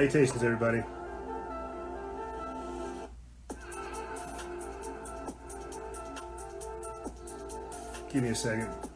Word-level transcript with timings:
Salutations, 0.00 0.42
everybody. 0.42 0.82
Give 8.10 8.22
me 8.22 8.30
a 8.30 8.34
second. 8.34 8.89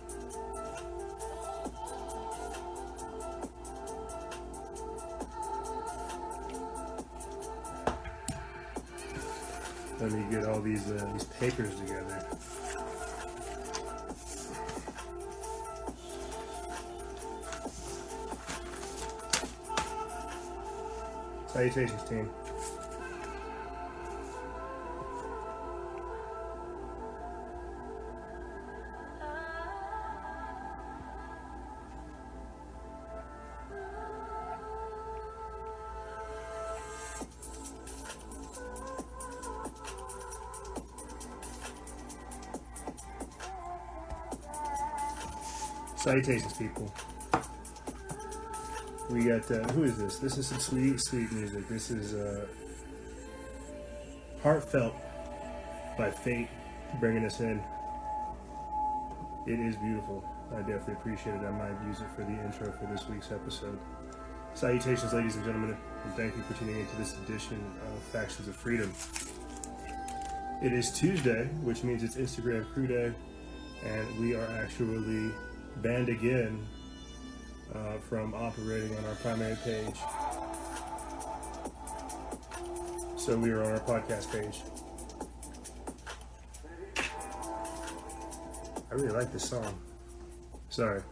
Salutations, 21.54 22.02
team. 22.08 22.28
Salutations, 45.94 46.52
people. 46.54 47.13
We 49.14 49.22
got 49.22 49.48
uh, 49.48 49.62
who 49.74 49.84
is 49.84 49.96
this? 49.96 50.18
This 50.18 50.38
is 50.38 50.48
some 50.48 50.58
sweet, 50.58 51.00
sweet 51.00 51.30
music. 51.30 51.68
This 51.68 51.92
is 51.92 52.14
uh, 52.14 52.46
heartfelt 54.42 54.92
by 55.96 56.10
Fate 56.10 56.48
bringing 56.98 57.24
us 57.24 57.38
in. 57.38 57.62
It 59.46 59.60
is 59.60 59.76
beautiful. 59.76 60.24
I 60.52 60.62
definitely 60.62 60.94
appreciate 60.94 61.36
it. 61.36 61.44
I 61.44 61.52
might 61.52 61.86
use 61.86 62.00
it 62.00 62.08
for 62.16 62.22
the 62.22 62.32
intro 62.32 62.72
for 62.72 62.86
this 62.86 63.08
week's 63.08 63.30
episode. 63.30 63.78
Salutations, 64.54 65.12
ladies 65.12 65.36
and 65.36 65.44
gentlemen, 65.44 65.76
and 66.04 66.14
thank 66.14 66.36
you 66.36 66.42
for 66.42 66.54
tuning 66.54 66.80
into 66.80 66.96
this 66.96 67.16
edition 67.18 67.64
of 67.86 68.02
Factions 68.10 68.48
of 68.48 68.56
Freedom. 68.56 68.92
It 70.60 70.72
is 70.72 70.90
Tuesday, 70.90 71.44
which 71.62 71.84
means 71.84 72.02
it's 72.02 72.16
Instagram 72.16 72.68
Crew 72.72 72.88
Day, 72.88 73.12
and 73.86 74.18
we 74.18 74.34
are 74.34 74.48
actually 74.60 75.30
banned 75.82 76.08
again 76.08 76.66
uh, 77.72 77.98
from 77.98 78.34
operating 78.34 78.96
on 78.96 79.04
our 79.04 79.14
primary 79.16 79.56
page. 79.64 79.96
So 83.16 83.38
we 83.38 83.50
are 83.50 83.62
on 83.62 83.72
our 83.72 83.80
podcast 83.80 84.30
page. 84.32 84.62
I 88.90 88.94
really 88.94 89.08
like 89.08 89.32
this 89.32 89.48
song. 89.48 89.78
Sorry. 90.68 91.02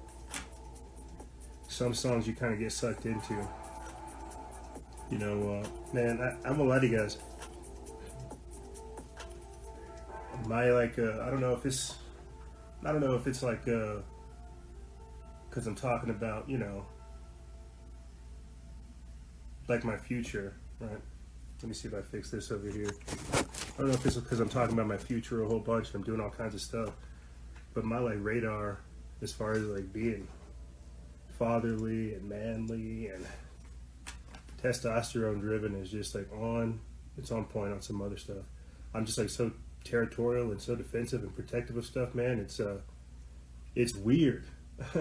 Some 1.68 1.94
songs 1.94 2.26
you 2.26 2.34
kind 2.34 2.52
of 2.52 2.58
get 2.60 2.70
sucked 2.70 3.06
into. 3.06 3.34
You 5.10 5.18
know, 5.18 5.62
uh, 5.62 5.94
man, 5.94 6.20
I, 6.20 6.48
I'm 6.48 6.56
gonna 6.56 6.64
lie 6.68 6.80
to 6.80 6.86
you 6.86 6.98
guys. 6.98 7.18
My 10.46 10.70
like, 10.70 10.98
uh, 10.98 11.22
I 11.22 11.30
don't 11.30 11.40
know 11.40 11.54
if 11.54 11.64
it's, 11.64 11.96
I 12.84 12.92
don't 12.92 13.00
know 13.00 13.14
if 13.14 13.26
it's 13.26 13.42
like, 13.42 13.66
uh, 13.68 14.02
because 15.52 15.66
I'm 15.66 15.74
talking 15.74 16.08
about, 16.08 16.48
you 16.48 16.56
know, 16.56 16.86
like 19.68 19.84
my 19.84 19.98
future, 19.98 20.54
right? 20.80 20.90
Let 21.60 21.68
me 21.68 21.74
see 21.74 21.88
if 21.88 21.94
I 21.94 22.00
fix 22.00 22.30
this 22.30 22.50
over 22.50 22.70
here. 22.70 22.90
I 23.34 23.42
don't 23.76 23.88
know 23.88 23.92
if 23.92 24.06
it's 24.06 24.16
because 24.16 24.40
I'm 24.40 24.48
talking 24.48 24.72
about 24.72 24.86
my 24.86 24.96
future 24.96 25.44
a 25.44 25.46
whole 25.46 25.60
bunch. 25.60 25.92
I'm 25.92 26.02
doing 26.02 26.22
all 26.22 26.30
kinds 26.30 26.54
of 26.54 26.62
stuff, 26.62 26.88
but 27.74 27.84
my 27.84 27.98
like 27.98 28.16
radar, 28.20 28.80
as 29.20 29.30
far 29.30 29.52
as 29.52 29.64
like 29.64 29.92
being 29.92 30.26
fatherly 31.38 32.14
and 32.14 32.26
manly 32.26 33.08
and 33.08 33.26
testosterone 34.62 35.40
driven, 35.40 35.74
is 35.74 35.90
just 35.90 36.14
like 36.14 36.32
on. 36.32 36.80
It's 37.18 37.30
on 37.30 37.44
point 37.44 37.74
on 37.74 37.82
some 37.82 38.00
other 38.00 38.16
stuff. 38.16 38.44
I'm 38.94 39.04
just 39.04 39.18
like 39.18 39.28
so 39.28 39.52
territorial 39.84 40.50
and 40.50 40.60
so 40.60 40.74
defensive 40.74 41.22
and 41.22 41.36
protective 41.36 41.76
of 41.76 41.84
stuff, 41.84 42.14
man. 42.14 42.38
It's 42.38 42.58
uh, 42.58 42.78
it's 43.74 43.94
weird 43.94 44.46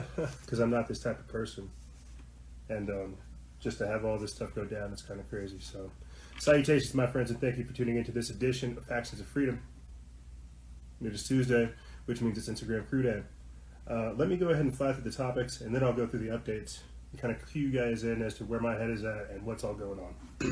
because 0.41 0.59
I'm 0.59 0.69
not 0.69 0.87
this 0.87 0.99
type 0.99 1.19
of 1.19 1.27
person. 1.27 1.69
And 2.69 2.89
um, 2.89 3.17
just 3.59 3.77
to 3.79 3.87
have 3.87 4.05
all 4.05 4.17
this 4.17 4.33
stuff 4.33 4.53
go 4.55 4.65
down, 4.65 4.91
it's 4.91 5.01
kind 5.01 5.19
of 5.19 5.29
crazy. 5.29 5.59
So, 5.59 5.91
salutations, 6.39 6.93
my 6.93 7.07
friends, 7.07 7.29
and 7.29 7.39
thank 7.39 7.57
you 7.57 7.63
for 7.63 7.73
tuning 7.73 7.97
into 7.97 8.11
this 8.11 8.29
edition 8.29 8.77
of 8.77 8.85
Factions 8.85 9.21
of 9.21 9.27
Freedom. 9.27 9.61
It 11.03 11.13
is 11.13 11.27
Tuesday, 11.27 11.69
which 12.05 12.21
means 12.21 12.37
it's 12.37 12.49
Instagram 12.49 12.87
Crew 12.87 13.03
Day. 13.03 13.23
Uh, 13.89 14.13
let 14.15 14.29
me 14.29 14.37
go 14.37 14.49
ahead 14.49 14.63
and 14.63 14.75
fly 14.75 14.93
through 14.93 15.03
the 15.03 15.15
topics, 15.15 15.61
and 15.61 15.73
then 15.73 15.83
I'll 15.83 15.93
go 15.93 16.07
through 16.07 16.19
the 16.19 16.37
updates 16.37 16.79
and 17.11 17.21
kind 17.21 17.33
of 17.35 17.51
cue 17.51 17.67
you 17.67 17.71
guys 17.71 18.03
in 18.03 18.21
as 18.21 18.35
to 18.35 18.45
where 18.45 18.59
my 18.59 18.75
head 18.75 18.89
is 18.89 19.03
at 19.03 19.31
and 19.31 19.43
what's 19.43 19.63
all 19.63 19.73
going 19.73 19.99
on. 19.99 20.15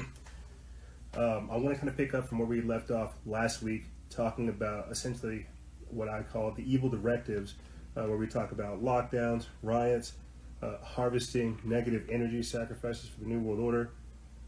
um, 1.17 1.49
I 1.51 1.57
want 1.57 1.69
to 1.69 1.75
kind 1.75 1.89
of 1.89 1.95
pick 1.95 2.13
up 2.13 2.27
from 2.27 2.39
where 2.39 2.47
we 2.47 2.61
left 2.61 2.91
off 2.91 3.13
last 3.25 3.61
week, 3.61 3.85
talking 4.09 4.49
about 4.49 4.91
essentially 4.91 5.45
what 5.89 6.09
I 6.09 6.23
call 6.23 6.51
the 6.51 6.71
evil 6.71 6.89
directives 6.89 7.55
uh, 7.99 8.07
where 8.07 8.17
we 8.17 8.27
talk 8.27 8.51
about 8.51 8.81
lockdowns, 8.83 9.47
riots, 9.61 10.13
uh, 10.61 10.77
harvesting 10.83 11.59
negative 11.63 12.07
energy 12.09 12.41
sacrifices 12.41 13.09
for 13.09 13.21
the 13.21 13.25
New 13.25 13.39
World 13.39 13.59
Order, 13.59 13.91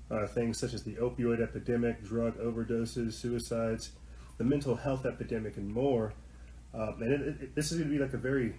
uh, 0.10 0.28
things 0.28 0.58
such 0.58 0.74
as 0.74 0.84
the 0.84 0.96
opioid 0.96 1.42
epidemic, 1.42 2.04
drug 2.04 2.38
overdoses, 2.38 3.14
suicides, 3.14 3.92
the 4.38 4.44
mental 4.44 4.76
health 4.76 5.06
epidemic, 5.06 5.58
and 5.58 5.72
more. 5.72 6.14
Um, 6.74 7.02
and 7.02 7.12
it, 7.12 7.42
it, 7.42 7.56
this 7.56 7.72
is 7.72 7.78
going 7.78 7.90
to 7.90 7.96
be 7.96 8.02
like 8.02 8.14
a 8.14 8.18
very, 8.18 8.56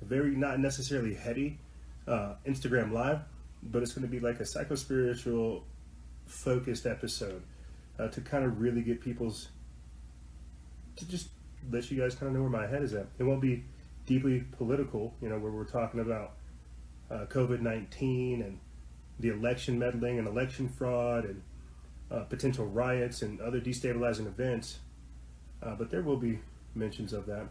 very 0.00 0.30
not 0.36 0.60
necessarily 0.60 1.14
heady 1.14 1.58
uh, 2.06 2.34
Instagram 2.46 2.92
live, 2.92 3.20
but 3.62 3.82
it's 3.82 3.92
going 3.92 4.06
to 4.06 4.10
be 4.10 4.20
like 4.20 4.40
a 4.40 4.44
psychospiritual 4.44 5.62
focused 6.26 6.86
episode 6.86 7.42
uh, 7.98 8.08
to 8.08 8.20
kind 8.20 8.44
of 8.44 8.60
really 8.60 8.82
get 8.82 9.00
people's 9.00 9.48
to 10.96 11.08
just 11.08 11.28
let 11.70 11.90
you 11.90 12.00
guys 12.00 12.14
kind 12.14 12.28
of 12.28 12.34
know 12.34 12.42
where 12.42 12.50
my 12.50 12.66
head 12.66 12.82
is 12.82 12.94
at. 12.94 13.06
It 13.18 13.24
won't 13.24 13.40
be 13.40 13.64
deeply 14.06 14.44
political, 14.56 15.14
you 15.20 15.28
know, 15.28 15.38
where 15.38 15.52
we're 15.52 15.64
talking 15.64 16.00
about 16.00 16.32
uh, 17.10 17.26
COVID 17.26 17.60
19 17.60 18.42
and 18.42 18.58
the 19.20 19.28
election 19.28 19.78
meddling 19.78 20.18
and 20.18 20.26
election 20.26 20.68
fraud 20.68 21.24
and 21.24 21.42
uh, 22.10 22.20
potential 22.24 22.66
riots 22.66 23.22
and 23.22 23.40
other 23.40 23.60
destabilizing 23.60 24.26
events. 24.26 24.78
Uh, 25.62 25.74
but 25.74 25.90
there 25.90 26.02
will 26.02 26.16
be 26.16 26.38
mentions 26.74 27.12
of 27.12 27.26
that. 27.26 27.46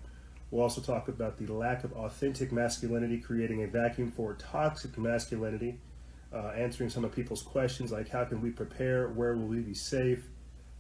We'll 0.50 0.64
also 0.64 0.82
talk 0.82 1.08
about 1.08 1.38
the 1.38 1.52
lack 1.52 1.86
of 1.86 1.94
authentic 1.94 2.52
masculinity 2.52 3.20
creating 3.20 3.64
a 3.64 3.68
vacuum 3.68 4.12
for 4.12 4.34
toxic 4.34 4.98
masculinity, 4.98 5.80
uh, 6.34 6.52
answering 6.58 6.90
some 6.90 7.06
of 7.06 7.14
people's 7.14 7.42
questions 7.42 7.92
like 7.92 8.10
how 8.10 8.26
can 8.26 8.42
we 8.42 8.50
prepare, 8.50 9.08
where 9.08 9.36
will 9.36 9.48
we 9.48 9.60
be 9.60 9.74
safe. 9.74 10.28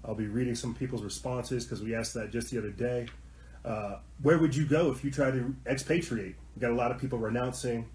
I'll 0.03 0.15
be 0.15 0.27
reading 0.27 0.55
some 0.55 0.73
people's 0.73 1.03
responses 1.03 1.63
because 1.63 1.81
we 1.81 1.95
asked 1.95 2.15
that 2.15 2.31
just 2.31 2.51
the 2.51 2.57
other 2.57 2.71
day. 2.71 3.07
Uh, 3.63 3.97
where 4.21 4.37
would 4.37 4.55
you 4.55 4.65
go 4.65 4.91
if 4.91 5.03
you 5.03 5.11
tried 5.11 5.31
to 5.31 5.55
expatriate? 5.67 6.35
We 6.55 6.61
got 6.61 6.71
a 6.71 6.75
lot 6.75 6.91
of 6.91 6.99
people 6.99 7.19
renouncing 7.19 7.87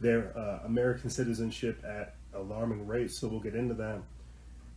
their 0.00 0.36
uh, 0.36 0.60
American 0.64 1.10
citizenship 1.10 1.82
at 1.86 2.14
alarming 2.34 2.86
rates, 2.86 3.18
so 3.18 3.28
we'll 3.28 3.40
get 3.40 3.54
into 3.54 3.74
that. 3.74 4.00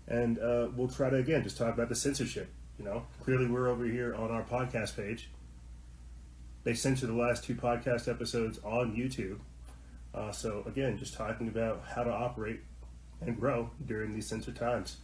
And 0.07 0.37
uh, 0.39 0.67
we'll 0.75 0.87
try 0.87 1.09
to, 1.09 1.17
again, 1.17 1.43
just 1.43 1.57
talk 1.57 1.73
about 1.73 1.89
the 1.89 1.95
censorship. 1.95 2.49
You 2.77 2.85
know, 2.85 3.05
clearly 3.23 3.47
we're 3.47 3.69
over 3.69 3.85
here 3.85 4.13
on 4.15 4.31
our 4.31 4.43
podcast 4.43 4.95
page. 4.95 5.29
They 6.63 6.73
censored 6.73 7.09
the 7.09 7.13
last 7.13 7.43
two 7.43 7.55
podcast 7.55 8.07
episodes 8.07 8.59
on 8.63 8.95
YouTube. 8.95 9.39
Uh, 10.13 10.31
so, 10.31 10.63
again, 10.65 10.97
just 10.97 11.13
talking 11.13 11.47
about 11.47 11.83
how 11.87 12.03
to 12.03 12.11
operate 12.11 12.61
and 13.21 13.39
grow 13.39 13.69
during 13.85 14.13
these 14.13 14.27
censored 14.27 14.55
times. 14.55 14.97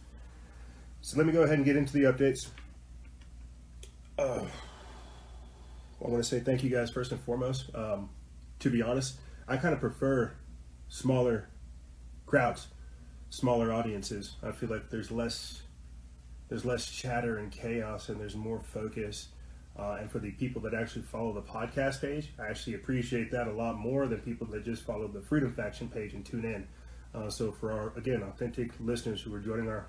So, 1.00 1.16
let 1.16 1.26
me 1.26 1.32
go 1.32 1.42
ahead 1.42 1.56
and 1.56 1.64
get 1.64 1.76
into 1.76 1.92
the 1.92 2.04
updates. 2.04 2.48
Uh, 4.18 4.44
I 6.04 6.08
want 6.08 6.22
to 6.22 6.28
say 6.28 6.40
thank 6.40 6.64
you 6.64 6.70
guys 6.70 6.90
first 6.90 7.12
and 7.12 7.20
foremost. 7.20 7.74
Um, 7.74 8.10
to 8.60 8.70
be 8.70 8.82
honest, 8.82 9.18
I 9.46 9.56
kind 9.56 9.74
of 9.74 9.80
prefer 9.80 10.32
smaller 10.88 11.48
crowds, 12.26 12.68
smaller 13.30 13.72
audiences. 13.72 14.36
I 14.42 14.52
feel 14.52 14.68
like 14.68 14.90
there's 14.90 15.10
less 15.10 15.62
there's 16.48 16.64
less 16.64 16.90
chatter 16.90 17.38
and 17.38 17.50
chaos, 17.50 18.08
and 18.08 18.20
there's 18.20 18.36
more 18.36 18.60
focus. 18.60 19.28
Uh, 19.78 19.96
and 20.00 20.10
for 20.10 20.18
the 20.18 20.32
people 20.32 20.60
that 20.60 20.74
actually 20.74 21.02
follow 21.02 21.32
the 21.32 21.40
podcast 21.40 22.02
page, 22.02 22.30
I 22.38 22.48
actually 22.48 22.74
appreciate 22.74 23.30
that 23.30 23.46
a 23.46 23.52
lot 23.52 23.78
more 23.78 24.06
than 24.06 24.18
people 24.18 24.46
that 24.48 24.64
just 24.64 24.82
follow 24.82 25.08
the 25.08 25.22
Freedom 25.22 25.50
Faction 25.54 25.88
page 25.88 26.12
and 26.12 26.26
tune 26.26 26.44
in. 26.44 26.68
Uh, 27.14 27.30
so 27.30 27.52
for 27.52 27.72
our 27.72 27.92
again 27.96 28.22
authentic 28.22 28.72
listeners 28.80 29.22
who 29.22 29.34
are 29.34 29.40
joining 29.40 29.68
our 29.68 29.86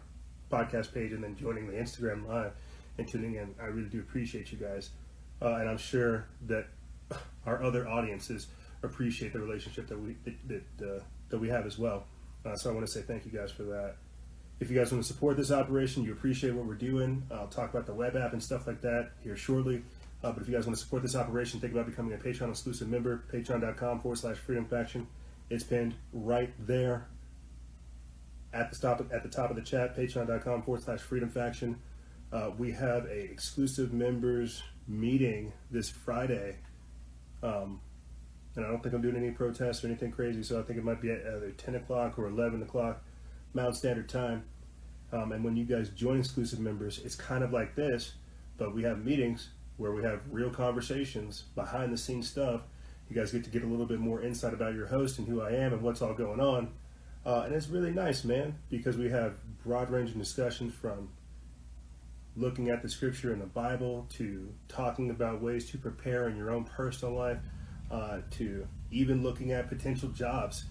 podcast 0.52 0.94
page 0.94 1.12
and 1.12 1.24
then 1.24 1.36
joining 1.36 1.68
the 1.68 1.74
Instagram 1.74 2.28
live 2.28 2.54
and 2.98 3.08
tuning 3.08 3.36
in, 3.36 3.56
I 3.62 3.66
really 3.66 3.90
do 3.90 4.00
appreciate 4.00 4.52
you 4.52 4.58
guys 4.58 4.92
uh, 5.44 5.56
and 5.56 5.70
I'm 5.70 5.78
sure 5.78 6.26
that 6.48 6.68
our 7.46 7.62
other 7.62 7.88
audiences 7.88 8.48
appreciate 8.82 9.34
the 9.34 9.40
relationship 9.40 9.88
that 9.88 10.00
we 10.00 10.16
that 10.24 10.64
that, 10.78 10.88
uh, 10.88 11.00
that 11.30 11.40
we 11.40 11.50
have 11.50 11.66
as 11.66 11.78
well. 11.78 12.06
Uh, 12.46 12.56
so 12.56 12.70
I 12.70 12.74
want 12.74 12.86
to 12.86 12.92
say 12.92 13.02
thank 13.02 13.26
you 13.26 13.32
guys 13.32 13.52
for 13.52 13.64
that. 13.64 13.96
If 14.60 14.70
you 14.70 14.78
guys 14.78 14.92
want 14.92 15.04
to 15.04 15.08
support 15.08 15.36
this 15.36 15.52
operation, 15.52 16.04
you 16.04 16.14
appreciate 16.14 16.54
what 16.54 16.66
we're 16.66 16.76
doing, 16.76 17.24
I'll 17.32 17.48
talk 17.48 17.72
about 17.72 17.86
the 17.86 17.94
web 17.94 18.16
app 18.16 18.34
and 18.34 18.42
stuff 18.42 18.68
like 18.68 18.82
that 18.82 19.12
here 19.22 19.36
shortly. 19.36 19.84
Uh, 20.24 20.32
but 20.32 20.42
if 20.42 20.48
you 20.48 20.56
guys 20.56 20.66
want 20.66 20.78
to 20.78 20.82
support 20.82 21.02
this 21.02 21.16
operation, 21.16 21.60
think 21.60 21.74
about 21.74 21.86
becoming 21.86 22.14
a 22.14 22.18
Patreon 22.18 22.50
exclusive 22.50 22.88
member, 22.88 23.24
patreon.com 23.34 24.00
forward 24.00 24.18
slash 24.18 24.38
freedom 24.38 24.66
faction. 24.66 25.06
It's 25.50 25.66
pinned 25.66 25.96
right 26.14 26.54
there 26.66 27.08
at 28.54 28.72
the 28.72 28.78
top 28.78 29.06
at 29.12 29.24
the 29.24 29.30
top 29.30 29.50
of 29.50 29.56
the 29.56 29.62
chat, 29.62 29.98
patreon.com 29.98 30.64
forward 30.64 30.84
slash 30.84 31.02
freedom 31.02 31.30
faction. 31.30 31.80
Uh, 32.32 32.52
we 32.58 32.72
have 32.72 33.06
a 33.06 33.20
exclusive 33.20 33.92
members 33.92 34.64
meeting 34.88 35.54
this 35.72 35.90
Friday. 35.90 36.58
Um, 37.42 37.82
and 38.56 38.66
I 38.66 38.70
don't 38.70 38.82
think 38.84 38.94
I'm 38.94 39.02
doing 39.02 39.16
any 39.16 39.32
protests 39.32 39.84
or 39.84 39.88
anything 39.88 40.12
crazy, 40.12 40.44
so 40.44 40.60
I 40.60 40.64
think 40.64 40.78
it 40.78 40.86
might 40.86 41.02
be 41.02 41.12
at 41.12 41.22
either 41.22 41.52
10 41.52 41.76
o'clock 41.76 42.20
or 42.20 42.28
11 42.28 42.62
o'clock 42.62 43.04
Mountain 43.54 43.76
Standard 43.76 44.10
Time. 44.10 44.44
Um, 45.12 45.32
and 45.32 45.44
when 45.44 45.56
you 45.56 45.66
guys 45.66 45.90
join 45.90 46.20
exclusive 46.20 46.60
members, 46.60 47.00
it's 47.04 47.16
kind 47.16 47.44
of 47.44 47.52
like 47.52 47.76
this, 47.76 48.14
but 48.58 48.74
we 48.74 48.84
have 48.84 49.04
meetings 49.04 49.50
where 49.78 49.92
we 49.92 50.04
have 50.04 50.22
real 50.32 50.50
conversations, 50.50 51.46
behind 51.56 51.92
the 51.92 51.98
scenes 51.98 52.30
stuff. 52.30 52.62
You 53.10 53.16
guys 53.16 53.32
get 53.32 53.44
to 53.44 53.50
get 53.50 53.64
a 53.64 53.68
little 53.68 53.86
bit 53.86 54.00
more 54.00 54.22
insight 54.22 54.54
about 54.54 54.74
your 54.74 54.88
host 54.88 55.20
and 55.20 55.28
who 55.28 55.42
I 55.42 55.52
am 55.52 55.74
and 55.74 55.82
what's 55.82 56.02
all 56.02 56.14
going 56.14 56.40
on. 56.40 56.72
Uh, 57.26 57.44
and 57.46 57.54
it's 57.54 57.68
really 57.68 57.92
nice, 57.92 58.24
man, 58.24 58.56
because 58.70 58.98
we 58.98 59.10
have 59.10 59.34
broad 59.64 59.90
ranging 59.90 60.20
discussions 60.20 60.74
from 60.74 61.10
looking 62.36 62.70
at 62.70 62.82
the 62.82 62.90
scripture 62.90 63.32
in 63.32 63.40
the 63.40 63.46
Bible 63.46 64.08
to 64.14 64.52
talking 64.68 65.10
about 65.10 65.42
ways 65.42 65.70
to 65.72 65.78
prepare 65.78 66.28
in 66.30 66.36
your 66.36 66.52
own 66.52 66.64
personal 66.64 67.14
life 67.14 67.38
uh, 67.92 68.20
to 68.32 68.68
even 68.92 69.22
looking 69.22 69.52
at 69.52 69.70
potential 69.70 70.10
jobs 70.10 70.66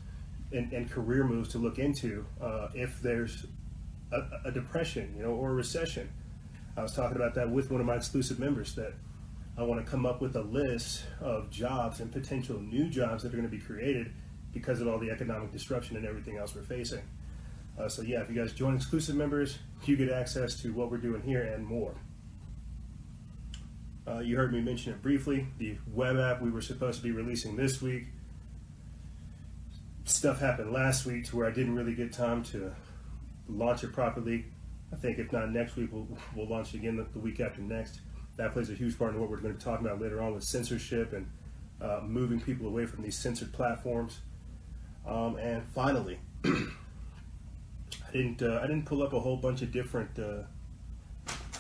and, 0.53 0.73
and 0.73 0.91
career 0.91 1.25
moves 1.25 1.49
to 1.51 1.59
look 1.59 1.79
into 1.79 2.27
uh, 2.41 2.69
if 2.75 3.01
there's 3.01 3.47
a, 4.13 4.49
a, 4.49 4.51
depression, 4.53 5.15
you 5.17 5.23
know, 5.23 5.31
or 5.31 5.51
a 5.51 5.55
recession. 5.55 6.11
I 6.77 6.83
was 6.83 6.95
talking 6.95 7.17
about 7.17 7.35
that 7.35 7.51
with 7.51 7.71
one 7.71 7.81
of 7.81 7.87
my 7.87 7.97
exclusive 7.97 8.39
members 8.39 8.75
that 8.75 8.93
I 9.57 9.63
want 9.63 9.85
to 9.85 9.91
come 9.91 10.05
up 10.05 10.21
with 10.21 10.37
a 10.37 10.43
list 10.43 11.05
of 11.21 11.51
jobs 11.51 12.01
and 12.01 12.11
potential 12.11 12.59
new 12.59 12.89
jobs 12.89 13.23
that 13.23 13.33
are 13.33 13.37
going 13.37 13.49
to 13.49 13.55
be 13.57 13.63
created 13.63 14.13
because 14.53 14.81
of 14.81 14.89
all 14.89 14.99
the 14.99 15.11
economic 15.11 15.53
disruption 15.53 15.97
and 15.97 16.07
everything 16.07 16.39
else 16.39 16.55
we're 16.55 16.63
facing. 16.63 17.03
Uh, 17.79 17.89
so 17.89 18.03
yeah, 18.03 18.21
if 18.21 18.29
you 18.29 18.35
guys 18.35 18.53
join 18.53 18.77
exclusive 18.77 19.17
members, 19.17 19.59
you 19.85 19.97
get 19.97 20.11
access 20.11 20.61
to 20.63 20.73
what 20.73 20.91
we're 20.91 20.99
doing 20.99 21.23
here 21.23 21.43
and 21.43 21.65
more. 21.65 21.95
Uh, 24.07 24.19
you 24.19 24.37
heard 24.37 24.53
me 24.53 24.61
mention 24.61 24.93
it 24.93 25.01
briefly. 25.01 25.47
The 25.59 25.79
web 25.93 26.17
app 26.17 26.43
we 26.43 26.51
were 26.51 26.61
supposed 26.61 26.99
to 26.99 27.05
be 27.05 27.13
releasing 27.13 27.57
this 27.57 27.81
week. 27.81 28.07
Stuff 30.05 30.41
happened 30.41 30.73
last 30.73 31.07
week 31.07 31.25
to 31.27 31.37
where 31.37 31.47
I 31.47 31.53
didn't 31.53 31.75
really 31.77 31.95
get 31.95 32.13
time 32.13 32.43
to 32.45 32.75
launch 33.49 33.85
it 33.85 33.93
properly. 33.93 34.47
I 34.93 34.97
think 34.97 35.19
if 35.19 35.33
not 35.33 35.51
next 35.51 35.77
week, 35.77 35.91
we'll, 35.93 36.09
we'll 36.35 36.49
launch 36.49 36.75
it 36.75 36.79
again 36.79 36.97
the, 36.97 37.07
the 37.13 37.21
week 37.21 37.41
after 37.41 37.63
next. 37.63 38.01
That 38.37 38.53
plays 38.53 38.71
a 38.71 38.75
huge 38.75 38.99
part 38.99 39.15
in 39.15 39.21
what 39.21 39.31
we're 39.31 39.37
going 39.39 39.57
to 39.57 39.65
talking 39.65 39.87
about 39.87 40.01
later 40.01 40.21
on 40.21 40.35
with 40.35 40.45
censorship 40.45 41.13
and 41.13 41.31
uh, 41.81 42.01
moving 42.05 42.41
people 42.41 42.67
away 42.67 42.87
from 42.87 43.03
these 43.03 43.17
censored 43.17 43.53
platforms. 43.53 44.21
Um, 45.07 45.37
and 45.37 45.63
finally, 45.75 46.19
didn't 48.13 48.43
uh, 48.43 48.61
I 48.63 48.67
didn't 48.67 48.85
pull 48.85 49.03
up 49.03 49.13
a 49.13 49.21
whole 49.21 49.37
bunch 49.37 49.63
of 49.63 49.73
different. 49.73 50.19
Uh, 50.19 50.43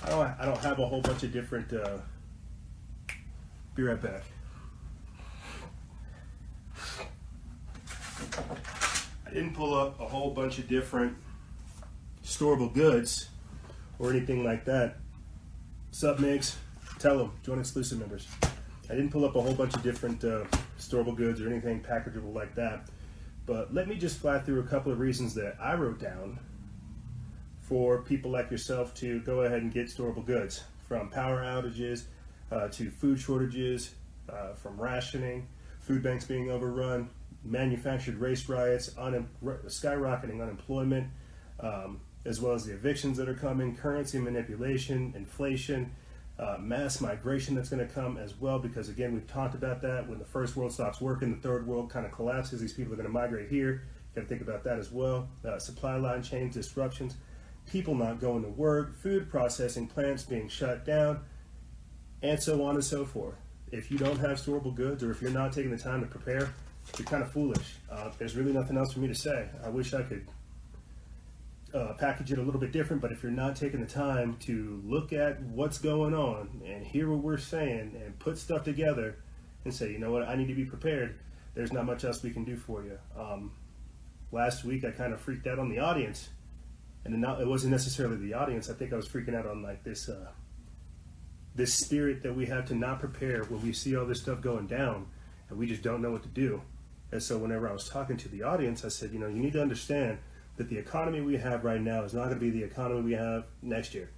I 0.04 0.10
don't 0.10 0.40
I 0.40 0.44
don't 0.44 0.58
have 0.58 0.78
a 0.78 0.86
whole 0.86 1.00
bunch 1.00 1.22
of 1.22 1.32
different 1.32 1.72
uh, 1.72 1.98
be 3.74 3.82
right 3.82 4.00
back. 4.00 4.22
I 9.26 9.30
didn't 9.30 9.54
pull 9.54 9.74
up 9.74 9.98
a 10.00 10.06
whole 10.06 10.30
bunch 10.30 10.58
of 10.58 10.68
different 10.68 11.16
storable 12.24 12.72
goods 12.72 13.28
or 13.98 14.10
anything 14.10 14.44
like 14.44 14.64
that. 14.66 14.96
Sub 15.90 16.18
tell 16.98 17.18
them, 17.18 17.32
join 17.42 17.58
exclusive 17.58 17.98
members. 17.98 18.28
I 18.90 18.94
didn't 18.94 19.10
pull 19.10 19.24
up 19.24 19.36
a 19.36 19.40
whole 19.40 19.54
bunch 19.54 19.74
of 19.74 19.82
different 19.82 20.22
uh, 20.24 20.44
storable 20.78 21.16
goods 21.16 21.40
or 21.40 21.48
anything 21.48 21.80
packageable 21.80 22.34
like 22.34 22.54
that. 22.54 22.88
But 23.46 23.74
let 23.74 23.88
me 23.88 23.96
just 23.96 24.18
fly 24.18 24.38
through 24.38 24.60
a 24.60 24.64
couple 24.64 24.92
of 24.92 25.00
reasons 25.00 25.34
that 25.34 25.56
I 25.60 25.74
wrote 25.74 25.98
down 25.98 26.38
for 27.60 28.02
people 28.02 28.30
like 28.30 28.50
yourself 28.50 28.94
to 28.94 29.20
go 29.20 29.42
ahead 29.42 29.62
and 29.62 29.72
get 29.72 29.86
storable 29.86 30.24
goods 30.24 30.62
from 30.86 31.08
power 31.08 31.42
outages 31.42 32.04
uh, 32.50 32.68
to 32.68 32.90
food 32.90 33.18
shortages, 33.18 33.94
uh, 34.28 34.52
from 34.54 34.80
rationing, 34.80 35.48
food 35.80 36.02
banks 36.02 36.24
being 36.24 36.50
overrun, 36.50 37.08
manufactured 37.44 38.16
race 38.16 38.48
riots, 38.48 38.90
un- 38.98 39.28
skyrocketing 39.66 40.40
unemployment, 40.40 41.08
um, 41.60 42.00
as 42.24 42.40
well 42.40 42.52
as 42.52 42.64
the 42.64 42.72
evictions 42.72 43.16
that 43.16 43.28
are 43.28 43.34
coming, 43.34 43.74
currency 43.74 44.18
manipulation, 44.18 45.12
inflation, 45.16 45.90
uh, 46.42 46.58
mass 46.58 47.00
migration 47.00 47.54
that's 47.54 47.68
going 47.68 47.86
to 47.86 47.92
come 47.92 48.16
as 48.16 48.34
well. 48.40 48.58
Because 48.58 48.88
again, 48.88 49.14
we've 49.14 49.26
talked 49.26 49.54
about 49.54 49.80
that. 49.82 50.08
When 50.08 50.18
the 50.18 50.24
first 50.24 50.56
world 50.56 50.72
stops 50.72 51.00
working, 51.00 51.30
the 51.30 51.40
third 51.40 51.66
world 51.66 51.90
kind 51.90 52.04
of 52.04 52.12
collapses. 52.12 52.60
These 52.60 52.72
people 52.72 52.92
are 52.92 52.96
going 52.96 53.06
to 53.06 53.12
migrate 53.12 53.48
here. 53.48 53.84
Got 54.14 54.22
to 54.22 54.26
think 54.26 54.42
about 54.42 54.64
that 54.64 54.78
as 54.78 54.90
well. 54.90 55.28
Uh, 55.44 55.58
supply 55.58 55.96
line 55.96 56.22
chains 56.22 56.54
disruptions, 56.54 57.16
people 57.70 57.94
not 57.94 58.20
going 58.20 58.42
to 58.42 58.48
work, 58.48 58.98
food 59.00 59.30
processing 59.30 59.86
plants 59.86 60.24
being 60.24 60.48
shut 60.48 60.84
down, 60.84 61.20
and 62.22 62.42
so 62.42 62.62
on 62.64 62.74
and 62.74 62.84
so 62.84 63.04
forth. 63.04 63.36
If 63.70 63.90
you 63.90 63.96
don't 63.96 64.18
have 64.18 64.32
storable 64.38 64.74
goods 64.74 65.02
or 65.02 65.10
if 65.10 65.22
you're 65.22 65.30
not 65.30 65.52
taking 65.52 65.70
the 65.70 65.78
time 65.78 66.00
to 66.02 66.06
prepare, 66.06 66.52
you're 66.98 67.06
kind 67.06 67.22
of 67.22 67.32
foolish. 67.32 67.76
Uh, 67.90 68.10
there's 68.18 68.36
really 68.36 68.52
nothing 68.52 68.76
else 68.76 68.92
for 68.92 68.98
me 68.98 69.08
to 69.08 69.14
say. 69.14 69.48
I 69.64 69.70
wish 69.70 69.94
I 69.94 70.02
could 70.02 70.26
uh, 71.74 71.94
package 71.94 72.32
it 72.32 72.38
a 72.38 72.42
little 72.42 72.60
bit 72.60 72.72
different, 72.72 73.00
but 73.00 73.12
if 73.12 73.22
you're 73.22 73.32
not 73.32 73.56
taking 73.56 73.80
the 73.80 73.86
time 73.86 74.36
to 74.40 74.82
look 74.84 75.12
at 75.12 75.40
what's 75.42 75.78
going 75.78 76.14
on 76.14 76.60
and 76.66 76.86
hear 76.86 77.10
what 77.10 77.22
we're 77.22 77.38
saying 77.38 77.96
and 78.04 78.18
put 78.18 78.38
stuff 78.38 78.64
together 78.64 79.16
and 79.64 79.72
say, 79.72 79.90
you 79.90 79.98
know 79.98 80.10
what, 80.10 80.22
I 80.22 80.34
need 80.34 80.48
to 80.48 80.54
be 80.54 80.64
prepared, 80.64 81.18
there's 81.54 81.72
not 81.72 81.86
much 81.86 82.04
else 82.04 82.22
we 82.22 82.30
can 82.30 82.44
do 82.44 82.56
for 82.56 82.82
you. 82.82 82.98
Um, 83.18 83.52
last 84.30 84.64
week, 84.64 84.84
I 84.84 84.90
kind 84.90 85.12
of 85.12 85.20
freaked 85.20 85.46
out 85.46 85.58
on 85.58 85.68
the 85.68 85.78
audience, 85.78 86.30
and 87.04 87.20
not, 87.20 87.40
it 87.40 87.46
wasn't 87.46 87.72
necessarily 87.72 88.16
the 88.16 88.34
audience. 88.34 88.68
I 88.68 88.74
think 88.74 88.92
I 88.92 88.96
was 88.96 89.08
freaking 89.08 89.34
out 89.34 89.46
on 89.46 89.62
like 89.62 89.84
this. 89.84 90.08
Uh, 90.08 90.28
this 91.54 91.74
spirit 91.74 92.22
that 92.22 92.34
we 92.34 92.46
have 92.46 92.66
to 92.66 92.74
not 92.74 93.00
prepare 93.00 93.44
when 93.44 93.62
we 93.62 93.72
see 93.72 93.96
all 93.96 94.06
this 94.06 94.22
stuff 94.22 94.40
going 94.40 94.66
down 94.66 95.06
and 95.50 95.58
we 95.58 95.66
just 95.66 95.82
don't 95.82 96.00
know 96.00 96.10
what 96.10 96.22
to 96.22 96.28
do. 96.28 96.62
And 97.10 97.22
so 97.22 97.36
whenever 97.36 97.68
I 97.68 97.72
was 97.72 97.88
talking 97.88 98.16
to 98.16 98.28
the 98.28 98.42
audience, 98.42 98.84
I 98.84 98.88
said, 98.88 99.12
you 99.12 99.18
know, 99.18 99.28
you 99.28 99.40
need 99.40 99.52
to 99.52 99.60
understand 99.60 100.18
that 100.56 100.68
the 100.68 100.78
economy 100.78 101.20
we 101.20 101.36
have 101.36 101.64
right 101.64 101.80
now 101.80 102.02
is 102.02 102.14
not 102.14 102.24
going 102.24 102.34
to 102.34 102.40
be 102.40 102.50
the 102.50 102.62
economy 102.62 103.00
we 103.02 103.12
have 103.12 103.44
next 103.62 103.94
year. 103.94 104.10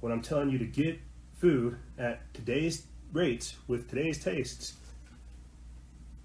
When 0.00 0.12
I'm 0.12 0.22
telling 0.22 0.50
you 0.50 0.58
to 0.58 0.64
get 0.64 0.98
food 1.34 1.76
at 1.98 2.32
today's 2.34 2.86
rates 3.12 3.56
with 3.66 3.88
today's 3.88 4.22
tastes, 4.22 4.74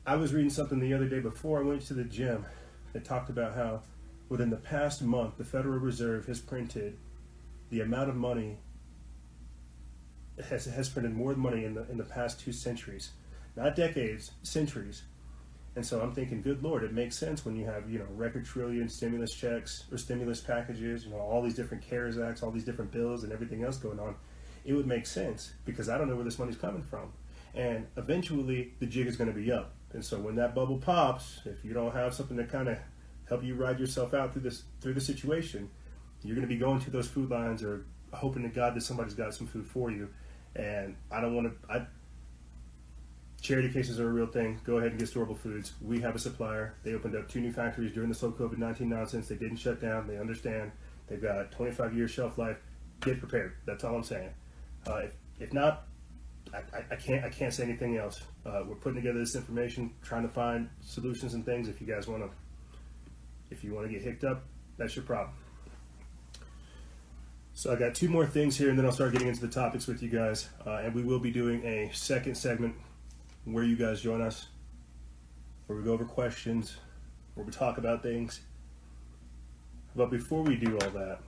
I 0.05 0.15
was 0.15 0.34
reading 0.34 0.51
something 0.51 0.79
the 0.79 0.94
other 0.94 1.10
day 1.10 1.20
before 1.20 1.60
I 1.60 1.63
went 1.63 1.82
to 1.88 1.94
the 1.94 2.03
gym 2.03 2.46
that 2.94 3.03
talked 3.03 3.29
about 3.29 3.55
how 3.55 3.82
within 4.29 4.50
the 4.50 4.58
past 4.58 5.01
month 5.01 5.38
the 5.38 5.44
Federal 5.44 5.79
Reserve 5.79 6.25
has 6.27 6.39
printed 6.39 6.98
the 7.70 7.82
amount 7.82 8.10
of 8.10 8.15
money 8.15 8.60
has, 10.50 10.65
has 10.65 10.89
printed 10.89 11.13
more 11.13 11.34
money 11.36 11.65
in 11.65 11.74
the 11.74 11.89
in 11.89 11.98
the 11.98 12.03
past 12.03 12.39
two 12.39 12.51
centuries, 12.51 13.12
not 13.55 13.75
decades, 13.75 14.32
centuries. 14.44 15.03
And 15.75 15.86
so 15.86 16.00
I'm 16.00 16.13
thinking, 16.13 16.41
good 16.41 16.63
lord, 16.63 16.84
it 16.84 16.94
makes 16.94 17.17
sense 17.17 17.44
when 17.44 17.55
you 17.55 17.65
have 17.65 17.89
you 17.89 18.00
know 18.00 18.05
record 18.12 18.46
trillion 18.46 18.88
stimulus 18.88 19.34
checks 19.34 19.84
or 19.91 19.98
stimulus 19.98 20.39
packages, 20.39 21.05
you 21.05 21.12
know 21.12 21.20
all 21.20 21.41
these 21.41 21.55
different 21.55 21.84
CARES 21.84 22.17
acts, 22.17 22.44
all 22.44 22.51
these 22.51 22.63
different 22.63 22.91
bills, 22.91 23.24
and 23.24 23.34
everything 23.34 23.63
else 23.63 23.77
going 23.77 24.00
on. 24.00 24.15
It 24.63 24.74
would 24.74 24.88
make 24.88 25.05
sense 25.05 25.53
because 25.65 25.89
I 25.89 25.98
don't 25.98 26.08
know 26.08 26.15
where 26.15 26.24
this 26.24 26.39
money's 26.39 26.58
coming 26.58 26.82
from, 26.82 27.12
and 27.53 27.88
eventually 27.98 28.74
the 28.79 28.86
jig 28.86 29.08
is 29.08 29.17
going 29.17 29.32
to 29.32 29.38
be 29.38 29.51
up. 29.51 29.74
And 29.91 30.03
so 30.03 30.17
when 30.17 30.36
that 30.36 30.55
bubble 30.55 30.77
pops, 30.77 31.41
if 31.46 31.63
you 31.63 31.74
don't 31.74 31.94
have 31.94 32.13
something 32.13 32.38
to 32.38 32.46
kind 32.46 32.70
of 32.70 32.77
help 33.27 33.44
you 33.44 33.55
ride 33.55 33.79
yourself 33.79 34.13
out 34.13 34.32
through 34.32 34.44
this 34.44 34.63
through 34.79 34.94
the 34.94 35.01
situation, 35.01 35.70
you're 36.24 36.36
going 36.36 36.48
to 36.48 36.53
be 36.53 36.60
going 36.60 36.79
to 36.79 36.89
those 36.89 37.08
food 37.08 37.29
lines 37.29 37.63
or 37.63 37.86
hoping 38.13 38.44
to 38.44 38.50
God 38.50 38.75
that 38.75 38.82
somebody's 38.82 39.13
got 39.13 39.34
some 39.34 39.46
food 39.46 39.67
for 39.67 39.91
you 39.91 40.08
and 40.55 40.96
I 41.12 41.20
don't 41.20 41.36
want 41.36 41.51
to. 41.51 41.72
I, 41.72 41.86
charity 43.45 43.69
cases 43.69 43.99
are 43.99 44.09
a 44.09 44.11
real 44.11 44.25
thing. 44.25 44.59
Go 44.63 44.77
ahead 44.77 44.91
and 44.91 44.99
get 44.99 45.07
storable 45.07 45.37
foods. 45.37 45.73
We 45.79 46.01
have 46.01 46.15
a 46.15 46.19
supplier. 46.19 46.73
They 46.83 46.93
opened 46.93 47.15
up 47.15 47.29
two 47.29 47.39
new 47.39 47.51
factories 47.51 47.91
during 47.93 48.09
this 48.09 48.19
whole 48.19 48.31
COVID 48.31 48.57
19 48.57 48.89
nonsense. 48.89 49.27
They 49.27 49.35
didn't 49.35 49.57
shut 49.57 49.79
down. 49.79 50.07
They 50.07 50.17
understand. 50.17 50.71
They've 51.07 51.21
got 51.21 51.51
25 51.51 51.95
year 51.95 52.07
shelf 52.07 52.39
life. 52.39 52.57
Get 53.01 53.19
prepared. 53.19 53.53
That's 53.65 53.83
all 53.83 53.95
I'm 53.95 54.03
saying. 54.03 54.31
Uh, 54.87 54.95
if, 54.95 55.11
if 55.39 55.53
not, 55.53 55.85
I, 56.53 56.61
I, 56.91 56.95
can't 56.95 57.23
I 57.23 57.29
can't 57.29 57.53
say 57.53 57.63
anything 57.63 57.97
else. 57.97 58.21
Uh, 58.45 58.63
we're 58.67 58.75
putting 58.75 58.95
together 58.95 59.19
this 59.19 59.35
information, 59.35 59.93
trying 60.01 60.23
to 60.23 60.29
find 60.29 60.69
solutions 60.81 61.35
and 61.35 61.45
things. 61.45 61.67
If 61.67 61.79
you 61.79 61.87
guys 61.87 62.07
want 62.07 62.23
to, 62.23 62.29
if 63.51 63.63
you 63.63 63.75
want 63.75 63.85
to 63.85 63.93
get 63.93 64.01
hicked 64.01 64.23
up, 64.23 64.43
that's 64.77 64.95
your 64.95 65.05
problem. 65.05 65.35
So 67.53 67.71
I 67.71 67.75
got 67.75 67.93
two 67.95 68.09
more 68.09 68.25
things 68.25 68.57
here, 68.57 68.69
and 68.69 68.77
then 68.77 68.85
I'll 68.85 68.91
start 68.91 69.13
getting 69.13 69.27
into 69.27 69.41
the 69.41 69.53
topics 69.53 69.87
with 69.87 70.01
you 70.01 70.09
guys. 70.09 70.49
Uh, 70.65 70.81
and 70.83 70.93
we 70.93 71.03
will 71.03 71.19
be 71.19 71.31
doing 71.31 71.63
a 71.63 71.89
second 71.93 72.35
segment 72.35 72.75
where 73.45 73.63
you 73.63 73.75
guys 73.75 74.01
join 74.01 74.21
us, 74.21 74.47
where 75.67 75.77
we 75.77 75.83
go 75.83 75.93
over 75.93 76.05
questions, 76.05 76.77
where 77.35 77.45
we 77.45 77.51
talk 77.51 77.77
about 77.77 78.01
things. 78.03 78.41
But 79.95 80.09
before 80.09 80.41
we 80.41 80.55
do 80.55 80.77
all 80.79 80.89
that, 80.89 81.19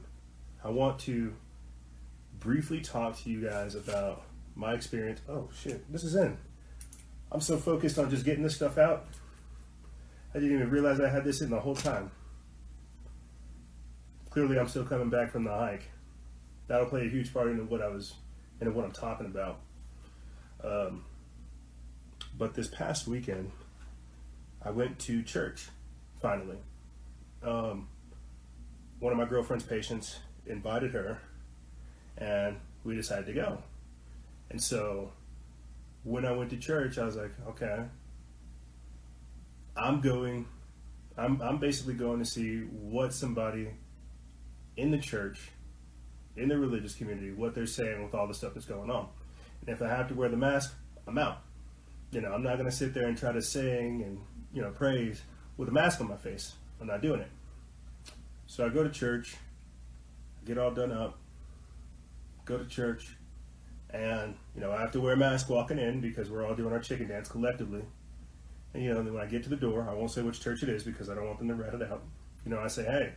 I 0.63 0.69
want 0.69 1.00
to 1.01 1.33
briefly 2.39 2.81
talk 2.81 3.17
to 3.19 3.29
you 3.29 3.47
guys 3.47 3.75
about 3.75 4.24
my 4.55 4.74
experience. 4.74 5.21
Oh 5.29 5.50
shit, 5.62 5.91
this 5.91 6.03
is 6.03 6.15
in. 6.15 6.38
I'm 7.31 7.41
so 7.41 7.57
focused 7.57 8.00
on 8.00 8.09
just 8.09 8.25
getting 8.25 8.43
this 8.43 8.55
stuff 8.55 8.77
out. 8.77 9.07
I 10.33 10.39
didn't 10.39 10.55
even 10.55 10.69
realize 10.69 11.00
I 11.00 11.09
had 11.09 11.24
this 11.24 11.41
in 11.41 11.50
the 11.50 11.59
whole 11.59 11.75
time. 11.75 12.12
Clearly, 14.29 14.59
I'm 14.59 14.67
still 14.67 14.86
coming 14.86 15.09
back 15.09 15.31
from 15.31 15.43
the 15.43 15.51
hike. 15.51 15.89
That'll 16.67 16.88
play 16.88 17.05
a 17.05 17.09
huge 17.09 17.33
part 17.33 17.47
into 17.47 17.63
what 17.63 17.81
I 17.81 17.88
was, 17.88 18.13
into 18.59 18.71
what 18.74 18.86
I'm 18.86 18.91
talking 18.91 19.25
about. 19.25 19.59
Um, 20.63 21.05
but 22.38 22.53
this 22.53 22.67
past 22.67 23.08
weekend, 23.08 23.51
I 24.62 24.72
went 24.72 25.00
to 25.00 25.24
church. 25.24 25.70
Finally, 26.22 26.58
um, 27.44 27.88
one 29.00 29.12
of 29.12 29.17
my 29.17 29.25
girlfriend's 29.25 29.65
patients 29.65 30.20
invited 30.46 30.94
her, 30.94 31.20
and 32.17 32.58
we 32.84 32.96
decided 32.96 33.25
to 33.27 33.34
go. 33.34 33.62
And 34.50 34.62
so 34.62 35.12
when 36.03 36.25
I 36.25 36.32
went 36.32 36.50
to 36.51 36.58
church, 36.58 36.98
I 36.98 37.06
was 37.06 37.15
like, 37.15 37.32
okay, 37.50 37.84
I'm 39.75 40.01
going, 40.01 40.48
I'm, 41.17 41.41
I'm 41.41 41.58
basically 41.58 41.94
going 41.94 42.20
to 42.20 42.25
see 42.25 42.62
what 42.62 43.13
somebody 43.13 43.70
in 44.75 44.91
the 44.91 44.98
church, 44.98 45.51
in 46.36 46.50
the 46.50 46.58
religious 46.58 46.96
community, 46.96 47.32
what 47.32 47.53
they're 47.53 47.65
saying 47.65 48.03
with 48.03 48.15
all 48.15 48.27
the 48.27 48.34
stuff 48.34 48.53
that's 48.53 48.65
going 48.65 48.89
on. 48.89 49.08
And 49.62 49.70
if 49.70 49.82
I 49.82 49.89
have 49.89 50.08
to 50.10 50.15
wear 50.15 50.29
the 50.29 50.38
mask, 50.38 50.74
I'm 51.08 51.17
out. 51.17 51.41
You 52.11 52.21
know, 52.21 52.33
I'm 52.33 52.43
not 52.43 52.57
going 52.57 52.69
to 52.69 52.75
sit 52.75 52.93
there 52.93 53.07
and 53.07 53.17
try 53.17 53.31
to 53.31 53.41
sing 53.41 54.03
and, 54.03 54.19
you 54.53 54.61
know, 54.61 54.71
praise 54.71 55.21
with 55.57 55.69
a 55.69 55.71
mask 55.71 55.99
on 55.99 56.07
my 56.07 56.15
face. 56.15 56.53
I'm 56.79 56.87
not 56.87 57.01
doing 57.01 57.21
it. 57.21 57.29
So 58.45 58.65
I 58.65 58.69
go 58.69 58.83
to 58.83 58.89
church, 58.89 59.35
get 60.45 60.57
all 60.57 60.71
done 60.71 60.91
up, 60.91 61.17
go 62.45 62.57
to 62.57 62.65
church, 62.65 63.17
and 63.89 64.35
you 64.55 64.61
know 64.61 64.71
I 64.71 64.79
have 64.79 64.91
to 64.93 65.01
wear 65.01 65.13
a 65.13 65.17
mask 65.17 65.49
walking 65.49 65.79
in 65.79 66.01
because 66.01 66.29
we're 66.29 66.45
all 66.45 66.55
doing 66.55 66.73
our 66.73 66.79
chicken 66.79 67.07
dance 67.07 67.27
collectively. 67.29 67.83
And 68.73 68.83
you 68.83 68.93
know, 68.93 69.03
then 69.03 69.13
when 69.13 69.23
I 69.23 69.27
get 69.27 69.43
to 69.43 69.49
the 69.49 69.55
door, 69.57 69.87
I 69.89 69.93
won't 69.93 70.11
say 70.11 70.21
which 70.21 70.41
church 70.41 70.63
it 70.63 70.69
is 70.69 70.83
because 70.83 71.09
I 71.09 71.15
don't 71.15 71.25
want 71.25 71.39
them 71.39 71.49
to 71.49 71.55
rat 71.55 71.73
it 71.73 71.83
out. 71.83 72.03
You 72.45 72.51
know, 72.51 72.59
I 72.59 72.67
say, 72.67 72.83
"Hey, 72.85 73.13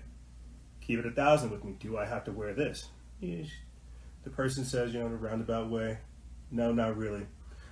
keep 0.80 0.98
it 0.98 1.06
a 1.06 1.10
thousand 1.10 1.50
with 1.50 1.64
me. 1.64 1.76
Do 1.78 1.96
I 1.96 2.06
have 2.06 2.24
to 2.24 2.32
wear 2.32 2.54
this?" 2.54 2.88
The 4.24 4.30
person 4.30 4.64
says, 4.64 4.92
you 4.92 5.00
know, 5.00 5.06
in 5.06 5.12
a 5.12 5.16
roundabout 5.16 5.70
way, 5.70 5.98
"No, 6.50 6.72
not 6.72 6.96
really. 6.96 7.26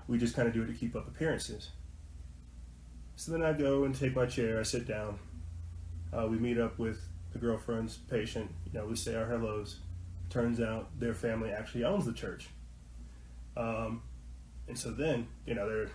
We 0.08 0.18
just 0.18 0.34
kind 0.34 0.48
of 0.48 0.54
do 0.54 0.62
it 0.62 0.66
to 0.66 0.72
keep 0.72 0.96
up 0.96 1.06
appearances." 1.06 1.70
So 3.16 3.32
then 3.32 3.42
I 3.42 3.52
go 3.52 3.84
and 3.84 3.94
take 3.94 4.14
my 4.16 4.26
chair. 4.26 4.58
I 4.58 4.62
sit 4.62 4.86
down. 4.86 5.18
Uh, 6.12 6.26
we 6.28 6.38
meet 6.38 6.58
up 6.58 6.78
with 6.78 7.00
the 7.32 7.38
girlfriend's 7.38 7.96
patient. 7.96 8.50
You 8.66 8.78
know, 8.78 8.86
we 8.86 8.96
say 8.96 9.14
our 9.14 9.26
hellos. 9.26 9.80
Turns 10.30 10.60
out 10.60 10.88
their 10.98 11.14
family 11.14 11.50
actually 11.50 11.84
owns 11.84 12.06
the 12.06 12.12
church. 12.12 12.48
Um, 13.56 14.02
and 14.68 14.78
so 14.78 14.90
then, 14.90 15.26
you 15.46 15.54
know, 15.54 15.68
they're 15.68 15.90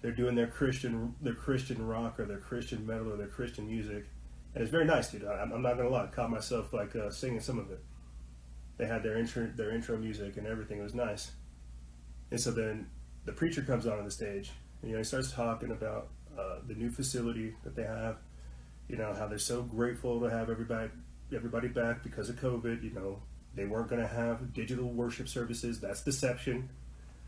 they're 0.00 0.10
doing 0.10 0.34
their 0.34 0.48
Christian 0.48 1.14
their 1.22 1.34
Christian 1.34 1.86
rock 1.86 2.18
or 2.18 2.24
their 2.24 2.38
Christian 2.38 2.84
metal 2.86 3.12
or 3.12 3.16
their 3.16 3.28
Christian 3.28 3.68
music, 3.68 4.06
and 4.54 4.62
it's 4.62 4.70
very 4.70 4.84
nice, 4.84 5.10
dude. 5.10 5.24
I, 5.24 5.42
am 5.42 5.62
not 5.62 5.76
gonna 5.76 5.88
lie, 5.88 6.04
I 6.04 6.06
caught 6.06 6.30
myself 6.30 6.72
like 6.72 6.96
uh, 6.96 7.10
singing 7.10 7.40
some 7.40 7.58
of 7.58 7.70
it. 7.70 7.80
They 8.78 8.86
had 8.86 9.02
their 9.02 9.16
intro 9.16 9.48
their 9.54 9.70
intro 9.70 9.96
music 9.96 10.36
and 10.36 10.46
everything. 10.46 10.80
It 10.80 10.82
was 10.82 10.94
nice. 10.94 11.30
And 12.32 12.40
so 12.40 12.50
then 12.50 12.86
the 13.26 13.32
preacher 13.32 13.60
comes 13.60 13.86
on 13.86 13.98
on 13.98 14.06
the 14.06 14.10
stage, 14.10 14.52
and 14.80 14.90
you 14.90 14.96
know 14.96 15.00
he 15.00 15.04
starts 15.04 15.30
talking 15.30 15.70
about 15.70 16.08
uh, 16.36 16.56
the 16.66 16.74
new 16.74 16.90
facility 16.90 17.54
that 17.62 17.76
they 17.76 17.82
have. 17.82 18.16
You 18.88 18.96
know 18.96 19.12
how 19.12 19.26
they're 19.26 19.38
so 19.38 19.62
grateful 19.62 20.18
to 20.20 20.30
have 20.30 20.48
everybody 20.48 20.88
everybody 21.36 21.68
back 21.68 22.02
because 22.02 22.30
of 22.30 22.36
COVID. 22.36 22.82
You 22.82 22.90
know 22.92 23.18
they 23.54 23.66
weren't 23.66 23.90
going 23.90 24.00
to 24.00 24.08
have 24.08 24.54
digital 24.54 24.88
worship 24.88 25.28
services. 25.28 25.78
That's 25.78 26.02
deception. 26.02 26.70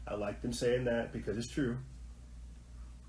I 0.08 0.14
like 0.14 0.40
them 0.40 0.54
saying 0.54 0.84
that 0.84 1.12
because 1.12 1.36
it's 1.36 1.50
true. 1.50 1.76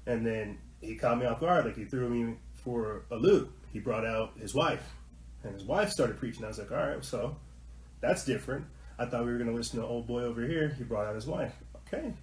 And 0.06 0.26
then 0.28 0.58
he 0.82 0.96
caught 0.96 1.18
me 1.18 1.26
off 1.26 1.40
guard, 1.40 1.64
like 1.64 1.78
he 1.78 1.86
threw 1.86 2.10
me 2.10 2.36
for 2.56 3.04
a 3.10 3.16
loop. 3.16 3.54
He 3.72 3.80
brought 3.80 4.06
out 4.06 4.34
his 4.38 4.54
wife, 4.54 4.84
and 5.44 5.54
his 5.54 5.64
wife 5.64 5.92
started 5.92 6.18
preaching. 6.18 6.44
I 6.44 6.50
was 6.50 6.60
like, 6.60 6.74
all 6.74 6.78
right, 6.78 7.06
so 7.06 7.38
that's 8.02 8.26
different. 8.26 8.66
I 9.00 9.06
thought 9.06 9.26
we 9.26 9.32
were 9.32 9.38
going 9.38 9.50
to 9.50 9.56
listen 9.56 9.80
to 9.80 9.86
old 9.86 10.08
boy 10.08 10.24
over 10.24 10.46
here. 10.46 10.76
He 10.78 10.84
brought 10.84 11.06
out 11.06 11.16
his 11.16 11.26
wife. 11.26 11.54
Okay, 11.96 12.14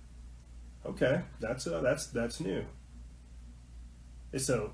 okay, 0.87 1.23
that's 1.41 1.67
uh, 1.67 1.81
that's 1.81 2.07
that's 2.07 2.41
new. 2.41 2.64
And 4.33 4.41
so, 4.41 4.73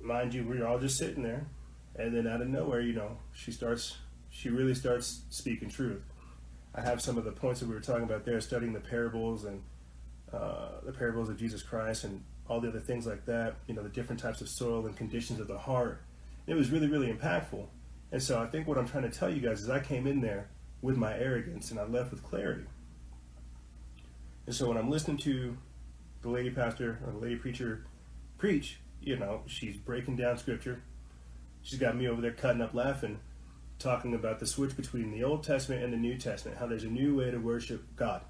mind 0.00 0.34
you, 0.34 0.44
we're 0.44 0.66
all 0.66 0.78
just 0.78 0.98
sitting 0.98 1.22
there, 1.22 1.46
and 1.96 2.14
then 2.14 2.26
out 2.26 2.40
of 2.40 2.48
nowhere, 2.48 2.80
you 2.80 2.92
know, 2.92 3.18
she 3.32 3.52
starts 3.52 3.96
she 4.30 4.48
really 4.48 4.74
starts 4.74 5.22
speaking 5.30 5.68
truth. 5.68 6.02
I 6.74 6.82
have 6.82 7.02
some 7.02 7.18
of 7.18 7.24
the 7.24 7.32
points 7.32 7.60
that 7.60 7.68
we 7.68 7.74
were 7.74 7.80
talking 7.80 8.04
about 8.04 8.24
there, 8.24 8.40
studying 8.40 8.72
the 8.72 8.80
parables 8.80 9.44
and 9.44 9.62
uh, 10.32 10.80
the 10.84 10.92
parables 10.92 11.28
of 11.28 11.36
Jesus 11.36 11.62
Christ 11.62 12.04
and 12.04 12.22
all 12.48 12.60
the 12.60 12.68
other 12.68 12.80
things 12.80 13.06
like 13.06 13.26
that, 13.26 13.56
you 13.66 13.74
know, 13.74 13.82
the 13.82 13.88
different 13.88 14.20
types 14.20 14.40
of 14.40 14.48
soil 14.48 14.86
and 14.86 14.96
conditions 14.96 15.40
of 15.40 15.48
the 15.48 15.58
heart. 15.58 16.02
It 16.46 16.54
was 16.54 16.70
really, 16.70 16.88
really 16.88 17.12
impactful. 17.12 17.66
And 18.12 18.22
so 18.22 18.40
I 18.40 18.46
think 18.46 18.66
what 18.66 18.78
I'm 18.78 18.88
trying 18.88 19.08
to 19.08 19.10
tell 19.10 19.32
you 19.32 19.40
guys 19.40 19.62
is 19.62 19.70
I 19.70 19.80
came 19.80 20.06
in 20.06 20.20
there 20.20 20.48
with 20.82 20.96
my 20.96 21.16
arrogance 21.16 21.70
and 21.70 21.78
I 21.78 21.84
left 21.84 22.10
with 22.10 22.22
clarity. 22.22 22.64
And 24.46 24.54
so 24.54 24.68
when 24.68 24.76
I'm 24.76 24.90
listening 24.90 25.18
to 25.18 25.56
the 26.22 26.28
lady 26.28 26.50
pastor 26.50 26.98
or 27.06 27.12
the 27.12 27.18
lady 27.18 27.36
preacher 27.36 27.84
preach, 28.38 28.80
you 29.00 29.16
know, 29.16 29.42
she's 29.46 29.76
breaking 29.76 30.16
down 30.16 30.38
scripture. 30.38 30.82
She's 31.62 31.78
got 31.78 31.96
me 31.96 32.08
over 32.08 32.20
there 32.20 32.32
cutting 32.32 32.62
up 32.62 32.74
laughing 32.74 33.20
talking 33.80 34.14
about 34.14 34.38
the 34.38 34.46
switch 34.46 34.76
between 34.76 35.10
the 35.10 35.24
Old 35.24 35.42
Testament 35.42 35.82
and 35.82 35.92
the 35.92 35.96
New 35.96 36.16
Testament, 36.16 36.58
how 36.58 36.66
there's 36.66 36.84
a 36.84 36.88
new 36.88 37.16
way 37.16 37.30
to 37.30 37.38
worship 37.38 37.82
God. 37.96 38.20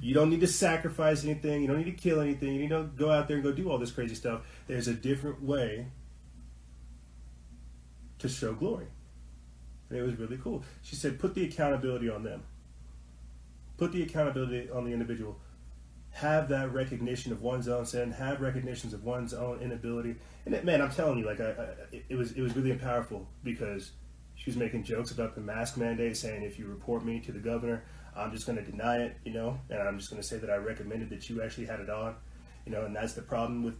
You 0.00 0.14
don't 0.14 0.30
need 0.30 0.40
to 0.40 0.46
sacrifice 0.46 1.24
anything, 1.24 1.60
you 1.60 1.68
don't 1.68 1.78
need 1.78 1.84
to 1.84 1.92
kill 1.92 2.20
anything, 2.20 2.54
you 2.54 2.68
to 2.68 2.84
go 2.96 3.10
out 3.10 3.28
there 3.28 3.36
and 3.36 3.44
go 3.44 3.52
do 3.52 3.70
all 3.70 3.78
this 3.78 3.90
crazy 3.90 4.14
stuff. 4.14 4.42
There's 4.66 4.88
a 4.88 4.94
different 4.94 5.42
way 5.42 5.88
to 8.20 8.28
show 8.28 8.54
glory. 8.54 8.86
And 9.90 9.98
it 9.98 10.02
was 10.02 10.16
really 10.16 10.38
cool. 10.38 10.62
She 10.82 10.96
said, 10.96 11.18
put 11.18 11.34
the 11.34 11.44
accountability 11.44 12.08
on 12.08 12.22
them. 12.22 12.44
Put 13.76 13.92
the 13.92 14.02
accountability 14.02 14.70
on 14.70 14.84
the 14.84 14.92
individual. 14.92 15.38
Have 16.10 16.48
that 16.50 16.72
recognition 16.72 17.32
of 17.32 17.40
one's 17.40 17.68
own 17.68 17.86
sin. 17.86 18.12
Have 18.12 18.40
recognitions 18.40 18.92
of 18.92 19.02
one's 19.02 19.32
own 19.32 19.60
inability. 19.60 20.16
And 20.44 20.54
it, 20.54 20.64
man, 20.64 20.82
I'm 20.82 20.90
telling 20.90 21.18
you, 21.18 21.24
like, 21.24 21.40
I, 21.40 21.50
I, 21.50 22.02
it 22.08 22.16
was 22.16 22.32
it 22.32 22.42
was 22.42 22.54
really 22.54 22.74
powerful 22.76 23.26
because 23.42 23.92
she 24.34 24.50
was 24.50 24.56
making 24.56 24.84
jokes 24.84 25.10
about 25.10 25.34
the 25.34 25.40
mask 25.40 25.76
mandate, 25.76 26.16
saying 26.16 26.42
if 26.42 26.58
you 26.58 26.66
report 26.66 27.04
me 27.04 27.20
to 27.20 27.32
the 27.32 27.38
governor, 27.38 27.84
I'm 28.14 28.32
just 28.32 28.46
going 28.46 28.58
to 28.58 28.70
deny 28.70 28.98
it, 28.98 29.16
you 29.24 29.32
know, 29.32 29.58
and 29.70 29.80
I'm 29.80 29.98
just 29.98 30.10
going 30.10 30.20
to 30.20 30.26
say 30.26 30.36
that 30.38 30.50
I 30.50 30.56
recommended 30.56 31.10
that 31.10 31.30
you 31.30 31.42
actually 31.42 31.66
had 31.66 31.80
it 31.80 31.88
on, 31.88 32.14
you 32.66 32.72
know, 32.72 32.84
and 32.84 32.94
that's 32.94 33.14
the 33.14 33.22
problem 33.22 33.62
with 33.62 33.74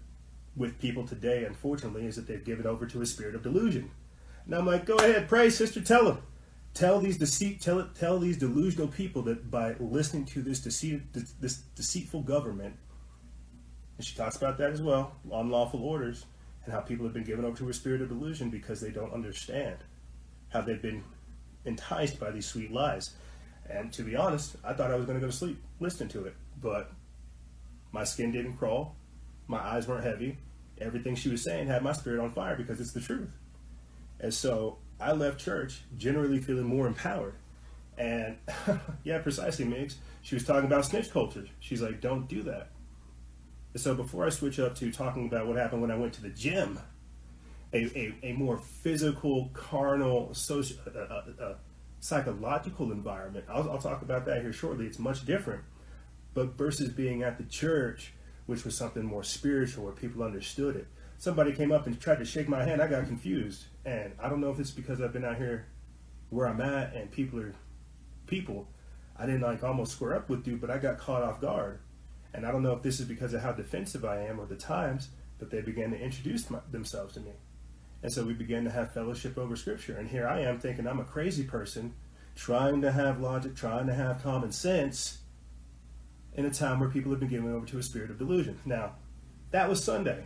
with 0.55 0.79
people 0.79 1.07
today, 1.07 1.45
unfortunately, 1.45 2.07
is 2.07 2.17
that 2.17 2.27
they've 2.27 2.45
given 2.45 2.67
over 2.67 2.87
to 2.87 3.01
a 3.01 3.07
spirit 3.07 3.35
of 3.35 3.43
delusion. 3.43 3.91
And 4.45 4.55
I'm 4.55 4.67
like, 4.67 4.85
go 4.85 4.97
ahead, 4.97 5.29
pray, 5.29 5.49
sister, 5.51 5.81
tell 5.81 6.05
them. 6.05 6.19
Tell 6.75 7.01
these 7.01 7.19
deceit, 7.19 7.61
tell 7.61 7.87
tell 7.99 8.19
these 8.19 8.39
delusional 8.39 8.89
people 8.89 9.23
that 9.23 9.51
by 9.51 9.75
listening 9.79 10.25
to 10.27 10.43
this 10.43 10.61
deceit, 10.61 11.03
this 11.13 11.57
deceitful 11.77 12.23
government, 12.23 12.77
and 13.99 14.07
she 14.07 14.17
talks 14.17 14.37
about 14.37 14.57
that 14.59 14.71
as 14.71 14.81
well, 14.81 15.15
unlawful 15.31 15.85
orders, 15.85 16.25
and 16.65 16.73
how 16.73 16.81
people 16.81 17.05
have 17.05 17.13
been 17.13 17.25
given 17.25 17.45
over 17.45 17.57
to 17.59 17.69
a 17.69 17.75
spirit 17.75 18.01
of 18.01 18.09
delusion 18.09 18.49
because 18.49 18.81
they 18.81 18.91
don't 18.91 19.13
understand 19.13 19.77
how 20.49 20.63
they've 20.63 20.81
been 20.81 21.05
enticed 21.65 22.19
by 22.19 22.31
these 22.31 22.47
sweet 22.47 22.73
lies. 22.73 23.11
And 23.69 23.93
to 23.93 24.03
be 24.03 24.17
honest, 24.17 24.57
I 24.65 24.73
thought 24.73 24.91
I 24.91 24.97
was 24.97 25.07
going 25.07 25.19
to 25.19 25.25
go 25.25 25.31
to 25.31 25.37
sleep 25.37 25.63
listening 25.79 26.09
to 26.11 26.25
it, 26.25 26.35
but 26.61 26.91
my 27.93 28.05
skin 28.05 28.33
didn't 28.33 28.57
crawl, 28.57 28.97
my 29.47 29.59
eyes 29.59 29.87
weren't 29.87 30.05
heavy. 30.05 30.39
Everything 30.81 31.15
she 31.15 31.29
was 31.29 31.45
saying 31.45 31.69
had 31.69 31.83
my 31.83 31.93
spirit 31.93 32.21
on 32.21 32.31
fire 32.31 32.57
because 32.57 32.81
it's 32.81 32.93
the 32.93 33.01
truth. 33.01 33.31
And 34.19 34.33
so 34.33 34.79
I 35.01 35.13
left 35.13 35.41
church 35.41 35.83
generally 35.97 36.41
feeling 36.41 36.65
more 36.65 36.87
empowered. 36.87 37.35
And 37.99 38.37
yeah, 39.05 39.19
precisely, 39.19 39.65
Migs. 39.65 39.97
She 40.23 40.35
was 40.35 40.45
talking 40.45 40.65
about 40.65 40.85
snitch 40.85 41.11
culture. 41.11 41.47
She's 41.61 41.83
like, 41.83 42.01
don't 42.01 42.29
do 42.29 42.43
that. 42.45 42.69
So 43.77 43.95
before 43.95 44.27
I 44.27 44.29
switch 44.29 44.61
up 44.61 44.75
to 44.77 44.93
talking 44.93 45.27
about 45.27 45.47
what 45.47 45.57
happened 45.57 45.83
when 45.83 45.91
I 45.91 45.97
went 45.97 46.13
to 46.15 46.23
the 46.23 46.29
gym, 46.29 46.79
a, 47.73 47.79
a, 47.99 48.15
a 48.23 48.33
more 48.35 48.59
physical, 48.59 49.51
carnal, 49.55 50.35
social, 50.35 50.77
uh, 50.87 50.99
uh, 50.99 51.23
uh, 51.41 51.55
psychological 52.01 52.93
environment. 52.93 53.47
I'll, 53.49 53.71
I'll 53.71 53.79
talk 53.79 54.03
about 54.03 54.27
that 54.27 54.43
here 54.43 54.53
shortly. 54.53 54.87
It's 54.87 54.99
much 54.99 55.25
different. 55.25 55.63
But 56.35 56.59
versus 56.59 56.91
being 56.91 57.23
at 57.23 57.39
the 57.39 57.45
church, 57.45 58.13
which 58.47 58.65
was 58.65 58.77
something 58.77 59.05
more 59.05 59.23
spiritual 59.23 59.85
where 59.85 59.93
people 59.93 60.23
understood 60.23 60.77
it. 60.77 60.87
Somebody 61.23 61.53
came 61.53 61.71
up 61.71 61.87
and 61.87 62.01
tried 62.01 62.19
to 62.19 62.25
shake 62.25 62.49
my 62.49 62.65
hand. 62.65 62.83
I 62.83 62.89
got 62.89 63.07
confused. 63.07 63.67
And 63.85 64.13
I 64.21 64.29
don't 64.29 64.41
know 64.41 64.51
if 64.51 64.59
it's 64.59 64.73
because 64.73 65.01
I've 65.01 65.13
been 65.13 65.25
out 65.25 65.37
here 65.37 65.69
where 66.31 66.49
I'm 66.49 66.61
at 66.61 66.97
and 66.97 67.13
people 67.13 67.39
are 67.39 67.55
people. 68.27 68.67
I 69.17 69.27
didn't 69.27 69.43
like 69.43 69.63
almost 69.63 69.93
square 69.93 70.17
up 70.17 70.29
with 70.29 70.45
you, 70.49 70.57
but 70.57 70.69
I 70.69 70.79
got 70.79 70.99
caught 70.99 71.23
off 71.23 71.41
guard. 71.41 71.79
And 72.35 72.45
I 72.45 72.51
don't 72.51 72.65
know 72.65 72.73
if 72.73 72.83
this 72.83 72.99
is 72.99 73.07
because 73.07 73.35
of 73.35 73.41
how 73.41 73.53
defensive 73.53 74.05
I 74.05 74.23
am 74.23 74.41
or 74.41 74.47
the 74.47 74.57
times, 74.57 75.11
but 75.39 75.49
they 75.49 75.61
began 75.61 75.93
to 75.93 75.97
introduce 75.97 76.51
my, 76.51 76.59
themselves 76.73 77.15
to 77.15 77.21
me. 77.21 77.31
And 78.03 78.13
so 78.13 78.25
we 78.25 78.35
began 78.35 78.65
to 78.65 78.71
have 78.73 78.93
fellowship 78.93 79.39
over 79.39 79.55
scripture. 79.55 79.97
And 79.97 80.09
here 80.09 80.27
I 80.27 80.41
am 80.41 80.59
thinking 80.59 80.89
I'm 80.89 80.99
a 80.99 81.05
crazy 81.05 81.45
person 81.45 81.95
trying 82.35 82.83
to 82.83 82.91
have 82.91 83.21
logic, 83.21 83.55
trying 83.55 83.87
to 83.87 83.95
have 83.95 84.25
common 84.25 84.51
sense 84.51 85.19
in 86.35 86.47
a 86.47 86.51
time 86.51 86.81
where 86.81 86.89
people 86.89 87.13
have 87.13 87.21
been 87.21 87.29
given 87.29 87.55
over 87.55 87.67
to 87.67 87.79
a 87.79 87.83
spirit 87.85 88.11
of 88.11 88.19
delusion. 88.19 88.59
Now, 88.65 88.97
that 89.53 89.69
was 89.69 89.85
Sunday. 89.85 90.25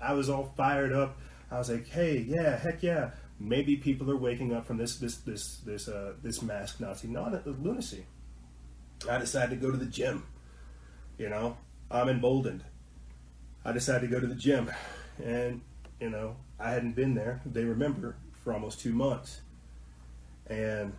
I 0.00 0.12
was 0.12 0.28
all 0.28 0.52
fired 0.56 0.92
up. 0.92 1.18
I 1.50 1.58
was 1.58 1.70
like, 1.70 1.88
hey, 1.88 2.24
yeah, 2.28 2.58
heck 2.58 2.82
yeah. 2.82 3.10
Maybe 3.38 3.76
people 3.76 4.10
are 4.10 4.16
waking 4.16 4.52
up 4.54 4.66
from 4.66 4.78
this 4.78 4.96
this 4.96 5.16
this 5.18 5.58
this 5.58 5.88
uh, 5.88 6.14
this 6.22 6.42
mask 6.42 6.80
Nazi 6.80 7.08
lunacy. 7.08 8.06
I 9.10 9.18
decided 9.18 9.60
to 9.60 9.66
go 9.66 9.70
to 9.70 9.76
the 9.76 9.86
gym. 9.86 10.24
You 11.18 11.28
know, 11.28 11.56
I'm 11.90 12.08
emboldened. 12.08 12.64
I 13.64 13.72
decided 13.72 14.02
to 14.02 14.14
go 14.14 14.20
to 14.20 14.26
the 14.26 14.34
gym, 14.34 14.70
and 15.22 15.60
you 16.00 16.10
know, 16.10 16.36
I 16.58 16.70
hadn't 16.70 16.96
been 16.96 17.14
there. 17.14 17.40
They 17.44 17.64
remember 17.64 18.16
for 18.42 18.52
almost 18.52 18.80
two 18.80 18.92
months, 18.92 19.40
and 20.46 20.94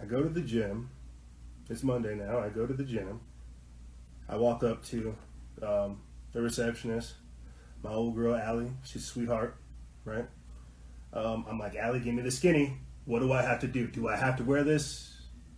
I 0.00 0.06
go 0.06 0.22
to 0.22 0.28
the 0.28 0.40
gym. 0.40 0.90
It's 1.70 1.82
Monday 1.82 2.14
now. 2.14 2.40
I 2.40 2.48
go 2.48 2.66
to 2.66 2.74
the 2.74 2.84
gym. 2.84 3.20
I 4.28 4.36
walk 4.36 4.62
up 4.62 4.84
to 4.86 5.14
um, 5.62 6.00
the 6.32 6.42
receptionist, 6.42 7.14
my 7.84 7.92
old 7.92 8.16
girl 8.16 8.34
Allie. 8.34 8.72
She's 8.82 9.04
sweetheart, 9.04 9.56
right? 10.04 10.26
Um, 11.12 11.44
I'm 11.48 11.58
like, 11.58 11.76
Allie, 11.76 12.00
give 12.00 12.14
me 12.14 12.22
the 12.22 12.30
skinny. 12.30 12.78
What 13.04 13.20
do 13.20 13.30
I 13.30 13.42
have 13.42 13.60
to 13.60 13.68
do? 13.68 13.86
Do 13.86 14.08
I 14.08 14.16
have 14.16 14.38
to 14.38 14.42
wear 14.42 14.64
this? 14.64 15.14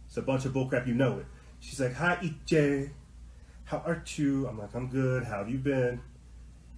It's 0.06 0.16
a 0.16 0.23
bunch 0.23 0.45
of 0.45 0.52
bullcrap. 0.52 0.87
You 0.87 0.95
know 0.95 1.21
it. 1.21 1.26
She's 1.61 1.80
like, 1.80 1.95
Hi, 1.95 2.16
EJ. 2.16 2.90
How 3.64 3.78
are 3.87 4.02
you? 4.16 4.47
I'm 4.49 4.59
like, 4.59 4.75
I'm 4.75 4.88
good. 4.88 5.25
How 5.25 5.38
have 5.38 5.49
you 5.49 5.59
been? 5.59 6.00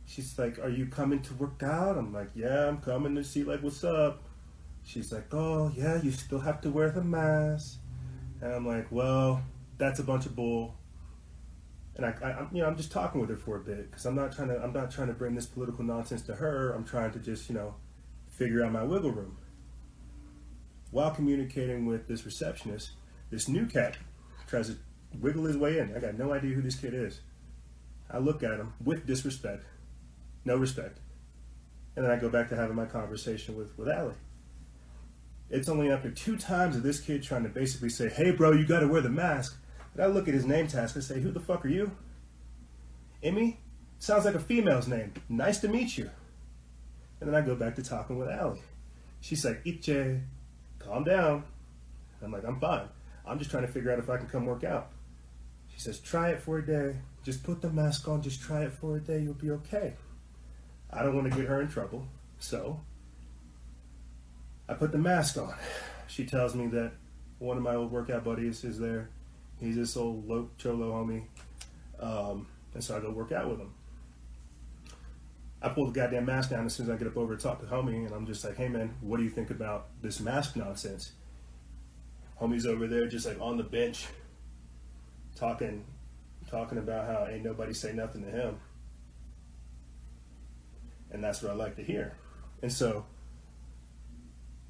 She's 0.05 0.39
like, 0.39 0.59
Are 0.59 0.69
you 0.69 0.87
coming 0.87 1.23
to 1.23 1.35
work 1.35 1.63
out? 1.63 1.97
I'm 1.97 2.13
like, 2.13 2.31
Yeah, 2.35 2.69
I'm 2.69 2.79
coming 2.79 3.15
to 3.15 3.25
see, 3.25 3.43
like, 3.43 3.63
what's 3.63 3.83
up. 3.83 4.23
She's 4.85 5.13
like, 5.13 5.33
Oh, 5.33 5.73
yeah, 5.75 6.01
you 6.03 6.13
still 6.13 6.41
have 6.41 6.61
to 6.61 6.71
wear 6.71 6.91
the 6.91 7.03
mask. 7.03 7.79
And 8.43 8.53
I'm 8.53 8.67
like, 8.67 8.87
Well, 8.91 9.43
that's 9.79 9.99
a 9.99 10.05
bunch 10.05 10.27
of 10.27 10.37
bull. 10.37 10.75
And 11.99 12.07
I, 12.07 12.11
I 12.23 12.47
you 12.51 12.63
know, 12.63 12.69
I'm 12.69 12.77
just 12.77 12.91
talking 12.91 13.21
with 13.21 13.29
her 13.29 13.37
for 13.37 13.57
a 13.57 13.61
bit 13.61 13.91
because 13.91 14.07
I'm 14.07 14.15
not 14.15 14.35
trying 14.35 14.49
to, 14.49 14.57
I'm 14.63 14.73
not 14.73 14.91
trying 14.91 15.09
to 15.09 15.13
bring 15.13 15.35
this 15.35 15.47
political 15.47 15.85
nonsense 15.85 16.23
to 16.23 16.35
her. 16.35 16.73
I'm 16.73 16.85
trying 16.85 17.11
to 17.13 17.19
just, 17.19 17.51
you 17.51 17.55
know, 17.55 17.75
figure 18.29 18.65
out 18.65 18.73
my 18.73 18.83
wiggle 18.85 19.11
room. 19.11 19.37
While 20.91 21.11
communicating 21.11 21.85
with 21.85 22.09
this 22.09 22.25
receptionist, 22.25 22.93
this 23.31 23.47
new 23.47 23.67
cat 23.67 23.99
tries 24.47 24.69
to 24.69 24.77
wiggle 25.21 25.45
his 25.45 25.59
way 25.59 25.79
in. 25.79 25.95
I 25.95 25.99
got 25.99 26.17
no 26.17 26.33
idea 26.33 26.55
who 26.55 26.63
this 26.63 26.77
kid 26.77 26.95
is. 26.95 27.21
I 28.11 28.19
look 28.19 28.43
at 28.43 28.59
him 28.59 28.73
with 28.83 29.05
disrespect 29.05 29.65
no 30.49 30.57
respect. 30.57 30.99
And 31.95 32.05
then 32.05 32.11
I 32.11 32.17
go 32.17 32.29
back 32.29 32.49
to 32.49 32.57
having 32.57 32.75
my 32.75 32.87
conversation 32.87 33.57
with, 33.57 33.77
with 33.79 33.89
Allie. 33.89 34.15
It's 35.51 35.69
only 35.69 35.91
after 35.91 36.11
two 36.11 36.37
times 36.37 36.77
of 36.77 36.83
this 36.83 37.01
kid 37.01 37.23
trying 37.23 37.45
to 37.45 37.49
basically 37.49 37.89
say, 37.89 38.09
hey, 38.09 38.33
bro, 38.33 38.53
you 38.53 38.67
got 38.67 38.81
to 38.81 38.89
wear 38.89 39.01
the 39.01 39.09
mask, 39.09 39.59
I 40.01 40.07
look 40.07 40.29
at 40.29 40.35
his 40.35 40.47
name 40.47 40.69
tag 40.69 40.91
and 40.95 41.05
say, 41.05 41.21
who 41.21 41.31
the 41.31 41.41
fuck 41.41 41.65
are 41.65 41.69
you? 41.69 41.91
Emmy? 43.23 43.59
Sounds 43.99 44.25
like 44.25 44.35
a 44.35 44.41
female's 44.41 44.87
name. 44.87 45.13
Nice 45.29 45.59
to 45.61 45.69
meet 45.69 45.99
you. 45.99 46.11
And 47.21 47.29
then 47.29 47.35
I 47.35 47.45
go 47.45 47.57
back 47.57 47.75
to 47.77 47.83
talking 47.83 48.19
with 48.19 48.29
Allie. 48.29 48.63
She's 49.21 49.45
like, 49.45 49.65
Iche, 49.65 50.23
calm 50.79 51.05
down. 51.05 51.45
I'm 52.23 52.33
like, 52.33 52.45
I'm 52.45 52.61
fine. 52.61 52.89
I'm 53.27 53.39
just 53.39 53.51
trying 53.51 53.67
to 53.67 53.73
figure 53.73 53.93
out 53.93 53.99
if 53.99 54.09
I 54.09 54.17
can 54.17 54.29
come 54.29 54.47
work 54.47 54.65
out. 54.65 54.91
She 55.75 55.81
says, 55.81 55.99
try 55.99 56.31
it 56.31 56.41
for 56.41 56.59
a 56.59 56.67
day. 56.67 56.97
Just 57.25 57.43
put 57.43 57.61
the 57.61 57.71
mask 57.71 58.09
on. 58.09 58.23
Just 58.23 58.41
try 58.41 58.63
it 58.63 58.73
for 58.73 58.97
a 58.97 59.01
day. 59.01 59.21
You'll 59.21 59.35
be 59.35 59.51
okay. 59.51 59.95
I 60.91 61.03
don't 61.03 61.15
want 61.15 61.31
to 61.31 61.37
get 61.37 61.49
her 61.49 61.61
in 61.61 61.69
trouble. 61.69 62.07
So 62.39 62.81
I 64.69 64.75
put 64.75 64.93
the 64.93 64.99
mask 64.99 65.37
on. 65.37 65.55
She 66.07 66.25
tells 66.25 66.55
me 66.55 66.69
that 66.69 66.93
one 67.39 67.57
of 67.57 67.63
my 67.63 67.75
old 67.75 67.93
workout 67.93 68.25
buddies 68.25 68.65
is 68.65 68.79
there. 68.79 69.11
He's 69.61 69.77
this 69.77 69.97
old 69.97 70.29
low 70.29 70.51
cholo 70.59 70.93
homie. 70.93 71.25
Um, 72.01 72.47
and 72.75 72.83
so 72.83 72.97
I 72.97 73.01
go 73.01 73.11
work 73.11 73.33
out 73.33 73.49
with 73.49 73.59
him. 73.59 73.73
I 75.61 75.71
pull 75.71 75.87
the 75.87 75.93
goddamn 75.93 76.27
mask 76.27 76.51
down 76.51 76.67
as 76.67 76.75
soon 76.75 76.87
as 76.87 76.91
I 76.91 76.97
get 76.97 77.09
up 77.09 77.17
over 77.17 77.37
to 77.37 77.43
talk 77.43 77.61
to 77.61 77.67
homie, 77.67 78.07
and 78.07 78.15
I'm 78.15 78.27
just 78.27 78.45
like, 78.45 78.57
hey 78.57 78.69
man, 78.69 78.95
what 79.01 79.17
do 79.17 79.25
you 79.25 79.31
think 79.31 79.51
about 79.51 79.89
this 80.01 80.21
mask 80.21 80.55
nonsense? 80.55 81.13
Homie's 82.41 82.67
over 82.67 82.87
there 82.87 83.09
just 83.09 83.27
like 83.27 83.41
on 83.41 83.57
the 83.57 83.65
bench 83.65 84.07
talking 85.35 85.85
talking 86.49 86.79
about 86.79 87.07
how 87.07 87.27
ain't 87.31 87.45
nobody 87.45 87.75
say 87.75 87.93
nothing 87.93 88.23
to 88.23 88.31
him 88.31 88.59
and 91.11 91.23
that's 91.23 91.43
what 91.43 91.53
I 91.53 91.55
like 91.55 91.77
to 91.77 91.83
hear. 91.83 92.15
And 92.63 92.73
so 92.73 93.05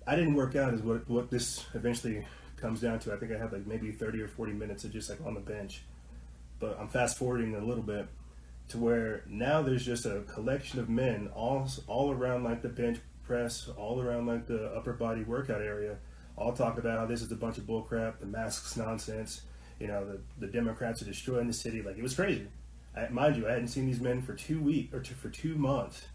I 0.06 0.14
didn't 0.16 0.34
work 0.34 0.56
out 0.56 0.74
is 0.74 0.82
what 0.82 1.08
what 1.08 1.30
this 1.30 1.64
eventually 1.74 2.26
comes 2.60 2.80
down 2.80 2.98
to. 3.00 3.12
I 3.12 3.16
think 3.16 3.32
I 3.32 3.38
had 3.38 3.52
like 3.52 3.66
maybe 3.66 3.90
30 3.92 4.20
or 4.20 4.28
40 4.28 4.52
minutes 4.52 4.84
of 4.84 4.92
just 4.92 5.10
like 5.10 5.20
on 5.24 5.34
the 5.34 5.40
bench. 5.40 5.82
But 6.60 6.78
I'm 6.80 6.88
fast 6.88 7.18
forwarding 7.18 7.54
a 7.54 7.64
little 7.64 7.82
bit 7.82 8.08
to 8.68 8.78
where 8.78 9.22
now 9.28 9.62
there's 9.62 9.84
just 9.84 10.06
a 10.06 10.22
collection 10.22 10.80
of 10.80 10.88
men 10.88 11.30
all 11.34 11.68
all 11.86 12.10
around 12.12 12.44
like 12.44 12.62
the 12.62 12.68
bench 12.68 12.98
press, 13.24 13.68
all 13.76 14.00
around 14.00 14.26
like 14.26 14.46
the 14.46 14.66
upper 14.68 14.92
body 14.92 15.22
workout 15.22 15.62
area, 15.62 15.96
all 16.36 16.52
talking 16.52 16.80
about 16.80 16.98
how 16.98 17.06
this 17.06 17.22
is 17.22 17.30
a 17.30 17.36
bunch 17.36 17.58
of 17.58 17.64
bullcrap, 17.64 18.18
the 18.20 18.26
masks 18.26 18.76
nonsense, 18.76 19.42
you 19.78 19.86
know, 19.86 20.04
the, 20.04 20.20
the 20.38 20.46
Democrats 20.46 21.02
are 21.02 21.04
destroying 21.04 21.46
the 21.46 21.52
city. 21.52 21.82
Like 21.82 21.96
it 21.96 22.02
was 22.02 22.14
crazy. 22.14 22.48
I, 22.96 23.08
mind 23.08 23.36
you, 23.36 23.46
I 23.46 23.52
hadn't 23.52 23.68
seen 23.68 23.86
these 23.86 24.00
men 24.00 24.22
for 24.22 24.34
two 24.34 24.60
weeks 24.60 24.92
or 24.94 25.00
two, 25.00 25.14
for 25.14 25.28
two 25.30 25.54
months 25.54 26.06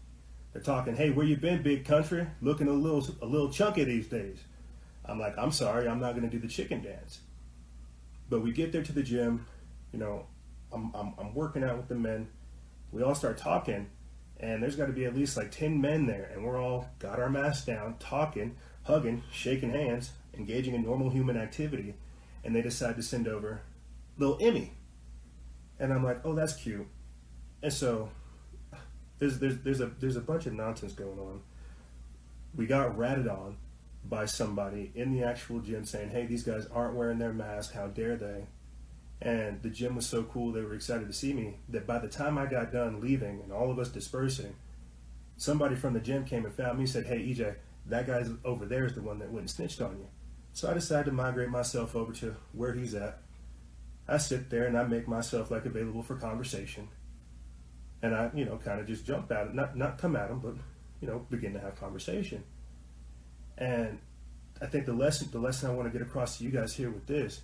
they're 0.54 0.62
talking, 0.62 0.94
"Hey, 0.94 1.10
where 1.10 1.26
you 1.26 1.36
been, 1.36 1.62
big 1.62 1.84
country? 1.84 2.26
Looking 2.40 2.68
a 2.68 2.72
little 2.72 3.04
a 3.20 3.26
little 3.26 3.50
chunky 3.50 3.84
these 3.84 4.06
days." 4.06 4.38
I'm 5.06 5.18
like, 5.18 5.36
"I'm 5.38 5.52
sorry, 5.52 5.88
I'm 5.88 6.00
not 6.00 6.12
going 6.12 6.28
to 6.28 6.30
do 6.30 6.38
the 6.38 6.52
chicken 6.52 6.82
dance." 6.82 7.20
But 8.28 8.40
we 8.42 8.52
get 8.52 8.72
there 8.72 8.82
to 8.82 8.92
the 8.92 9.02
gym, 9.02 9.46
you 9.92 9.98
know, 9.98 10.26
I'm, 10.72 10.90
I'm, 10.94 11.14
I'm 11.18 11.34
working 11.34 11.62
out 11.62 11.76
with 11.76 11.88
the 11.88 11.94
men. 11.94 12.28
We 12.90 13.02
all 13.02 13.14
start 13.14 13.38
talking, 13.38 13.88
and 14.38 14.62
there's 14.62 14.76
got 14.76 14.86
to 14.86 14.92
be 14.92 15.04
at 15.04 15.14
least 15.14 15.36
like 15.36 15.50
10 15.50 15.80
men 15.80 16.06
there, 16.06 16.30
and 16.32 16.44
we're 16.44 16.60
all 16.60 16.90
got 16.98 17.20
our 17.20 17.30
masks 17.30 17.64
down, 17.64 17.96
talking, 17.98 18.56
hugging, 18.82 19.22
shaking 19.32 19.70
hands, 19.70 20.12
engaging 20.36 20.74
in 20.74 20.82
normal 20.82 21.10
human 21.10 21.36
activity. 21.36 21.94
And 22.44 22.54
they 22.54 22.62
decide 22.62 22.96
to 22.96 23.02
send 23.02 23.26
over 23.26 23.62
little 24.18 24.38
Emmy. 24.40 24.72
And 25.78 25.92
I'm 25.92 26.04
like, 26.04 26.20
oh, 26.24 26.34
that's 26.34 26.54
cute. 26.54 26.86
And 27.62 27.72
so 27.72 28.10
there's 29.18 29.38
there's 29.38 29.58
there's 29.60 29.80
a 29.80 29.86
there's 29.86 30.16
a 30.16 30.20
bunch 30.20 30.46
of 30.46 30.52
nonsense 30.52 30.92
going 30.92 31.18
on. 31.18 31.40
We 32.54 32.66
got 32.66 32.96
ratted 32.96 33.28
on 33.28 33.56
by 34.08 34.26
somebody 34.26 34.92
in 34.94 35.12
the 35.12 35.22
actual 35.22 35.60
gym 35.60 35.84
saying, 35.84 36.10
"Hey, 36.10 36.26
these 36.26 36.42
guys 36.42 36.66
aren't 36.66 36.94
wearing 36.94 37.18
their 37.18 37.32
mask. 37.32 37.72
How 37.72 37.88
dare 37.88 38.16
they?" 38.16 38.46
And 39.20 39.62
the 39.62 39.70
gym 39.70 39.96
was 39.96 40.06
so 40.06 40.24
cool; 40.24 40.52
they 40.52 40.62
were 40.62 40.74
excited 40.74 41.06
to 41.06 41.12
see 41.12 41.32
me. 41.32 41.58
That 41.68 41.86
by 41.86 41.98
the 41.98 42.08
time 42.08 42.38
I 42.38 42.46
got 42.46 42.72
done 42.72 43.00
leaving 43.00 43.40
and 43.40 43.52
all 43.52 43.70
of 43.70 43.78
us 43.78 43.88
dispersing, 43.88 44.54
somebody 45.36 45.74
from 45.76 45.94
the 45.94 46.00
gym 46.00 46.24
came 46.24 46.44
and 46.44 46.54
found 46.54 46.78
me. 46.78 46.84
and 46.84 46.90
Said, 46.90 47.06
"Hey, 47.06 47.20
EJ, 47.20 47.56
that 47.86 48.06
guy 48.06 48.24
over 48.44 48.66
there 48.66 48.84
is 48.84 48.94
the 48.94 49.02
one 49.02 49.18
that 49.20 49.30
went 49.30 49.42
and 49.42 49.50
snitched 49.50 49.80
on 49.80 49.98
you." 49.98 50.08
So 50.52 50.70
I 50.70 50.74
decided 50.74 51.06
to 51.06 51.12
migrate 51.12 51.50
myself 51.50 51.96
over 51.96 52.12
to 52.14 52.36
where 52.52 52.74
he's 52.74 52.94
at. 52.94 53.18
I 54.06 54.18
sit 54.18 54.50
there 54.50 54.66
and 54.66 54.76
I 54.76 54.84
make 54.84 55.08
myself 55.08 55.50
like 55.50 55.64
available 55.64 56.02
for 56.02 56.16
conversation 56.16 56.88
and 58.04 58.14
I, 58.14 58.30
you 58.34 58.44
know, 58.44 58.58
kind 58.58 58.80
of 58.80 58.86
just 58.86 59.06
jump 59.06 59.32
at 59.32 59.46
him, 59.46 59.56
not, 59.56 59.78
not 59.78 59.96
come 59.96 60.14
at 60.14 60.30
him, 60.30 60.38
but, 60.38 60.54
you 61.00 61.08
know, 61.08 61.24
begin 61.30 61.54
to 61.54 61.58
have 61.58 61.80
conversation. 61.80 62.44
And 63.56 63.98
I 64.60 64.66
think 64.66 64.86
the 64.86 64.92
lesson, 64.92 65.28
the 65.30 65.38
lesson 65.38 65.70
I 65.70 65.74
want 65.74 65.92
to 65.92 65.96
get 65.96 66.06
across 66.06 66.38
to 66.38 66.44
you 66.44 66.50
guys 66.50 66.74
here 66.74 66.90
with 66.90 67.06
this, 67.06 67.42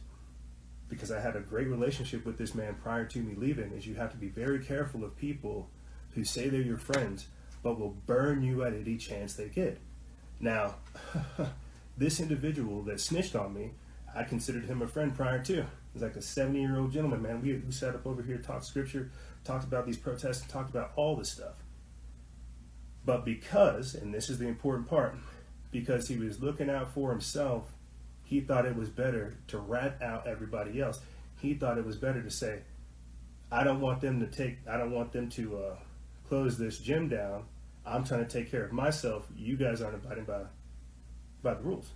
because 0.89 1.13
I 1.13 1.21
had 1.21 1.37
a 1.37 1.41
great 1.41 1.69
relationship 1.69 2.25
with 2.25 2.37
this 2.37 2.55
man 2.55 2.75
prior 2.83 3.05
to 3.05 3.19
me 3.19 3.35
leaving, 3.37 3.73
is 3.73 3.87
you 3.87 3.95
have 3.95 4.11
to 4.11 4.17
be 4.17 4.29
very 4.29 4.59
careful 4.59 5.05
of 5.05 5.17
people 5.17 5.69
who 6.15 6.25
say 6.25 6.49
they're 6.49 6.61
your 6.61 6.79
friends, 6.79 7.29
but 7.63 7.79
will 7.79 7.97
burn 8.07 8.43
you 8.43 8.65
at 8.65 8.75
any 8.75 8.97
chance 8.97 9.35
they 9.35 9.49
get. 9.49 9.79
Now, 10.41 10.77
this 11.97 12.19
individual 12.19 12.83
that 12.83 13.01
snitched 13.01 13.37
on 13.37 13.55
me, 13.55 13.73
I 14.15 14.25
considered 14.25 14.65
him 14.65 14.83
a 14.83 14.89
friend 14.89 15.15
prior 15.15 15.43
to. 15.45 15.67
He's 15.93 16.03
like 16.03 16.17
a 16.17 16.23
70 16.23 16.61
year 16.61 16.79
old 16.79 16.93
gentleman, 16.93 17.23
man. 17.23 17.43
We, 17.43 17.55
we 17.57 17.73
sat 17.73 17.95
up 17.95 18.07
over 18.07 18.23
here, 18.23 18.39
talked 18.39 18.65
scripture, 18.65 19.11
talked 19.45 19.65
about 19.65 19.87
these 19.87 19.97
protests, 19.97 20.45
talked 20.49 20.71
about 20.71 20.93
all 20.97 21.17
this 21.17 21.31
stuff. 21.31 21.55
But 23.05 23.25
because, 23.25 23.95
and 23.95 24.13
this 24.13 24.29
is 24.29 24.39
the 24.39 24.47
important 24.47 24.89
part, 24.89 25.17
because 25.71 26.09
he 26.09 26.17
was 26.17 26.41
looking 26.41 26.71
out 26.71 26.93
for 26.93 27.11
himself, 27.11 27.73
he 28.25 28.41
thought 28.41 28.67
it 28.67 28.77
was 28.77 28.89
better 28.89 29.35
to 29.49 29.59
rat 29.59 29.99
out 30.03 30.27
everybody 30.27 30.81
else. 30.81 31.01
He 31.41 31.55
thought 31.55 31.79
it 31.79 31.85
was 31.85 31.97
better 31.97 32.23
to 32.23 32.31
say, 32.31 32.61
I 33.51 33.65
don't 33.65 33.81
want 33.81 34.01
them 34.01 34.21
to 34.21 34.27
take, 34.27 34.59
I 34.69 34.77
don't 34.77 34.93
want 34.93 35.13
them 35.13 35.29
to 35.31 35.59
uh, 35.59 35.77
close 36.29 36.57
this 36.57 36.79
gym 36.79 37.09
down. 37.09 37.45
I'm 37.85 38.05
trying 38.05 38.25
to 38.25 38.31
take 38.31 38.51
care 38.51 38.65
of 38.65 38.73
myself. 38.73 39.27
You 39.37 39.57
guys 39.57 39.81
aren't 39.81 39.97
abiding 39.97 40.25
by, 40.25 40.43
by 41.43 41.55
the 41.55 41.63
rules. 41.63 41.91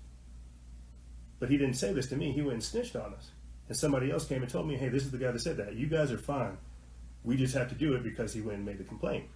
But 1.39 1.51
he 1.51 1.59
didn't 1.59 1.75
say 1.75 1.93
this 1.93 2.09
to 2.09 2.17
me. 2.17 2.33
He 2.33 2.43
went 2.43 2.55
and 2.55 2.65
snitched 2.65 2.97
on 2.97 3.15
us. 3.15 3.31
And 3.69 3.77
somebody 3.77 4.11
else 4.11 4.25
came 4.27 4.43
and 4.43 4.51
told 4.51 4.67
me, 4.67 4.77
hey, 4.77 4.89
this 4.89 5.05
is 5.05 5.11
the 5.11 5.19
guy 5.19 5.31
that 5.31 5.41
said 5.41 5.57
that. 5.59 5.75
You 5.75 5.87
guys 5.87 6.11
are 6.11 6.19
fine. 6.19 6.59
We 7.23 7.37
just 7.37 7.55
have 7.55 7.69
to 7.69 7.75
do 7.75 7.95
it 7.95 8.03
because 8.03 8.35
he 8.35 8.41
went 8.41 8.57
and 8.57 8.67
made 8.67 8.79
the 8.79 8.85
complaint. 8.85 9.27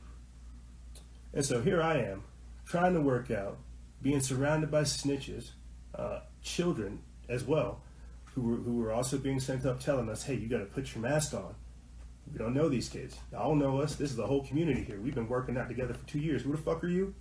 And 1.33 1.44
so 1.44 1.61
here 1.61 1.83
I 1.83 1.98
am, 1.98 2.24
trying 2.66 2.94
to 2.94 3.01
work 3.01 3.31
out, 3.31 3.59
being 4.03 4.21
surrounded 4.21 4.71
by 4.71 4.83
snitches, 4.83 5.51
uh, 5.95 6.21
children 6.43 7.01
as 7.29 7.45
well, 7.45 7.83
who 8.35 8.43
were, 8.43 8.57
who 8.57 8.77
were 8.77 8.93
also 8.93 9.19
being 9.19 9.41
sent 9.41 9.67
up 9.67 9.81
telling 9.81 10.09
us, 10.09 10.23
hey, 10.25 10.35
you 10.35 10.49
got 10.49 10.59
to 10.59 10.65
put 10.65 10.95
your 10.95 11.03
mask 11.03 11.35
on. 11.35 11.55
We 12.33 12.39
don't 12.39 12.55
know 12.55 12.69
these 12.69 12.89
kids. 12.89 13.17
Y'all 13.33 13.55
know 13.55 13.81
us. 13.81 13.97
This 13.97 14.11
is 14.11 14.17
the 14.17 14.27
whole 14.27 14.47
community 14.47 14.83
here. 14.83 15.01
We've 15.01 15.15
been 15.15 15.29
working 15.29 15.57
out 15.57 15.69
together 15.69 15.95
for 15.95 16.07
two 16.07 16.19
years. 16.19 16.43
Who 16.43 16.53
the 16.53 16.59
fuck 16.59 16.85
are 16.85 16.89
you? 16.89 17.15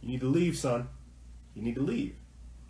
You 0.00 0.08
need 0.08 0.20
to 0.20 0.28
leave, 0.28 0.56
son. 0.56 0.88
You 1.54 1.62
need 1.62 1.74
to 1.74 1.82
leave. 1.82 2.16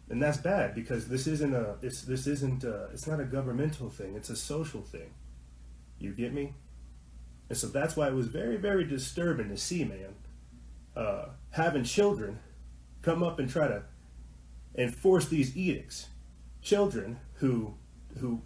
And 0.09 0.22
that's 0.22 0.37
bad 0.37 0.74
because 0.74 1.09
this 1.09 1.27
isn't 1.27 1.55
a 1.55 1.77
it's 1.81 2.03
this 2.03 2.27
isn't 2.27 2.62
a, 2.62 2.88
it's 2.92 3.07
not 3.07 3.20
a 3.20 3.24
governmental 3.24 3.88
thing. 3.88 4.14
It's 4.14 4.31
a 4.31 4.37
social 4.37 4.83
thing. 4.83 5.11
You 5.98 6.12
get 6.12 6.33
me? 6.33 6.55
And 7.48 7.57
so 7.57 7.68
that's 7.68 7.96
why 7.96 8.09
it 8.09 8.14
was 8.14 8.29
very 8.29 8.57
very 8.57 8.85
disturbing 8.85 9.48
to 9.48 9.57
see, 9.57 9.85
man, 9.85 10.14
uh, 10.94 11.27
having 11.50 11.85
children 11.85 12.38
come 13.04 13.22
up 13.22 13.38
and 13.38 13.48
try 13.48 13.68
to 13.68 13.82
enforce 14.76 15.28
these 15.28 15.56
edicts. 15.56 16.08
Children 16.62 17.18
who 17.34 17.74
who 18.18 18.40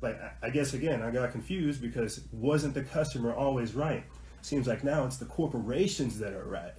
like 0.00 0.20
I 0.42 0.50
guess 0.50 0.74
again 0.74 1.02
I 1.02 1.10
got 1.10 1.32
confused 1.32 1.80
because 1.80 2.20
wasn't 2.32 2.74
the 2.74 2.82
customer 2.82 3.32
always 3.32 3.74
right? 3.74 4.04
Seems 4.42 4.66
like 4.66 4.84
now 4.84 5.04
it's 5.04 5.16
the 5.16 5.26
corporations 5.26 6.18
that 6.18 6.32
are 6.32 6.44
right 6.44 6.74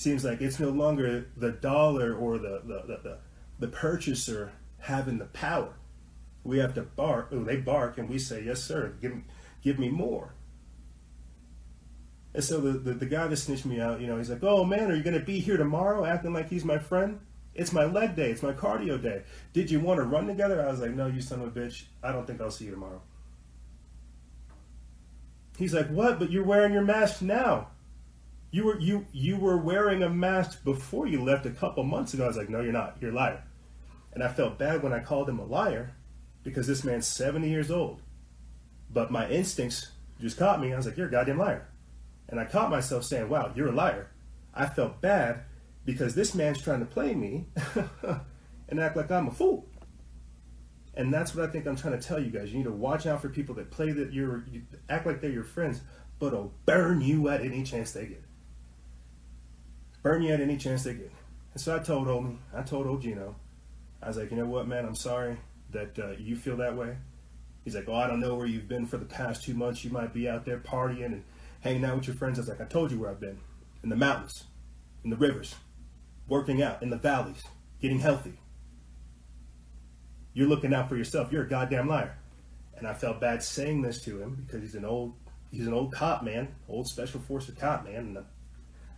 seems 0.00 0.24
like 0.24 0.40
it's 0.40 0.58
no 0.58 0.70
longer 0.70 1.28
the 1.36 1.50
dollar 1.52 2.14
or 2.14 2.38
the, 2.38 2.62
the, 2.64 2.82
the, 2.86 3.00
the, 3.02 3.18
the 3.58 3.68
purchaser 3.68 4.52
having 4.78 5.18
the 5.18 5.26
power. 5.26 5.74
We 6.42 6.58
have 6.58 6.72
to 6.74 6.82
bark. 6.82 7.28
Oh, 7.32 7.44
they 7.44 7.58
bark, 7.58 7.98
and 7.98 8.08
we 8.08 8.18
say, 8.18 8.42
"Yes, 8.42 8.62
sir. 8.62 8.94
Give 9.02 9.14
me, 9.14 9.22
give 9.62 9.78
me 9.78 9.90
more." 9.90 10.32
And 12.32 12.44
so 12.44 12.60
the, 12.60 12.72
the, 12.72 12.94
the 12.94 13.06
guy 13.06 13.26
that 13.26 13.36
snitched 13.36 13.66
me 13.66 13.80
out, 13.80 14.00
you 14.00 14.06
know, 14.06 14.16
he's 14.16 14.30
like, 14.30 14.44
"Oh 14.44 14.64
man, 14.64 14.90
are 14.90 14.94
you 14.94 15.02
going 15.02 15.18
to 15.18 15.24
be 15.24 15.40
here 15.40 15.56
tomorrow, 15.56 16.04
acting 16.04 16.32
like 16.32 16.48
he's 16.48 16.64
my 16.64 16.78
friend? 16.78 17.20
It's 17.54 17.72
my 17.72 17.84
leg 17.84 18.14
day. 18.14 18.30
It's 18.30 18.42
my 18.42 18.52
cardio 18.52 19.02
day. 19.02 19.22
Did 19.52 19.70
you 19.70 19.80
want 19.80 19.98
to 19.98 20.04
run 20.04 20.26
together?" 20.26 20.64
I 20.64 20.70
was 20.70 20.80
like, 20.80 20.92
"No, 20.92 21.06
you 21.06 21.20
son 21.20 21.40
of 21.40 21.56
a 21.56 21.60
bitch. 21.60 21.84
I 22.02 22.12
don't 22.12 22.26
think 22.26 22.40
I'll 22.40 22.50
see 22.50 22.66
you 22.66 22.70
tomorrow." 22.70 23.02
He's 25.58 25.74
like, 25.74 25.88
"What? 25.88 26.18
But 26.18 26.30
you're 26.30 26.44
wearing 26.44 26.72
your 26.72 26.84
mask 26.84 27.22
now." 27.22 27.68
You 28.52 28.64
were 28.64 28.80
you 28.80 29.06
you 29.12 29.36
were 29.36 29.56
wearing 29.56 30.02
a 30.02 30.08
mask 30.08 30.64
before 30.64 31.06
you 31.06 31.22
left 31.22 31.46
a 31.46 31.50
couple 31.50 31.84
months 31.84 32.14
ago. 32.14 32.24
I 32.24 32.28
was 32.28 32.36
like, 32.36 32.48
no, 32.48 32.60
you're 32.60 32.72
not. 32.72 32.96
You're 33.00 33.12
a 33.12 33.14
liar. 33.14 33.44
And 34.12 34.24
I 34.24 34.28
felt 34.28 34.58
bad 34.58 34.82
when 34.82 34.92
I 34.92 34.98
called 34.98 35.28
him 35.28 35.38
a 35.38 35.44
liar 35.44 35.94
because 36.42 36.66
this 36.66 36.82
man's 36.82 37.06
70 37.06 37.48
years 37.48 37.70
old. 37.70 38.02
But 38.92 39.12
my 39.12 39.28
instincts 39.28 39.92
just 40.20 40.36
caught 40.36 40.60
me. 40.60 40.72
I 40.72 40.76
was 40.76 40.86
like, 40.86 40.96
you're 40.96 41.06
a 41.06 41.10
goddamn 41.10 41.38
liar. 41.38 41.68
And 42.30 42.40
I 42.40 42.44
caught 42.44 42.70
myself 42.70 43.04
saying, 43.04 43.28
wow, 43.28 43.52
you're 43.54 43.68
a 43.68 43.72
liar. 43.72 44.08
I 44.54 44.66
felt 44.66 45.00
bad 45.00 45.42
because 45.84 46.14
this 46.14 46.34
man's 46.34 46.62
trying 46.62 46.80
to 46.80 46.86
play 46.86 47.14
me 47.14 47.46
and 48.68 48.80
act 48.80 48.96
like 48.96 49.10
I'm 49.10 49.28
a 49.28 49.32
fool. 49.32 49.66
And 50.94 51.12
that's 51.12 51.34
what 51.34 51.48
I 51.48 51.52
think 51.52 51.66
I'm 51.66 51.76
trying 51.76 51.98
to 51.98 52.06
tell 52.06 52.22
you 52.22 52.30
guys. 52.30 52.50
You 52.50 52.58
need 52.58 52.64
to 52.64 52.72
watch 52.72 53.06
out 53.06 53.20
for 53.22 53.28
people 53.28 53.54
that 53.56 53.70
play 53.70 53.92
that 53.92 54.12
you're 54.12 54.44
you 54.50 54.62
act 54.88 55.06
like 55.06 55.20
they're 55.20 55.30
your 55.30 55.44
friends, 55.44 55.80
but 56.18 56.32
will 56.32 56.52
burn 56.66 57.00
you 57.00 57.28
at 57.28 57.40
any 57.42 57.62
chance 57.62 57.92
they 57.92 58.06
get 58.06 58.24
burn 60.02 60.22
you 60.22 60.32
at 60.32 60.40
any 60.40 60.56
chance 60.56 60.84
they 60.84 60.94
get. 60.94 61.12
And 61.52 61.60
so 61.60 61.74
I 61.74 61.78
told 61.80 62.08
Omi, 62.08 62.38
I 62.54 62.62
told 62.62 62.86
old 62.86 63.02
Gino, 63.02 63.34
I 64.02 64.08
was 64.08 64.16
like, 64.16 64.30
you 64.30 64.36
know 64.36 64.46
what, 64.46 64.66
man, 64.66 64.84
I'm 64.84 64.94
sorry 64.94 65.36
that 65.70 65.98
uh, 65.98 66.10
you 66.18 66.36
feel 66.36 66.56
that 66.58 66.76
way. 66.76 66.96
He's 67.64 67.74
like, 67.74 67.88
oh, 67.88 67.94
I 67.94 68.06
don't 68.06 68.20
know 68.20 68.34
where 68.34 68.46
you've 68.46 68.68
been 68.68 68.86
for 68.86 68.96
the 68.96 69.04
past 69.04 69.44
two 69.44 69.54
months. 69.54 69.84
You 69.84 69.90
might 69.90 70.14
be 70.14 70.28
out 70.28 70.44
there 70.44 70.58
partying 70.58 71.06
and 71.06 71.24
hanging 71.60 71.84
out 71.84 71.96
with 71.96 72.06
your 72.06 72.16
friends. 72.16 72.38
I 72.38 72.42
was 72.42 72.48
like, 72.48 72.60
I 72.60 72.64
told 72.64 72.90
you 72.90 72.98
where 72.98 73.10
I've 73.10 73.20
been. 73.20 73.38
In 73.82 73.88
the 73.88 73.96
mountains, 73.96 74.44
in 75.04 75.10
the 75.10 75.16
rivers, 75.16 75.54
working 76.28 76.62
out, 76.62 76.82
in 76.82 76.90
the 76.90 76.96
valleys, 76.96 77.42
getting 77.80 77.98
healthy. 77.98 78.38
You're 80.32 80.48
looking 80.48 80.74
out 80.74 80.88
for 80.88 80.96
yourself. 80.96 81.32
You're 81.32 81.44
a 81.44 81.48
goddamn 81.48 81.88
liar. 81.88 82.16
And 82.76 82.86
I 82.86 82.94
felt 82.94 83.20
bad 83.20 83.42
saying 83.42 83.82
this 83.82 84.02
to 84.02 84.20
him 84.20 84.44
because 84.46 84.62
he's 84.62 84.74
an 84.74 84.84
old 84.84 85.14
he's 85.50 85.66
an 85.66 85.74
old 85.74 85.92
cop 85.92 86.22
man, 86.22 86.54
old 86.68 86.86
special 86.86 87.20
forces 87.20 87.54
cop 87.56 87.84
man, 87.84 87.96
and 87.96 88.18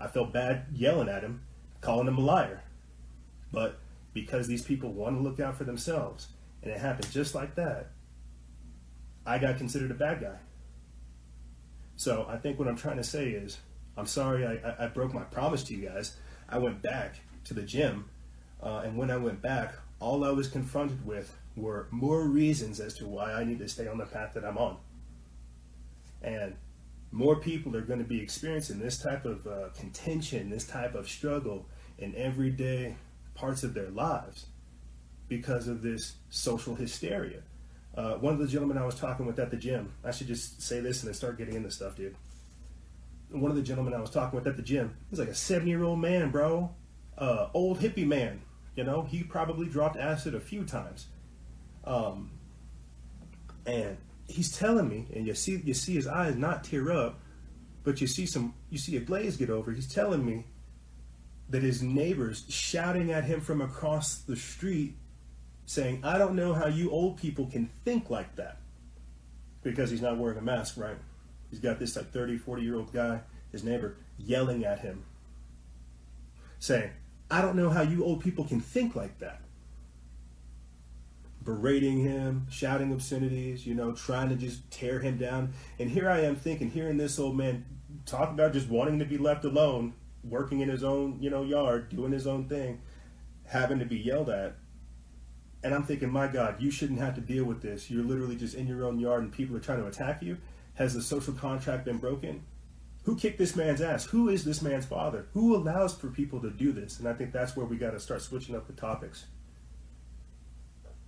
I 0.01 0.07
felt 0.09 0.33
bad 0.33 0.66
yelling 0.72 1.09
at 1.09 1.22
him, 1.22 1.42
calling 1.81 2.07
him 2.07 2.18
a 2.18 2.20
liar. 2.20 2.62
But 3.51 3.79
because 4.14 4.46
these 4.46 4.62
people 4.62 4.92
want 4.92 5.16
to 5.16 5.22
look 5.22 5.40
out 5.40 5.57
for 5.57 5.64
themselves, 5.64 6.29
and 6.62 6.70
it 6.70 6.79
happened 6.79 7.11
just 7.11 7.35
like 7.35 7.55
that, 7.57 7.90
I 9.25 9.38
got 9.38 9.59
considered 9.59 9.90
a 9.90 9.94
bad 9.94 10.20
guy. 10.20 10.38
So 12.02 12.26
I 12.28 12.36
think 12.36 12.58
what 12.58 12.66
I'm 12.66 12.74
trying 12.74 12.96
to 12.96 13.04
say 13.04 13.28
is, 13.28 13.58
I'm 13.96 14.06
sorry 14.06 14.44
I, 14.44 14.86
I 14.86 14.88
broke 14.88 15.14
my 15.14 15.22
promise 15.22 15.62
to 15.62 15.74
you 15.74 15.88
guys. 15.88 16.16
I 16.48 16.58
went 16.58 16.82
back 16.82 17.20
to 17.44 17.54
the 17.54 17.62
gym, 17.62 18.06
uh, 18.60 18.82
and 18.84 18.96
when 18.96 19.08
I 19.08 19.18
went 19.18 19.40
back, 19.40 19.76
all 20.00 20.24
I 20.24 20.30
was 20.30 20.48
confronted 20.48 21.06
with 21.06 21.32
were 21.54 21.86
more 21.92 22.24
reasons 22.24 22.80
as 22.80 22.94
to 22.94 23.06
why 23.06 23.32
I 23.32 23.44
need 23.44 23.60
to 23.60 23.68
stay 23.68 23.86
on 23.86 23.98
the 23.98 24.06
path 24.06 24.34
that 24.34 24.44
I'm 24.44 24.58
on. 24.58 24.78
And 26.22 26.56
more 27.12 27.36
people 27.36 27.76
are 27.76 27.82
going 27.82 28.00
to 28.00 28.04
be 28.04 28.20
experiencing 28.20 28.80
this 28.80 28.98
type 28.98 29.24
of 29.24 29.46
uh, 29.46 29.68
contention, 29.78 30.50
this 30.50 30.66
type 30.66 30.96
of 30.96 31.08
struggle 31.08 31.66
in 31.98 32.16
everyday 32.16 32.96
parts 33.36 33.62
of 33.62 33.74
their 33.74 33.90
lives 33.90 34.46
because 35.28 35.68
of 35.68 35.82
this 35.82 36.16
social 36.30 36.74
hysteria. 36.74 37.42
Uh, 37.94 38.14
one 38.14 38.33
of 38.33 38.38
the 38.38 38.46
gentlemen 38.46 38.78
I 38.78 38.87
was 38.87 38.94
talking 38.94 39.26
with 39.26 39.38
at 39.38 39.50
the 39.50 39.57
gym, 39.57 39.92
I 40.05 40.11
should 40.12 40.26
just 40.26 40.62
say 40.62 40.81
this 40.81 41.02
and 41.02 41.09
then 41.09 41.14
start 41.14 41.37
getting 41.37 41.55
into 41.55 41.70
stuff, 41.70 41.96
dude. 41.96 42.16
One 43.31 43.50
of 43.50 43.57
the 43.57 43.62
gentlemen 43.62 43.94
I 43.94 44.00
was 44.00 44.11
talking 44.11 44.38
with 44.38 44.46
at 44.46 44.57
the 44.57 44.62
gym, 44.62 44.96
he's 45.11 45.18
like 45.18 45.28
a 45.28 45.35
70 45.35 45.70
year 45.70 45.83
old 45.83 45.98
man, 45.98 46.31
bro. 46.31 46.70
Uh, 47.18 47.48
old 47.52 47.81
hippie 47.81 48.07
man. 48.07 48.42
You 48.76 48.85
know, 48.85 49.02
he 49.02 49.22
probably 49.22 49.66
dropped 49.66 49.96
acid 49.96 50.35
a 50.35 50.40
few 50.40 50.64
times. 50.64 51.07
Um, 51.85 52.31
and 53.66 53.98
he's 54.26 54.57
telling 54.57 54.88
me, 54.88 55.07
and 55.14 55.26
you 55.26 55.35
see 55.35 55.61
you 55.64 55.74
see 55.74 55.94
his 55.94 56.07
eyes 56.07 56.37
not 56.37 56.64
tear 56.64 56.90
up, 56.90 57.20
but 57.85 58.00
you 58.00 58.07
see 58.07 58.26
some 58.26 58.55
you 58.70 58.78
see 58.78 58.96
a 58.96 59.00
glaze 59.00 59.37
get 59.37 59.50
over. 59.50 59.72
He's 59.72 59.92
telling 59.92 60.24
me 60.24 60.46
that 61.50 61.62
his 61.62 61.83
neighbors 61.83 62.44
shouting 62.48 63.12
at 63.12 63.24
him 63.24 63.40
from 63.40 63.61
across 63.61 64.18
the 64.18 64.37
street 64.37 64.96
saying, 65.66 66.01
I 66.05 66.18
don't 66.18 66.37
know 66.37 66.55
how 66.55 66.66
you 66.66 66.90
old 66.90 67.16
people 67.16 67.46
can 67.46 67.70
think 67.85 68.11
like 68.11 68.37
that. 68.37 68.59
Because 69.62 69.90
he's 69.90 70.03
not 70.03 70.18
wearing 70.18 70.38
a 70.38 70.42
mask, 70.42 70.77
right? 70.77 70.96
He's 71.51 71.61
got 71.61 71.79
this 71.79 71.94
like 71.96 72.11
30, 72.11 72.38
40 72.38 72.62
year 72.62 72.77
old 72.77 72.92
guy, 72.92 73.20
his 73.53 73.62
neighbor, 73.62 73.96
yelling 74.18 74.64
at 74.64 74.81
him, 74.81 75.05
saying, 76.59 76.90
I 77.31 77.40
don't 77.40 77.57
know 77.57 77.70
how 77.70 77.83
you 77.83 78.05
old 78.05 78.20
people 78.20 78.44
can 78.44 78.61
think 78.61 78.96
like 78.96 79.18
that 79.20 79.42
berating 81.44 81.98
him, 81.98 82.46
shouting 82.51 82.92
obscenities, 82.92 83.66
you 83.66 83.75
know, 83.75 83.92
trying 83.92 84.29
to 84.29 84.37
just 84.37 84.68
tear 84.70 85.01
him 85.01 85.18
down. 85.18 85.53
And 85.79 85.90
here 85.90 86.09
I 86.09 86.20
am 86.20 86.37
thinking, 86.37 86.70
hearing 86.70 86.96
this 86.96 87.18
old 87.18 87.37
man 87.37 87.64
talk 88.07 88.31
about 88.31 88.53
just 88.53 88.68
wanting 88.68 88.98
to 88.98 89.05
be 89.05 89.18
left 89.18 89.44
alone, 89.44 89.94
working 90.25 90.61
in 90.61 90.68
his 90.68 90.85
own, 90.85 91.18
you 91.20 91.31
know, 91.31 91.42
yard, 91.42 91.88
doing 91.88 92.12
his 92.12 92.27
own 92.27 92.48
thing, 92.48 92.81
having 93.44 93.79
to 93.79 93.85
be 93.85 93.98
yelled 93.98 94.31
at. 94.31 94.57
And 95.64 95.75
I'm 95.75 95.85
thinking, 95.85 96.11
my 96.11 96.27
God, 96.27 96.61
you 96.61 96.70
shouldn't 96.70 96.98
have 96.98 97.14
to 97.14 97.20
deal 97.20 97.44
with 97.44 97.62
this. 97.62 97.90
You're 97.90 98.05
literally 98.05 98.37
just 98.37 98.55
in 98.55 98.66
your 98.66 98.85
own 98.85 98.98
yard 98.98 99.22
and 99.22 99.33
people 99.33 99.57
are 99.57 99.61
trying 99.61 99.81
to 99.81 99.87
attack 99.87 100.22
you. 100.22 100.38
Has 100.75 100.94
the 100.94 101.03
social 101.03 101.35
contract 101.35 101.85
been 101.85 101.98
broken? 101.98 102.42
Who 103.05 103.16
kicked 103.16 103.38
this 103.38 103.55
man's 103.55 103.81
ass? 103.81 104.05
Who 104.07 104.29
is 104.29 104.44
this 104.44 104.62
man's 104.62 104.87
father? 104.87 105.27
Who 105.35 105.55
allows 105.55 105.94
for 105.94 106.09
people 106.09 106.40
to 106.40 106.51
do 106.51 106.72
this? 106.72 106.98
And 106.98 107.09
I 107.09 107.12
think 107.12 107.33
that's 107.33 107.57
where 107.57 107.66
we 107.66 107.77
got 107.77 107.90
to 107.92 108.01
start 108.01 108.22
switching 108.22 108.57
up 108.57 108.66
the 108.66 108.72
topics 108.72 109.27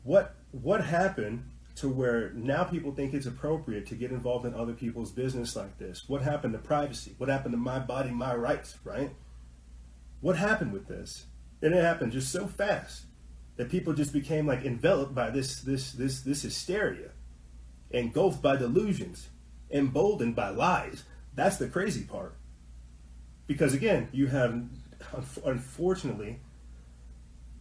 what 0.04 0.34
what 0.52 0.84
happened 0.84 1.50
to 1.76 1.88
where 1.88 2.30
now 2.34 2.62
people 2.62 2.92
think 2.92 3.12
it's 3.12 3.26
appropriate 3.26 3.86
to 3.86 3.96
get 3.96 4.12
involved 4.12 4.46
in 4.46 4.54
other 4.54 4.74
people's 4.74 5.10
business 5.10 5.56
like 5.56 5.76
this? 5.78 6.04
What 6.08 6.22
happened 6.22 6.52
to 6.52 6.60
privacy? 6.60 7.14
What 7.18 7.28
happened 7.28 7.52
to 7.52 7.58
my 7.58 7.80
body, 7.80 8.10
my 8.10 8.32
rights, 8.36 8.78
right? 8.84 9.10
What 10.20 10.36
happened 10.36 10.72
with 10.72 10.86
this? 10.86 11.26
And 11.60 11.74
it 11.74 11.82
happened 11.82 12.12
just 12.12 12.30
so 12.30 12.46
fast 12.46 13.06
that 13.56 13.70
people 13.70 13.92
just 13.92 14.12
became 14.12 14.46
like 14.46 14.64
enveloped 14.64 15.14
by 15.14 15.30
this 15.30 15.60
this 15.60 15.92
this 15.92 16.20
this 16.20 16.42
hysteria, 16.42 17.10
engulfed 17.90 18.42
by 18.42 18.56
delusions, 18.56 19.28
emboldened 19.70 20.34
by 20.34 20.50
lies. 20.50 21.04
That's 21.34 21.56
the 21.56 21.68
crazy 21.68 22.04
part. 22.04 22.36
Because 23.46 23.74
again, 23.74 24.08
you 24.12 24.26
have 24.28 24.64
unfortunately 25.44 26.40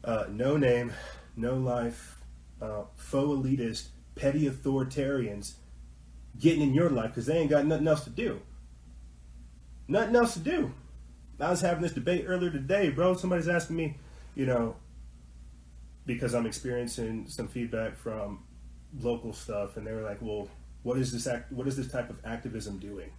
uh, 0.04 0.26
no 0.30 0.58
name, 0.58 0.94
no 1.36 1.56
life, 1.56 2.22
uh, 2.62 2.84
faux 2.96 3.28
elitist, 3.28 3.88
petty 4.16 4.50
authoritarians 4.50 5.54
getting 6.40 6.62
in 6.62 6.74
your 6.74 6.90
life 6.90 7.12
because 7.12 7.26
they 7.26 7.38
ain't 7.38 7.50
got 7.50 7.66
nothing 7.66 7.88
else 7.88 8.04
to 8.04 8.10
do. 8.10 8.42
Nothing 9.88 10.16
else 10.16 10.34
to 10.34 10.40
do. 10.40 10.72
I 11.40 11.50
was 11.50 11.62
having 11.62 11.82
this 11.82 11.92
debate 11.92 12.26
earlier 12.28 12.50
today, 12.50 12.90
bro. 12.90 13.16
Somebody's 13.16 13.50
asking 13.50 13.76
me, 13.76 13.98
you 14.36 14.46
know, 14.46 14.76
because 16.06 16.34
I'm 16.34 16.46
experiencing 16.46 17.28
some 17.28 17.48
feedback 17.48 17.98
from 17.98 18.44
local 19.00 19.34
stuff, 19.34 19.78
and 19.78 19.88
they 19.88 19.94
were 19.94 20.02
like, 20.02 20.22
"Well, 20.22 20.50
what 20.84 20.98
is 20.98 21.12
this 21.12 21.26
act? 21.28 21.52
What 21.52 21.68
is 21.68 21.76
this 21.76 21.90
type 21.90 22.10
of 22.10 22.20
activism 22.26 22.78
doing? 22.78 23.12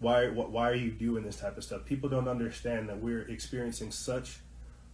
Why, 0.00 0.28
why 0.28 0.70
are 0.70 0.74
you 0.74 0.90
doing 0.90 1.22
this 1.22 1.36
type 1.36 1.56
of 1.56 1.64
stuff? 1.64 1.86
People 1.86 2.10
don't 2.10 2.28
understand 2.28 2.88
that 2.90 3.00
we're 3.00 3.22
experiencing 3.22 3.90
such 3.90 4.40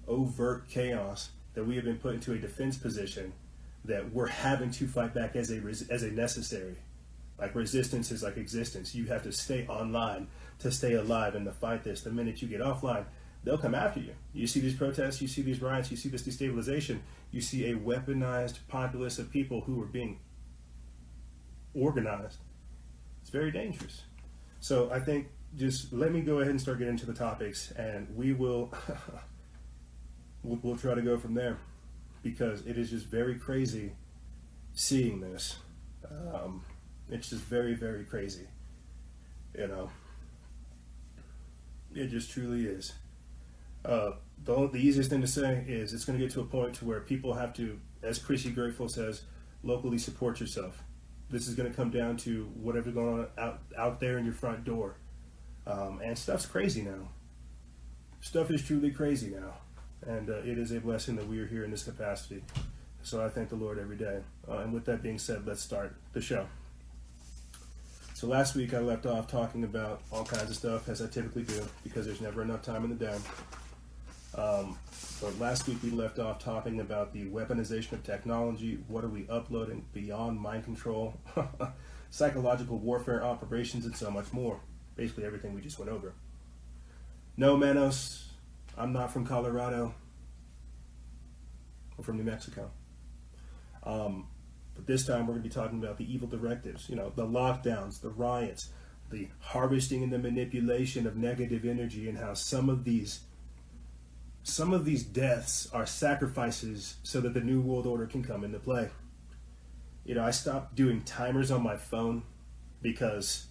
overt 0.07 0.68
chaos 0.68 1.31
that 1.55 1.64
we 1.64 1.74
have 1.74 1.85
been 1.85 1.98
put 1.98 2.14
into 2.14 2.33
a 2.33 2.38
defense 2.38 2.76
position 2.76 3.33
that 3.85 4.12
we're 4.12 4.29
having 4.29 4.70
to 4.70 4.87
fight 4.87 5.14
back 5.14 5.35
as 5.37 5.50
a 5.50 5.57
as 5.90 6.03
a 6.03 6.11
necessary. 6.11 6.76
Like 7.38 7.55
resistance 7.55 8.11
is 8.11 8.22
like 8.22 8.37
existence. 8.37 8.94
You 8.94 9.07
have 9.07 9.22
to 9.22 9.33
stay 9.33 9.66
online 9.66 10.29
to 10.59 10.70
stay 10.70 10.92
alive 10.92 11.35
and 11.35 11.46
to 11.46 11.53
fight 11.53 11.83
this. 11.83 12.03
The 12.03 12.11
minute 12.11 12.42
you 12.42 12.48
get 12.48 12.61
offline, 12.61 13.07
they'll 13.44 13.59
come 13.59 13.74
after 13.74 14.00
you. 14.00 14.14
You 14.33 14.46
see 14.46 14.61
these 14.61 14.74
protests, 14.74 15.20
you 15.20 15.29
see 15.29 15.42
these 15.42 15.61
riots, 15.62 15.90
you 15.90 15.96
see 15.96 16.09
this 16.09 16.22
destabilization, 16.22 17.00
you 17.31 17.40
see 17.40 17.70
a 17.70 17.76
weaponized 17.76 18.59
populace 18.68 19.18
of 19.18 19.31
people 19.31 19.62
who 19.62 19.81
are 19.83 19.87
being 19.87 20.18
organized. 21.74 22.38
It's 23.22 23.31
very 23.31 23.50
dangerous. 23.50 24.03
So 24.61 24.90
I 24.90 25.00
think 25.00 25.29
just 25.57 25.92
let 25.92 26.12
me 26.12 26.20
go 26.20 26.38
ahead 26.38 26.50
and 26.50 26.61
start 26.61 26.79
getting 26.79 26.94
into 26.94 27.07
the 27.07 27.14
topics, 27.14 27.72
and 27.72 28.07
we 28.14 28.33
will 28.33 28.72
we'll, 30.42 30.59
we'll 30.62 30.76
try 30.76 30.94
to 30.94 31.03
go 31.03 31.18
from 31.18 31.35
there 31.35 31.59
because 32.22 32.66
it 32.66 32.76
is 32.79 32.90
just 32.90 33.07
very 33.07 33.37
crazy 33.37 33.92
seeing 34.74 35.20
this. 35.20 35.57
Um, 36.35 36.64
it's 37.09 37.31
just 37.31 37.42
very 37.42 37.74
very 37.74 38.05
crazy, 38.05 38.46
you 39.57 39.66
know. 39.66 39.90
It 41.92 42.07
just 42.09 42.31
truly 42.31 42.66
is. 42.66 42.92
Uh, 43.85 44.12
the, 44.45 44.69
the 44.69 44.79
easiest 44.79 45.11
thing 45.11 45.21
to 45.21 45.27
say 45.27 45.64
is 45.69 45.93
it's 45.93 46.05
going 46.05 46.19
to 46.19 46.25
get 46.25 46.33
to 46.35 46.40
a 46.40 46.45
point 46.45 46.75
to 46.77 46.85
where 46.85 47.01
people 47.01 47.35
have 47.35 47.53
to, 47.55 47.79
as 48.03 48.19
Chrissy 48.19 48.51
Grateful 48.51 48.88
says, 48.88 49.23
locally 49.62 49.99
support 49.99 50.40
yourself. 50.40 50.83
This 51.29 51.47
is 51.47 51.55
going 51.55 51.71
to 51.71 51.77
come 51.77 51.90
down 51.90 52.16
to 52.19 52.45
whatever's 52.61 52.95
going 52.95 53.21
on 53.21 53.27
out, 53.38 53.61
out 53.77 54.01
there 54.01 54.19
in 54.19 54.25
your 54.25 54.35
front 54.35 54.64
door. 54.64 54.97
Um, 55.66 56.01
and 56.03 56.19
stuff's 56.19 56.47
crazy 56.47 56.83
now. 56.83 57.09
Stuff 58.21 58.51
is 58.51 58.62
truly 58.62 58.90
crazy 58.90 59.31
now. 59.31 59.55
And 60.07 60.31
uh, 60.31 60.38
it 60.38 60.59
is 60.59 60.73
a 60.73 60.81
blessing 60.81 61.16
that 61.16 61.29
we 61.29 61.38
are 61.38 61.47
here 61.47 61.64
in 61.64 61.71
this 61.71 61.85
capacity. 61.85 62.43
So 63.03 63.25
I 63.25 63.29
thank 63.29 63.49
the 63.49 63.57
Lord 63.57 63.79
every 63.79 63.97
day. 63.97 64.21
Uh, 64.49 64.59
and 64.59 64.73
with 64.73 64.85
that 64.87 65.03
being 65.03 65.19
said, 65.19 65.47
let's 65.47 65.62
start 65.62 65.95
the 66.12 66.21
show. 66.21 66.47
So 68.14 68.27
last 68.27 68.55
week 68.55 68.75
I 68.75 68.81
left 68.81 69.07
off 69.07 69.29
talking 69.29 69.64
about 69.64 70.03
all 70.11 70.25
kinds 70.25 70.51
of 70.51 70.57
stuff, 70.57 70.88
as 70.88 71.01
I 71.01 71.07
typically 71.07 71.43
do, 71.43 71.62
because 71.85 72.05
there's 72.07 72.21
never 72.21 72.43
enough 72.43 72.62
time 72.62 72.85
in 72.85 72.90
the 72.90 72.97
day. 72.97 73.16
Um, 74.35 74.79
but 75.21 75.38
last 75.38 75.66
week 75.66 75.79
we 75.83 75.90
left 75.90 76.19
off 76.19 76.38
talking 76.38 76.81
about 76.81 77.12
the 77.12 77.27
weaponization 77.27 77.93
of 77.93 78.03
technology. 78.03 78.79
What 78.88 79.05
are 79.05 79.09
we 79.09 79.27
uploading 79.29 79.85
beyond 79.93 80.40
mind 80.40 80.64
control, 80.64 81.14
psychological 82.11 82.79
warfare 82.79 83.25
operations, 83.25 83.85
and 83.87 83.97
so 83.97 84.11
much 84.11 84.33
more. 84.33 84.61
Basically, 84.97 85.25
everything 85.25 85.55
we 85.55 85.61
just 85.61 85.79
went 85.79 85.90
over. 85.90 86.14
No, 87.37 87.57
Manos, 87.57 88.29
I'm 88.77 88.93
not 88.93 89.12
from 89.12 89.27
Colorado. 89.27 89.95
I'm 91.97 92.05
from 92.05 92.16
New 92.16 92.25
Mexico. 92.25 92.71
Um, 93.83 94.29
but 94.75 94.87
this 94.87 95.07
time 95.07 95.27
we're 95.27 95.35
going 95.35 95.43
to 95.43 95.49
be 95.49 95.55
talking 95.55 95.83
about 95.83 95.99
the 95.99 96.12
evil 96.12 96.29
directives, 96.29 96.88
you 96.88 96.97
know, 96.97 97.12
the 97.14 97.27
lockdowns, 97.27 98.01
the 98.01 98.11
riots, 98.11 98.71
the 99.11 99.29
harvesting 99.40 100.03
and 100.03 100.12
the 100.12 100.19
manipulation 100.19 101.07
of 101.07 101.16
negative 101.16 101.64
energy, 101.64 102.09
and 102.09 102.16
how 102.16 102.35
some 102.35 102.69
of 102.69 102.85
these 102.85 103.21
some 104.42 104.72
of 104.72 104.85
these 104.85 105.03
deaths 105.03 105.68
are 105.72 105.87
sacrifices 105.87 106.96
so 107.03 107.20
that 107.20 107.35
the 107.35 107.40
new 107.40 107.61
world 107.61 107.87
order 107.87 108.07
can 108.07 108.22
come 108.22 108.44
into 108.44 108.59
play. 108.59 108.88
You 110.05 110.14
know, 110.14 110.24
I 110.24 110.31
stopped 110.31 110.74
doing 110.74 111.03
timers 111.03 111.50
on 111.50 111.62
my 111.62 111.76
phone 111.76 112.22
because 112.83 113.46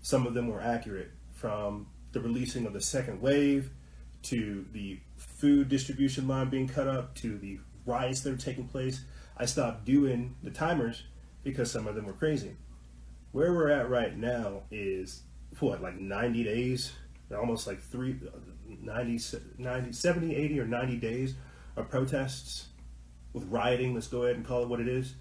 some 0.00 0.26
of 0.26 0.34
them 0.34 0.48
were 0.48 0.60
accurate 0.60 1.10
from 1.32 1.88
the 2.12 2.20
releasing 2.20 2.66
of 2.66 2.72
the 2.72 2.80
second 2.80 3.20
wave 3.20 3.70
to 4.22 4.66
the 4.72 5.00
food 5.16 5.68
distribution 5.68 6.26
line 6.26 6.48
being 6.48 6.68
cut 6.68 6.88
up 6.88 7.14
to 7.16 7.36
the 7.38 7.58
riots 7.84 8.20
that 8.20 8.32
are 8.32 8.36
taking 8.36 8.66
place. 8.66 9.04
I 9.36 9.46
stopped 9.46 9.84
doing 9.84 10.36
the 10.42 10.50
timers 10.50 11.04
because 11.42 11.70
some 11.70 11.86
of 11.86 11.94
them 11.94 12.06
were 12.06 12.12
crazy. 12.12 12.56
Where 13.32 13.52
we're 13.52 13.70
at 13.70 13.90
right 13.90 14.16
now 14.16 14.62
is 14.70 15.22
what, 15.60 15.82
like 15.82 15.98
90 15.98 16.44
days, 16.44 16.92
almost 17.36 17.66
like 17.66 17.80
three, 17.80 18.18
90, 18.82 19.20
90, 19.58 19.92
70, 19.92 20.34
80, 20.34 20.60
or 20.60 20.66
90 20.66 20.96
days 20.96 21.34
of 21.76 21.90
protests 21.90 22.68
with 23.32 23.44
rioting. 23.50 23.94
Let's 23.94 24.08
go 24.08 24.22
ahead 24.24 24.36
and 24.36 24.46
call 24.46 24.62
it 24.62 24.68
what 24.68 24.80
it 24.80 24.88
is. 24.88 25.14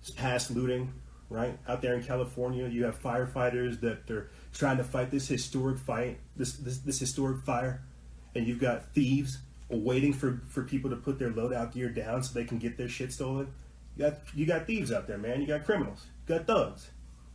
It's 0.00 0.10
past 0.10 0.50
looting, 0.50 0.92
right? 1.28 1.58
Out 1.68 1.82
there 1.82 1.94
in 1.94 2.02
California, 2.02 2.68
you 2.68 2.84
have 2.84 3.00
firefighters 3.02 3.80
that 3.80 4.10
are 4.10 4.30
trying 4.52 4.76
to 4.78 4.84
fight 4.84 5.10
this 5.10 5.28
historic 5.28 5.78
fight, 5.78 6.18
this, 6.36 6.54
this, 6.54 6.78
this 6.78 6.98
historic 6.98 7.42
fire, 7.44 7.82
and 8.34 8.46
you've 8.46 8.60
got 8.60 8.92
thieves 8.94 9.38
waiting 9.70 10.12
for, 10.12 10.42
for 10.48 10.62
people 10.62 10.90
to 10.90 10.96
put 10.96 11.18
their 11.18 11.30
loadout 11.30 11.72
gear 11.72 11.88
down 11.88 12.22
so 12.22 12.34
they 12.34 12.44
can 12.44 12.58
get 12.58 12.76
their 12.76 12.88
shit 12.88 13.12
stolen. 13.12 13.52
You 13.96 14.04
got 14.04 14.18
you 14.34 14.46
got 14.46 14.66
thieves 14.66 14.90
out 14.92 15.06
there, 15.06 15.18
man. 15.18 15.40
You 15.40 15.46
got 15.46 15.64
criminals. 15.64 16.06
You 16.26 16.36
got 16.36 16.46
thugs. 16.46 16.90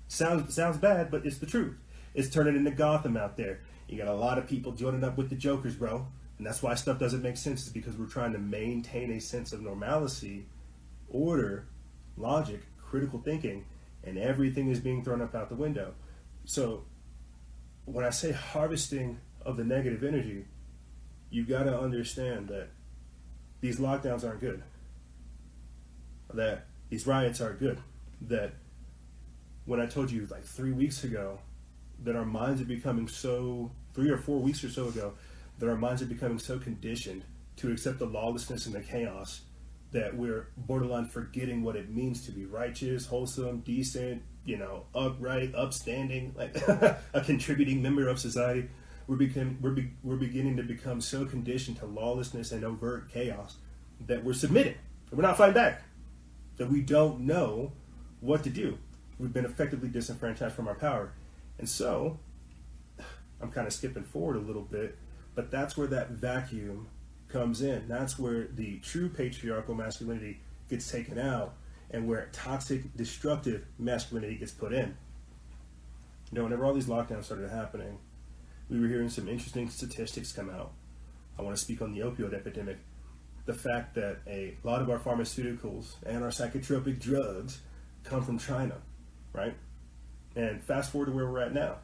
Sounds 0.07 0.53
sounds 0.53 0.77
bad, 0.77 1.09
but 1.09 1.25
it's 1.25 1.37
the 1.37 1.45
truth. 1.45 1.77
It's 2.13 2.29
turning 2.29 2.55
into 2.55 2.71
Gotham 2.71 3.15
out 3.15 3.37
there. 3.37 3.61
You 3.89 3.97
got 3.97 4.07
a 4.07 4.13
lot 4.13 4.37
of 4.37 4.47
people 4.47 4.71
joining 4.71 5.03
up 5.03 5.17
with 5.17 5.29
the 5.29 5.35
jokers, 5.35 5.75
bro. 5.75 6.05
And 6.37 6.45
that's 6.45 6.61
why 6.61 6.75
stuff 6.75 6.99
doesn't 6.99 7.23
make 7.23 7.37
sense, 7.37 7.65
is 7.65 7.73
because 7.73 7.97
we're 7.97 8.05
trying 8.05 8.33
to 8.33 8.39
maintain 8.39 9.11
a 9.11 9.19
sense 9.19 9.51
of 9.51 9.61
normalcy, 9.61 10.45
order, 11.09 11.65
logic, 12.15 12.61
critical 12.77 13.19
thinking, 13.19 13.65
and 14.03 14.17
everything 14.17 14.69
is 14.69 14.79
being 14.79 15.03
thrown 15.03 15.21
up 15.21 15.33
out 15.33 15.49
the 15.49 15.55
window. 15.55 15.95
So 16.45 16.83
when 17.85 18.05
I 18.05 18.11
say 18.11 18.31
harvesting 18.31 19.19
of 19.43 19.57
the 19.57 19.63
negative 19.63 20.03
energy, 20.03 20.45
you've 21.31 21.49
got 21.49 21.63
to 21.63 21.77
understand 21.77 22.47
that 22.49 22.67
these 23.61 23.79
lockdowns 23.79 24.23
aren't 24.23 24.39
good. 24.39 24.61
That 26.31 26.67
these 26.89 27.07
riots 27.07 27.41
aren't 27.41 27.59
good. 27.59 27.79
That 28.21 28.53
when 29.65 29.81
I 29.81 29.87
told 29.87 30.11
you 30.11 30.27
like 30.29 30.43
three 30.43 30.71
weeks 30.71 31.03
ago 31.03 31.39
that 32.03 32.15
our 32.15 32.25
minds 32.25 32.61
are 32.61 32.65
becoming 32.65 33.07
so 33.07 33.71
three 33.99 34.09
or 34.09 34.17
four 34.17 34.39
weeks 34.39 34.63
or 34.63 34.69
so 34.69 34.87
ago 34.87 35.13
that 35.57 35.67
our 35.67 35.75
minds 35.75 36.01
are 36.01 36.05
becoming 36.05 36.39
so 36.39 36.57
conditioned 36.57 37.21
to 37.57 37.69
accept 37.69 37.99
the 37.99 38.05
lawlessness 38.05 38.65
and 38.65 38.73
the 38.73 38.79
chaos 38.79 39.41
that 39.91 40.15
we're 40.15 40.47
borderline 40.55 41.05
forgetting 41.05 41.63
what 41.63 41.75
it 41.75 41.89
means 41.89 42.25
to 42.25 42.31
be 42.31 42.45
righteous, 42.45 43.05
wholesome, 43.07 43.59
decent, 43.59 44.21
you 44.45 44.55
know, 44.55 44.85
upright, 44.95 45.53
upstanding, 45.53 46.33
like 46.37 46.55
a 47.13 47.21
contributing 47.25 47.81
member 47.81 48.07
of 48.07 48.19
society. 48.19 48.69
We're, 49.05 49.17
become, 49.17 49.57
we're, 49.59 49.71
be, 49.71 49.91
we're 50.01 50.15
beginning 50.15 50.55
to 50.57 50.63
become 50.63 51.01
so 51.01 51.25
conditioned 51.25 51.79
to 51.79 51.85
lawlessness 51.85 52.53
and 52.53 52.63
overt 52.63 53.11
chaos 53.11 53.57
that 54.07 54.23
we're 54.23 54.31
submitting. 54.31 54.75
We're 55.11 55.23
not 55.23 55.35
fighting 55.35 55.55
back. 55.55 55.81
That 56.55 56.71
we 56.71 56.79
don't 56.79 57.21
know 57.21 57.73
what 58.21 58.45
to 58.45 58.49
do. 58.49 58.77
We've 59.17 59.33
been 59.33 59.45
effectively 59.45 59.89
disenfranchised 59.89 60.55
from 60.55 60.69
our 60.69 60.75
power. 60.75 61.11
And 61.57 61.67
so, 61.67 62.19
I'm 63.41 63.51
kind 63.51 63.67
of 63.67 63.73
skipping 63.73 64.03
forward 64.03 64.35
a 64.35 64.39
little 64.39 64.63
bit, 64.63 64.97
but 65.35 65.51
that's 65.51 65.77
where 65.77 65.87
that 65.87 66.11
vacuum 66.11 66.87
comes 67.29 67.61
in. 67.61 67.87
That's 67.87 68.19
where 68.19 68.47
the 68.47 68.79
true 68.79 69.09
patriarchal 69.09 69.75
masculinity 69.75 70.41
gets 70.69 70.91
taken 70.91 71.17
out 71.17 71.53
and 71.91 72.07
where 72.07 72.29
toxic, 72.31 72.95
destructive 72.95 73.65
masculinity 73.77 74.35
gets 74.35 74.51
put 74.51 74.73
in. 74.73 74.97
You 76.31 76.37
know, 76.37 76.43
whenever 76.43 76.65
all 76.65 76.73
these 76.73 76.85
lockdowns 76.85 77.25
started 77.25 77.49
happening, 77.49 77.97
we 78.69 78.79
were 78.79 78.87
hearing 78.87 79.09
some 79.09 79.27
interesting 79.27 79.69
statistics 79.69 80.31
come 80.31 80.49
out. 80.49 80.73
I 81.37 81.41
want 81.41 81.55
to 81.55 81.61
speak 81.61 81.81
on 81.81 81.93
the 81.93 82.01
opioid 82.01 82.33
epidemic. 82.33 82.77
The 83.45 83.53
fact 83.53 83.95
that 83.95 84.17
a 84.27 84.55
lot 84.63 84.81
of 84.81 84.89
our 84.89 84.99
pharmaceuticals 84.99 85.95
and 86.05 86.23
our 86.23 86.29
psychotropic 86.29 86.99
drugs 86.99 87.61
come 88.03 88.23
from 88.23 88.37
China, 88.37 88.75
right? 89.33 89.55
And 90.35 90.63
fast 90.63 90.91
forward 90.91 91.07
to 91.07 91.11
where 91.13 91.25
we're 91.25 91.39
at 91.39 91.53
now. 91.53 91.77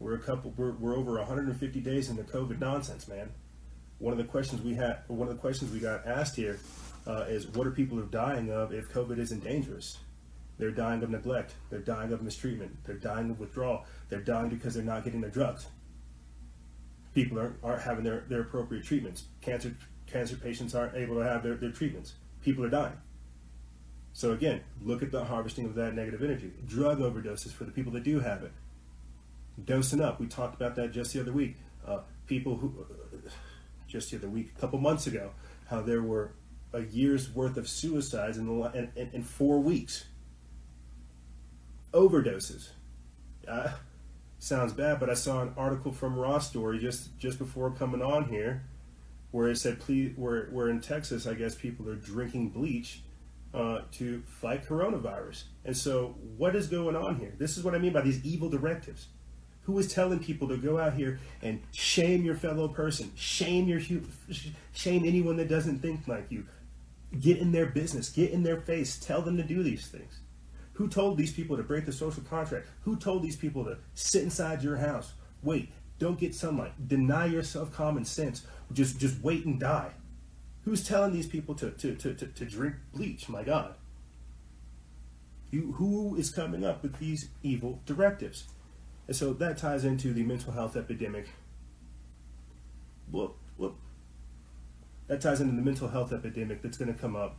We're 0.00 0.14
a 0.14 0.18
couple. 0.18 0.52
We're, 0.56 0.72
we're 0.72 0.96
over 0.96 1.18
150 1.18 1.80
days 1.80 2.08
in 2.08 2.16
the 2.16 2.22
COVID 2.22 2.58
nonsense, 2.58 3.06
man. 3.06 3.30
One 3.98 4.12
of 4.12 4.18
the 4.18 4.24
questions 4.24 4.62
we 4.62 4.74
had, 4.74 5.00
one 5.08 5.28
of 5.28 5.34
the 5.34 5.40
questions 5.40 5.70
we 5.70 5.78
got 5.78 6.06
asked 6.06 6.34
here, 6.34 6.58
uh, 7.06 7.26
is 7.28 7.46
what 7.48 7.66
are 7.66 7.70
people 7.70 7.98
dying 7.98 8.50
of 8.50 8.72
if 8.72 8.90
COVID 8.90 9.18
isn't 9.18 9.44
dangerous? 9.44 9.98
They're 10.58 10.70
dying 10.70 11.02
of 11.02 11.10
neglect. 11.10 11.54
They're 11.68 11.80
dying 11.80 12.12
of 12.12 12.22
mistreatment. 12.22 12.84
They're 12.84 12.96
dying 12.96 13.30
of 13.30 13.38
withdrawal. 13.38 13.84
They're 14.08 14.20
dying 14.20 14.48
because 14.48 14.74
they're 14.74 14.82
not 14.82 15.04
getting 15.04 15.20
their 15.20 15.30
drugs. 15.30 15.66
People 17.14 17.38
aren't, 17.38 17.56
aren't 17.62 17.82
having 17.82 18.04
their, 18.04 18.24
their 18.28 18.40
appropriate 18.42 18.84
treatments. 18.84 19.24
Cancer 19.42 19.74
cancer 20.06 20.36
patients 20.36 20.74
aren't 20.74 20.96
able 20.96 21.14
to 21.16 21.20
have 21.20 21.42
their, 21.42 21.54
their 21.54 21.70
treatments. 21.70 22.14
People 22.42 22.64
are 22.64 22.70
dying. 22.70 22.96
So 24.12 24.32
again, 24.32 24.60
look 24.82 25.02
at 25.02 25.12
the 25.12 25.24
harvesting 25.24 25.66
of 25.66 25.74
that 25.76 25.94
negative 25.94 26.22
energy. 26.22 26.52
Drug 26.66 26.98
overdoses 26.98 27.52
for 27.52 27.64
the 27.64 27.70
people 27.70 27.92
that 27.92 28.02
do 28.02 28.18
have 28.18 28.42
it. 28.42 28.52
Dosing 29.64 30.00
up. 30.00 30.20
We 30.20 30.26
talked 30.26 30.54
about 30.54 30.76
that 30.76 30.92
just 30.92 31.12
the 31.12 31.20
other 31.20 31.32
week. 31.32 31.56
Uh, 31.86 32.00
people 32.26 32.56
who, 32.56 32.74
uh, 32.80 33.30
just 33.86 34.10
the 34.10 34.18
other 34.18 34.28
week, 34.28 34.52
a 34.56 34.60
couple 34.60 34.78
months 34.78 35.06
ago, 35.06 35.30
how 35.68 35.80
there 35.80 36.02
were 36.02 36.32
a 36.72 36.82
year's 36.82 37.34
worth 37.34 37.56
of 37.56 37.68
suicides 37.68 38.38
in, 38.38 38.46
the, 38.46 38.70
in, 38.72 38.92
in, 38.96 39.10
in 39.12 39.22
four 39.22 39.58
weeks. 39.60 40.04
Overdoses. 41.92 42.70
Uh, 43.48 43.72
sounds 44.38 44.72
bad, 44.72 45.00
but 45.00 45.10
I 45.10 45.14
saw 45.14 45.42
an 45.42 45.52
article 45.56 45.92
from 45.92 46.14
Raw 46.14 46.38
Story 46.38 46.78
just 46.78 47.18
just 47.18 47.38
before 47.38 47.70
coming 47.72 48.02
on 48.02 48.28
here, 48.28 48.64
where 49.32 49.48
it 49.48 49.56
said, 49.56 49.80
please, 49.80 50.12
where 50.16 50.68
in 50.68 50.80
Texas, 50.80 51.26
I 51.26 51.34
guess 51.34 51.54
people 51.54 51.88
are 51.88 51.96
drinking 51.96 52.50
bleach 52.50 53.02
uh, 53.52 53.80
to 53.92 54.22
fight 54.26 54.66
coronavirus. 54.66 55.44
And 55.64 55.76
so, 55.76 56.16
what 56.36 56.54
is 56.54 56.68
going 56.68 56.96
on 56.96 57.16
here? 57.16 57.34
This 57.38 57.56
is 57.56 57.64
what 57.64 57.74
I 57.74 57.78
mean 57.78 57.92
by 57.92 58.02
these 58.02 58.24
evil 58.24 58.48
directives. 58.48 59.08
Who 59.62 59.78
is 59.78 59.92
telling 59.92 60.18
people 60.18 60.48
to 60.48 60.56
go 60.56 60.78
out 60.78 60.94
here 60.94 61.20
and 61.42 61.60
shame 61.72 62.24
your 62.24 62.34
fellow 62.34 62.68
person, 62.68 63.12
shame 63.14 63.68
your 63.68 63.80
shame 64.72 65.04
anyone 65.04 65.36
that 65.36 65.48
doesn't 65.48 65.80
think 65.80 66.08
like 66.08 66.26
you, 66.30 66.46
get 67.20 67.38
in 67.38 67.52
their 67.52 67.66
business, 67.66 68.08
get 68.08 68.30
in 68.30 68.42
their 68.42 68.60
face, 68.60 68.98
tell 68.98 69.22
them 69.22 69.36
to 69.36 69.42
do 69.42 69.62
these 69.62 69.86
things? 69.86 70.20
Who 70.74 70.88
told 70.88 71.18
these 71.18 71.32
people 71.32 71.56
to 71.56 71.62
break 71.62 71.84
the 71.84 71.92
social 71.92 72.22
contract? 72.22 72.66
Who 72.82 72.96
told 72.96 73.22
these 73.22 73.36
people 73.36 73.64
to 73.64 73.76
sit 73.94 74.22
inside 74.22 74.62
your 74.62 74.76
house? 74.76 75.12
Wait, 75.42 75.70
don't 75.98 76.18
get 76.18 76.34
sunlight. 76.34 76.88
Deny 76.88 77.26
yourself 77.26 77.72
common 77.72 78.04
sense. 78.04 78.46
Just 78.72 78.98
just 78.98 79.22
wait 79.22 79.44
and 79.44 79.60
die. 79.60 79.92
Who's 80.64 80.86
telling 80.86 81.12
these 81.12 81.26
people 81.26 81.54
to, 81.56 81.70
to, 81.70 81.94
to, 81.94 82.14
to, 82.14 82.26
to 82.26 82.44
drink 82.44 82.76
bleach? 82.94 83.28
My 83.28 83.42
God. 83.42 83.74
You, 85.50 85.72
who 85.72 86.16
is 86.16 86.30
coming 86.30 86.64
up 86.64 86.82
with 86.82 86.98
these 86.98 87.28
evil 87.42 87.80
directives? 87.86 88.44
And 89.10 89.16
so 89.16 89.32
that 89.32 89.58
ties 89.58 89.84
into 89.84 90.12
the 90.12 90.22
mental 90.22 90.52
health 90.52 90.76
epidemic. 90.76 91.30
Whoop, 93.10 93.36
whoop. 93.56 93.74
That 95.08 95.20
ties 95.20 95.40
into 95.40 95.56
the 95.56 95.62
mental 95.62 95.88
health 95.88 96.12
epidemic 96.12 96.62
that's 96.62 96.78
going 96.78 96.94
to 96.94 96.96
come 96.96 97.16
up 97.16 97.36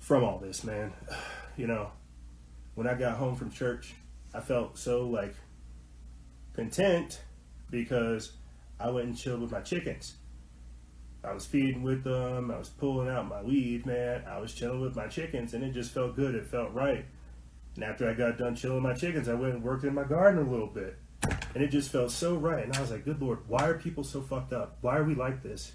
from 0.00 0.24
all 0.24 0.38
this, 0.38 0.64
man. 0.64 0.92
You 1.56 1.66
know, 1.66 1.90
when 2.76 2.86
I 2.86 2.94
got 2.94 3.16
home 3.16 3.34
from 3.34 3.50
church, 3.50 3.94
I 4.32 4.38
felt 4.38 4.78
so 4.78 5.08
like 5.08 5.34
content 6.54 7.20
because 7.68 8.32
I 8.78 8.90
went 8.90 9.06
and 9.08 9.16
chilled 9.16 9.40
with 9.40 9.50
my 9.50 9.60
chickens. 9.60 10.14
I 11.24 11.32
was 11.32 11.46
feeding 11.46 11.82
with 11.82 12.04
them. 12.04 12.52
I 12.52 12.58
was 12.58 12.68
pulling 12.68 13.08
out 13.08 13.26
my 13.28 13.42
weed, 13.42 13.86
man. 13.86 14.22
I 14.28 14.38
was 14.38 14.54
chilling 14.54 14.80
with 14.80 14.94
my 14.94 15.08
chickens, 15.08 15.52
and 15.52 15.64
it 15.64 15.72
just 15.72 15.90
felt 15.92 16.14
good. 16.14 16.36
It 16.36 16.46
felt 16.46 16.72
right. 16.72 17.06
And 17.78 17.84
after 17.84 18.10
I 18.10 18.12
got 18.14 18.38
done 18.38 18.56
chilling 18.56 18.82
my 18.82 18.92
chickens, 18.92 19.28
I 19.28 19.34
went 19.34 19.54
and 19.54 19.62
worked 19.62 19.84
in 19.84 19.94
my 19.94 20.02
garden 20.02 20.44
a 20.44 20.50
little 20.50 20.66
bit. 20.66 20.98
And 21.54 21.62
it 21.62 21.68
just 21.68 21.92
felt 21.92 22.10
so 22.10 22.34
right. 22.34 22.64
And 22.64 22.76
I 22.76 22.80
was 22.80 22.90
like, 22.90 23.04
good 23.04 23.22
Lord, 23.22 23.38
why 23.46 23.68
are 23.68 23.74
people 23.74 24.02
so 24.02 24.20
fucked 24.20 24.52
up? 24.52 24.78
Why 24.80 24.96
are 24.96 25.04
we 25.04 25.14
like 25.14 25.44
this? 25.44 25.70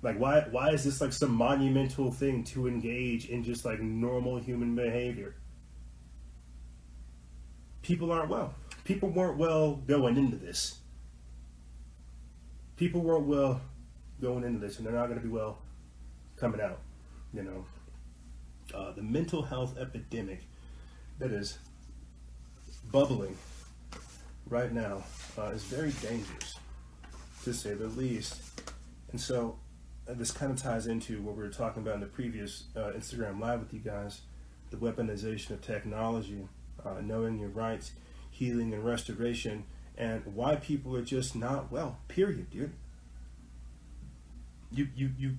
Like, 0.00 0.18
why, 0.18 0.46
why 0.50 0.70
is 0.70 0.84
this 0.84 1.02
like 1.02 1.12
some 1.12 1.34
monumental 1.34 2.10
thing 2.10 2.44
to 2.44 2.66
engage 2.66 3.26
in 3.26 3.44
just 3.44 3.66
like 3.66 3.78
normal 3.78 4.38
human 4.38 4.74
behavior? 4.74 5.34
People 7.82 8.10
aren't 8.10 8.30
well. 8.30 8.54
People 8.84 9.10
weren't 9.10 9.36
well 9.36 9.82
going 9.86 10.16
into 10.16 10.38
this. 10.38 10.78
People 12.76 13.02
weren't 13.02 13.26
well 13.26 13.60
going 14.18 14.44
into 14.44 14.60
this, 14.60 14.78
and 14.78 14.86
they're 14.86 14.94
not 14.94 15.08
going 15.08 15.20
to 15.20 15.26
be 15.26 15.30
well 15.30 15.58
coming 16.38 16.62
out. 16.62 16.80
You 17.34 17.42
know, 17.42 17.66
uh, 18.74 18.92
the 18.92 19.02
mental 19.02 19.42
health 19.42 19.76
epidemic 19.76 20.48
that 21.18 21.32
is 21.32 21.58
bubbling 22.90 23.36
right 24.48 24.72
now 24.72 25.02
uh, 25.36 25.46
is 25.46 25.64
very 25.64 25.92
dangerous, 26.02 26.58
to 27.44 27.52
say 27.52 27.74
the 27.74 27.88
least. 27.88 28.40
And 29.10 29.20
so, 29.20 29.58
uh, 30.08 30.14
this 30.14 30.30
kind 30.30 30.50
of 30.50 30.60
ties 30.60 30.86
into 30.86 31.20
what 31.22 31.36
we 31.36 31.42
were 31.42 31.50
talking 31.50 31.82
about 31.82 31.96
in 31.96 32.00
the 32.00 32.06
previous 32.06 32.64
uh, 32.76 32.92
Instagram 32.96 33.40
Live 33.40 33.60
with 33.60 33.72
you 33.72 33.80
guys 33.80 34.20
the 34.70 34.76
weaponization 34.76 35.52
of 35.52 35.62
technology, 35.62 36.46
uh, 36.84 37.00
knowing 37.02 37.38
your 37.38 37.48
rights, 37.48 37.92
healing, 38.30 38.74
and 38.74 38.84
restoration, 38.84 39.64
and 39.96 40.22
why 40.34 40.56
people 40.56 40.94
are 40.94 41.02
just 41.02 41.34
not 41.34 41.72
well, 41.72 41.96
period, 42.06 42.50
dude 42.50 42.72
you 44.70 44.88
you 44.94 45.10
you 45.18 45.36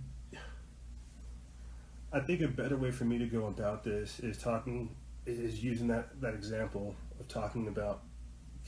I 2.12 2.20
think 2.20 2.42
a 2.42 2.48
better 2.48 2.76
way 2.76 2.92
for 2.92 3.06
me 3.06 3.20
to 3.20 3.28
go 3.28 3.46
about 3.46 3.84
this 3.84 4.20
is 4.20 4.38
talking 4.38 4.96
is 5.26 5.64
using 5.64 5.88
that, 5.88 6.20
that 6.22 6.34
example 6.34 6.96
of 7.20 7.28
talking 7.28 7.68
about 7.68 8.04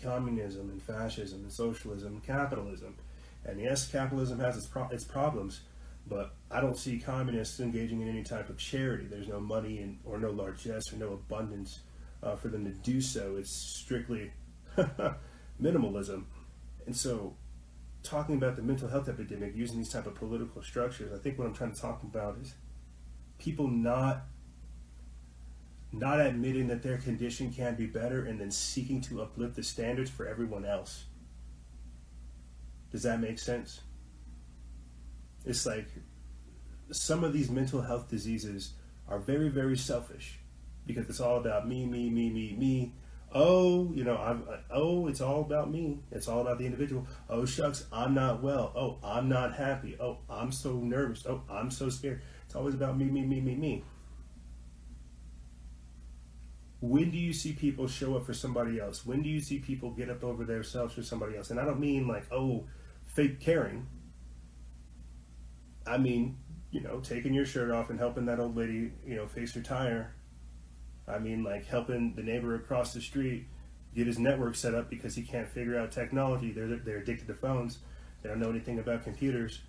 communism 0.02 0.70
and 0.70 0.82
fascism 0.82 1.42
and 1.42 1.52
socialism 1.52 2.14
and 2.14 2.24
capitalism. 2.24 2.96
And 3.46 3.60
yes, 3.60 3.88
capitalism 3.88 4.40
has 4.40 4.58
its, 4.58 4.68
pro- 4.68 4.90
its 4.90 5.04
problems, 5.04 5.62
but 6.08 6.36
I 6.50 6.62
don't 6.62 6.78
see 6.78 7.00
communists 7.00 7.60
engaging 7.60 8.02
in 8.02 8.10
any 8.10 8.24
type 8.24 8.50
of 8.50 8.58
charity. 8.58 9.06
There's 9.06 9.28
no 9.28 9.40
money 9.40 9.80
in, 9.80 10.00
or 10.04 10.20
no 10.20 10.32
largesse 10.32 10.92
or 10.94 10.98
no 10.98 11.14
abundance 11.14 11.82
uh, 12.24 12.36
for 12.36 12.50
them 12.50 12.66
to 12.66 12.72
do 12.72 13.02
so. 13.02 13.36
It's 13.38 13.52
strictly 13.52 14.32
minimalism. 15.62 16.26
And 16.86 16.96
so 16.96 17.36
talking 18.04 18.36
about 18.36 18.56
the 18.56 18.62
mental 18.62 18.88
health 18.88 19.10
epidemic 19.10 19.56
using 19.56 19.78
these 19.78 19.90
type 19.90 20.08
of 20.08 20.16
political 20.16 20.62
structures, 20.62 21.12
I 21.14 21.22
think 21.22 21.38
what 21.38 21.48
I'm 21.48 21.54
trying 21.54 21.74
to 21.74 21.82
talk 21.82 22.04
about 22.04 22.38
is 22.42 22.56
people 23.38 23.68
not 23.68 24.26
not 25.91 26.19
admitting 26.19 26.67
that 26.67 26.82
their 26.82 26.97
condition 26.97 27.51
can 27.51 27.75
be 27.75 27.86
better 27.86 28.25
and 28.25 28.39
then 28.39 28.51
seeking 28.51 29.01
to 29.01 29.21
uplift 29.21 29.56
the 29.56 29.63
standards 29.63 30.10
for 30.10 30.27
everyone 30.27 30.65
else. 30.65 31.06
Does 32.91 33.04
that 33.04 33.19
make 33.19 33.39
sense? 33.39 33.82
It's 35.45 35.65
like 35.65 35.88
some 36.91 37.23
of 37.23 37.34
these 37.34 37.49
mental 37.49 37.82
health 37.82 38.10
diseases 38.10 38.73
are 39.08 39.19
very, 39.19 39.49
very 39.49 39.77
selfish 39.77 40.39
because 40.86 41.10
it's 41.10 41.19
all 41.19 41.38
about 41.38 41.67
me, 41.67 41.86
me, 41.86 42.10
me, 42.10 42.30
me, 42.30 42.56
me 42.58 42.93
oh, 43.34 43.91
you 43.93 44.04
know, 44.04 44.17
I'm, 44.17 44.43
oh, 44.69 45.08
it's 45.08 45.21
all 45.21 45.41
about 45.41 45.71
me. 45.71 45.99
It's 46.12 46.27
all 46.27 46.41
about 46.41 46.58
the 46.58 46.65
individual. 46.65 47.08
Oh, 47.30 47.45
shucks, 47.45 47.86
I'm 47.91 48.13
not 48.13 48.41
well. 48.41 48.71
Oh, 48.75 48.97
I'm 49.04 49.30
not 49.30 49.54
happy. 49.54 49.95
Oh, 49.99 50.19
I'm 50.30 50.51
so 50.51 50.73
nervous. 50.73 51.25
Oh, 51.25 51.41
I'm 51.49 51.71
so 51.71 51.89
scared. 51.89 52.21
It's 52.45 52.56
always 52.56 52.75
about 52.75 52.97
me, 52.97 53.06
me, 53.06 53.21
me, 53.21 53.39
me, 53.41 53.56
me. 53.56 53.84
When 56.82 57.11
do 57.11 57.17
you 57.17 57.32
see 57.32 57.53
people 57.53 57.88
show 57.88 58.17
up 58.17 58.25
for 58.25 58.34
somebody 58.34 58.79
else? 58.79 59.05
When 59.05 59.21
do 59.21 59.29
you 59.29 59.39
see 59.39 59.59
people 59.59 59.91
get 59.91 60.09
up 60.09 60.23
over 60.23 60.43
themselves 60.43 60.93
for 60.93 61.03
somebody 61.03 61.38
else? 61.38 61.49
And 61.49 61.59
I 61.59 61.65
don't 61.65 61.79
mean 61.79 62.07
like, 62.07 62.25
oh, 62.32 62.65
fake 63.05 63.39
caring. 63.39 63.88
I 65.86 65.97
mean, 65.97 66.38
you 66.71 66.82
know, 66.82 66.99
taking 66.99 67.34
your 67.34 67.45
shirt 67.45 67.71
off 67.71 67.89
and 67.89 67.99
helping 67.99 68.25
that 68.25 68.39
old 68.39 68.55
lady, 68.57 68.91
you 69.05 69.15
know, 69.15 69.27
face 69.27 69.53
her 69.53 69.61
tire 69.61 70.13
I 71.07 71.19
mean, 71.19 71.43
like 71.43 71.65
helping 71.65 72.15
the 72.15 72.23
neighbor 72.23 72.55
across 72.55 72.93
the 72.93 73.01
street 73.01 73.47
get 73.93 74.07
his 74.07 74.17
network 74.17 74.55
set 74.55 74.73
up 74.73 74.89
because 74.89 75.15
he 75.15 75.23
can't 75.23 75.47
figure 75.47 75.77
out 75.77 75.91
technology. 75.91 76.51
They're 76.51 76.77
they're 76.77 76.97
addicted 76.97 77.27
to 77.27 77.34
phones. 77.34 77.79
They 78.21 78.29
don't 78.29 78.39
know 78.39 78.49
anything 78.49 78.79
about 78.79 79.03
computers. 79.03 79.61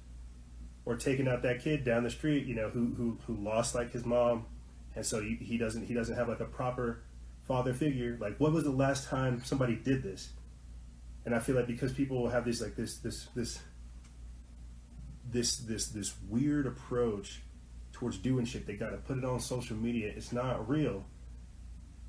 Or 0.85 0.97
taking 0.97 1.29
out 1.29 1.43
that 1.43 1.63
kid 1.63 1.85
down 1.85 2.03
the 2.03 2.11
street, 2.11 2.47
you 2.47 2.55
know, 2.55 2.69
who 2.69 2.95
who 2.97 3.19
who 3.27 3.37
lost 3.37 3.75
like 3.75 3.93
his 3.93 4.05
mom, 4.05 4.47
and 4.95 5.05
so 5.05 5.21
he, 5.21 5.57
doesn't 5.57 5.87
he 5.87 5.95
doesn't 5.95 6.17
have 6.17 6.29
like 6.29 6.41
a 6.41 6.47
proper 6.47 7.03
father 7.47 7.73
figure. 7.73 8.17
Like, 8.21 8.39
what 8.39 8.53
was 8.53 8.65
the 8.65 8.71
last 8.71 9.09
time 9.09 9.43
somebody 9.45 9.77
did 9.77 10.03
this? 10.03 10.31
And 11.25 11.35
I 11.35 11.39
feel 11.39 11.55
like 11.57 11.67
because 11.67 11.93
people 11.93 12.29
have 12.29 12.45
this 12.45 12.61
like 12.61 12.77
this 12.77 12.99
this 12.99 13.29
this 13.35 13.61
this 15.31 15.57
this 15.57 15.87
this 15.89 16.15
weird 16.29 16.67
approach 16.67 17.43
towards 17.93 18.19
doing 18.19 18.45
shit, 18.45 18.67
they 18.67 18.75
got 18.75 18.91
to 18.91 18.97
put 18.97 19.19
it 19.19 19.25
on 19.25 19.39
social 19.39 19.77
media. 19.77 20.13
It's 20.15 20.33
not 20.33 20.69
real 20.69 21.05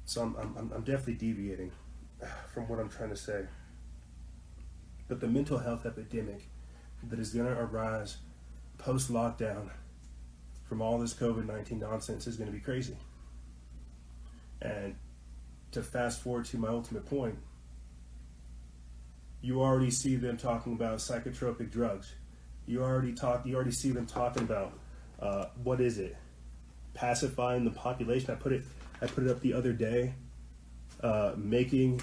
so 0.05 0.21
I'm, 0.21 0.35
I'm, 0.57 0.71
I'm 0.75 0.83
definitely 0.83 1.15
deviating 1.15 1.71
from 2.53 2.67
what 2.67 2.79
I'm 2.79 2.89
trying 2.89 3.09
to 3.09 3.15
say. 3.15 3.45
But 5.07 5.19
the 5.19 5.27
mental 5.27 5.57
health 5.57 5.85
epidemic 5.85 6.47
that 7.09 7.19
is 7.19 7.31
to 7.33 7.41
arise 7.41 8.17
post 8.77 9.11
lockdown 9.11 9.69
from 10.65 10.81
all 10.81 10.97
this 10.97 11.13
COVID 11.13 11.45
19 11.45 11.79
nonsense 11.79 12.27
is 12.27 12.37
going 12.37 12.49
to 12.49 12.55
be 12.55 12.61
crazy. 12.61 12.97
And 14.61 14.95
to 15.71 15.83
fast 15.83 16.21
forward 16.21 16.45
to 16.45 16.57
my 16.57 16.69
ultimate 16.69 17.05
point, 17.05 17.37
you 19.41 19.61
already 19.61 19.91
see 19.91 20.15
them 20.15 20.37
talking 20.37 20.73
about 20.73 20.99
psychotropic 20.99 21.69
drugs. 21.69 22.13
You 22.65 22.81
already 22.81 23.13
talk. 23.13 23.45
You 23.45 23.55
already 23.55 23.71
see 23.71 23.91
them 23.91 24.05
talking 24.05 24.43
about 24.43 24.73
uh, 25.19 25.45
what 25.63 25.81
is 25.81 25.97
it? 25.99 26.15
Pacifying 26.93 27.65
the 27.65 27.71
population. 27.71 28.31
I 28.31 28.35
put 28.35 28.53
it 28.53 28.63
I 29.01 29.07
put 29.07 29.25
it 29.25 29.29
up 29.29 29.41
the 29.41 29.53
other 29.53 29.73
day. 29.73 30.13
Uh, 31.01 31.33
making, 31.35 31.99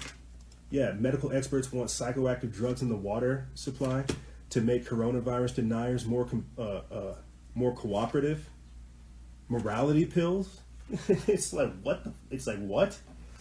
yeah, 0.69 0.91
medical 0.91 1.33
experts 1.33 1.71
want 1.71 1.89
psychoactive 1.89 2.53
drugs 2.53 2.83
in 2.83 2.89
the 2.89 2.95
water 2.95 3.47
supply 3.55 4.05
to 4.51 4.61
make 4.61 4.85
coronavirus 4.85 5.55
deniers 5.55 6.05
more 6.05 6.27
uh, 6.59 6.61
uh, 6.61 7.15
more 7.55 7.73
cooperative. 7.75 8.49
Morality 9.49 10.05
pills. 10.05 10.61
it's 11.07 11.53
like 11.53 11.73
what? 11.81 12.03
The, 12.03 12.13
it's 12.29 12.47
like 12.47 12.59
what? 12.59 12.97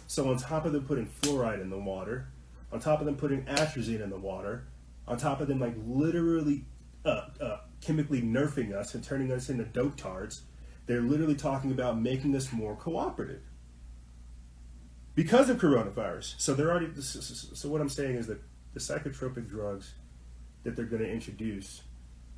So 0.07 0.29
on 0.29 0.39
top 0.39 0.65
of 0.65 0.73
them 0.73 0.85
putting 0.85 1.07
fluoride 1.07 1.61
in 1.61 1.71
the 1.71 1.79
water, 1.79 2.27
on 2.73 2.81
top 2.81 3.01
of 3.01 3.07
them 3.07 3.17
putting 3.17 3.45
atrazine 3.45 4.03
in 4.03 4.11
the 4.11 4.19
water, 4.19 4.65
on 5.07 5.19
top 5.19 5.41
of 5.41 5.49
them 5.49 5.61
like 5.61 5.75
literally 5.87 6.65
uh, 7.05 7.27
uh, 7.41 7.59
chemically 7.81 8.23
nerfing 8.23 8.75
us 8.75 8.95
and 8.95 9.03
turning 9.03 9.33
us 9.33 9.49
into 9.49 9.65
dope 9.65 9.97
tards, 9.97 10.43
they're 10.87 11.01
literally 11.01 11.35
talking 11.35 11.71
about 11.71 12.01
making 12.01 12.35
us 12.35 12.53
more 12.53 12.77
cooperative 12.77 13.43
because 15.15 15.49
of 15.49 15.59
coronavirus. 15.59 16.35
So 16.39 16.55
they're 16.55 16.71
already. 16.71 16.91
So 17.01 17.69
what 17.69 17.81
I'm 17.81 17.89
saying 17.89 18.17
is 18.17 18.27
that 18.27 18.41
the 18.75 18.81
psychotropic 18.81 19.49
drugs 19.49 19.95
that 20.65 20.77
they're 20.77 20.85
going 20.85 21.03
to 21.03 21.11
introduce 21.11 21.83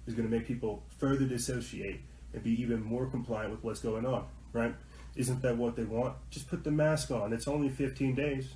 is 0.07 0.15
going 0.15 0.29
to 0.29 0.35
make 0.35 0.47
people 0.47 0.83
further 0.99 1.25
dissociate 1.25 2.01
and 2.33 2.43
be 2.43 2.61
even 2.61 2.83
more 2.83 3.07
compliant 3.07 3.51
with 3.51 3.63
what's 3.63 3.81
going 3.81 4.07
on, 4.07 4.25
right? 4.53 4.75
Isn't 5.15 5.43
that 5.43 5.57
what 5.57 5.77
they 5.77 5.85
want? 5.85 6.15
Just 6.31 6.49
put 6.49 6.65
the 6.65 6.71
mask 6.71 7.11
on. 7.11 7.33
It's 7.33 7.47
only 7.47 7.69
15 7.69 8.15
days. 8.15 8.55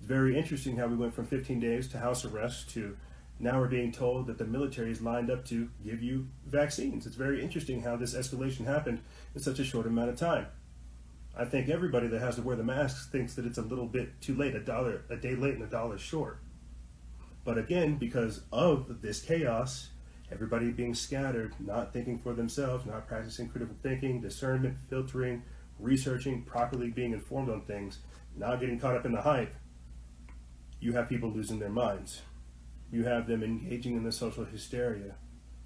It's 0.00 0.08
very 0.08 0.36
interesting 0.36 0.76
how 0.76 0.86
we 0.86 0.96
went 0.96 1.14
from 1.14 1.26
15 1.26 1.60
days 1.60 1.88
to 1.88 1.98
house 1.98 2.24
arrest 2.24 2.70
to 2.70 2.96
now 3.40 3.58
we're 3.58 3.68
being 3.68 3.90
told 3.90 4.28
that 4.28 4.38
the 4.38 4.44
military 4.44 4.92
is 4.92 5.02
lined 5.02 5.30
up 5.30 5.44
to 5.46 5.68
give 5.84 6.02
you 6.02 6.28
vaccines. 6.46 7.06
It's 7.06 7.16
very 7.16 7.42
interesting 7.42 7.82
how 7.82 7.96
this 7.96 8.14
escalation 8.14 8.64
happened 8.64 9.00
in 9.34 9.40
such 9.40 9.58
a 9.58 9.64
short 9.64 9.86
amount 9.86 10.10
of 10.10 10.16
time. 10.16 10.46
I 11.36 11.44
think 11.44 11.68
everybody 11.68 12.06
that 12.08 12.20
has 12.20 12.36
to 12.36 12.42
wear 12.42 12.54
the 12.54 12.62
masks 12.62 13.06
thinks 13.06 13.34
that 13.34 13.44
it's 13.44 13.58
a 13.58 13.62
little 13.62 13.86
bit 13.86 14.20
too 14.20 14.36
late, 14.36 14.54
a 14.54 14.60
dollar 14.60 15.02
a 15.10 15.16
day 15.16 15.34
late 15.34 15.54
and 15.54 15.64
a 15.64 15.66
dollar 15.66 15.98
short. 15.98 16.38
But 17.44 17.58
again, 17.58 17.96
because 17.96 18.42
of 18.52 19.02
this 19.02 19.20
chaos, 19.20 19.90
everybody 20.32 20.70
being 20.70 20.94
scattered, 20.94 21.54
not 21.60 21.92
thinking 21.92 22.18
for 22.18 22.32
themselves, 22.32 22.86
not 22.86 23.06
practicing 23.06 23.48
critical 23.48 23.76
thinking, 23.82 24.20
discernment, 24.20 24.76
filtering, 24.88 25.42
researching, 25.78 26.42
properly 26.42 26.90
being 26.90 27.12
informed 27.12 27.50
on 27.50 27.60
things, 27.62 27.98
not 28.36 28.60
getting 28.60 28.78
caught 28.78 28.96
up 28.96 29.06
in 29.06 29.12
the 29.12 29.22
hype, 29.22 29.54
you 30.80 30.92
have 30.92 31.08
people 31.08 31.30
losing 31.30 31.58
their 31.58 31.70
minds. 31.70 32.22
You 32.90 33.04
have 33.04 33.26
them 33.26 33.42
engaging 33.42 33.96
in 33.96 34.04
the 34.04 34.12
social 34.12 34.44
hysteria. 34.44 35.14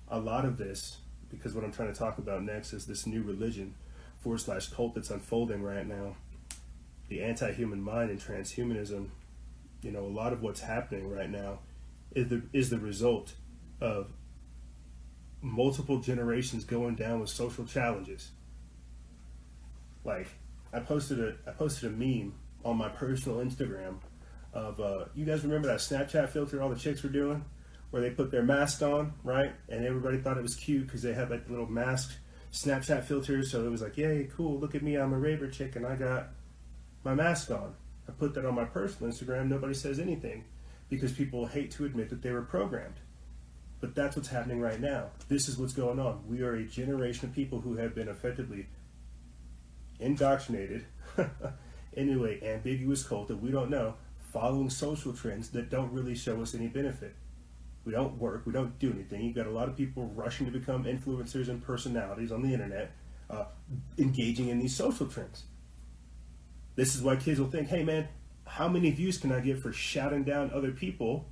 A 0.09 0.19
lot 0.19 0.45
of 0.45 0.57
this, 0.57 0.99
because 1.29 1.55
what 1.55 1.65
I'm 1.65 1.73
trying 1.73 1.93
to 1.93 1.99
talk 1.99 2.19
about 2.19 2.43
next 2.43 2.73
is 2.73 2.87
this 2.87 3.07
new 3.07 3.23
religion 3.23 3.75
forward 4.19 4.39
slash 4.39 4.69
cult 4.69 4.95
that's 4.95 5.11
unfolding 5.11 5.63
right 5.63 5.87
now. 5.87 6.17
The 7.09 7.23
anti 7.23 7.53
human 7.53 7.83
mind 7.83 8.11
and 8.11 8.21
transhumanism, 8.21 9.09
you 9.83 9.91
know, 9.91 10.05
a 10.05 10.07
lot 10.07 10.33
of 10.33 10.43
what's 10.43 10.61
happening 10.61 11.11
right 11.11 11.31
now 11.31 11.61
is 12.15 12.29
the, 12.29 12.43
is 12.53 12.71
the 12.71 12.79
result 12.79 13.35
of 13.81 14.09
multiple 15.41 16.01
generations 16.01 16.65
going 16.65 16.95
down 16.95 17.21
with 17.21 17.31
social 17.31 17.65
challenges. 17.65 18.31
Like, 20.05 20.29
I 20.73 20.81
posted 20.81 21.21
a 21.21 21.35
I 21.47 21.53
posted 21.53 21.93
a 21.93 21.95
meme 21.95 22.35
on 22.65 22.77
my 22.77 22.89
personal 22.89 23.39
Instagram 23.39 23.97
of 24.53 24.81
uh, 24.81 25.05
you 25.15 25.25
guys 25.25 25.43
remember 25.45 25.69
that 25.69 25.81
Snapchat 25.81 26.31
filter 26.31 26.63
all 26.63 26.69
the 26.69 26.77
chicks 26.77 27.03
were 27.03 27.09
doing, 27.09 27.45
where 27.91 28.03
they 28.03 28.11
put 28.11 28.31
their 28.31 28.43
mask 28.43 28.83
on, 28.83 29.13
right? 29.23 29.53
And 29.69 29.85
everybody 29.85 30.19
thought 30.19 30.39
it 30.39 30.43
was 30.43 30.55
cute 30.55 30.87
because 30.87 31.03
they 31.03 31.15
had 31.15 31.31
like 31.31 31.49
little 31.49 31.71
mask 31.71 32.13
Snapchat 32.53 33.05
filters. 33.05 33.51
So 33.51 33.65
it 33.65 33.71
was 33.71 33.83
like, 33.83 33.97
yay, 33.97 34.29
cool, 34.35 34.59
look 34.59 34.75
at 34.75 34.83
me, 34.83 34.97
I'm 34.97 35.13
a 35.13 35.19
raver 35.19 35.49
chick, 35.49 35.77
and 35.77 35.87
I 35.87 35.97
got 35.97 36.29
my 37.05 37.15
mask 37.15 37.51
on. 37.51 37.75
I 38.09 38.13
put 38.13 38.35
that 38.35 38.47
on 38.47 38.55
my 38.55 38.65
personal 38.65 39.13
Instagram. 39.13 39.49
Nobody 39.49 39.75
says 39.75 39.99
anything 39.99 40.45
because 40.89 41.13
people 41.13 41.47
hate 41.47 41.71
to 41.73 41.85
admit 41.85 42.09
that 42.11 42.23
they 42.23 42.33
were 42.33 42.43
programmed. 42.43 43.01
But 43.81 43.95
that's 43.95 44.17
what's 44.17 44.29
happening 44.29 44.61
right 44.61 44.81
now. 44.81 45.11
This 45.29 45.49
is 45.49 45.57
what's 45.57 45.73
going 45.73 46.01
on. 46.01 46.23
We 46.27 46.43
are 46.43 46.55
a 46.55 46.65
generation 46.65 47.29
of 47.29 47.35
people 47.35 47.61
who 47.61 47.77
have 47.77 47.95
been 47.95 48.09
effectively 48.09 48.67
indoctrinated 50.01 50.85
into 51.93 52.27
a 52.27 52.43
ambiguous 52.43 53.03
cult 53.05 53.29
that 53.29 53.37
we 53.37 53.51
don't 53.51 53.71
know, 53.71 53.95
following 54.33 54.71
social 54.71 55.13
trends 55.13 55.51
that 55.51 55.71
don't 55.71 55.93
really 55.93 56.15
show 56.15 56.41
us 56.43 56.55
any 56.55 56.67
benefit. 56.67 57.15
We 57.85 57.93
don't 57.93 58.19
work, 58.19 58.43
we 58.45 58.53
don't 58.53 58.79
do 58.79 58.93
anything. 58.93 59.23
You've 59.23 59.37
got 59.37 59.47
a 59.47 59.51
lot 59.51 59.69
of 59.69 59.77
people 59.77 60.07
rushing 60.15 60.47
to 60.47 60.53
become 60.53 60.85
influencers 60.85 61.49
and 61.49 61.63
personalities 61.63 62.33
on 62.33 62.43
the 62.43 62.53
internet, 62.53 62.93
uh, 63.31 63.45
engaging 63.97 64.49
in 64.49 64.59
these 64.59 64.77
social 64.77 65.07
trends. 65.07 65.45
This 66.75 66.95
is 66.95 67.03
why 67.03 67.17
kids 67.17 67.41
will 67.41 67.51
think, 67.51 67.69
hey 67.69 67.85
man, 67.85 68.09
how 68.47 68.69
many 68.69 68.91
views 68.91 69.19
can 69.19 69.33
I 69.33 69.41
get 69.41 69.59
for 69.59 69.73
shouting 69.73 70.25
down 70.25 70.51
other 70.53 70.73
people 70.73 71.29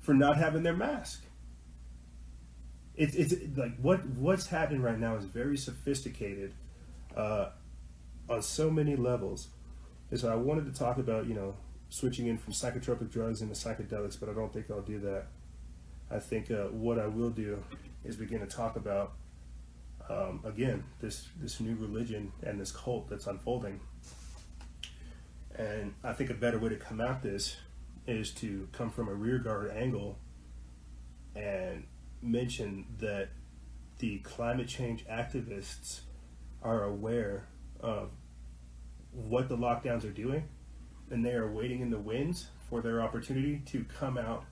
for 0.00 0.14
not 0.14 0.36
having 0.36 0.62
their 0.62 0.76
mask? 0.76 1.23
It's, 2.96 3.14
it's 3.14 3.34
like 3.56 3.76
what 3.80 4.06
what's 4.06 4.46
happening 4.46 4.80
right 4.80 4.98
now 4.98 5.16
is 5.16 5.24
very 5.24 5.56
sophisticated 5.56 6.54
uh, 7.16 7.50
on 8.28 8.42
so 8.42 8.70
many 8.70 8.96
levels. 8.96 9.48
And 10.10 10.20
so 10.20 10.30
I 10.30 10.36
wanted 10.36 10.72
to 10.72 10.78
talk 10.78 10.98
about, 10.98 11.26
you 11.26 11.34
know, 11.34 11.54
switching 11.88 12.26
in 12.26 12.38
from 12.38 12.52
psychotropic 12.52 13.10
drugs 13.10 13.42
into 13.42 13.54
psychedelics, 13.54 14.18
but 14.18 14.28
I 14.28 14.32
don't 14.32 14.52
think 14.52 14.70
I'll 14.70 14.82
do 14.82 15.00
that. 15.00 15.26
I 16.10 16.18
think 16.18 16.50
uh, 16.50 16.64
what 16.68 16.98
I 16.98 17.06
will 17.06 17.30
do 17.30 17.62
is 18.04 18.16
begin 18.16 18.40
to 18.40 18.46
talk 18.46 18.76
about 18.76 19.12
um, 20.10 20.40
again 20.44 20.84
this 21.00 21.28
this 21.40 21.60
new 21.60 21.74
religion 21.76 22.30
and 22.42 22.60
this 22.60 22.70
cult 22.70 23.08
that's 23.08 23.26
unfolding. 23.26 23.80
And 25.56 25.94
I 26.02 26.12
think 26.12 26.30
a 26.30 26.34
better 26.34 26.58
way 26.58 26.68
to 26.68 26.76
come 26.76 27.00
at 27.00 27.22
this 27.22 27.56
is 28.06 28.32
to 28.32 28.68
come 28.72 28.90
from 28.90 29.08
a 29.08 29.14
rearguard 29.14 29.70
angle 29.70 30.18
and 31.34 31.84
mention 32.24 32.86
that 32.98 33.28
the 33.98 34.18
climate 34.18 34.68
change 34.68 35.06
activists 35.06 36.00
are 36.62 36.84
aware 36.84 37.46
of 37.80 38.10
what 39.12 39.48
the 39.48 39.56
lockdowns 39.56 40.04
are 40.04 40.12
doing 40.12 40.48
and 41.10 41.24
they 41.24 41.34
are 41.34 41.50
waiting 41.50 41.80
in 41.80 41.90
the 41.90 41.98
winds 41.98 42.48
for 42.68 42.80
their 42.80 43.00
opportunity 43.02 43.62
to 43.66 43.84
come 43.84 44.18
out 44.18 44.44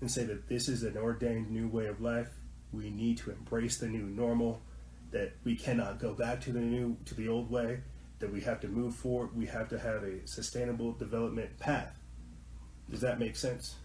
and 0.00 0.10
say 0.10 0.24
that 0.24 0.48
this 0.48 0.68
is 0.68 0.82
an 0.82 0.96
ordained 0.96 1.50
new 1.50 1.68
way 1.68 1.86
of 1.86 2.00
life. 2.00 2.28
We 2.72 2.90
need 2.90 3.18
to 3.18 3.30
embrace 3.30 3.78
the 3.78 3.86
new 3.86 4.06
normal, 4.06 4.60
that 5.12 5.32
we 5.44 5.54
cannot 5.54 6.00
go 6.00 6.12
back 6.14 6.40
to 6.42 6.52
the 6.52 6.60
new 6.60 6.96
to 7.04 7.14
the 7.14 7.28
old 7.28 7.50
way, 7.50 7.80
that 8.18 8.32
we 8.32 8.40
have 8.40 8.60
to 8.60 8.68
move 8.68 8.94
forward, 8.94 9.36
we 9.36 9.46
have 9.46 9.68
to 9.68 9.78
have 9.78 10.02
a 10.02 10.26
sustainable 10.26 10.92
development 10.92 11.58
path. 11.58 11.98
Does 12.90 13.00
that 13.00 13.18
make 13.18 13.36
sense? 13.36 13.76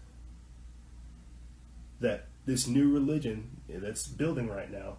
That 2.00 2.26
this 2.48 2.66
new 2.66 2.90
religion 2.90 3.46
that's 3.68 4.06
building 4.06 4.48
right 4.48 4.70
now, 4.70 4.96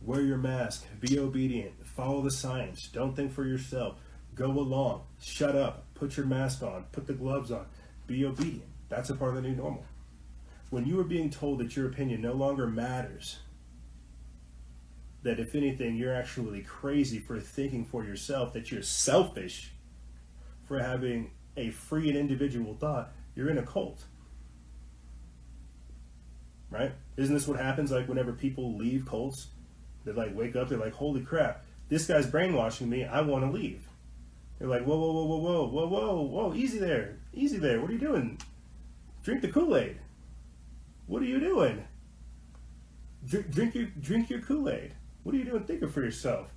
wear 0.00 0.20
your 0.20 0.38
mask, 0.38 0.86
be 1.00 1.18
obedient, 1.18 1.72
follow 1.84 2.22
the 2.22 2.30
science, 2.30 2.88
don't 2.92 3.16
think 3.16 3.32
for 3.32 3.44
yourself, 3.44 3.96
go 4.36 4.46
along, 4.46 5.02
shut 5.20 5.56
up, 5.56 5.84
put 5.94 6.16
your 6.16 6.26
mask 6.26 6.62
on, 6.62 6.84
put 6.92 7.08
the 7.08 7.12
gloves 7.12 7.50
on, 7.50 7.66
be 8.06 8.24
obedient. 8.24 8.68
That's 8.88 9.10
a 9.10 9.16
part 9.16 9.36
of 9.36 9.42
the 9.42 9.48
new 9.48 9.56
normal. 9.56 9.84
When 10.70 10.86
you 10.86 11.00
are 11.00 11.04
being 11.04 11.28
told 11.28 11.58
that 11.58 11.74
your 11.74 11.88
opinion 11.88 12.22
no 12.22 12.34
longer 12.34 12.68
matters, 12.68 13.40
that 15.24 15.40
if 15.40 15.56
anything, 15.56 15.96
you're 15.96 16.14
actually 16.14 16.60
crazy 16.60 17.18
for 17.18 17.40
thinking 17.40 17.84
for 17.84 18.04
yourself, 18.04 18.52
that 18.52 18.70
you're 18.70 18.82
selfish 18.82 19.72
for 20.66 20.78
having 20.78 21.32
a 21.56 21.70
free 21.70 22.08
and 22.08 22.16
individual 22.16 22.76
thought, 22.78 23.12
you're 23.34 23.50
in 23.50 23.58
a 23.58 23.66
cult. 23.66 24.04
Right? 26.70 26.92
Isn't 27.16 27.34
this 27.34 27.46
what 27.46 27.60
happens 27.60 27.90
like 27.90 28.08
whenever 28.08 28.32
people 28.32 28.76
leave 28.76 29.06
cults? 29.06 29.48
They 30.04 30.12
like 30.12 30.34
wake 30.34 30.56
up, 30.56 30.68
they're 30.68 30.78
like, 30.78 30.94
holy 30.94 31.22
crap, 31.22 31.64
this 31.88 32.06
guy's 32.06 32.26
brainwashing 32.26 32.88
me, 32.88 33.04
I 33.04 33.20
want 33.20 33.44
to 33.44 33.50
leave. 33.50 33.88
They're 34.58 34.68
like, 34.68 34.84
whoa, 34.84 34.96
whoa, 34.96 35.12
whoa, 35.12 35.24
whoa, 35.24 35.38
whoa, 35.38 35.66
whoa, 35.66 35.86
whoa, 35.86 36.22
whoa, 36.22 36.54
easy 36.54 36.78
there, 36.78 37.16
easy 37.34 37.58
there. 37.58 37.80
What 37.80 37.90
are 37.90 37.92
you 37.92 37.98
doing? 37.98 38.38
Drink 39.22 39.42
the 39.42 39.48
Kool 39.48 39.76
Aid. 39.76 39.98
What 41.06 41.22
are 41.22 41.26
you 41.26 41.40
doing? 41.40 41.84
Drink, 43.26 43.50
drink 43.50 43.74
your 43.74 43.86
drink 44.00 44.30
your 44.30 44.40
Kool 44.40 44.68
Aid. 44.70 44.92
What 45.24 45.34
are 45.34 45.38
you 45.38 45.44
doing? 45.44 45.64
Thinking 45.64 45.88
for 45.88 46.02
yourself. 46.02 46.52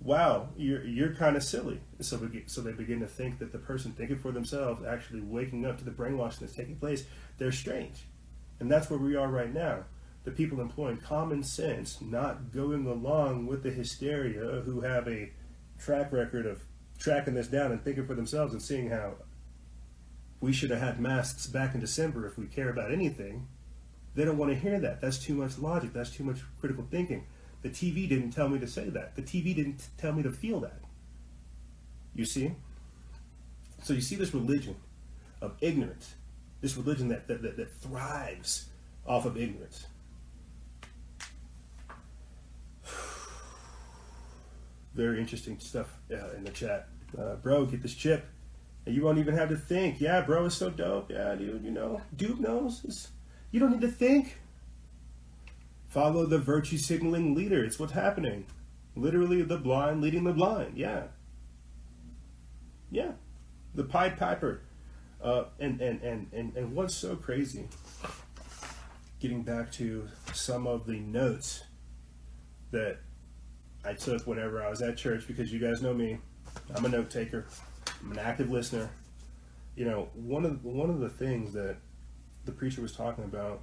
Wow, 0.00 0.50
you're 0.56 0.84
you're 0.84 1.14
kind 1.14 1.36
of 1.36 1.42
silly. 1.42 1.80
So 2.00 2.20
so 2.46 2.60
they 2.60 2.72
begin 2.72 3.00
to 3.00 3.06
think 3.06 3.38
that 3.40 3.50
the 3.50 3.58
person 3.58 3.92
thinking 3.92 4.18
for 4.18 4.32
themselves, 4.32 4.84
actually 4.84 5.20
waking 5.20 5.66
up 5.66 5.78
to 5.78 5.84
the 5.84 5.90
brainwashing 5.90 6.40
that's 6.40 6.54
taking 6.54 6.76
place, 6.76 7.04
they're 7.38 7.52
strange, 7.52 8.04
and 8.64 8.72
that's 8.72 8.88
where 8.88 8.98
we 8.98 9.14
are 9.14 9.28
right 9.28 9.52
now. 9.52 9.84
The 10.24 10.30
people 10.30 10.58
employing 10.58 10.96
common 10.96 11.42
sense, 11.42 12.00
not 12.00 12.50
going 12.50 12.86
along 12.86 13.46
with 13.46 13.62
the 13.62 13.70
hysteria, 13.70 14.62
who 14.62 14.80
have 14.80 15.06
a 15.06 15.30
track 15.78 16.10
record 16.12 16.46
of 16.46 16.62
tracking 16.98 17.34
this 17.34 17.46
down 17.46 17.72
and 17.72 17.84
thinking 17.84 18.06
for 18.06 18.14
themselves 18.14 18.54
and 18.54 18.62
seeing 18.62 18.88
how 18.88 19.16
we 20.40 20.50
should 20.50 20.70
have 20.70 20.80
had 20.80 20.98
masks 20.98 21.46
back 21.46 21.74
in 21.74 21.80
December 21.80 22.26
if 22.26 22.38
we 22.38 22.46
care 22.46 22.70
about 22.70 22.90
anything. 22.90 23.48
They 24.14 24.24
don't 24.24 24.38
want 24.38 24.50
to 24.50 24.58
hear 24.58 24.80
that. 24.80 25.02
That's 25.02 25.18
too 25.18 25.34
much 25.34 25.58
logic. 25.58 25.92
That's 25.92 26.08
too 26.08 26.24
much 26.24 26.38
critical 26.58 26.86
thinking. 26.90 27.26
The 27.60 27.68
TV 27.68 28.08
didn't 28.08 28.30
tell 28.30 28.48
me 28.48 28.58
to 28.60 28.66
say 28.66 28.88
that. 28.88 29.14
The 29.14 29.22
TV 29.22 29.54
didn't 29.54 29.88
tell 29.98 30.14
me 30.14 30.22
to 30.22 30.32
feel 30.32 30.60
that. 30.60 30.80
You 32.14 32.24
see? 32.24 32.52
So 33.82 33.92
you 33.92 34.00
see 34.00 34.16
this 34.16 34.32
religion 34.32 34.76
of 35.42 35.52
ignorance, 35.60 36.14
this 36.64 36.76
religion 36.78 37.08
that, 37.08 37.28
that, 37.28 37.42
that, 37.42 37.58
that 37.58 37.70
thrives 37.74 38.70
off 39.06 39.26
of 39.26 39.36
ignorance. 39.36 39.86
very 44.94 45.20
interesting 45.20 45.58
stuff 45.58 45.98
uh, 46.10 46.30
in 46.30 46.42
the 46.42 46.50
chat. 46.50 46.88
Uh, 47.18 47.34
bro, 47.34 47.66
get 47.66 47.82
this 47.82 47.92
chip. 47.92 48.24
And 48.86 48.94
you 48.94 49.02
won't 49.04 49.18
even 49.18 49.36
have 49.36 49.50
to 49.50 49.58
think. 49.58 50.00
Yeah, 50.00 50.22
bro, 50.22 50.46
it's 50.46 50.54
so 50.54 50.70
dope. 50.70 51.10
Yeah, 51.10 51.34
dude, 51.34 51.62
you 51.62 51.70
know, 51.70 52.00
dude 52.16 52.40
knows. 52.40 52.80
It's, 52.84 53.10
you 53.50 53.60
don't 53.60 53.72
need 53.72 53.82
to 53.82 53.88
think. 53.88 54.38
Follow 55.88 56.24
the 56.24 56.38
virtue 56.38 56.78
signaling 56.78 57.34
leader. 57.34 57.62
It's 57.62 57.78
what's 57.78 57.92
happening. 57.92 58.46
Literally, 58.96 59.42
the 59.42 59.58
blind 59.58 60.00
leading 60.00 60.24
the 60.24 60.32
blind. 60.32 60.78
Yeah. 60.78 61.08
Yeah. 62.90 63.12
the 63.74 63.84
Pied 63.84 64.16
Piper. 64.16 64.62
Uh, 65.24 65.44
and, 65.58 65.80
and, 65.80 66.02
and, 66.02 66.26
and, 66.34 66.54
and 66.54 66.74
what's 66.74 66.94
so 66.94 67.16
crazy, 67.16 67.66
getting 69.20 69.42
back 69.42 69.72
to 69.72 70.06
some 70.34 70.66
of 70.66 70.86
the 70.86 71.00
notes 71.00 71.64
that 72.72 72.98
I 73.86 73.94
took 73.94 74.26
whenever 74.26 74.62
I 74.62 74.68
was 74.68 74.82
at 74.82 74.98
church, 74.98 75.26
because 75.26 75.50
you 75.50 75.58
guys 75.58 75.80
know 75.80 75.94
me, 75.94 76.18
I'm 76.74 76.84
a 76.84 76.90
note 76.90 77.10
taker, 77.10 77.46
I'm 78.02 78.12
an 78.12 78.18
active 78.18 78.50
listener. 78.50 78.90
You 79.76 79.86
know, 79.86 80.08
one 80.14 80.44
of 80.44 80.62
one 80.62 80.90
of 80.90 81.00
the 81.00 81.08
things 81.08 81.54
that 81.54 81.76
the 82.44 82.52
preacher 82.52 82.82
was 82.82 82.92
talking 82.92 83.24
about 83.24 83.62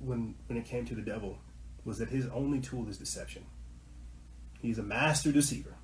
when 0.00 0.34
when 0.48 0.58
it 0.58 0.64
came 0.64 0.84
to 0.86 0.94
the 0.94 1.02
devil 1.02 1.38
was 1.84 1.98
that 1.98 2.08
his 2.08 2.26
only 2.26 2.60
tool 2.60 2.88
is 2.88 2.98
deception. 2.98 3.44
He's 4.60 4.78
a 4.78 4.82
master 4.82 5.30
deceiver. 5.32 5.76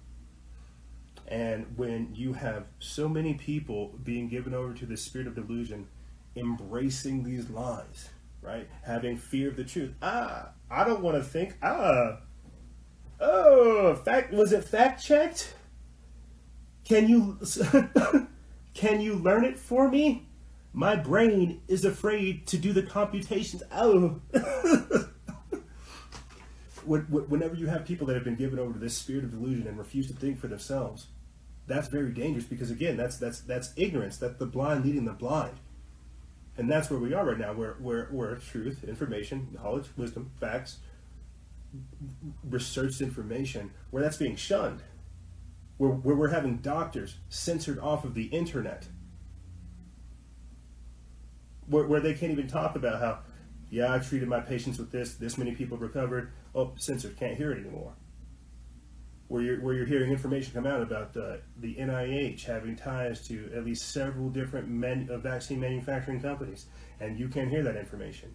And 1.28 1.66
when 1.76 2.14
you 2.14 2.34
have 2.34 2.66
so 2.78 3.08
many 3.08 3.34
people 3.34 3.98
being 4.04 4.28
given 4.28 4.54
over 4.54 4.72
to 4.74 4.86
the 4.86 4.96
spirit 4.96 5.26
of 5.26 5.34
delusion, 5.34 5.88
embracing 6.36 7.24
these 7.24 7.50
lies, 7.50 8.10
right? 8.42 8.68
Having 8.82 9.18
fear 9.18 9.48
of 9.48 9.56
the 9.56 9.64
truth. 9.64 9.92
Ah, 10.00 10.50
I 10.70 10.84
don't 10.84 11.02
want 11.02 11.16
to 11.16 11.24
think. 11.24 11.56
Ah, 11.62 12.18
oh, 13.20 13.94
fact 14.04 14.32
was 14.32 14.52
it 14.52 14.64
fact 14.64 15.02
checked? 15.04 15.54
Can 16.84 17.08
you 17.08 17.38
can 18.74 19.00
you 19.00 19.14
learn 19.14 19.44
it 19.44 19.58
for 19.58 19.88
me? 19.88 20.28
My 20.72 20.94
brain 20.94 21.62
is 21.66 21.84
afraid 21.84 22.46
to 22.48 22.58
do 22.58 22.72
the 22.72 22.82
computations. 22.82 23.62
Oh. 23.72 24.20
whenever 26.86 27.56
you 27.56 27.66
have 27.66 27.84
people 27.84 28.06
that 28.06 28.14
have 28.14 28.22
been 28.22 28.36
given 28.36 28.58
over 28.58 28.72
to 28.72 28.78
this 28.78 28.96
spirit 28.96 29.24
of 29.24 29.32
delusion 29.32 29.66
and 29.66 29.76
refuse 29.76 30.06
to 30.06 30.12
think 30.12 30.38
for 30.38 30.46
themselves, 30.46 31.08
that's 31.66 31.88
very 31.88 32.12
dangerous 32.12 32.44
because 32.44 32.70
again, 32.70 32.96
that's 32.96 33.16
that's 33.16 33.40
that's 33.40 33.72
ignorance. 33.76 34.16
That's 34.18 34.38
the 34.38 34.46
blind 34.46 34.84
leading 34.84 35.04
the 35.04 35.12
blind, 35.12 35.56
and 36.56 36.70
that's 36.70 36.90
where 36.90 37.00
we 37.00 37.12
are 37.12 37.26
right 37.26 37.38
now. 37.38 37.52
Where 37.52 37.74
where 37.74 38.06
where 38.06 38.36
truth, 38.36 38.84
information, 38.84 39.48
knowledge, 39.52 39.86
wisdom, 39.96 40.30
facts, 40.40 40.78
researched 42.44 43.00
information, 43.00 43.72
where 43.90 44.02
that's 44.02 44.16
being 44.16 44.36
shunned, 44.36 44.82
where 45.76 45.90
where 45.90 46.14
we're 46.14 46.28
having 46.28 46.58
doctors 46.58 47.16
censored 47.28 47.80
off 47.80 48.04
of 48.04 48.14
the 48.14 48.26
internet, 48.26 48.86
where 51.66 51.84
where 51.84 52.00
they 52.00 52.14
can't 52.14 52.30
even 52.30 52.46
talk 52.46 52.76
about 52.76 53.00
how, 53.00 53.18
yeah, 53.70 53.92
I 53.92 53.98
treated 53.98 54.28
my 54.28 54.40
patients 54.40 54.78
with 54.78 54.92
this. 54.92 55.14
This 55.14 55.36
many 55.36 55.52
people 55.52 55.78
recovered. 55.78 56.30
Oh, 56.54 56.74
censored, 56.76 57.16
can't 57.16 57.36
hear 57.36 57.50
it 57.50 57.58
anymore 57.58 57.94
where 59.28 59.42
you're, 59.42 59.60
where 59.60 59.74
you're 59.74 59.86
hearing 59.86 60.10
information 60.10 60.52
come 60.52 60.66
out 60.66 60.80
about 60.80 61.16
uh, 61.16 61.36
the 61.58 61.74
NIH 61.74 62.44
having 62.44 62.76
ties 62.76 63.26
to 63.28 63.50
at 63.54 63.64
least 63.64 63.92
several 63.92 64.28
different 64.28 64.68
men, 64.68 65.08
uh, 65.10 65.18
vaccine 65.18 65.60
manufacturing 65.60 66.20
companies, 66.20 66.66
and 67.00 67.18
you 67.18 67.28
can't 67.28 67.50
hear 67.50 67.62
that 67.64 67.76
information. 67.76 68.32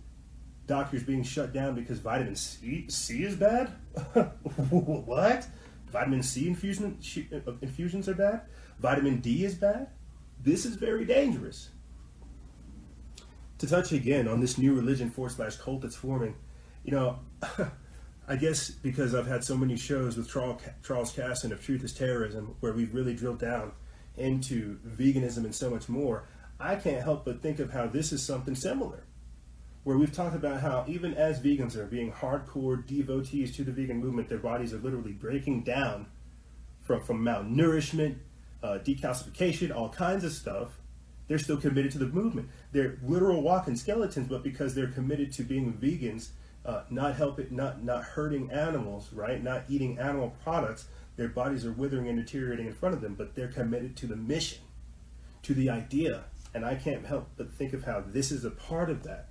Doctors 0.68 1.04
being 1.04 1.24
shut 1.24 1.54
down 1.54 1.76
because 1.76 2.00
vitamin 2.00 2.36
C, 2.36 2.86
C 2.90 3.24
is 3.24 3.36
bad? 3.36 3.68
what? 4.70 5.48
Vitamin 5.92 6.24
C 6.24 6.48
infusion, 6.48 6.98
uh, 7.34 7.52
infusions 7.62 8.08
are 8.10 8.16
bad? 8.16 8.42
Vitamin 8.80 9.20
D 9.20 9.46
is 9.46 9.56
bad? 9.56 9.90
This 10.44 10.66
is 10.66 10.76
very 10.76 11.06
dangerous. 11.06 11.70
To 13.60 13.68
touch 13.68 13.92
again 13.92 14.28
on 14.28 14.40
this 14.40 14.58
new 14.58 14.74
religion 14.74 15.10
force 15.10 15.36
slash 15.36 15.56
cult 15.56 15.82
that's 15.82 15.96
forming, 15.96 16.36
you 16.84 16.92
know, 16.92 17.20
I 18.28 18.36
guess 18.36 18.70
because 18.70 19.16
I've 19.16 19.28
had 19.28 19.44
so 19.44 19.58
many 19.58 19.76
shows 19.76 20.16
with 20.16 20.30
Charles 20.30 21.12
Casson 21.12 21.52
of 21.52 21.64
Truth 21.64 21.84
is 21.84 21.94
Terrorism, 21.94 22.56
where 22.60 22.74
we've 22.74 22.94
really 22.94 23.14
drilled 23.14 23.40
down 23.40 23.72
into 24.18 24.78
veganism 24.88 25.38
and 25.46 25.56
so 25.56 25.70
much 25.70 25.90
more, 25.90 26.26
I 26.60 26.76
can't 26.76 27.04
help 27.04 27.26
but 27.26 27.42
think 27.42 27.60
of 27.60 27.72
how 27.72 27.88
this 27.88 28.12
is 28.12 28.24
something 28.24 28.56
similar. 28.56 29.04
Where 29.84 29.98
we've 29.98 30.14
talked 30.14 30.36
about 30.36 30.62
how 30.62 30.86
even 30.88 31.16
as 31.16 31.40
vegans 31.40 31.76
are 31.76 31.88
being 31.88 32.12
hardcore 32.12 32.86
devotees 32.86 33.56
to 33.56 33.64
the 33.64 33.72
vegan 33.72 33.98
movement, 33.98 34.30
their 34.30 34.38
bodies 34.38 34.74
are 34.74 34.78
literally 34.78 35.14
breaking 35.14 35.64
down 35.64 36.06
from, 36.84 37.02
from 37.02 37.24
malnourishment, 37.24 38.18
uh, 38.62 38.78
decalcification, 38.84 39.76
all 39.76 39.90
kinds 39.90 40.24
of 40.24 40.32
stuff. 40.32 40.78
They're 41.28 41.40
still 41.40 41.58
committed 41.58 41.92
to 41.94 41.98
the 41.98 42.08
movement. 42.08 42.50
They're 42.72 43.00
literal 43.04 43.42
walking 43.42 43.76
skeletons, 43.76 44.28
but 44.28 44.44
because 44.44 44.76
they're 44.76 44.88
committed 44.88 45.32
to 45.34 45.44
being 45.44 45.74
vegans, 45.74 46.30
uh, 46.66 46.84
not 46.90 47.16
helping, 47.16 47.48
not 47.56 47.84
not 47.84 48.04
hurting 48.04 48.52
animals, 48.52 49.12
right? 49.14 49.44
Not 49.44 49.64
eating 49.70 49.98
animal 49.98 50.36
products. 50.44 50.88
Their 51.16 51.30
bodies 51.30 51.66
are 51.66 51.72
withering 51.72 52.08
and 52.08 52.18
deteriorating 52.18 52.68
in 52.68 52.74
front 52.74 52.96
of 52.96 53.02
them, 53.02 53.16
but 53.16 53.36
they're 53.36 53.48
committed 53.48 53.96
to 53.98 54.08
the 54.08 54.16
mission, 54.16 54.60
to 55.44 55.54
the 55.54 55.70
idea. 55.70 56.26
And 56.54 56.66
I 56.66 56.76
can't 56.76 57.06
help 57.06 57.30
but 57.38 57.54
think 57.54 57.74
of 57.74 57.84
how 57.84 58.04
this 58.06 58.32
is 58.32 58.46
a 58.46 58.52
part 58.52 58.90
of 58.90 59.04
that, 59.04 59.30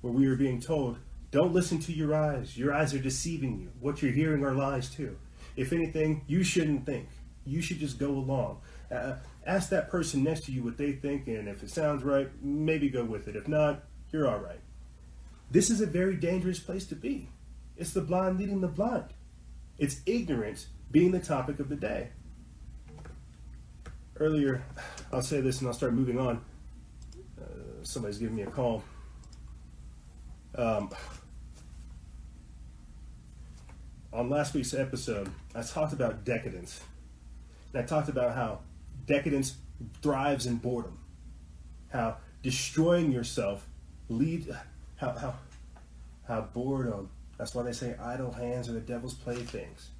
where 0.00 0.12
we 0.12 0.26
are 0.26 0.36
being 0.36 0.60
told, 0.60 0.98
"Don't 1.30 1.52
listen 1.52 1.78
to 1.80 1.92
your 1.92 2.14
eyes. 2.14 2.56
Your 2.56 2.72
eyes 2.72 2.94
are 2.94 2.98
deceiving 2.98 3.58
you. 3.60 3.70
What 3.80 4.02
you're 4.02 4.12
hearing 4.12 4.44
are 4.44 4.54
lies 4.54 4.90
too. 4.90 5.18
If 5.56 5.72
anything, 5.72 6.22
you 6.26 6.42
shouldn't 6.42 6.86
think. 6.86 7.08
You 7.44 7.60
should 7.60 7.78
just 7.78 7.98
go 7.98 8.10
along." 8.10 8.60
Uh, 8.90 9.16
ask 9.44 9.68
that 9.70 9.90
person 9.90 10.22
next 10.22 10.44
to 10.44 10.52
you 10.52 10.62
what 10.62 10.76
they 10.76 10.92
think, 10.92 11.26
and 11.28 11.48
if 11.48 11.62
it 11.62 11.70
sounds 11.70 12.02
right, 12.02 12.28
maybe 12.42 12.88
go 12.88 13.04
with 13.04 13.28
it. 13.28 13.36
If 13.36 13.48
not, 13.48 13.84
you're 14.12 14.28
all 14.28 14.38
right. 14.38 14.60
This 15.50 15.70
is 15.70 15.80
a 15.80 15.86
very 15.86 16.16
dangerous 16.16 16.58
place 16.58 16.86
to 16.86 16.96
be. 16.96 17.28
It's 17.76 17.92
the 17.92 18.00
blind 18.00 18.38
leading 18.38 18.60
the 18.60 18.68
blind. 18.68 19.12
It's 19.78 20.00
ignorance 20.06 20.68
being 20.90 21.12
the 21.12 21.20
topic 21.20 21.60
of 21.60 21.68
the 21.68 21.76
day. 21.76 22.10
Earlier, 24.18 24.64
I'll 25.12 25.22
say 25.22 25.40
this 25.40 25.60
and 25.60 25.68
I'll 25.68 25.74
start 25.74 25.92
moving 25.92 26.18
on. 26.18 26.42
Uh, 27.40 27.44
somebody's 27.82 28.18
giving 28.18 28.34
me 28.34 28.42
a 28.42 28.50
call. 28.50 28.82
Um, 30.54 30.90
on 34.12 34.30
last 34.30 34.54
week's 34.54 34.72
episode, 34.72 35.30
I 35.54 35.62
talked 35.62 35.92
about 35.92 36.24
decadence. 36.24 36.80
And 37.72 37.82
I 37.82 37.86
talked 37.86 38.08
about 38.08 38.34
how 38.34 38.60
decadence 39.04 39.56
thrives 40.00 40.46
in 40.46 40.56
boredom. 40.56 40.98
How 41.92 42.16
destroying 42.42 43.12
yourself 43.12 43.68
lead 44.08 44.56
how 44.96 45.12
how 45.12 45.34
how 46.26 46.40
boredom. 46.52 46.92
Um, 46.92 47.10
that's 47.38 47.54
why 47.54 47.62
they 47.62 47.72
say 47.72 47.94
idle 48.02 48.32
hands 48.32 48.68
are 48.68 48.72
the 48.72 48.80
devil's 48.80 49.14
playthings. 49.14 49.90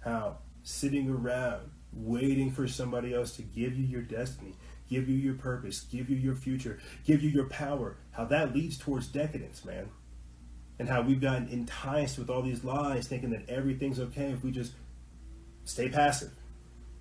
How 0.00 0.38
sitting 0.62 1.10
around 1.10 1.70
waiting 1.92 2.50
for 2.50 2.66
somebody 2.66 3.14
else 3.14 3.36
to 3.36 3.42
give 3.42 3.76
you 3.76 3.84
your 3.84 4.02
destiny, 4.02 4.54
give 4.88 5.08
you 5.08 5.16
your 5.16 5.34
purpose, 5.34 5.82
give 5.82 6.08
you 6.08 6.16
your 6.16 6.34
future, 6.34 6.80
give 7.04 7.22
you 7.22 7.30
your 7.30 7.48
power. 7.48 7.96
How 8.12 8.24
that 8.26 8.54
leads 8.54 8.78
towards 8.78 9.06
decadence, 9.08 9.64
man. 9.64 9.88
And 10.78 10.88
how 10.88 11.02
we've 11.02 11.20
gotten 11.20 11.48
enticed 11.48 12.18
with 12.18 12.30
all 12.30 12.42
these 12.42 12.64
lies, 12.64 13.06
thinking 13.06 13.30
that 13.30 13.48
everything's 13.48 14.00
okay 14.00 14.30
if 14.30 14.42
we 14.42 14.50
just 14.50 14.72
stay 15.64 15.88
passive, 15.88 16.32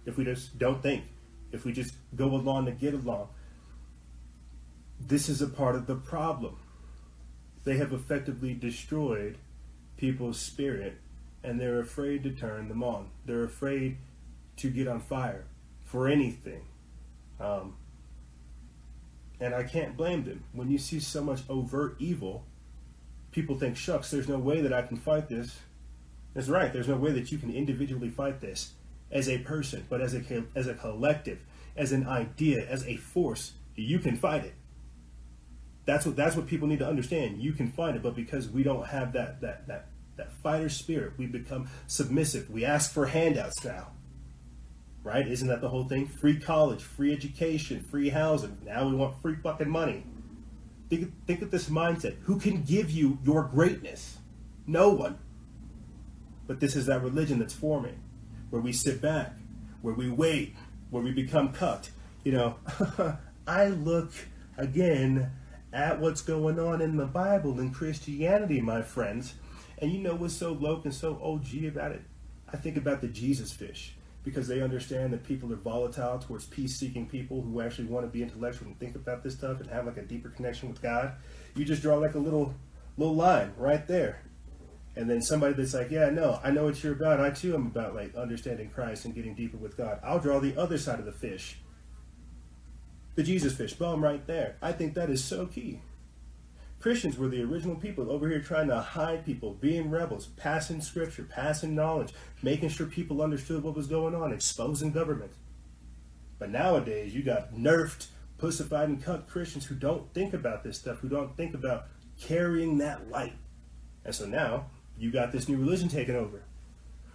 if 0.06 0.18
we 0.18 0.26
just 0.26 0.60
don't 0.60 0.84
think, 0.84 1.06
if 1.52 1.66
we 1.66 1.72
just 1.72 1.96
go 2.16 2.26
along 2.26 2.66
to 2.66 2.72
get 2.72 2.94
along. 2.94 3.30
This 5.00 5.30
is 5.30 5.42
a 5.42 5.48
part 5.48 5.76
of 5.76 5.88
the 5.88 5.96
problem 5.96 6.58
they 7.64 7.78
have 7.78 7.94
effectively 7.94 8.54
destroyed 8.54 9.38
people's 9.98 10.40
spirit 10.40 10.98
and 11.44 11.60
they're 11.60 11.80
afraid 11.80 12.24
to 12.24 12.32
turn 12.32 12.70
them 12.70 12.84
on. 12.84 13.10
They're 13.26 13.44
afraid 13.44 13.98
to 14.58 14.70
get 14.70 14.88
on 14.88 15.00
fire 15.00 15.46
for 15.84 16.08
anything. 16.08 16.62
Um, 17.40 17.76
and 19.40 19.54
I 19.54 19.64
can't 19.64 19.98
blame 19.98 20.24
them. 20.24 20.44
When 20.54 20.70
you 20.70 20.78
see 20.78 21.00
so 21.00 21.22
much 21.22 21.42
overt 21.50 21.96
evil, 22.00 22.46
people 23.32 23.58
think, 23.58 23.76
shucks, 23.76 24.10
there's 24.10 24.30
no 24.30 24.38
way 24.38 24.62
that 24.62 24.72
I 24.72 24.84
can 24.84 24.98
fight 24.98 25.28
this. 25.28 25.60
That's 26.34 26.48
right, 26.48 26.72
there's 26.72 26.88
no 26.88 26.96
way 26.96 27.12
that 27.12 27.32
you 27.32 27.38
can 27.38 27.54
individually 27.54 28.10
fight 28.10 28.40
this 28.40 28.72
as 29.12 29.30
a 29.30 29.40
person, 29.40 29.86
but 29.90 30.02
as 30.02 30.16
a, 30.16 30.44
as 30.56 30.68
a 30.68 30.74
collective, 30.74 31.40
as 31.76 31.92
an 31.92 32.08
idea, 32.08 32.66
as 32.68 32.86
a 32.88 32.96
force, 32.96 33.52
you 33.76 34.00
can 34.00 34.16
fight 34.16 34.46
it 34.46 34.54
that's 35.86 36.06
what 36.06 36.16
that's 36.16 36.36
what 36.36 36.48
people 36.48 36.68
need 36.68 36.80
to 36.80 36.88
understand. 36.88 37.42
You 37.42 37.54
can 37.54 37.72
find 37.72 37.96
it, 37.96 38.04
but 38.04 38.16
because 38.16 38.50
we 38.50 38.64
don't 38.64 38.88
have 38.88 39.14
that 39.14 39.42
that 39.42 39.68
that 39.68 39.88
that 40.16 40.32
fighter 40.32 40.70
spirit, 40.70 41.14
we 41.18 41.26
become 41.26 41.68
submissive. 41.88 42.50
We 42.50 42.66
ask 42.66 42.92
for 42.92 43.08
handouts 43.08 43.64
now. 43.64 43.88
Right? 45.04 45.28
Isn't 45.28 45.50
that 45.50 45.60
the 45.60 45.68
whole 45.68 45.84
thing? 45.84 46.08
Free 46.08 46.40
college, 46.40 46.82
free 46.82 47.12
education, 47.12 47.84
free 47.92 48.10
housing. 48.10 48.58
Now 48.66 48.88
we 48.88 48.96
want 48.96 49.22
free 49.22 49.36
fucking 49.36 49.70
money. 49.70 50.06
Think, 50.90 51.12
think 51.26 51.42
of 51.42 51.52
this 51.52 51.70
mindset. 51.70 52.16
Who 52.22 52.40
can 52.40 52.64
give 52.64 52.90
you 52.90 53.18
your 53.24 53.44
greatness? 53.44 54.18
No 54.66 54.90
one. 54.90 55.18
But 56.48 56.62
this 56.62 56.76
is 56.76 56.86
that 56.86 57.02
religion 57.02 57.40
that's 57.40 57.54
forming, 57.54 58.00
where 58.50 58.62
we 58.62 58.72
sit 58.72 59.02
back, 59.02 59.34
where 59.82 59.94
we 59.94 60.10
wait, 60.10 60.56
where 60.90 61.04
we 61.04 61.12
become 61.12 61.52
cucked. 61.52 61.92
You 62.24 62.34
know, 62.34 62.56
I 63.48 63.68
look 63.68 64.12
again 64.58 65.32
at 65.74 66.00
what's 66.00 66.22
going 66.22 66.60
on 66.60 66.82
in 66.82 66.96
the 66.96 67.06
Bible 67.06 67.60
and 67.60 67.74
Christianity, 67.74 68.62
my 68.62 68.82
friends. 68.82 69.34
And 69.80 69.92
you 69.92 70.00
know 70.00 70.16
what's 70.16 70.36
so 70.36 70.54
low 70.54 70.80
and 70.84 70.94
so 70.94 71.20
OG 71.22 71.66
about 71.66 71.92
it? 71.92 72.04
I 72.52 72.58
think 72.58 72.78
about 72.78 73.02
the 73.02 73.08
Jesus 73.08 73.52
fish. 73.52 73.96
because 74.24 74.48
they 74.48 74.62
understand 74.62 75.12
that 75.14 75.24
people 75.24 75.52
are 75.52 75.58
volatile 75.58 76.18
towards 76.18 76.46
peace 76.46 76.78
seeking 76.78 77.06
people 77.06 77.42
who 77.42 77.62
actually 77.62 77.88
want 77.88 78.06
to 78.06 78.10
be 78.10 78.24
intellectual 78.24 78.68
and 78.68 78.80
think 78.80 78.96
about 78.96 79.24
this 79.24 79.34
stuff 79.34 79.60
and 79.60 79.70
have 79.70 79.86
like 79.86 79.98
a 79.98 80.02
deeper 80.02 80.30
connection 80.30 80.70
with 80.70 80.82
God. 80.82 81.14
You 81.56 81.66
just 81.66 81.82
draw 81.82 81.98
like 81.98 82.16
a 82.16 82.20
little 82.20 82.54
little 82.98 83.16
line 83.16 83.54
right 83.58 83.86
there. 83.88 84.22
And 84.96 85.10
then 85.10 85.22
somebody 85.22 85.56
that's 85.56 85.74
like, 85.74 85.90
yeah, 85.90 86.10
no, 86.12 86.40
I 86.44 86.52
know 86.52 86.66
what 86.66 86.84
you're 86.84 86.94
about. 86.94 87.20
I 87.20 87.32
too 87.32 87.56
am 87.56 87.66
about 87.66 87.96
like 87.96 88.16
understanding 88.16 88.70
Christ 88.70 89.06
and 89.06 89.16
getting 89.16 89.34
deeper 89.34 89.58
with 89.58 89.76
God. 89.76 90.00
I'll 90.04 90.20
draw 90.20 90.40
the 90.40 90.56
other 90.56 90.78
side 90.78 91.00
of 91.00 91.06
the 91.06 91.12
fish. 91.12 91.58
The 93.16 93.24
Jesus 93.24 93.56
fish, 93.56 93.74
boom, 93.74 94.04
right 94.04 94.26
there. 94.26 94.56
I 94.62 94.72
think 94.72 94.96
that 94.96 95.10
is 95.10 95.24
so 95.24 95.46
key. 95.46 95.82
Christians 96.80 97.18
were 97.18 97.30
the 97.30 97.44
original 97.44 97.76
people 97.76 98.12
over 98.12 98.28
here 98.28 98.42
trying 98.42 98.68
to 98.68 98.82
hide 98.82 99.26
people, 99.26 99.54
being 99.54 99.90
rebels, 99.90 100.28
passing 100.36 100.82
scripture, 100.82 101.24
passing 101.24 101.76
knowledge, 101.76 102.14
making 102.42 102.70
sure 102.70 102.88
people 102.88 103.22
understood 103.22 103.64
what 103.64 103.76
was 103.76 103.88
going 103.88 104.14
on, 104.14 104.34
exposing 104.34 104.92
government. 104.92 105.32
But 106.40 106.50
nowadays, 106.50 107.16
you 107.16 107.24
got 107.24 107.54
nerfed, 107.54 108.08
pussified, 108.38 108.90
and 108.90 109.02
cut 109.02 109.30
Christians 109.30 109.66
who 109.66 109.76
don't 109.76 110.14
think 110.14 110.34
about 110.34 110.64
this 110.64 110.78
stuff, 110.78 110.98
who 111.00 111.08
don't 111.08 111.38
think 111.38 111.54
about 111.54 111.86
carrying 112.20 112.80
that 112.80 113.10
light. 113.10 113.38
And 114.04 114.14
so 114.14 114.26
now, 114.26 114.66
you 114.98 115.10
got 115.12 115.32
this 115.32 115.48
new 115.48 115.58
religion 115.58 115.88
taking 115.88 116.16
over, 116.16 116.44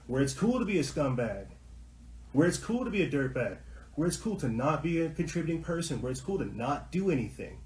where 0.06 0.22
it's 0.22 0.32
cool 0.32 0.58
to 0.58 0.64
be 0.64 0.78
a 0.78 0.82
scumbag, 0.82 1.48
where 2.32 2.48
it's 2.48 2.56
cool 2.56 2.84
to 2.84 2.90
be 2.90 3.02
a 3.02 3.10
dirtbag, 3.10 3.58
where 3.98 4.06
it's 4.06 4.16
cool 4.16 4.36
to 4.36 4.48
not 4.48 4.82
be 4.82 5.00
a 5.00 5.10
contributing 5.10 5.62
person, 5.62 6.00
where 6.00 6.12
it's 6.12 6.20
cool 6.20 6.38
to 6.38 6.56
not 6.56 6.92
do 6.92 7.10
anything 7.10 7.58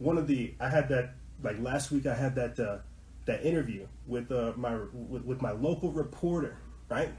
one 0.00 0.16
of 0.18 0.26
the 0.26 0.54
I 0.58 0.68
had 0.68 0.88
that 0.88 1.14
like 1.42 1.60
last 1.60 1.92
week 1.92 2.06
I 2.06 2.14
had 2.14 2.34
that 2.34 2.58
uh, 2.58 2.78
that 3.26 3.44
interview 3.44 3.86
with 4.06 4.32
uh, 4.32 4.52
my 4.56 4.76
with, 4.92 5.24
with 5.24 5.40
my 5.40 5.52
local 5.52 5.92
reporter, 5.92 6.56
right? 6.88 7.10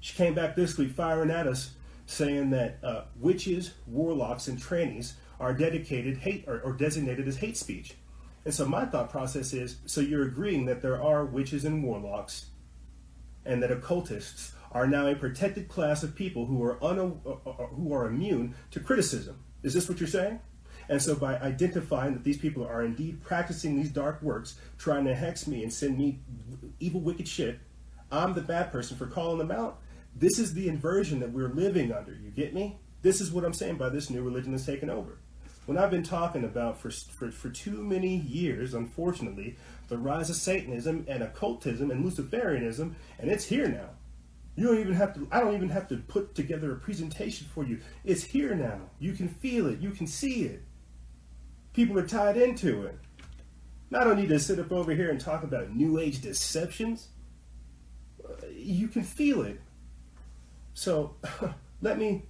She 0.00 0.14
came 0.14 0.34
back 0.34 0.56
this 0.56 0.78
week 0.78 0.92
firing 0.92 1.30
at 1.30 1.46
us, 1.46 1.72
saying 2.06 2.50
that 2.50 2.78
uh, 2.82 3.02
witches, 3.18 3.72
warlocks, 3.86 4.46
and 4.46 4.58
trannies 4.58 5.14
are 5.40 5.52
dedicated 5.52 6.18
hate 6.18 6.44
or, 6.46 6.60
or 6.60 6.72
designated 6.72 7.26
as 7.26 7.36
hate 7.36 7.56
speech. 7.56 7.94
And 8.44 8.54
so 8.54 8.64
my 8.64 8.84
thought 8.84 9.10
process 9.10 9.52
is: 9.52 9.76
so 9.86 10.00
you're 10.00 10.22
agreeing 10.22 10.66
that 10.66 10.82
there 10.82 11.02
are 11.02 11.24
witches 11.24 11.64
and 11.64 11.82
warlocks, 11.82 12.46
and 13.44 13.60
that 13.62 13.72
occultists 13.72 14.52
are 14.76 14.86
now 14.86 15.06
a 15.06 15.14
protected 15.14 15.68
class 15.68 16.02
of 16.02 16.14
people 16.14 16.44
who 16.44 16.62
are 16.62 16.82
un- 16.84 17.18
uh, 17.24 17.30
uh, 17.30 17.66
who 17.68 17.94
are 17.94 18.06
immune 18.06 18.54
to 18.70 18.78
criticism. 18.78 19.42
Is 19.62 19.72
this 19.72 19.88
what 19.88 20.00
you're 20.00 20.06
saying? 20.06 20.38
And 20.90 21.00
so, 21.00 21.14
by 21.14 21.38
identifying 21.38 22.12
that 22.12 22.24
these 22.24 22.36
people 22.36 22.62
are 22.64 22.84
indeed 22.84 23.22
practicing 23.22 23.74
these 23.74 23.90
dark 23.90 24.20
works, 24.20 24.60
trying 24.76 25.06
to 25.06 25.14
hex 25.14 25.46
me 25.46 25.62
and 25.62 25.72
send 25.72 25.96
me 25.96 26.20
evil, 26.78 27.00
wicked 27.00 27.26
shit, 27.26 27.58
I'm 28.12 28.34
the 28.34 28.42
bad 28.42 28.70
person 28.70 28.98
for 28.98 29.06
calling 29.06 29.38
them 29.38 29.50
out. 29.50 29.80
This 30.14 30.38
is 30.38 30.52
the 30.52 30.68
inversion 30.68 31.20
that 31.20 31.32
we're 31.32 31.48
living 31.48 31.90
under. 31.90 32.12
You 32.12 32.30
get 32.30 32.52
me? 32.52 32.78
This 33.00 33.22
is 33.22 33.32
what 33.32 33.44
I'm 33.44 33.54
saying 33.54 33.76
by 33.76 33.88
this 33.88 34.10
new 34.10 34.22
religion 34.22 34.52
that's 34.52 34.66
taken 34.66 34.90
over. 34.90 35.18
When 35.64 35.78
I've 35.78 35.90
been 35.90 36.02
talking 36.02 36.44
about 36.44 36.78
for, 36.78 36.90
for, 36.90 37.30
for 37.30 37.48
too 37.48 37.82
many 37.82 38.14
years, 38.14 38.74
unfortunately, 38.74 39.56
the 39.88 39.96
rise 39.96 40.28
of 40.28 40.36
Satanism 40.36 41.06
and 41.08 41.22
occultism 41.22 41.90
and 41.90 42.04
Luciferianism, 42.04 42.94
and 43.18 43.30
it's 43.30 43.46
here 43.46 43.68
now. 43.68 43.88
You 44.56 44.66
don't 44.66 44.80
even 44.80 44.94
have 44.94 45.14
to, 45.14 45.28
I 45.30 45.40
don't 45.40 45.54
even 45.54 45.68
have 45.68 45.86
to 45.88 45.98
put 45.98 46.34
together 46.34 46.72
a 46.72 46.76
presentation 46.76 47.46
for 47.54 47.64
you. 47.64 47.80
It's 48.04 48.24
here 48.24 48.54
now. 48.54 48.80
You 48.98 49.12
can 49.12 49.28
feel 49.28 49.66
it, 49.66 49.80
you 49.80 49.90
can 49.90 50.06
see 50.06 50.44
it 50.44 50.62
people 51.76 51.98
are 51.98 52.06
tied 52.06 52.38
into 52.38 52.84
it. 52.86 52.98
Now, 53.90 54.00
I 54.00 54.04
don't 54.04 54.16
need 54.16 54.30
to 54.30 54.40
sit 54.40 54.58
up 54.58 54.72
over 54.72 54.92
here 54.92 55.10
and 55.10 55.20
talk 55.20 55.44
about 55.44 55.76
New 55.76 56.00
Age 56.00 56.20
deceptions. 56.22 57.08
Uh, 58.24 58.46
you 58.50 58.88
can 58.88 59.04
feel 59.04 59.42
it. 59.42 59.60
So, 60.74 61.14
let 61.82 61.98
me, 61.98 62.24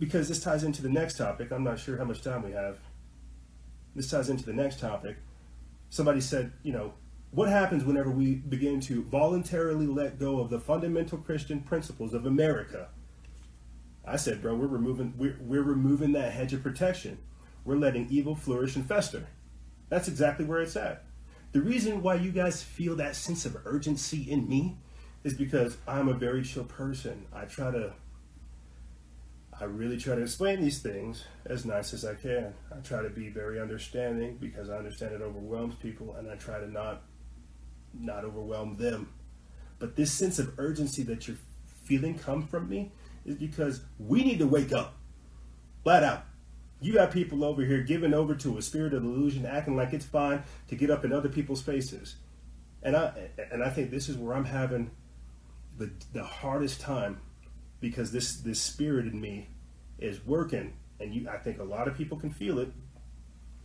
because 0.00 0.26
this 0.26 0.40
ties 0.40 0.64
into 0.64 0.82
the 0.82 0.88
next 0.88 1.18
topic, 1.18 1.52
I'm 1.52 1.62
not 1.62 1.78
sure 1.78 1.98
how 1.98 2.04
much 2.04 2.22
time 2.22 2.42
we 2.42 2.52
have. 2.52 2.78
This 3.94 4.10
ties 4.10 4.30
into 4.30 4.44
the 4.44 4.54
next 4.54 4.80
topic. 4.80 5.18
Somebody 5.90 6.20
said, 6.20 6.52
you 6.62 6.72
know, 6.72 6.94
what 7.36 7.48
happens 7.48 7.84
whenever 7.84 8.10
we 8.10 8.34
begin 8.34 8.80
to 8.80 9.04
voluntarily 9.04 9.86
let 9.86 10.18
go 10.18 10.40
of 10.40 10.50
the 10.50 10.58
fundamental 10.58 11.18
Christian 11.18 11.60
principles 11.60 12.12
of 12.12 12.26
America? 12.26 12.88
I 14.04 14.16
said, 14.16 14.42
bro, 14.42 14.56
we're 14.56 14.66
removing 14.66 15.14
we're, 15.16 15.38
we're 15.40 15.62
removing 15.62 16.12
that 16.12 16.32
hedge 16.32 16.52
of 16.52 16.64
protection 16.64 17.18
we're 17.66 17.76
letting 17.76 18.06
evil 18.08 18.36
flourish 18.36 18.76
and 18.76 18.86
fester. 18.86 19.26
That's 19.88 20.08
exactly 20.08 20.44
where 20.44 20.60
it's 20.60 20.76
at. 20.76 21.04
The 21.52 21.60
reason 21.60 22.00
why 22.00 22.14
you 22.14 22.30
guys 22.30 22.62
feel 22.62 22.94
that 22.96 23.16
sense 23.16 23.44
of 23.44 23.56
urgency 23.64 24.30
in 24.30 24.48
me 24.48 24.76
is 25.24 25.34
because 25.34 25.76
I'm 25.86 26.08
a 26.08 26.14
very 26.14 26.42
chill 26.42 26.64
person. 26.64 27.26
I 27.34 27.44
try 27.44 27.72
to, 27.72 27.92
I 29.60 29.64
really 29.64 29.96
try 29.96 30.14
to 30.14 30.22
explain 30.22 30.60
these 30.60 30.78
things 30.78 31.24
as 31.44 31.64
nice 31.64 31.92
as 31.92 32.04
I 32.04 32.14
can. 32.14 32.54
I 32.72 32.78
try 32.80 33.02
to 33.02 33.10
be 33.10 33.30
very 33.30 33.60
understanding 33.60 34.38
because 34.40 34.70
I 34.70 34.76
understand 34.76 35.14
it 35.14 35.22
overwhelms 35.22 35.74
people 35.74 36.14
and 36.14 36.30
I 36.30 36.36
try 36.36 36.60
to 36.60 36.70
not, 36.70 37.02
not 38.00 38.24
overwhelm 38.24 38.76
them. 38.76 39.12
But 39.78 39.96
this 39.96 40.12
sense 40.12 40.38
of 40.38 40.58
urgency 40.58 41.02
that 41.04 41.28
you're 41.28 41.36
feeling 41.84 42.18
come 42.18 42.46
from 42.46 42.68
me 42.68 42.92
is 43.24 43.36
because 43.36 43.82
we 43.98 44.24
need 44.24 44.38
to 44.38 44.46
wake 44.46 44.72
up. 44.72 44.94
Flat 45.82 46.02
out 46.02 46.24
you 46.80 46.92
got 46.92 47.10
people 47.10 47.44
over 47.44 47.64
here 47.64 47.82
giving 47.82 48.12
over 48.12 48.34
to 48.34 48.58
a 48.58 48.62
spirit 48.62 48.92
of 48.92 49.02
illusion, 49.02 49.46
acting 49.46 49.76
like 49.76 49.92
it's 49.92 50.04
fine 50.04 50.42
to 50.68 50.76
get 50.76 50.90
up 50.90 51.04
in 51.04 51.12
other 51.12 51.28
people's 51.28 51.62
faces. 51.62 52.16
And 52.82 52.96
I 52.96 53.30
and 53.50 53.62
I 53.62 53.70
think 53.70 53.90
this 53.90 54.08
is 54.08 54.16
where 54.16 54.36
I'm 54.36 54.44
having 54.44 54.90
the 55.78 55.90
the 56.12 56.24
hardest 56.24 56.80
time 56.80 57.20
because 57.80 58.12
this 58.12 58.36
this 58.36 58.60
spirit 58.60 59.06
in 59.06 59.20
me 59.20 59.48
is 59.98 60.24
working 60.24 60.74
and 61.00 61.14
you 61.14 61.28
I 61.28 61.38
think 61.38 61.58
a 61.58 61.64
lot 61.64 61.88
of 61.88 61.96
people 61.96 62.18
can 62.18 62.30
feel 62.30 62.58
it 62.58 62.70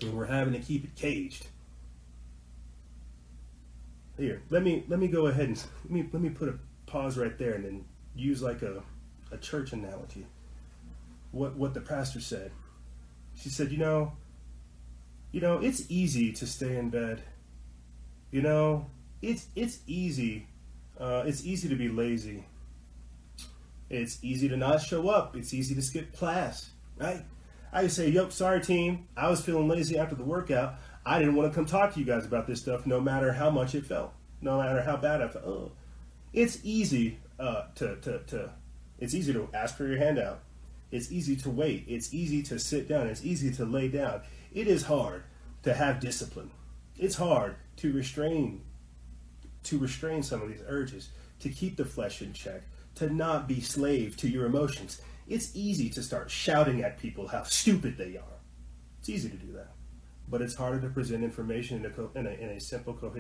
and 0.02 0.14
we're 0.14 0.26
having 0.26 0.54
to 0.54 0.60
keep 0.60 0.86
it 0.86 0.96
caged. 0.96 1.48
Here, 4.18 4.42
let 4.50 4.64
me 4.64 4.84
let 4.88 5.00
me 5.00 5.08
go 5.08 5.28
ahead 5.28 5.48
and 5.48 5.64
let 5.84 5.92
me 5.92 6.10
let 6.12 6.22
me 6.22 6.30
put 6.30 6.50
a 6.50 6.60
pause 6.86 7.18
right 7.18 7.38
there 7.38 7.54
and 7.54 7.66
then 7.66 7.86
use 8.16 8.42
like 8.42 8.62
a, 8.62 8.84
a 9.32 9.38
church 9.38 9.74
analogy. 9.74 10.26
What 11.32 11.56
what 11.56 11.74
the 11.74 11.82
pastor 11.82 12.20
said 12.22 12.52
she 13.36 13.50
said, 13.50 13.72
you 13.72 13.78
know, 13.78 14.14
you 15.32 15.42
know, 15.42 15.58
it's 15.60 15.86
easy 15.90 16.32
to 16.34 16.48
stay 16.48 16.78
in 16.78 16.90
bed. 16.90 17.24
You 18.32 18.42
know, 18.42 18.88
it's 19.22 19.48
it's 19.56 19.80
easy. 19.88 20.48
Uh, 21.00 21.24
it's 21.26 21.46
easy 21.46 21.70
to 21.70 21.76
be 21.76 21.90
lazy. 21.90 22.46
It's 23.90 24.20
easy 24.24 24.48
to 24.50 24.58
not 24.58 24.82
show 24.82 25.10
up. 25.10 25.36
It's 25.36 25.54
easy 25.54 25.76
to 25.76 25.82
skip 25.82 26.16
class, 26.16 26.70
right? 26.98 27.24
I 27.74 27.88
say, 27.88 28.10
"Yep, 28.10 28.32
sorry, 28.32 28.62
team. 28.62 29.08
I 29.18 29.30
was 29.30 29.42
feeling 29.42 29.68
lazy 29.68 29.98
after 29.98 30.16
the 30.16 30.24
workout. 30.24 30.76
I 31.06 31.20
didn't 31.20 31.36
want 31.36 31.52
to 31.52 31.56
come 31.56 31.66
talk 31.66 31.94
to 31.94 32.00
you 32.00 32.06
guys 32.06 32.26
about 32.26 32.48
this 32.48 32.62
stuff, 32.62 32.86
no 32.86 33.00
matter 33.00 33.34
how 33.34 33.50
much 33.50 33.76
it 33.76 33.86
felt, 33.86 34.14
no 34.42 34.62
matter 34.62 34.82
how 34.82 34.98
bad 34.98 35.22
I 35.22 35.28
felt." 35.28 35.46
Oh. 35.46 35.72
It's 36.34 36.60
easy 36.64 37.20
uh, 37.40 37.64
to, 37.76 37.98
to, 37.98 38.20
to, 38.20 38.52
it's 39.00 39.14
easy 39.14 39.34
to 39.34 39.50
ask 39.54 39.76
for 39.76 39.86
your 39.86 39.98
handout. 39.98 40.40
It's 40.92 41.12
easy 41.12 41.36
to 41.38 41.50
wait. 41.50 41.86
It's 41.88 42.14
easy 42.14 42.42
to 42.44 42.60
sit 42.60 42.88
down. 42.88 43.08
It's 43.08 43.26
easy 43.26 43.52
to 43.52 43.66
lay 43.66 43.90
down. 43.90 44.22
It 44.54 44.68
is 44.68 44.84
hard 44.84 45.24
to 45.64 45.74
have 45.74 46.00
discipline. 46.00 46.52
It's 46.98 47.16
hard 47.16 47.56
to 47.78 47.92
restrain 47.92 48.62
to 49.64 49.78
restrain 49.78 50.24
some 50.24 50.42
of 50.42 50.50
these 50.50 50.64
urges, 50.68 51.10
to 51.40 51.50
keep 51.50 51.78
the 51.78 51.86
flesh 51.86 52.22
in 52.22 52.34
check, 52.34 52.64
to 52.96 53.10
not 53.10 53.48
be 53.48 53.62
slave 53.62 54.18
to 54.18 54.28
your 54.28 54.46
emotions. 54.46 55.02
It's 55.28 55.52
easy 55.56 55.90
to 55.92 56.04
start 56.04 56.32
shouting 56.32 56.82
at 56.82 56.98
people 56.98 57.28
how 57.28 57.44
stupid 57.44 57.98
they 57.98 58.18
are. 58.18 58.40
It's 59.00 59.10
easy 59.10 59.30
to 59.30 59.38
do 59.38 59.54
that. 59.54 59.72
But 60.32 60.42
it's 60.42 60.56
harder 60.56 60.80
to 60.80 60.90
present 60.90 61.24
information 61.24 61.80
in 61.80 61.86
a, 61.86 61.90
co- 61.90 62.10
in 62.16 62.26
a, 62.26 62.32
in 62.32 62.50
a 62.50 62.60
simple, 62.60 62.94
co- 62.94 63.14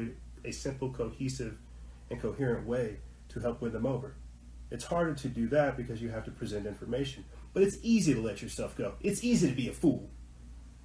a 0.46 0.52
simple, 0.52 0.92
cohesive, 0.92 1.58
and 2.10 2.20
coherent 2.20 2.66
way 2.66 3.00
to 3.30 3.40
help 3.42 3.62
win 3.62 3.74
them 3.74 3.86
over. 3.86 4.16
It's 4.72 4.86
harder 4.86 5.14
to 5.14 5.28
do 5.28 5.50
that 5.50 5.76
because 5.76 6.02
you 6.02 6.10
have 6.10 6.24
to 6.26 6.32
present 6.32 6.66
information. 6.66 7.26
But 7.54 7.64
it's 7.64 7.78
easy 7.84 8.14
to 8.14 8.22
let 8.22 8.42
yourself 8.42 8.78
go. 8.78 8.94
It's 9.02 9.26
easy 9.26 9.50
to 9.50 9.54
be 9.54 9.68
a 9.68 9.74
fool. 9.74 10.10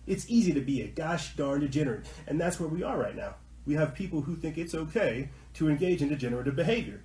It's 0.09 0.29
easy 0.29 0.53
to 0.53 0.61
be 0.61 0.83
a 0.83 0.89
gosh 0.89 1.37
darn 1.37 1.61
degenerate. 1.61 2.07
And 2.27 2.41
that's 2.41 2.59
where 2.59 2.69
we 2.69 2.83
are 2.83 2.99
right 2.99 3.15
now. 3.15 3.37
We 3.65 3.75
have 3.75 3.95
people 3.95 4.21
who 4.21 4.35
think 4.35 4.59
it's 4.59 4.75
okay 4.75 5.31
to 5.55 5.69
engage 5.69 6.03
in 6.03 6.09
degenerative 6.09 6.57
behavior. 6.57 7.03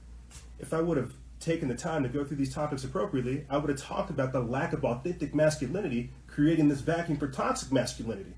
If 0.60 0.74
I 0.74 0.82
would 0.82 0.98
have 0.98 1.14
taken 1.40 1.68
the 1.68 1.76
time 1.76 2.02
to 2.04 2.10
go 2.10 2.24
through 2.24 2.38
these 2.38 2.54
topics 2.54 2.84
appropriately, 2.84 3.46
I 3.50 3.58
would 3.58 3.70
have 3.70 3.82
talked 3.82 4.10
about 4.10 4.32
the 4.32 4.40
lack 4.40 4.74
of 4.74 4.84
authentic 4.84 5.36
masculinity 5.36 6.12
creating 6.28 6.70
this 6.70 6.82
vacuum 6.82 7.18
for 7.18 7.28
toxic 7.28 7.72
masculinity. 7.72 8.34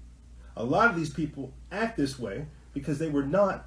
A 0.55 0.63
lot 0.63 0.89
of 0.89 0.95
these 0.95 1.09
people 1.09 1.53
act 1.71 1.97
this 1.97 2.19
way 2.19 2.45
because 2.73 2.99
they 2.99 3.09
were 3.09 3.23
not 3.23 3.65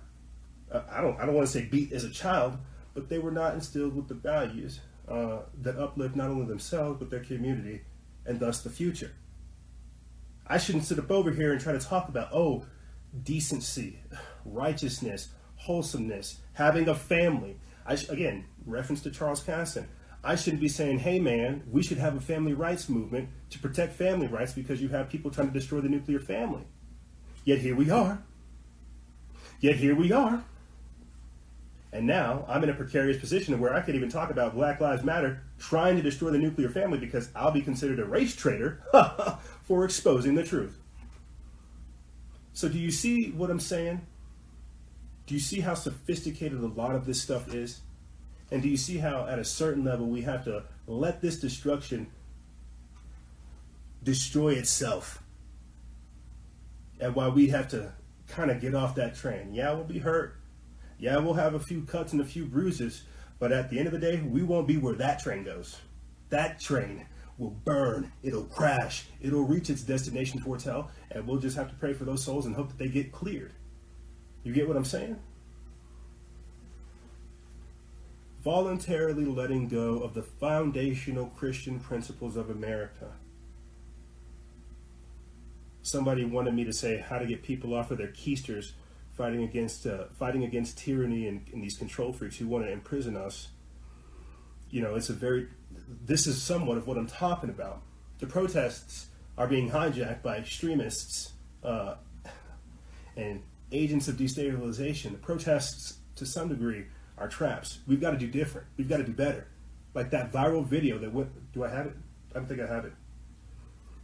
uh, 0.71 0.83
I 0.91 1.01
don't 1.01 1.19
I 1.21 1.27
don't 1.27 1.35
want 1.35 1.47
to 1.47 1.53
say 1.53 1.65
beat 1.65 1.93
as 1.93 2.05
a 2.05 2.11
child, 2.11 2.59
but 2.95 3.09
they 3.09 3.19
were 3.19 3.31
not 3.31 3.55
instilled 3.55 3.95
with 3.95 4.09
the 4.09 4.15
values 4.15 4.81
uh, 5.09 5.41
that 5.63 5.79
uplift 5.79 6.17
not 6.17 6.31
only 6.31 6.47
themselves 6.47 6.99
but 6.99 7.11
their 7.11 7.21
community 7.21 7.83
and 8.25 8.41
thus 8.41 8.63
the 8.63 8.71
future. 8.71 9.13
I 10.47 10.59
shouldn't 10.59 10.85
sit 10.85 10.99
up 10.99 11.11
over 11.11 11.31
here 11.31 11.53
and 11.53 11.61
try 11.61 11.73
to 11.73 11.81
talk 11.81 12.09
about, 12.09 12.29
oh, 12.33 12.67
decency, 13.23 13.99
righteousness, 14.45 15.29
wholesomeness, 15.57 16.39
having 16.53 16.89
a 16.89 16.95
family. 16.95 17.57
I 17.85 17.97
sh- 17.97 18.09
again, 18.09 18.45
reference 18.65 19.03
to 19.03 19.11
Charles 19.11 19.43
Casson. 19.43 19.89
I 20.23 20.35
shouldn't 20.35 20.61
be 20.61 20.69
saying, 20.69 21.01
hey 21.01 21.21
man, 21.21 21.63
we 21.71 21.83
should 21.83 21.99
have 21.99 22.17
a 22.17 22.21
family 22.21 22.53
rights 22.53 22.89
movement 22.89 23.29
to 23.51 23.59
protect 23.59 23.95
family 23.95 24.27
rights 24.27 24.53
because 24.53 24.83
you 24.83 24.89
have 24.89 25.09
people 25.09 25.31
trying 25.31 25.49
to 25.49 25.53
destroy 25.53 25.81
the 25.81 25.89
nuclear 25.89 26.19
family. 26.19 26.65
Yet 27.47 27.61
here 27.61 27.77
we 27.77 27.91
are. 27.91 28.19
Yet 29.61 29.77
here 29.77 29.95
we 29.95 30.11
are. 30.11 30.43
And 31.93 32.05
now 32.05 32.45
I'm 32.49 32.65
in 32.65 32.71
a 32.71 32.75
precarious 32.75 33.19
position 33.19 33.59
where 33.61 33.73
I 33.73 33.81
could 33.81 33.95
even 33.95 34.09
talk 34.09 34.31
about 34.31 34.55
Black 34.55 34.81
Lives 34.81 35.05
Matter 35.05 35.45
trying 35.57 35.97
to 35.97 36.03
destroy 36.03 36.31
the 36.31 36.39
nuclear 36.39 36.69
family 36.69 36.99
because 36.99 37.31
I'll 37.37 37.53
be 37.53 37.63
considered 37.63 38.01
a 38.01 38.05
race 38.05 38.35
traitor 38.35 38.83
for 39.63 39.85
exposing 39.85 40.35
the 40.35 40.43
truth. 40.43 40.77
So, 42.53 42.69
do 42.69 42.81
you 42.81 42.91
see 42.91 43.31
what 43.31 43.49
I'm 43.49 43.61
saying? 43.61 44.05
Do 45.27 45.35
you 45.35 45.41
see 45.41 45.61
how 45.61 45.75
sophisticated 45.75 46.59
a 46.59 46.67
lot 46.67 46.97
of 46.97 47.07
this 47.07 47.23
stuff 47.23 47.55
is? 47.55 47.81
And 48.51 48.61
do 48.61 48.69
you 48.69 48.77
see 48.77 48.99
how, 48.99 49.25
at 49.27 49.39
a 49.39 49.45
certain 49.45 49.85
level, 49.85 50.07
we 50.07 50.23
have 50.23 50.45
to 50.47 50.65
let 50.89 51.23
this 51.23 51.39
destruction 51.39 52.09
destroy 54.03 54.55
itself? 54.55 55.23
And 57.01 57.15
why 57.15 57.29
we 57.29 57.49
have 57.49 57.69
to 57.69 57.93
kind 58.29 58.51
of 58.51 58.61
get 58.61 58.75
off 58.75 58.95
that 58.97 59.15
train. 59.15 59.55
Yeah, 59.55 59.73
we'll 59.73 59.85
be 59.85 59.99
hurt. 59.99 60.37
Yeah, 60.99 61.19
we'll 61.19 61.35
have 61.35 61.55
a 61.55 61.61
few 61.61 61.83
cuts 61.83 62.13
and 62.13 62.21
a 62.21 62.25
few 62.25 62.47
bruises. 62.47 63.05
But 63.39 63.53
at 63.53 63.71
the 63.71 63.79
end 63.79 63.87
of 63.87 63.93
the 63.93 63.99
day, 63.99 64.21
we 64.21 64.43
won't 64.43 64.67
be 64.67 64.79
where 64.79 64.95
that 64.95 65.21
train 65.21 65.45
goes. 65.45 65.77
That 66.31 66.59
train 66.59 67.07
will 67.39 67.51
burn, 67.51 68.11
it'll 68.23 68.45
crash, 68.45 69.07
it'll 69.21 69.45
reach 69.45 69.69
its 69.69 69.83
destination 69.83 70.41
towards 70.41 70.65
hell, 70.65 70.91
and 71.11 71.27
we'll 71.27 71.39
just 71.39 71.57
have 71.57 71.69
to 71.69 71.75
pray 71.77 71.93
for 71.93 72.05
those 72.05 72.25
souls 72.25 72.47
and 72.47 72.55
hope 72.55 72.69
that 72.69 72.79
they 72.79 72.89
get 72.89 73.13
cleared. 73.13 73.53
You 74.43 74.53
get 74.53 74.67
what 74.67 74.77
I'm 74.77 74.85
saying? 74.85 75.19
Voluntarily 78.43 79.25
letting 79.25 79.69
go 79.69 79.99
of 79.99 80.15
the 80.15 80.23
foundational 80.23 81.27
Christian 81.27 81.81
principles 81.81 82.37
of 82.37 82.49
America. 82.49 83.13
Somebody 85.87 86.25
wanted 86.25 86.53
me 86.53 86.65
to 86.65 86.73
say 86.73 86.99
how 86.99 87.19
to 87.19 87.27
get 87.27 87.45
people 87.45 87.73
off 87.73 87.93
of 87.93 87.99
their 87.99 88.09
keisters 88.09 88.73
fighting 89.13 89.45
against 89.45 89.87
uh, 89.87 90.07
fighting 90.19 90.43
against 90.43 90.79
tyranny 90.79 91.29
and, 91.29 91.47
and 91.53 91.63
these 91.63 91.79
control 91.79 92.13
freaks 92.13 92.37
who 92.37 92.49
want 92.49 92.65
to 92.65 92.73
imprison 92.73 93.17
us. 93.17 93.49
You 94.69 94.83
know, 94.83 94.97
it's 94.97 95.11
a 95.11 95.13
very 95.13 95.47
this 96.05 96.27
is 96.27 96.43
somewhat 96.43 96.77
of 96.77 96.89
what 96.89 96.99
I'm 96.99 97.07
talking 97.07 97.51
about. 97.51 97.83
The 98.19 98.27
protests 98.27 99.07
are 99.39 99.47
being 99.47 99.71
hijacked 99.71 100.23
by 100.23 100.39
extremists 100.39 101.35
uh, 101.63 101.95
and 103.17 103.45
agents 103.71 104.09
of 104.09 104.17
destabilization. 104.17 105.13
The 105.13 105.19
protests, 105.19 105.99
to 106.17 106.27
some 106.27 106.49
degree, 106.49 106.87
are 107.17 107.29
traps. 107.29 107.79
We've 107.87 108.01
got 108.01 108.11
to 108.11 108.19
do 108.19 108.27
different. 108.27 108.67
We've 108.77 108.89
got 108.89 108.97
to 108.97 109.05
do 109.05 109.13
better. 109.13 109.47
Like 109.95 110.11
that 110.11 110.33
viral 110.33 110.67
video 110.67 110.99
that 110.99 111.13
went. 111.13 111.53
Do 111.53 111.63
I 111.63 111.69
have 111.69 111.87
it? 111.87 111.97
I 112.33 112.41
don't 112.41 112.49
think 112.49 112.61
I 112.61 112.67
have 112.67 112.87
it. 112.87 112.93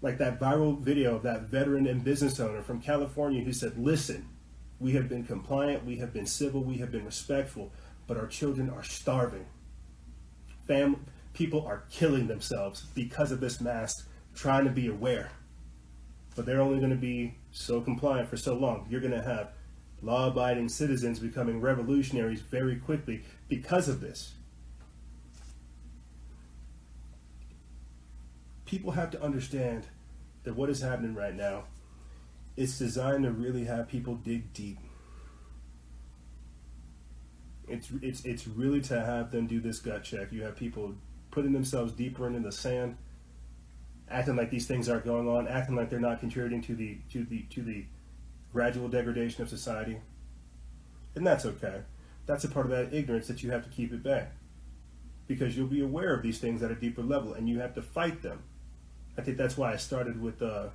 Like 0.03 0.19
that 0.19 0.39
viral 0.39 0.79
video 0.79 1.15
of 1.17 1.23
that 1.23 1.43
veteran 1.43 1.87
and 1.87 2.05
business 2.05 2.41
owner 2.41 2.61
from 2.61 2.83
California 2.83 3.43
who 3.43 3.53
said, 3.53 3.79
"Listen, 3.79 4.29
we 4.81 4.93
have 4.93 5.09
been 5.09 5.25
compliant, 5.25 5.87
we 5.87 5.99
have 5.99 6.13
been 6.13 6.27
civil, 6.27 6.63
we 6.63 6.79
have 6.79 6.91
been 6.91 7.05
respectful, 7.05 7.73
but 8.09 8.17
our 8.17 8.27
children 8.27 8.69
are 8.69 8.83
starving. 8.83 9.47
Fam- 10.67 11.07
people 11.35 11.65
are 11.67 11.85
killing 11.91 12.27
themselves 12.27 12.83
because 12.95 13.31
of 13.31 13.41
this 13.41 13.61
mask, 13.61 14.09
trying 14.35 14.65
to 14.65 14.71
be 14.71 14.89
aware. 14.89 15.31
But 16.35 16.47
they're 16.47 16.61
only 16.61 16.79
going 16.79 16.91
to 16.91 16.97
be 16.97 17.37
so 17.53 17.81
compliant 17.81 18.29
for 18.29 18.37
so 18.37 18.55
long. 18.55 18.87
You're 18.91 19.01
going 19.01 19.13
to 19.13 19.23
have 19.23 19.53
law 20.03 20.29
abiding 20.29 20.69
citizens 20.69 21.21
becoming 21.21 21.61
revolutionaries 21.61 22.41
very 22.41 22.77
quickly 22.77 23.23
because 23.49 23.89
of 23.89 24.01
this. 24.01 24.35
People 28.73 28.93
have 28.93 29.11
to 29.11 29.23
understand 29.23 29.87
that 30.45 30.57
what 30.57 30.71
is 30.71 30.81
happening 30.81 31.15
right 31.15 31.37
now 31.37 31.65
it's 32.57 32.79
designed 32.79 33.25
to 33.25 33.31
really 33.31 33.65
have 33.65 33.89
people 33.89 34.15
dig 34.15 34.53
deep. 34.53 34.79
It's 37.69 37.91
it's 38.03 38.25
it's 38.25 38.47
really 38.47 38.81
to 38.83 39.01
have 39.01 39.31
them 39.31 39.47
do 39.47 39.61
this 39.61 39.79
gut 39.79 40.05
check. 40.05 40.33
You 40.33 40.43
have 40.43 40.57
people 40.57 40.95
putting 41.31 41.53
themselves 41.53 41.93
deeper 41.93 42.27
into 42.27 42.41
the 42.41 42.53
sand, 42.53 42.97
acting 44.11 44.37
like 44.37 44.51
these 44.51 44.67
things 44.67 44.89
aren't 44.89 45.05
going 45.05 45.29
on, 45.29 45.49
acting 45.49 45.77
like 45.77 45.89
they're 45.89 46.01
not 46.01 46.21
contributing 46.21 46.61
to 46.63 46.75
the 46.75 46.99
to 47.11 47.25
the 47.25 47.43
to 47.51 47.63
the 47.63 47.85
gradual 48.53 48.89
degradation 48.89 49.43
of 49.43 49.49
society. 49.49 49.99
And 51.15 51.27
that's 51.27 51.47
okay. 51.47 51.83
That's 52.27 52.45
a 52.45 52.49
part 52.49 52.67
of 52.67 52.73
that 52.73 52.95
ignorance 52.95 53.29
that 53.29 53.43
you 53.43 53.51
have 53.51 53.65
to 53.65 53.71
keep 53.71 53.93
it 53.93 54.03
back. 54.03 54.33
Because 55.27 55.57
you'll 55.57 55.67
be 55.69 55.81
aware 55.81 56.15
of 56.15 56.23
these 56.23 56.39
things 56.39 56.63
at 56.63 56.71
a 56.71 56.75
deeper 56.75 57.03
level 57.03 57.33
and 57.33 57.49
you 57.49 57.61
have 57.61 57.75
to 57.75 57.83
fight 57.83 58.23
them. 58.23 58.43
I 59.17 59.23
think 59.23 59.37
that's 59.37 59.57
why 59.57 59.73
I 59.73 59.77
started 59.77 60.21
with 60.21 60.43
uh, 60.43 60.69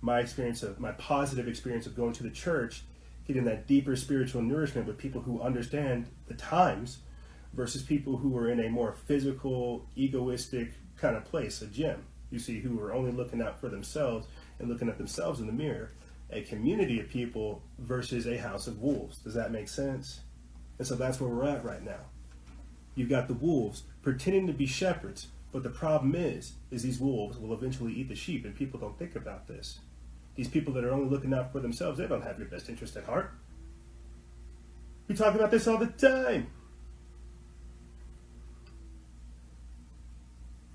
my 0.00 0.20
experience 0.20 0.62
of 0.62 0.78
my 0.78 0.92
positive 0.92 1.48
experience 1.48 1.86
of 1.86 1.96
going 1.96 2.12
to 2.14 2.22
the 2.22 2.30
church, 2.30 2.82
getting 3.26 3.44
that 3.44 3.66
deeper 3.66 3.96
spiritual 3.96 4.42
nourishment 4.42 4.86
with 4.86 4.98
people 4.98 5.22
who 5.22 5.40
understand 5.40 6.08
the 6.26 6.34
times 6.34 6.98
versus 7.54 7.82
people 7.82 8.16
who 8.16 8.36
are 8.36 8.50
in 8.50 8.60
a 8.60 8.68
more 8.68 8.92
physical, 8.92 9.86
egoistic 9.96 10.72
kind 10.96 11.16
of 11.16 11.24
place, 11.24 11.62
a 11.62 11.66
gym. 11.66 12.04
You 12.30 12.38
see, 12.38 12.60
who 12.60 12.80
are 12.80 12.94
only 12.94 13.12
looking 13.12 13.42
out 13.42 13.60
for 13.60 13.68
themselves 13.68 14.26
and 14.58 14.68
looking 14.68 14.88
at 14.88 14.96
themselves 14.96 15.40
in 15.40 15.46
the 15.46 15.52
mirror. 15.52 15.90
A 16.30 16.40
community 16.42 16.98
of 16.98 17.10
people 17.10 17.62
versus 17.78 18.26
a 18.26 18.38
house 18.38 18.66
of 18.66 18.80
wolves. 18.80 19.18
Does 19.18 19.34
that 19.34 19.52
make 19.52 19.68
sense? 19.68 20.20
And 20.78 20.86
so 20.86 20.94
that's 20.94 21.20
where 21.20 21.28
we're 21.28 21.48
at 21.48 21.64
right 21.64 21.84
now. 21.84 22.06
You've 22.94 23.10
got 23.10 23.28
the 23.28 23.34
wolves 23.34 23.82
pretending 24.02 24.46
to 24.46 24.52
be 24.54 24.66
shepherds, 24.66 25.28
but 25.52 25.62
the 25.62 25.70
problem 25.70 26.14
is, 26.14 26.54
is 26.70 26.82
these 26.82 26.98
wolves 26.98 27.38
will 27.38 27.52
eventually 27.52 27.92
eat 27.92 28.08
the 28.08 28.14
sheep, 28.14 28.44
and 28.44 28.54
people 28.56 28.80
don't 28.80 28.98
think 28.98 29.14
about 29.14 29.46
this. 29.46 29.80
These 30.34 30.48
people 30.48 30.72
that 30.74 30.84
are 30.84 30.92
only 30.92 31.10
looking 31.10 31.34
out 31.34 31.52
for 31.52 31.60
themselves, 31.60 31.98
they 31.98 32.06
don't 32.06 32.22
have 32.22 32.38
your 32.38 32.48
best 32.48 32.70
interest 32.70 32.96
at 32.96 33.04
heart. 33.04 33.32
We 35.08 35.14
talk 35.14 35.34
about 35.34 35.50
this 35.50 35.66
all 35.66 35.76
the 35.76 35.86
time. 35.88 36.46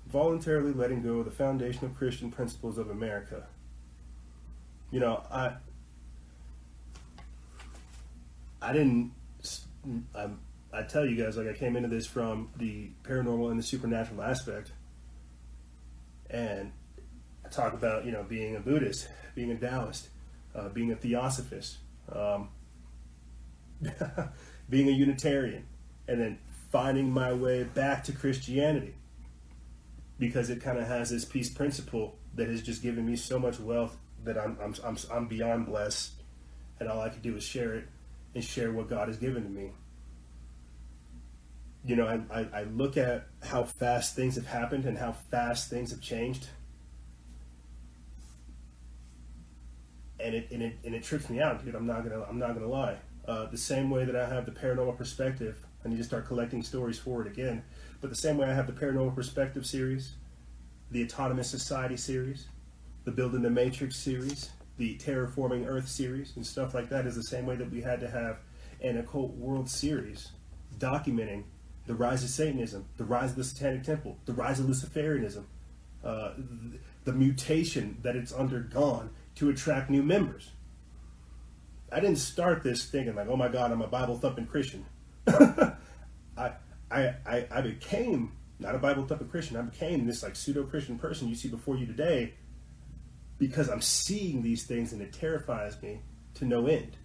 Voluntarily 0.06 0.72
letting 0.72 1.02
go 1.02 1.18
of 1.18 1.24
the 1.24 1.30
foundational 1.32 1.90
Christian 1.90 2.30
principles 2.30 2.78
of 2.78 2.88
America. 2.88 3.46
You 4.92 5.00
know, 5.00 5.24
I 5.30 5.56
I 8.62 8.72
didn't 8.72 9.12
I, 10.14 10.28
I 10.72 10.82
tell 10.82 11.06
you 11.06 11.22
guys 11.22 11.36
like 11.36 11.48
I 11.48 11.54
came 11.54 11.76
into 11.76 11.88
this 11.88 12.06
from 12.06 12.50
the 12.56 12.90
paranormal 13.02 13.50
and 13.50 13.58
the 13.58 13.62
supernatural 13.62 14.22
aspect, 14.22 14.72
and 16.28 16.72
I 17.44 17.48
talk 17.48 17.72
about 17.72 18.04
you 18.04 18.12
know 18.12 18.22
being 18.22 18.56
a 18.56 18.60
Buddhist, 18.60 19.08
being 19.34 19.50
a 19.50 19.56
Taoist, 19.56 20.08
uh, 20.54 20.68
being 20.68 20.92
a 20.92 20.96
Theosophist, 20.96 21.78
um, 22.12 22.50
being 24.68 24.88
a 24.88 24.92
Unitarian, 24.92 25.64
and 26.06 26.20
then 26.20 26.38
finding 26.70 27.10
my 27.10 27.32
way 27.32 27.64
back 27.64 28.04
to 28.04 28.12
Christianity. 28.12 28.94
Because 30.18 30.50
it 30.50 30.60
kind 30.60 30.78
of 30.78 30.88
has 30.88 31.10
this 31.10 31.24
peace 31.24 31.48
principle 31.48 32.16
that 32.34 32.48
has 32.48 32.60
just 32.60 32.82
given 32.82 33.06
me 33.06 33.14
so 33.14 33.38
much 33.38 33.60
wealth 33.60 33.96
that 34.24 34.36
I'm, 34.36 34.58
I'm, 34.60 34.74
I'm, 34.84 34.98
I'm 35.12 35.26
beyond 35.28 35.66
blessed, 35.66 36.12
and 36.80 36.88
all 36.88 37.00
I 37.00 37.08
can 37.08 37.20
do 37.20 37.36
is 37.36 37.44
share 37.44 37.74
it 37.74 37.84
and 38.34 38.42
share 38.42 38.72
what 38.72 38.90
God 38.90 39.08
has 39.08 39.16
given 39.16 39.44
to 39.44 39.48
me. 39.48 39.70
You 41.84 41.96
know, 41.96 42.06
I, 42.06 42.40
I, 42.40 42.46
I 42.52 42.62
look 42.64 42.96
at 42.96 43.28
how 43.42 43.64
fast 43.64 44.14
things 44.14 44.34
have 44.34 44.46
happened 44.46 44.84
and 44.84 44.98
how 44.98 45.12
fast 45.12 45.70
things 45.70 45.90
have 45.90 46.00
changed 46.00 46.48
and 50.20 50.34
it 50.34 50.48
and 50.50 50.62
it 50.62 50.78
and 50.84 50.94
it 50.94 51.02
trips 51.02 51.30
me 51.30 51.40
out, 51.40 51.64
dude. 51.64 51.74
I'm 51.74 51.86
not 51.86 52.02
gonna 52.02 52.24
I'm 52.28 52.38
not 52.38 52.54
gonna 52.54 52.68
lie. 52.68 52.96
Uh, 53.26 53.46
the 53.46 53.58
same 53.58 53.90
way 53.90 54.04
that 54.04 54.16
I 54.16 54.26
have 54.28 54.46
the 54.46 54.52
paranormal 54.52 54.96
perspective, 54.96 55.64
I 55.84 55.88
need 55.88 55.98
to 55.98 56.04
start 56.04 56.26
collecting 56.26 56.62
stories 56.62 56.98
for 56.98 57.20
it 57.22 57.26
again. 57.26 57.62
But 58.00 58.10
the 58.10 58.16
same 58.16 58.38
way 58.38 58.48
I 58.48 58.54
have 58.54 58.66
the 58.66 58.72
paranormal 58.72 59.14
perspective 59.14 59.66
series, 59.66 60.14
the 60.90 61.04
autonomous 61.04 61.50
society 61.50 61.96
series, 61.96 62.46
the 63.04 63.10
building 63.10 63.42
the 63.42 63.50
matrix 63.50 63.96
series, 63.96 64.50
the 64.78 64.96
terraforming 64.96 65.66
Earth 65.66 65.88
series, 65.88 66.32
and 66.36 66.46
stuff 66.46 66.74
like 66.74 66.88
that 66.88 67.06
is 67.06 67.16
the 67.16 67.22
same 67.22 67.44
way 67.44 67.56
that 67.56 67.70
we 67.70 67.82
had 67.82 68.00
to 68.00 68.08
have 68.08 68.38
an 68.80 68.96
occult 68.98 69.32
world 69.32 69.68
series 69.68 70.28
documenting 70.78 71.42
the 71.88 71.94
rise 71.94 72.22
of 72.22 72.28
Satanism, 72.28 72.84
the 72.98 73.04
rise 73.04 73.30
of 73.30 73.36
the 73.36 73.44
Satanic 73.44 73.82
Temple, 73.82 74.18
the 74.26 74.34
rise 74.34 74.60
of 74.60 74.66
Luciferianism, 74.66 75.44
uh, 76.04 76.32
the 77.04 77.12
mutation 77.12 77.96
that 78.02 78.14
it's 78.14 78.30
undergone 78.30 79.10
to 79.36 79.48
attract 79.48 79.88
new 79.88 80.02
members. 80.02 80.50
I 81.90 82.00
didn't 82.00 82.18
start 82.18 82.62
this 82.62 82.84
thinking 82.84 83.14
like, 83.14 83.28
oh 83.28 83.36
my 83.36 83.48
God, 83.48 83.72
I'm 83.72 83.80
a 83.80 83.86
Bible 83.86 84.18
thumping 84.18 84.46
Christian. 84.46 84.84
I, 85.26 85.72
I, 86.90 87.14
I, 87.26 87.46
I 87.50 87.60
became 87.62 88.32
not 88.58 88.74
a 88.74 88.78
Bible 88.78 89.06
thumping 89.06 89.28
Christian. 89.28 89.56
I 89.56 89.62
became 89.62 90.06
this 90.06 90.22
like 90.22 90.36
pseudo 90.36 90.64
Christian 90.64 90.98
person 90.98 91.26
you 91.26 91.34
see 91.34 91.48
before 91.48 91.78
you 91.78 91.86
today 91.86 92.34
because 93.38 93.70
I'm 93.70 93.80
seeing 93.80 94.42
these 94.42 94.64
things 94.64 94.92
and 94.92 95.00
it 95.00 95.14
terrifies 95.14 95.80
me 95.80 96.02
to 96.34 96.44
no 96.44 96.66
end. 96.66 96.98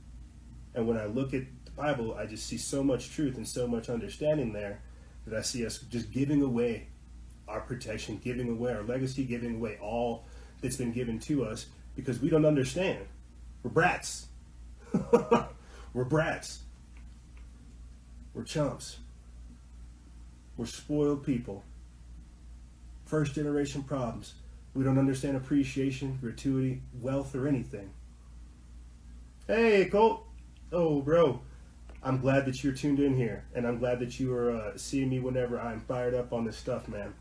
And 0.75 0.87
when 0.87 0.97
I 0.97 1.05
look 1.05 1.33
at 1.33 1.43
the 1.43 1.52
Bible, 1.75 2.15
I 2.15 2.25
just 2.25 2.45
see 2.45 2.57
so 2.57 2.83
much 2.83 3.09
truth 3.09 3.37
and 3.37 3.47
so 3.47 3.67
much 3.67 3.89
understanding 3.89 4.53
there 4.53 4.81
that 5.25 5.37
I 5.37 5.41
see 5.41 5.65
us 5.65 5.79
just 5.89 6.11
giving 6.11 6.41
away 6.41 6.87
our 7.47 7.61
protection, 7.61 8.19
giving 8.23 8.49
away 8.49 8.73
our 8.73 8.83
legacy, 8.83 9.23
giving 9.23 9.55
away 9.55 9.77
all 9.81 10.25
that's 10.61 10.77
been 10.77 10.91
given 10.91 11.19
to 11.19 11.45
us 11.45 11.67
because 11.95 12.19
we 12.19 12.29
don't 12.29 12.45
understand. 12.45 13.05
We're 13.63 13.71
brats. 13.71 14.27
We're 15.93 16.03
brats. 16.03 16.59
We're 18.33 18.43
chumps. 18.43 18.97
We're 20.57 20.65
spoiled 20.65 21.25
people. 21.25 21.63
First 23.05 23.33
generation 23.33 23.83
problems. 23.83 24.33
We 24.73 24.83
don't 24.83 24.97
understand 24.97 25.37
appreciation, 25.37 26.17
gratuity, 26.19 26.81
wealth, 26.99 27.35
or 27.35 27.47
anything. 27.47 27.91
Hey, 29.47 29.85
Colt. 29.85 30.25
Oh, 30.71 31.01
bro. 31.01 31.41
I'm 32.05 32.19
glad 32.19 32.45
that 32.45 32.63
you're 32.63 32.73
tuned 32.73 32.99
in 32.99 33.15
here, 33.15 33.45
and 33.55 33.65
I'm 33.65 33.79
glad 33.79 33.99
that 33.99 34.19
you 34.19 34.33
are 34.33 34.51
uh, 34.51 34.71
seeing 34.75 35.09
me 35.09 35.19
whenever 35.19 35.59
I'm 35.59 35.79
fired 35.81 36.13
up 36.13 36.33
on 36.33 36.43
this 36.43 36.57
stuff, 36.57 36.89
man. 36.89 37.13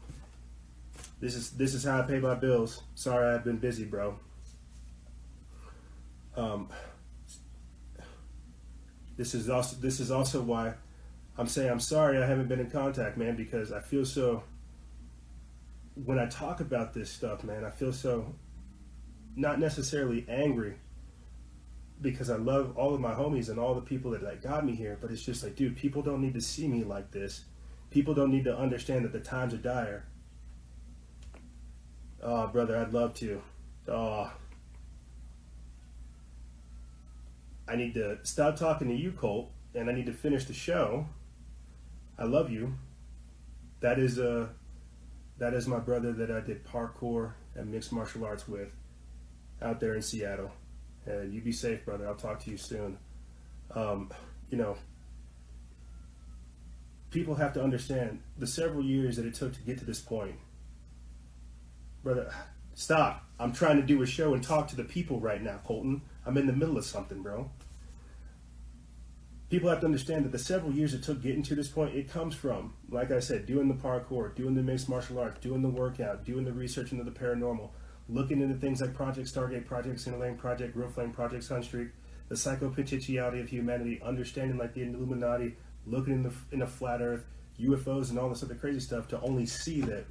This 1.20 1.36
is 1.36 1.50
this 1.50 1.72
is 1.72 1.84
how 1.84 2.00
I 2.00 2.02
pay 2.02 2.18
my 2.18 2.34
bills. 2.34 2.82
Sorry, 2.96 3.32
I've 3.32 3.44
been 3.44 3.58
busy, 3.58 3.84
bro. 3.84 4.18
Um, 6.36 6.68
this 9.16 9.34
is 9.34 9.48
also 9.48 9.76
this 9.76 10.00
is 10.00 10.10
also 10.10 10.42
why 10.42 10.74
I'm 11.38 11.46
saying 11.46 11.70
I'm 11.70 11.80
sorry 11.80 12.18
I 12.18 12.26
haven't 12.26 12.48
been 12.48 12.60
in 12.60 12.70
contact, 12.70 13.16
man, 13.16 13.36
because 13.36 13.70
I 13.70 13.80
feel 13.80 14.04
so. 14.04 14.42
When 15.94 16.18
I 16.18 16.26
talk 16.26 16.60
about 16.60 16.92
this 16.92 17.10
stuff, 17.10 17.44
man, 17.44 17.64
I 17.64 17.70
feel 17.70 17.92
so 17.92 18.34
not 19.36 19.60
necessarily 19.60 20.26
angry 20.28 20.76
because 22.02 22.28
I 22.28 22.36
love 22.36 22.76
all 22.76 22.94
of 22.94 23.00
my 23.00 23.14
homies 23.14 23.48
and 23.48 23.58
all 23.58 23.74
the 23.74 23.80
people 23.80 24.10
that 24.10 24.22
like, 24.22 24.42
got 24.42 24.66
me 24.66 24.74
here, 24.74 24.98
but 25.00 25.10
it's 25.10 25.22
just 25.22 25.42
like, 25.42 25.56
dude, 25.56 25.76
people 25.76 26.02
don't 26.02 26.20
need 26.20 26.34
to 26.34 26.40
see 26.40 26.68
me 26.68 26.84
like 26.84 27.10
this. 27.10 27.44
People 27.90 28.14
don't 28.14 28.30
need 28.30 28.44
to 28.44 28.56
understand 28.56 29.04
that 29.04 29.12
the 29.12 29.20
times 29.20 29.54
are 29.54 29.58
dire. 29.58 30.04
Oh, 32.22 32.46
brother, 32.48 32.76
I'd 32.76 32.92
love 32.92 33.14
to. 33.14 33.42
Oh. 33.88 34.32
I 37.68 37.76
need 37.76 37.94
to 37.94 38.18
stop 38.22 38.56
talking 38.56 38.88
to 38.88 38.94
you, 38.94 39.12
Colt, 39.12 39.50
and 39.74 39.88
I 39.88 39.92
need 39.92 40.06
to 40.06 40.12
finish 40.12 40.44
the 40.44 40.52
show. 40.52 41.06
I 42.18 42.24
love 42.24 42.50
you. 42.50 42.74
That 43.80 43.98
is 43.98 44.18
uh 44.18 44.48
that 45.38 45.54
is 45.54 45.66
my 45.66 45.78
brother 45.78 46.12
that 46.12 46.30
I 46.30 46.40
did 46.40 46.64
parkour 46.64 47.32
and 47.54 47.70
mixed 47.70 47.92
martial 47.92 48.24
arts 48.24 48.46
with 48.46 48.72
out 49.60 49.80
there 49.80 49.94
in 49.94 50.02
Seattle. 50.02 50.52
And 51.06 51.32
you 51.32 51.40
be 51.40 51.52
safe, 51.52 51.84
brother. 51.84 52.06
I'll 52.06 52.14
talk 52.14 52.40
to 52.44 52.50
you 52.50 52.56
soon. 52.56 52.98
Um, 53.74 54.10
you 54.50 54.58
know, 54.58 54.76
people 57.10 57.34
have 57.34 57.52
to 57.54 57.62
understand 57.62 58.20
the 58.38 58.46
several 58.46 58.84
years 58.84 59.16
that 59.16 59.26
it 59.26 59.34
took 59.34 59.54
to 59.54 59.60
get 59.60 59.78
to 59.78 59.84
this 59.84 60.00
point. 60.00 60.36
Brother, 62.02 62.32
stop. 62.74 63.24
I'm 63.38 63.52
trying 63.52 63.76
to 63.76 63.82
do 63.82 64.02
a 64.02 64.06
show 64.06 64.34
and 64.34 64.42
talk 64.42 64.68
to 64.68 64.76
the 64.76 64.84
people 64.84 65.20
right 65.20 65.42
now, 65.42 65.60
Colton. 65.64 66.02
I'm 66.26 66.36
in 66.36 66.46
the 66.46 66.52
middle 66.52 66.78
of 66.78 66.84
something, 66.84 67.22
bro. 67.22 67.50
People 69.50 69.68
have 69.68 69.80
to 69.80 69.86
understand 69.86 70.24
that 70.24 70.32
the 70.32 70.38
several 70.38 70.72
years 70.72 70.94
it 70.94 71.02
took 71.02 71.20
getting 71.20 71.42
to 71.42 71.54
this 71.54 71.68
point, 71.68 71.94
it 71.94 72.08
comes 72.08 72.34
from, 72.34 72.72
like 72.88 73.10
I 73.10 73.20
said, 73.20 73.44
doing 73.44 73.68
the 73.68 73.74
parkour, 73.74 74.34
doing 74.34 74.54
the 74.54 74.62
mixed 74.62 74.88
martial 74.88 75.18
arts, 75.18 75.40
doing 75.40 75.60
the 75.60 75.68
workout, 75.68 76.24
doing 76.24 76.44
the 76.44 76.52
research 76.52 76.90
into 76.90 77.04
the 77.04 77.10
paranormal, 77.10 77.68
looking 78.08 78.40
into 78.40 78.54
things 78.56 78.80
like 78.80 78.94
Project 78.94 79.32
Stargate, 79.32 79.66
Project 79.66 80.00
Center 80.00 80.18
Lane, 80.18 80.36
Project 80.36 80.74
Grill 80.74 80.88
Flame, 80.88 81.12
Project 81.12 81.44
Sunstreak, 81.44 81.90
the 82.28 82.34
psychopotentiality 82.34 83.40
of 83.40 83.48
humanity, 83.48 84.00
understanding 84.04 84.58
like 84.58 84.74
the 84.74 84.82
Illuminati, 84.82 85.56
looking 85.86 86.14
in 86.14 86.22
the 86.22 86.32
in 86.50 86.62
a 86.62 86.66
flat 86.66 87.00
Earth, 87.00 87.24
UFOs, 87.60 88.10
and 88.10 88.18
all 88.18 88.28
this 88.28 88.42
other 88.42 88.54
crazy 88.54 88.80
stuff 88.80 89.08
to 89.08 89.20
only 89.20 89.46
see 89.46 89.80
that 89.82 90.04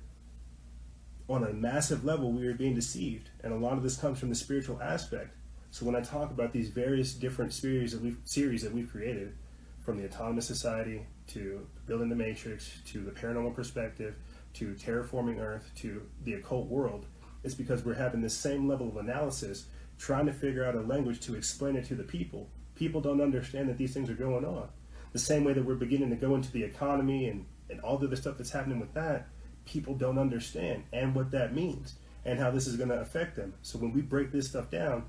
on 1.28 1.44
a 1.44 1.54
massive 1.54 2.04
level 2.04 2.32
we 2.32 2.46
are 2.48 2.54
being 2.54 2.76
deceived, 2.76 3.30
and 3.44 3.54
a 3.54 3.58
lot 3.58 3.74
of 3.74 3.84
this 3.84 3.98
comes 3.98 4.20
from 4.20 4.30
the 4.30 4.36
spiritual 4.36 4.82
aspect. 4.82 5.36
So 5.72 5.86
when 5.86 5.96
I 5.96 6.02
talk 6.02 6.32
about 6.32 6.52
these 6.52 6.70
various 6.70 7.14
different 7.14 7.54
series 7.54 7.94
that 7.94 8.02
we've 8.02 8.18
series 8.26 8.62
that 8.64 8.74
we've 8.74 8.92
created, 8.92 9.34
from 9.82 9.98
the 9.98 10.06
autonomous 10.06 10.46
society 10.46 11.06
to 11.28 11.66
building 11.88 12.10
the 12.10 12.16
matrix 12.16 12.72
to 12.86 13.02
the 13.02 13.12
paranormal 13.12 13.56
perspective 13.56 14.16
to 14.54 14.74
terraforming 14.76 15.40
Earth 15.40 15.72
to 15.76 16.04
the 16.24 16.34
occult 16.36 16.68
world 16.68 17.06
is 17.44 17.56
because 17.56 17.84
we're 17.84 17.94
having 17.94 18.22
this 18.22 18.36
same 18.36 18.68
level 18.68 18.88
of 18.88 18.98
analysis, 18.98 19.66
trying 19.98 20.26
to 20.26 20.34
figure 20.34 20.66
out 20.66 20.76
a 20.76 20.82
language 20.82 21.20
to 21.22 21.36
explain 21.36 21.76
it 21.76 21.86
to 21.86 21.96
the 21.96 22.04
people. 22.04 22.50
People 22.76 23.02
don't 23.02 23.22
understand 23.22 23.70
that 23.70 23.78
these 23.78 23.94
things 23.94 24.10
are 24.10 24.16
going 24.16 24.46
on. 24.46 24.68
The 25.14 25.20
same 25.20 25.44
way 25.44 25.54
that 25.54 25.66
we're 25.66 25.76
beginning 25.76 26.10
to 26.10 26.16
go 26.16 26.36
into 26.36 26.52
the 26.52 26.64
economy 26.64 27.28
and, 27.28 27.46
and 27.70 27.80
all 27.82 27.98
the 27.98 28.08
other 28.08 28.16
stuff 28.16 28.38
that's 28.38 28.52
happening 28.52 28.80
with 28.80 28.94
that, 28.94 29.28
people 29.66 29.94
don't 29.94 30.18
understand 30.18 30.84
and 30.94 31.14
what 31.14 31.32
that 31.32 31.54
means 31.54 31.96
and 32.26 32.40
how 32.40 32.52
this 32.52 32.68
is 32.68 32.78
going 32.78 32.90
to 32.90 33.00
affect 33.00 33.36
them. 33.36 33.54
So 33.62 33.80
when 33.80 33.94
we 33.94 34.02
break 34.02 34.32
this 34.32 34.48
stuff 34.48 34.70
down, 34.70 35.06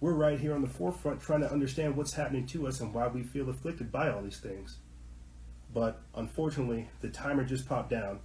we're 0.00 0.12
right 0.12 0.38
here 0.38 0.54
on 0.54 0.62
the 0.62 0.68
forefront 0.68 1.20
trying 1.20 1.40
to 1.40 1.50
understand 1.50 1.96
what's 1.96 2.12
happening 2.12 2.46
to 2.48 2.66
us 2.66 2.80
and 2.80 2.92
why 2.92 3.06
we 3.08 3.22
feel 3.22 3.48
afflicted 3.48 3.90
by 3.90 4.10
all 4.10 4.22
these 4.22 4.38
things. 4.38 4.78
But 5.72 6.00
unfortunately, 6.14 6.88
the 7.00 7.08
timer 7.08 7.44
just 7.44 7.68
popped 7.68 7.90
down, 7.90 8.20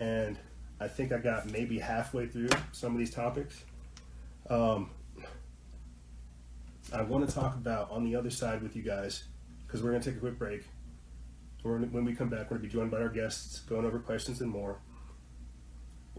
and 0.00 0.38
I 0.80 0.86
think 0.86 1.12
I 1.12 1.18
got 1.18 1.50
maybe 1.50 1.78
halfway 1.78 2.26
through 2.26 2.50
some 2.72 2.92
of 2.92 2.98
these 2.98 3.12
topics. 3.12 3.64
Um, 4.48 4.90
I 6.92 7.02
want 7.02 7.28
to 7.28 7.34
talk 7.34 7.54
about 7.56 7.90
on 7.90 8.04
the 8.04 8.14
other 8.14 8.30
side 8.30 8.62
with 8.62 8.76
you 8.76 8.82
guys 8.82 9.24
because 9.66 9.82
we're 9.82 9.90
going 9.90 10.02
to 10.02 10.10
take 10.10 10.16
a 10.16 10.20
quick 10.20 10.38
break. 10.38 10.64
When 11.62 12.04
we 12.04 12.14
come 12.14 12.28
back, 12.28 12.50
we're 12.50 12.58
going 12.58 12.62
to 12.62 12.68
be 12.68 12.72
joined 12.72 12.90
by 12.90 12.98
our 12.98 13.08
guests, 13.08 13.58
going 13.60 13.84
over 13.84 13.98
questions 13.98 14.40
and 14.40 14.50
more. 14.50 14.78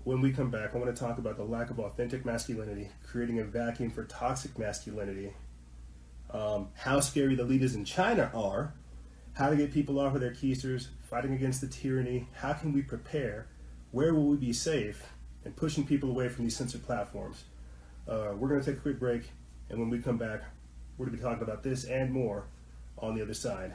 When 0.03 0.21
we 0.21 0.31
come 0.31 0.51
back, 0.51 0.75
I 0.75 0.77
want 0.77 0.93
to 0.93 0.99
talk 0.99 1.17
about 1.17 1.37
the 1.37 1.43
lack 1.43 1.69
of 1.69 1.79
authentic 1.79 2.25
masculinity, 2.25 2.89
creating 3.03 3.39
a 3.39 3.43
vacuum 3.45 3.89
for 3.89 4.03
toxic 4.03 4.59
masculinity, 4.59 5.33
um, 6.31 6.69
how 6.75 6.99
scary 6.99 7.35
the 7.35 7.43
leaders 7.43 7.75
in 7.75 7.85
China 7.85 8.29
are, 8.33 8.73
how 9.33 9.49
to 9.49 9.55
get 9.55 9.73
people 9.73 9.99
off 9.99 10.13
of 10.13 10.21
their 10.21 10.33
keisters, 10.33 10.87
fighting 11.09 11.33
against 11.33 11.61
the 11.61 11.67
tyranny, 11.67 12.27
how 12.33 12.53
can 12.53 12.73
we 12.73 12.81
prepare 12.81 13.47
where 13.91 14.13
will 14.13 14.25
we 14.27 14.37
be 14.37 14.53
safe 14.53 15.03
and 15.45 15.55
pushing 15.55 15.85
people 15.85 16.09
away 16.09 16.29
from 16.29 16.45
these 16.45 16.55
censored 16.55 16.85
platforms. 16.85 17.45
Uh, 18.07 18.33
we're 18.35 18.49
going 18.49 18.59
to 18.59 18.65
take 18.65 18.77
a 18.77 18.81
quick 18.81 18.99
break, 18.99 19.29
and 19.69 19.79
when 19.79 19.89
we 19.89 19.99
come 19.99 20.17
back, 20.17 20.41
we're 20.97 21.05
going 21.05 21.17
to 21.17 21.23
be 21.23 21.27
talking 21.27 21.43
about 21.43 21.63
this 21.63 21.85
and 21.85 22.11
more 22.11 22.45
on 22.97 23.15
the 23.15 23.21
other 23.21 23.33
side. 23.33 23.73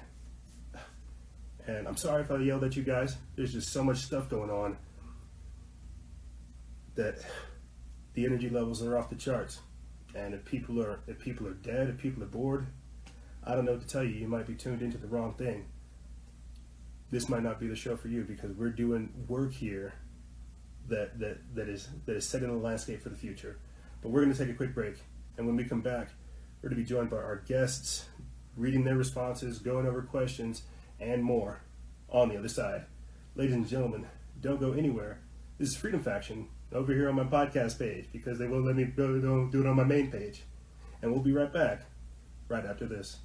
And 1.67 1.89
I'm 1.89 1.97
sorry 1.97 2.23
if 2.23 2.31
I 2.31 2.37
yelled 2.39 2.65
at 2.65 2.77
you 2.77 2.83
guys. 2.83 3.17
There's 3.37 3.53
just 3.53 3.71
so 3.71 3.83
much 3.83 3.99
stuff 3.99 4.29
going 4.29 4.51
on 4.51 4.77
that 6.95 7.25
the 8.12 8.27
energy 8.27 8.51
levels 8.51 8.83
are 8.83 8.99
off 8.99 9.09
the 9.09 9.17
charts. 9.17 9.61
And 10.15 10.35
if 10.35 10.45
people 10.45 10.81
are 10.83 11.01
if 11.07 11.19
people 11.19 11.47
are 11.47 11.55
dead, 11.55 11.89
if 11.89 11.97
people 11.97 12.23
are 12.23 12.27
bored, 12.27 12.67
I 13.43 13.55
don't 13.55 13.65
know 13.65 13.73
what 13.73 13.81
to 13.81 13.89
tell 13.89 14.05
you. 14.05 14.11
You 14.11 14.29
might 14.29 14.47
be 14.47 14.55
tuned 14.55 14.83
into 14.83 14.99
the 14.99 15.07
wrong 15.07 15.35
thing. 15.35 15.65
This 17.11 17.31
might 17.31 17.43
not 17.43 17.59
be 17.59 17.67
the 17.67 17.75
show 17.75 17.97
for 17.97 18.09
you 18.09 18.25
because 18.25 18.53
we're 18.53 18.69
doing 18.69 19.09
work 19.27 19.55
here 19.55 19.95
that 20.89 21.18
that 21.18 21.39
that 21.55 21.68
is 21.68 21.89
that 22.07 22.16
is 22.16 22.28
setting 22.28 22.49
the 22.49 22.55
landscape 22.55 23.03
for 23.03 23.09
the 23.09 23.16
future. 23.16 23.59
But 24.03 24.11
we're 24.11 24.22
going 24.22 24.32
to 24.35 24.39
take 24.39 24.53
a 24.53 24.57
quick 24.57 24.74
break, 24.74 24.97
and 25.37 25.47
when 25.47 25.57
we 25.57 25.64
come 25.64 25.80
back, 25.80 26.11
we're 26.62 26.70
going 26.70 26.78
to 26.78 26.85
be 26.85 26.89
joined 26.89 27.11
by 27.11 27.16
our 27.16 27.43
guests, 27.47 28.07
reading 28.57 28.85
their 28.85 28.97
responses, 28.97 29.59
going 29.59 29.87
over 29.87 30.03
questions, 30.03 30.62
and 31.01 31.22
more 31.22 31.61
on 32.09 32.28
the 32.28 32.37
other 32.37 32.49
side. 32.49 32.85
Ladies 33.35 33.55
and 33.55 33.66
gentlemen, 33.66 34.07
don't 34.41 34.61
go 34.61 34.72
anywhere. 34.72 35.20
This 35.59 35.70
is 35.70 35.76
Freedom 35.76 36.03
Faction 36.03 36.49
over 36.72 36.93
here 36.93 37.09
on 37.09 37.14
my 37.14 37.24
podcast 37.24 37.78
page 37.78 38.07
because 38.12 38.39
they 38.39 38.47
won't 38.47 38.66
let 38.66 38.76
me 38.76 38.85
do 38.85 39.49
it 39.53 39.66
on 39.66 39.76
my 39.76 39.85
main 39.85 40.11
page. 40.11 40.43
And 41.01 41.12
we'll 41.12 41.22
be 41.22 41.32
right 41.32 41.53
back 41.53 41.82
right 42.49 42.64
after 42.64 42.87
this. 42.87 43.18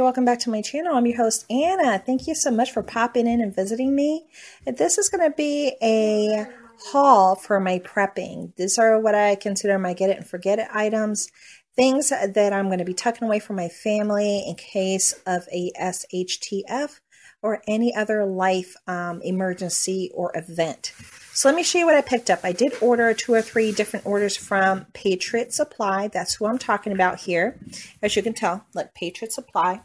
Welcome 0.00 0.24
back 0.24 0.38
to 0.40 0.50
my 0.50 0.62
channel. 0.62 0.96
I'm 0.96 1.04
your 1.04 1.18
host, 1.18 1.44
Anna. 1.50 1.98
Thank 1.98 2.26
you 2.26 2.34
so 2.34 2.50
much 2.50 2.72
for 2.72 2.82
popping 2.82 3.26
in 3.26 3.42
and 3.42 3.54
visiting 3.54 3.94
me. 3.94 4.24
This 4.64 4.96
is 4.96 5.10
going 5.10 5.30
to 5.30 5.36
be 5.36 5.76
a 5.82 6.46
haul 6.86 7.34
for 7.34 7.60
my 7.60 7.80
prepping. 7.80 8.56
These 8.56 8.78
are 8.78 8.98
what 8.98 9.14
I 9.14 9.34
consider 9.34 9.78
my 9.78 9.92
get 9.92 10.08
it 10.08 10.16
and 10.16 10.26
forget 10.26 10.58
it 10.58 10.68
items. 10.72 11.28
Things 11.76 12.08
that 12.08 12.50
I'm 12.50 12.68
going 12.68 12.78
to 12.78 12.84
be 12.86 12.94
tucking 12.94 13.28
away 13.28 13.40
from 13.40 13.56
my 13.56 13.68
family 13.68 14.42
in 14.48 14.54
case 14.54 15.12
of 15.26 15.46
a 15.52 15.70
SHTF 15.78 17.00
or 17.42 17.62
any 17.68 17.94
other 17.94 18.24
life 18.24 18.76
um, 18.86 19.20
emergency 19.20 20.10
or 20.14 20.32
event. 20.34 20.94
So 21.34 21.48
let 21.48 21.56
me 21.56 21.62
show 21.62 21.78
you 21.78 21.86
what 21.86 21.94
I 21.94 22.00
picked 22.00 22.30
up. 22.30 22.40
I 22.42 22.52
did 22.52 22.72
order 22.80 23.12
two 23.12 23.34
or 23.34 23.42
three 23.42 23.70
different 23.70 24.06
orders 24.06 24.34
from 24.34 24.86
Patriot 24.94 25.52
Supply. 25.52 26.08
That's 26.08 26.34
who 26.34 26.46
I'm 26.46 26.58
talking 26.58 26.92
about 26.92 27.20
here. 27.20 27.58
As 28.02 28.16
you 28.16 28.22
can 28.22 28.32
tell, 28.32 28.64
look, 28.74 28.94
Patriot 28.94 29.32
Supply 29.32 29.82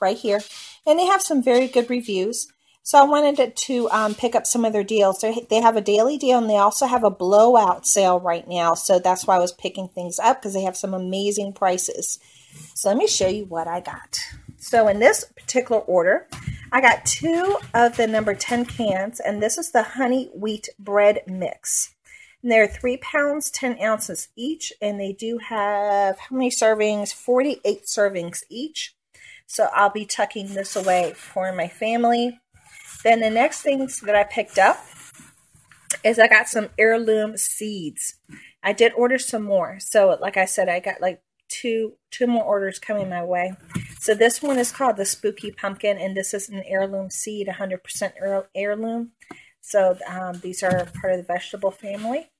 right 0.00 0.16
here. 0.16 0.40
And 0.86 0.98
they 0.98 1.06
have 1.06 1.22
some 1.22 1.42
very 1.42 1.68
good 1.68 1.90
reviews. 1.90 2.48
So 2.82 2.98
I 2.98 3.04
wanted 3.04 3.54
to 3.54 3.90
um, 3.90 4.14
pick 4.14 4.34
up 4.34 4.46
some 4.46 4.64
of 4.64 4.72
their 4.72 4.84
deals. 4.84 5.20
They, 5.20 5.46
they 5.50 5.60
have 5.60 5.76
a 5.76 5.82
daily 5.82 6.16
deal 6.16 6.38
and 6.38 6.48
they 6.48 6.56
also 6.56 6.86
have 6.86 7.04
a 7.04 7.10
blowout 7.10 7.86
sale 7.86 8.18
right 8.18 8.48
now. 8.48 8.72
So 8.74 8.98
that's 8.98 9.26
why 9.26 9.36
I 9.36 9.40
was 9.40 9.52
picking 9.52 9.88
things 9.88 10.18
up 10.18 10.40
because 10.40 10.54
they 10.54 10.62
have 10.62 10.76
some 10.76 10.94
amazing 10.94 11.52
prices. 11.52 12.18
So 12.74 12.88
let 12.88 12.96
me 12.96 13.06
show 13.06 13.28
you 13.28 13.44
what 13.44 13.68
I 13.68 13.80
got. 13.80 14.18
So 14.56 14.88
in 14.88 14.98
this 14.98 15.24
particular 15.36 15.82
order, 15.82 16.28
I 16.72 16.80
got 16.80 17.04
two 17.04 17.58
of 17.74 17.96
the 17.96 18.06
number 18.06 18.34
10 18.34 18.66
cans, 18.66 19.20
and 19.20 19.42
this 19.42 19.56
is 19.56 19.70
the 19.70 19.82
honey 19.82 20.30
wheat 20.34 20.68
bread 20.78 21.20
mix. 21.26 21.94
And 22.42 22.52
they're 22.52 22.68
three 22.68 22.98
pounds, 22.98 23.50
10 23.50 23.78
ounces 23.82 24.28
each, 24.36 24.72
and 24.80 25.00
they 25.00 25.12
do 25.12 25.38
have 25.38 26.18
how 26.18 26.36
many 26.36 26.50
servings? 26.50 27.12
48 27.12 27.84
servings 27.84 28.42
each. 28.48 28.94
So 29.48 29.68
I'll 29.74 29.90
be 29.90 30.04
tucking 30.04 30.54
this 30.54 30.76
away 30.76 31.14
for 31.16 31.52
my 31.52 31.68
family. 31.68 32.38
Then 33.02 33.20
the 33.20 33.30
next 33.30 33.62
things 33.62 34.00
that 34.00 34.14
I 34.14 34.24
picked 34.24 34.58
up 34.58 34.78
is 36.04 36.18
I 36.18 36.28
got 36.28 36.48
some 36.48 36.68
heirloom 36.78 37.36
seeds. 37.36 38.14
I 38.62 38.72
did 38.72 38.92
order 38.92 39.18
some 39.18 39.42
more. 39.42 39.78
So 39.80 40.16
like 40.20 40.36
I 40.36 40.44
said, 40.44 40.68
I 40.68 40.80
got 40.80 41.00
like 41.00 41.22
two 41.48 41.94
two 42.10 42.26
more 42.26 42.44
orders 42.44 42.78
coming 42.78 43.08
my 43.08 43.24
way. 43.24 43.54
So 44.00 44.14
this 44.14 44.42
one 44.42 44.58
is 44.58 44.70
called 44.70 44.96
the 44.96 45.06
Spooky 45.06 45.50
Pumpkin, 45.50 45.98
and 45.98 46.16
this 46.16 46.34
is 46.34 46.48
an 46.48 46.62
heirloom 46.66 47.10
seed, 47.10 47.48
100% 47.48 48.12
heirloom. 48.54 49.12
So 49.60 49.96
um, 50.08 50.40
these 50.42 50.62
are 50.62 50.86
part 51.00 51.14
of 51.14 51.18
the 51.18 51.24
vegetable 51.26 51.70
family. 51.70 52.30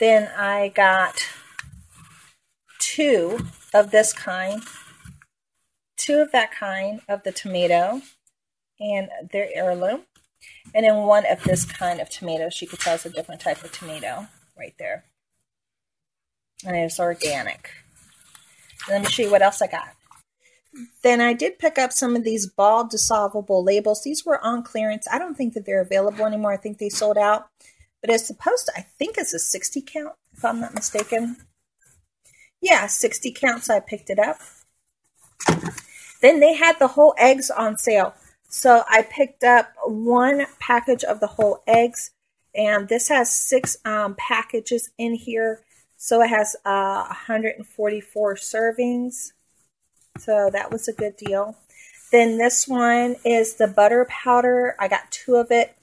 Then 0.00 0.30
I 0.36 0.68
got 0.68 1.26
two 2.78 3.38
of 3.72 3.90
this 3.90 4.12
kind, 4.12 4.62
two 6.04 6.18
of 6.20 6.32
that 6.32 6.52
kind 6.52 7.00
of 7.08 7.22
the 7.22 7.32
tomato, 7.32 8.02
and 8.80 9.08
they're 9.32 9.50
heirloom. 9.54 10.02
And 10.74 10.84
then 10.84 10.96
one 10.96 11.24
of 11.26 11.42
this 11.44 11.64
kind 11.64 12.00
of 12.00 12.10
tomatoes. 12.10 12.54
She 12.54 12.66
could 12.66 12.80
tell 12.80 12.96
it's 12.96 13.06
a 13.06 13.10
different 13.10 13.40
type 13.40 13.64
of 13.64 13.72
tomato 13.72 14.26
right 14.58 14.74
there 14.78 15.04
and 16.64 16.76
it's 16.76 17.00
organic. 17.00 17.70
Let 18.88 19.02
me 19.02 19.08
show 19.08 19.22
you 19.22 19.30
what 19.30 19.42
else 19.42 19.62
I 19.62 19.66
got. 19.66 19.94
Then 21.02 21.20
I 21.20 21.32
did 21.32 21.58
pick 21.58 21.78
up 21.78 21.92
some 21.92 22.16
of 22.16 22.24
these 22.24 22.46
ball 22.46 22.88
dissolvable 22.88 23.64
labels. 23.64 24.02
These 24.02 24.24
were 24.24 24.44
on 24.44 24.62
clearance. 24.62 25.06
I 25.10 25.18
don't 25.18 25.36
think 25.36 25.54
that 25.54 25.64
they're 25.66 25.80
available 25.80 26.26
anymore. 26.26 26.52
I 26.52 26.56
think 26.56 26.78
they 26.78 26.88
sold 26.88 27.16
out. 27.16 27.48
But 28.00 28.10
it's 28.10 28.26
supposed 28.26 28.66
to, 28.66 28.72
I 28.76 28.84
think 28.98 29.16
it's 29.16 29.32
a 29.32 29.38
60 29.38 29.82
count, 29.82 30.14
if 30.32 30.44
I'm 30.44 30.60
not 30.60 30.74
mistaken. 30.74 31.36
Yeah, 32.60 32.86
60 32.86 33.32
counts. 33.32 33.70
I 33.70 33.80
picked 33.80 34.10
it 34.10 34.18
up. 34.18 34.38
Then 36.24 36.40
they 36.40 36.54
had 36.54 36.78
the 36.78 36.88
whole 36.88 37.14
eggs 37.18 37.50
on 37.50 37.76
sale. 37.76 38.14
So 38.48 38.82
I 38.88 39.02
picked 39.02 39.44
up 39.44 39.70
one 39.84 40.46
package 40.58 41.04
of 41.04 41.20
the 41.20 41.26
whole 41.26 41.62
eggs. 41.66 42.12
And 42.54 42.88
this 42.88 43.08
has 43.08 43.30
six 43.30 43.76
um, 43.84 44.14
packages 44.14 44.88
in 44.96 45.16
here. 45.16 45.60
So 45.98 46.22
it 46.22 46.28
has 46.28 46.56
uh, 46.64 47.04
144 47.08 48.36
servings. 48.36 49.32
So 50.16 50.48
that 50.50 50.72
was 50.72 50.88
a 50.88 50.94
good 50.94 51.18
deal. 51.18 51.58
Then 52.10 52.38
this 52.38 52.66
one 52.66 53.16
is 53.26 53.56
the 53.56 53.68
butter 53.68 54.06
powder. 54.08 54.76
I 54.80 54.88
got 54.88 55.10
two 55.10 55.34
of 55.34 55.48
it 55.50 55.76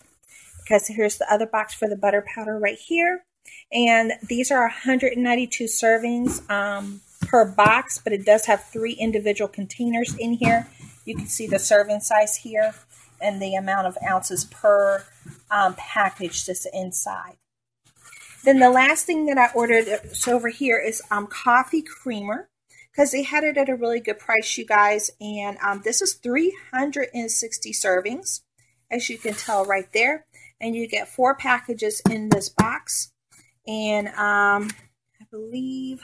because 0.64 0.88
here's 0.88 1.20
the 1.20 1.32
other 1.32 1.46
box 1.46 1.76
for 1.76 1.88
the 1.88 1.96
butter 1.96 2.26
powder 2.26 2.58
right 2.58 2.80
here. 2.80 3.26
And 3.72 4.14
these 4.28 4.50
are 4.50 4.62
192 4.62 5.66
servings 5.66 6.50
um, 6.50 7.02
per 7.22 7.46
box, 7.46 8.00
but 8.04 8.14
it 8.14 8.26
does 8.26 8.46
have 8.46 8.64
three 8.66 8.94
individual 8.94 9.48
containers 9.48 10.16
in 10.16 10.34
here. 10.34 10.68
You 11.06 11.16
can 11.16 11.28
see 11.28 11.48
the 11.48 11.60
serving 11.60 12.02
size 12.02 12.36
here 12.38 12.74
and 13.22 13.42
the 13.42 13.56
amount 13.56 13.88
of 13.88 13.98
ounces 14.08 14.46
per 14.46 15.06
um, 15.50 15.76
package 15.76 16.46
that's 16.46 16.68
inside. 16.74 17.38
Then 18.44 18.60
the 18.60 18.72
last 18.72 19.06
thing 19.06 19.28
that 19.28 19.38
I 19.38 19.52
ordered 19.54 20.16
so 20.16 20.36
over 20.36 20.50
here 20.50 20.80
is 20.80 21.02
um, 21.12 21.28
coffee 21.28 21.84
creamer 21.84 22.50
because 22.92 23.12
they 23.12 23.24
had 23.24 23.44
it 23.44 23.58
at 23.58 23.70
a 23.70 23.76
really 23.76 24.00
good 24.00 24.20
price, 24.20 24.58
you 24.58 24.66
guys. 24.66 25.12
And 25.22 25.58
um, 25.64 25.82
this 25.84 26.02
is 26.02 26.14
360 26.16 27.72
servings, 27.72 28.42
as 28.90 29.10
you 29.10 29.18
can 29.18 29.34
tell 29.34 29.66
right 29.66 29.88
there. 29.94 30.26
And 30.60 30.76
you 30.76 30.88
get 30.88 31.08
four 31.08 31.36
packages 31.36 32.02
in 32.10 32.30
this 32.30 32.50
box. 32.50 33.12
And 33.68 34.08
um, 34.10 34.70
I 35.20 35.26
believe 35.30 36.02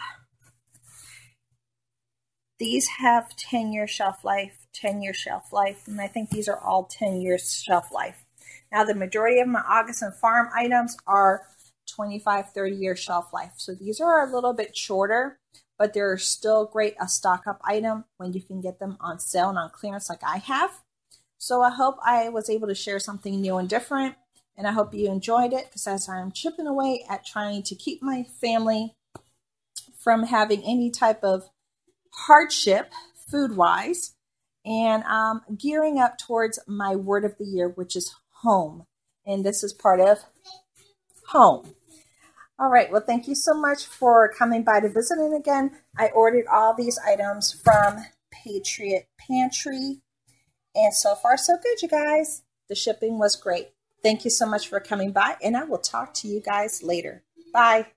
these 2.59 2.87
have 2.99 3.35
10 3.35 3.71
year 3.71 3.87
shelf 3.87 4.23
life, 4.23 4.65
10 4.73 5.01
year 5.01 5.13
shelf 5.13 5.53
life. 5.53 5.87
And 5.87 6.01
I 6.01 6.07
think 6.07 6.29
these 6.29 6.47
are 6.47 6.59
all 6.59 6.85
10 6.85 7.21
years 7.21 7.61
shelf 7.61 7.91
life. 7.91 8.25
Now, 8.71 8.83
the 8.83 8.95
majority 8.95 9.39
of 9.39 9.47
my 9.47 9.61
Augason 9.61 10.13
Farm 10.13 10.49
items 10.53 10.97
are 11.07 11.43
25, 11.87 12.51
30 12.51 12.75
year 12.75 12.95
shelf 12.95 13.33
life. 13.33 13.53
So 13.57 13.73
these 13.73 14.01
are 14.01 14.27
a 14.27 14.31
little 14.31 14.53
bit 14.53 14.75
shorter, 14.75 15.39
but 15.77 15.93
they're 15.93 16.17
still 16.17 16.65
great 16.65 16.95
a 16.99 17.07
stock 17.07 17.47
up 17.47 17.61
item 17.63 18.05
when 18.17 18.33
you 18.33 18.41
can 18.41 18.61
get 18.61 18.79
them 18.79 18.97
on 18.99 19.19
sale 19.19 19.49
and 19.49 19.57
on 19.57 19.69
clearance 19.69 20.09
like 20.09 20.23
I 20.23 20.37
have. 20.37 20.71
So 21.37 21.61
I 21.61 21.69
hope 21.69 21.97
I 22.03 22.29
was 22.29 22.49
able 22.49 22.67
to 22.67 22.75
share 22.75 22.99
something 22.99 23.39
new 23.39 23.57
and 23.57 23.69
different. 23.69 24.15
And 24.57 24.67
I 24.67 24.71
hope 24.71 24.93
you 24.93 25.09
enjoyed 25.11 25.53
it 25.53 25.65
because 25.65 25.85
as 25.85 26.09
I'm 26.09 26.31
chipping 26.31 26.65
away 26.65 27.05
at 27.07 27.25
trying 27.25 27.61
to 27.63 27.75
keep 27.75 28.01
my 28.01 28.23
family 28.23 28.95
from 29.99 30.23
having 30.23 30.63
any 30.63 30.89
type 30.89 31.23
of 31.23 31.49
hardship 32.25 32.91
food 33.29 33.55
wise 33.55 34.15
and 34.65 35.03
um, 35.03 35.41
gearing 35.57 35.99
up 35.99 36.17
towards 36.17 36.59
my 36.67 36.95
word 36.95 37.23
of 37.23 37.37
the 37.37 37.45
year, 37.45 37.69
which 37.69 37.95
is 37.95 38.13
home. 38.41 38.85
And 39.25 39.45
this 39.45 39.63
is 39.63 39.73
part 39.73 39.99
of 39.99 40.19
home. 41.27 41.73
All 42.59 42.69
right. 42.69 42.91
Well, 42.91 43.03
thank 43.05 43.27
you 43.27 43.35
so 43.35 43.53
much 43.53 43.85
for 43.85 44.31
coming 44.37 44.63
by 44.63 44.79
to 44.79 44.89
visit. 44.89 45.19
And 45.19 45.35
again, 45.35 45.71
I 45.97 46.07
ordered 46.07 46.45
all 46.51 46.73
these 46.75 46.99
items 47.05 47.53
from 47.53 47.97
Patriot 48.31 49.07
Pantry. 49.19 50.01
And 50.73 50.93
so 50.93 51.15
far, 51.15 51.37
so 51.37 51.57
good, 51.61 51.81
you 51.81 51.87
guys. 51.87 52.43
The 52.69 52.75
shipping 52.75 53.19
was 53.19 53.35
great. 53.35 53.69
Thank 54.03 54.25
you 54.25 54.31
so 54.31 54.45
much 54.45 54.67
for 54.67 54.79
coming 54.79 55.11
by, 55.11 55.37
and 55.41 55.57
I 55.57 55.63
will 55.63 55.79
talk 55.79 56.13
to 56.15 56.27
you 56.27 56.39
guys 56.39 56.83
later. 56.83 57.23
Bye. 57.53 57.87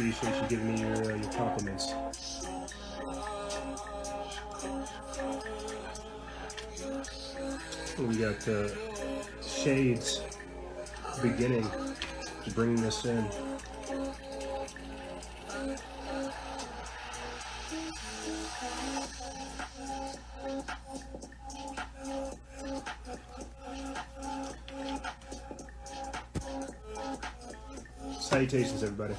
Appreciate 0.00 0.42
you 0.42 0.48
giving 0.48 0.74
me 0.74 0.80
your, 0.80 1.12
uh, 1.12 1.14
your 1.14 1.32
compliments. 1.32 1.92
We 7.98 8.16
got 8.16 8.48
uh, 8.48 8.68
Shades 9.42 10.22
beginning 11.20 11.68
bringing 12.54 12.82
us 12.86 13.04
in. 13.04 13.26
Salutations, 28.18 28.82
everybody. 28.82 29.14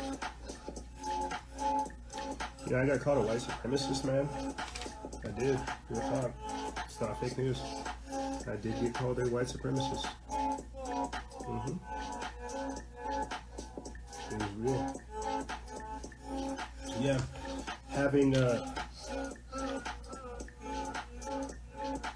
Know, 2.71 2.79
I 2.79 2.85
got 2.85 3.01
called 3.01 3.17
a 3.17 3.21
white 3.27 3.39
supremacist, 3.39 4.05
man. 4.05 4.29
I 5.25 5.27
did. 5.37 5.59
Real. 5.89 6.33
It's 6.85 7.01
not 7.01 7.19
fake 7.19 7.37
news. 7.37 7.59
I 8.47 8.55
did 8.55 8.79
get 8.79 8.93
called 8.93 9.19
a 9.19 9.27
white 9.27 9.47
supremacist. 9.47 10.05
Mm-hmm. 11.49 11.73
It 14.31 14.41
was 14.41 14.51
real. 14.57 15.01
Yeah, 17.01 17.19
having 17.89 18.37
uh, 18.37 18.73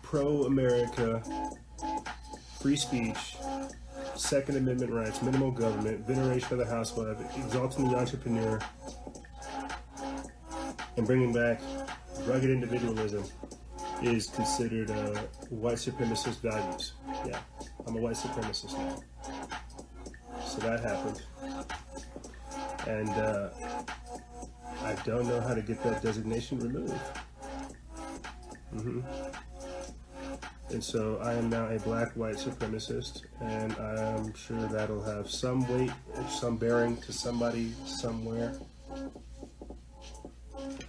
pro-America, 0.04 1.22
free 2.62 2.78
speech, 2.78 3.36
Second 4.16 4.56
Amendment 4.56 4.94
rights, 4.94 5.22
minimal 5.22 5.52
government, 5.52 6.08
veneration 6.08 6.54
of 6.54 6.60
the 6.60 6.74
housewife, 6.74 7.18
exalting 7.36 7.90
the 7.90 7.98
entrepreneur, 7.98 8.62
and 10.98 11.06
bringing 11.06 11.34
back 11.34 11.62
rugged 12.26 12.50
individualism 12.50 13.24
is 14.02 14.28
considered 14.28 14.90
white 15.50 15.78
supremacist 15.78 16.42
values. 16.42 16.94
Yeah, 17.26 17.40
I'm 17.88 17.96
a 17.96 18.00
white 18.00 18.16
supremacist 18.16 18.78
now. 18.78 19.04
So 20.46 20.60
that 20.62 20.80
happened. 20.82 21.22
And 22.88 23.10
uh, 23.10 23.50
I 24.84 24.94
don't 25.06 25.28
know 25.28 25.42
how 25.42 25.54
to 25.54 25.62
get 25.62 25.82
that 25.84 26.02
designation 26.02 26.60
removed. 26.60 26.94
Mm-hmm. 28.76 29.02
And 30.70 30.84
so 30.84 31.20
I 31.24 31.34
am 31.34 31.50
now 31.50 31.68
a 31.68 31.80
black 31.80 32.14
white 32.14 32.36
supremacist, 32.36 33.24
and 33.42 33.74
I'm 33.78 34.34
sure 34.34 34.68
that'll 34.68 35.04
have 35.04 35.30
some 35.30 35.68
weight, 35.68 35.92
some 36.30 36.58
bearing 36.58 36.98
to 36.98 37.14
somebody 37.14 37.72
somewhere. 37.86 38.56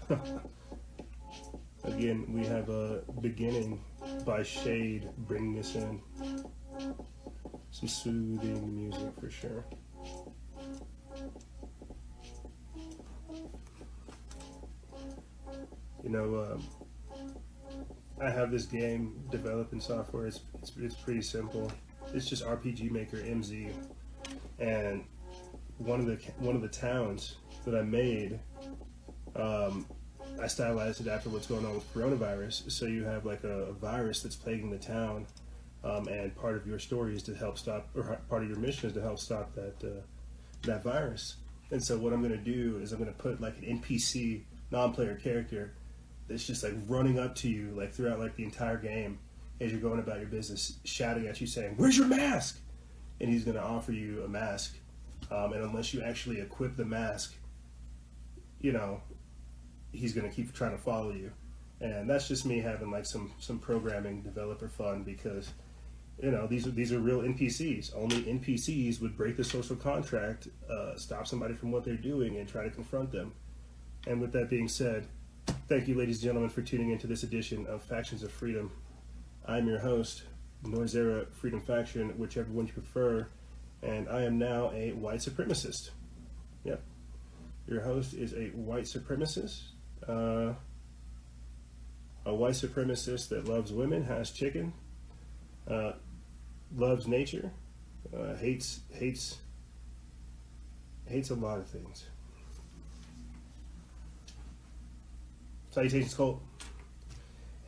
Again, 1.85 2.27
we 2.29 2.45
have 2.47 2.69
a 2.69 3.03
beginning 3.21 3.83
by 4.25 4.43
Shade 4.43 5.09
bringing 5.19 5.59
us 5.59 5.75
in. 5.75 6.01
Some 7.71 7.89
soothing 7.89 8.75
music 8.75 9.13
for 9.21 9.31
sure. 9.31 9.65
You 16.03 16.11
know, 16.11 16.53
um, 16.53 16.63
I 18.21 18.31
have 18.31 18.51
this 18.51 18.65
game 18.65 19.25
developing 19.31 19.81
software. 19.81 20.27
It's, 20.27 20.41
it's, 20.61 20.73
it's 20.77 20.95
pretty 20.95 21.23
simple. 21.23 21.71
It's 22.15 22.27
just 22.27 22.45
RPG 22.45 22.91
Maker 22.93 23.17
MZ, 23.19 23.73
and 24.61 25.05
one 25.79 26.01
of 26.01 26.07
the 26.07 26.17
one 26.39 26.55
of 26.55 26.63
the 26.63 26.69
towns 26.69 27.37
that 27.65 27.75
I 27.75 27.83
made, 27.83 28.39
um, 29.35 29.87
I 30.41 30.47
stylized 30.47 31.01
it 31.01 31.09
after 31.09 31.29
what's 31.31 31.47
going 31.47 31.65
on 31.65 31.75
with 31.75 31.95
coronavirus. 31.95 32.71
So 32.71 32.87
you 32.87 33.05
have 33.05 33.25
like 33.25 33.45
a, 33.45 33.67
a 33.67 33.73
virus 33.73 34.23
that's 34.23 34.37
plaguing 34.37 34.71
the 34.71 34.79
town, 34.79 35.27
um, 35.85 36.09
and 36.09 36.35
part 36.37 36.57
of 36.57 36.67
your 36.67 36.79
story 36.79 37.15
is 37.15 37.23
to 37.25 37.35
help 37.35 37.59
stop, 37.59 37.89
or 37.95 38.19
part 38.29 38.43
of 38.43 38.49
your 38.49 38.59
mission 38.59 38.89
is 38.89 38.95
to 38.95 39.01
help 39.01 39.19
stop 39.19 39.55
that 39.55 39.75
uh, 39.83 40.01
that 40.63 40.83
virus. 40.83 41.37
And 41.71 41.83
so 41.83 41.99
what 41.99 42.13
I'm 42.13 42.21
going 42.21 42.33
to 42.33 42.39
do 42.39 42.79
is 42.83 42.93
I'm 42.93 42.99
going 42.99 43.13
to 43.13 43.19
put 43.19 43.41
like 43.41 43.57
an 43.59 43.81
NPC 43.81 44.43
non-player 44.71 45.17
character 45.17 45.73
that's 46.29 46.47
just 46.47 46.63
like 46.63 46.75
running 46.89 47.19
up 47.19 47.35
to 47.37 47.49
you 47.49 47.71
like 47.77 47.93
throughout 47.93 48.19
like 48.19 48.37
the 48.37 48.45
entire 48.45 48.77
game 48.77 49.19
as 49.61 49.71
you're 49.71 49.81
going 49.81 50.01
about 50.01 50.19
your 50.19 50.29
business, 50.29 50.79
shouting 50.85 51.27
at 51.27 51.41
you 51.41 51.47
saying, 51.47 51.75
"Where's 51.77 51.97
your 51.97 52.09
mask?" 52.09 52.61
And 53.21 53.31
he's 53.31 53.45
going 53.45 53.57
to 53.57 53.63
offer 53.63 53.93
you 53.93 54.23
a 54.25 54.29
mask, 54.29 54.77
um, 55.31 55.53
and 55.55 55.65
unless 55.65 55.95
you 55.95 56.03
actually 56.03 56.41
equip 56.41 56.77
the 56.77 56.85
mask, 56.85 57.35
you 58.61 58.73
know, 58.73 59.01
he's 59.97 60.13
going 60.13 60.29
to 60.29 60.35
keep 60.35 60.53
trying 60.53 60.73
to 60.73 60.83
follow 60.83 61.13
you. 61.13 61.33
And 61.81 62.09
that's 62.09 62.29
just 62.29 62.47
me 62.47 62.59
having 62.61 62.91
like 62.91 63.07
some 63.07 63.33
some 63.39 63.59
programming 63.59 64.23
developer 64.23 64.69
fun 64.69 65.03
because 65.03 65.53
you 66.23 66.31
know 66.31 66.47
these 66.47 66.67
are 66.67 66.71
these 66.71 66.93
are 66.93 66.99
real 66.99 67.21
NPCs. 67.21 67.95
Only 67.95 68.23
NPCs 68.23 69.01
would 69.03 69.17
break 69.17 69.37
the 69.37 69.45
social 69.45 69.77
contract, 69.77 70.49
uh, 70.71 70.97
stop 70.97 71.27
somebody 71.27 71.55
from 71.55 71.71
what 71.73 71.85
they're 71.85 71.97
doing, 71.97 72.37
and 72.37 72.49
try 72.49 72.65
to 72.65 72.71
confront 72.71 73.13
them. 73.13 73.33
And 74.07 74.21
with 74.21 74.33
that 74.33 74.49
being 74.49 74.69
said, 74.69 75.07
thank 75.69 75.89
you, 75.89 75.97
ladies 75.97 76.17
and 76.17 76.25
gentlemen, 76.25 76.49
for 76.49 76.63
tuning 76.63 76.91
into 76.91 77.07
this 77.07 77.23
edition 77.23 77.67
of 77.67 77.83
Factions 77.83 78.23
of 78.23 78.33
Freedom. 78.33 78.71
I'm 79.47 79.67
your 79.67 79.79
host, 79.79 80.23
NoizceEra 80.65 81.33
Freedom 81.35 81.61
Faction, 81.61 82.11
whichever 82.19 82.51
one 82.51 82.67
you 82.67 82.73
prefer, 82.73 83.29
and 83.83 84.09
I 84.09 84.23
am 84.23 84.39
now 84.39 84.73
a 84.73 84.93
white 84.93 85.21
supremacist. 85.21 85.91
Yep, 86.65 86.83
your 87.69 87.83
host 87.83 88.15
is 88.15 88.33
a 88.33 88.47
white 88.57 88.85
supremacist. 88.85 89.63
Uh, 90.09 90.55
a 92.25 92.35
white 92.35 92.55
supremacist 92.55 93.29
that 93.29 93.47
loves 93.47 93.73
women, 93.73 94.05
has 94.05 94.31
chicken, 94.31 94.73
uh, 95.69 95.93
loves 96.77 97.07
nature, 97.07 97.53
uh, 98.17 98.35
hates 98.37 98.81
hates 98.93 99.39
hates 101.07 101.31
a 101.31 101.35
lot 101.35 101.59
of 101.59 101.67
things. 101.67 102.07
Salutations, 105.71 106.15
Colt. 106.15 106.43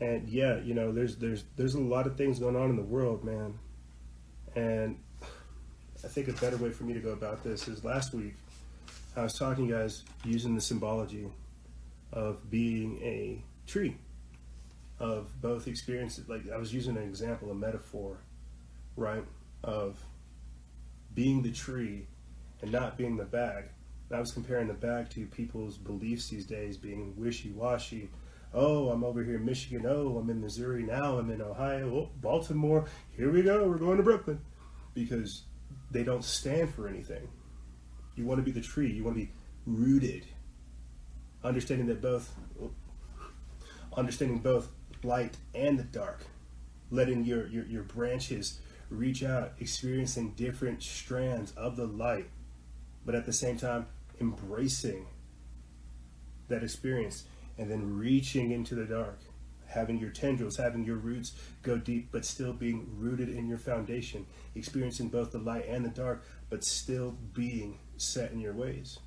And 0.00 0.28
yeah, 0.28 0.60
you 0.60 0.74
know, 0.74 0.92
there's 0.92 1.16
there's 1.16 1.44
there's 1.56 1.74
a 1.74 1.80
lot 1.80 2.06
of 2.06 2.16
things 2.16 2.38
going 2.38 2.56
on 2.56 2.70
in 2.70 2.76
the 2.76 2.82
world, 2.82 3.24
man. 3.24 3.58
And 4.56 4.98
I 6.04 6.08
think 6.08 6.28
a 6.28 6.32
better 6.32 6.56
way 6.56 6.70
for 6.70 6.84
me 6.84 6.94
to 6.94 7.00
go 7.00 7.10
about 7.10 7.42
this 7.42 7.68
is 7.68 7.84
last 7.84 8.14
week 8.14 8.34
I 9.16 9.22
was 9.24 9.34
talking 9.34 9.66
to 9.66 9.72
you 9.72 9.76
guys 9.76 10.04
using 10.24 10.54
the 10.54 10.60
symbology 10.60 11.26
of 12.12 12.50
being 12.50 13.00
a 13.02 13.42
tree, 13.66 13.96
of 14.98 15.40
both 15.40 15.66
experiences. 15.68 16.28
Like 16.28 16.42
I 16.52 16.56
was 16.56 16.72
using 16.72 16.96
an 16.96 17.02
example, 17.02 17.50
a 17.50 17.54
metaphor, 17.54 18.18
right, 18.96 19.24
of 19.62 19.98
being 21.14 21.42
the 21.42 21.52
tree 21.52 22.06
and 22.62 22.72
not 22.72 22.96
being 22.96 23.16
the 23.16 23.24
bag. 23.24 23.64
And 24.08 24.16
I 24.16 24.20
was 24.20 24.32
comparing 24.32 24.68
the 24.68 24.74
bag 24.74 25.10
to 25.10 25.26
people's 25.26 25.76
beliefs 25.76 26.28
these 26.28 26.46
days 26.46 26.76
being 26.76 27.14
wishy-washy. 27.16 28.08
Oh, 28.54 28.88
I'm 28.88 29.04
over 29.04 29.22
here 29.22 29.36
in 29.36 29.44
Michigan. 29.44 29.84
Oh, 29.86 30.16
I'm 30.16 30.30
in 30.30 30.40
Missouri 30.40 30.82
now. 30.82 31.18
I'm 31.18 31.30
in 31.30 31.42
Ohio. 31.42 31.94
Oh, 31.94 32.10
Baltimore. 32.22 32.86
Here 33.14 33.30
we 33.30 33.42
go. 33.42 33.68
We're 33.68 33.76
going 33.76 33.98
to 33.98 34.02
Brooklyn 34.02 34.40
because 34.94 35.42
they 35.90 36.02
don't 36.02 36.24
stand 36.24 36.72
for 36.72 36.88
anything. 36.88 37.28
You 38.16 38.24
want 38.24 38.38
to 38.38 38.42
be 38.42 38.50
the 38.50 38.66
tree. 38.66 38.90
You 38.90 39.04
want 39.04 39.18
to 39.18 39.24
be 39.26 39.32
rooted, 39.66 40.24
understanding 41.44 41.86
that 41.86 42.00
both, 42.00 42.32
understanding 43.96 44.38
both 44.38 44.68
light 45.02 45.36
and 45.54 45.78
the 45.78 45.84
dark, 45.84 46.24
letting 46.90 47.24
your, 47.24 47.46
your, 47.48 47.64
your 47.66 47.82
branches 47.82 48.60
reach 48.90 49.22
out, 49.22 49.52
experiencing 49.60 50.32
different 50.32 50.82
strands 50.82 51.52
of 51.52 51.76
the 51.76 51.86
light, 51.86 52.28
but 53.04 53.14
at 53.14 53.26
the 53.26 53.32
same 53.32 53.56
time, 53.56 53.86
embracing 54.20 55.06
that 56.48 56.62
experience 56.62 57.24
and 57.58 57.70
then 57.70 57.98
reaching 57.98 58.50
into 58.50 58.74
the 58.74 58.84
dark, 58.84 59.18
having 59.66 59.98
your 59.98 60.10
tendrils, 60.10 60.56
having 60.56 60.84
your 60.84 60.96
roots 60.96 61.32
go 61.62 61.76
deep, 61.76 62.08
but 62.10 62.24
still 62.24 62.52
being 62.52 62.86
rooted 62.96 63.28
in 63.28 63.46
your 63.46 63.58
foundation, 63.58 64.26
experiencing 64.54 65.08
both 65.08 65.30
the 65.32 65.38
light 65.38 65.66
and 65.68 65.84
the 65.84 65.90
dark, 65.90 66.24
but 66.48 66.64
still 66.64 67.16
being 67.34 67.78
set 67.96 68.32
in 68.32 68.40
your 68.40 68.54
ways. 68.54 68.98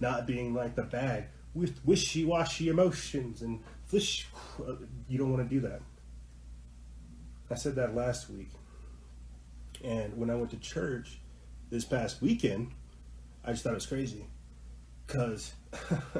Not 0.00 0.26
being 0.26 0.54
like 0.54 0.74
the 0.74 0.82
bag 0.82 1.24
with 1.54 1.80
wishy 1.84 2.24
washy 2.24 2.68
emotions 2.68 3.42
and 3.42 3.60
flish. 3.86 4.26
You 5.08 5.18
don't 5.18 5.32
want 5.32 5.48
to 5.48 5.54
do 5.54 5.60
that. 5.66 5.82
I 7.50 7.56
said 7.56 7.74
that 7.76 7.94
last 7.94 8.30
week. 8.30 8.50
And 9.82 10.16
when 10.16 10.30
I 10.30 10.36
went 10.36 10.50
to 10.50 10.58
church 10.58 11.18
this 11.70 11.84
past 11.84 12.22
weekend, 12.22 12.70
I 13.44 13.52
just 13.52 13.64
thought 13.64 13.72
it 13.72 13.76
was 13.76 13.86
crazy. 13.86 14.26
Because 15.06 15.52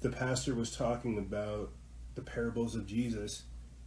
the 0.00 0.08
pastor 0.08 0.54
was 0.54 0.74
talking 0.74 1.18
about 1.18 1.72
the 2.14 2.22
parables 2.22 2.74
of 2.74 2.86
Jesus 2.86 3.42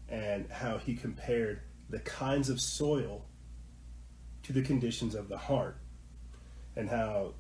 and 0.09 0.49
how 0.51 0.77
he 0.77 0.95
compared 0.95 1.61
the 1.89 1.99
kinds 1.99 2.49
of 2.49 2.59
soil 2.61 3.25
to 4.43 4.53
the 4.53 4.61
conditions 4.61 5.15
of 5.15 5.29
the 5.29 5.37
heart 5.37 5.77
and 6.75 6.89
how 6.89 7.33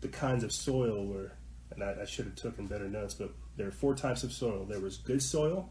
the 0.00 0.08
kinds 0.08 0.44
of 0.44 0.52
soil 0.52 1.06
were 1.06 1.32
and 1.74 1.84
I, 1.84 2.02
I 2.02 2.04
should 2.04 2.26
have 2.26 2.36
taken 2.36 2.66
better 2.66 2.88
notes 2.88 3.14
but 3.14 3.30
there 3.56 3.68
are 3.68 3.72
four 3.72 3.94
types 3.94 4.22
of 4.22 4.32
soil 4.32 4.64
there 4.64 4.80
was 4.80 4.96
good 4.96 5.22
soil 5.22 5.70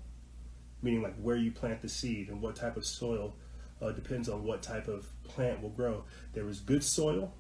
meaning 0.81 1.01
like 1.01 1.15
where 1.21 1.37
you 1.37 1.51
plant 1.51 1.81
the 1.81 1.89
seed 1.89 2.29
and 2.29 2.41
what 2.41 2.55
type 2.55 2.77
of 2.77 2.85
soil 2.85 3.35
uh, 3.81 3.91
depends 3.91 4.29
on 4.29 4.43
what 4.43 4.61
type 4.61 4.87
of 4.87 5.07
plant 5.23 5.61
will 5.61 5.69
grow 5.69 6.03
there 6.33 6.45
was 6.45 6.59
good 6.59 6.83
soil 6.83 7.33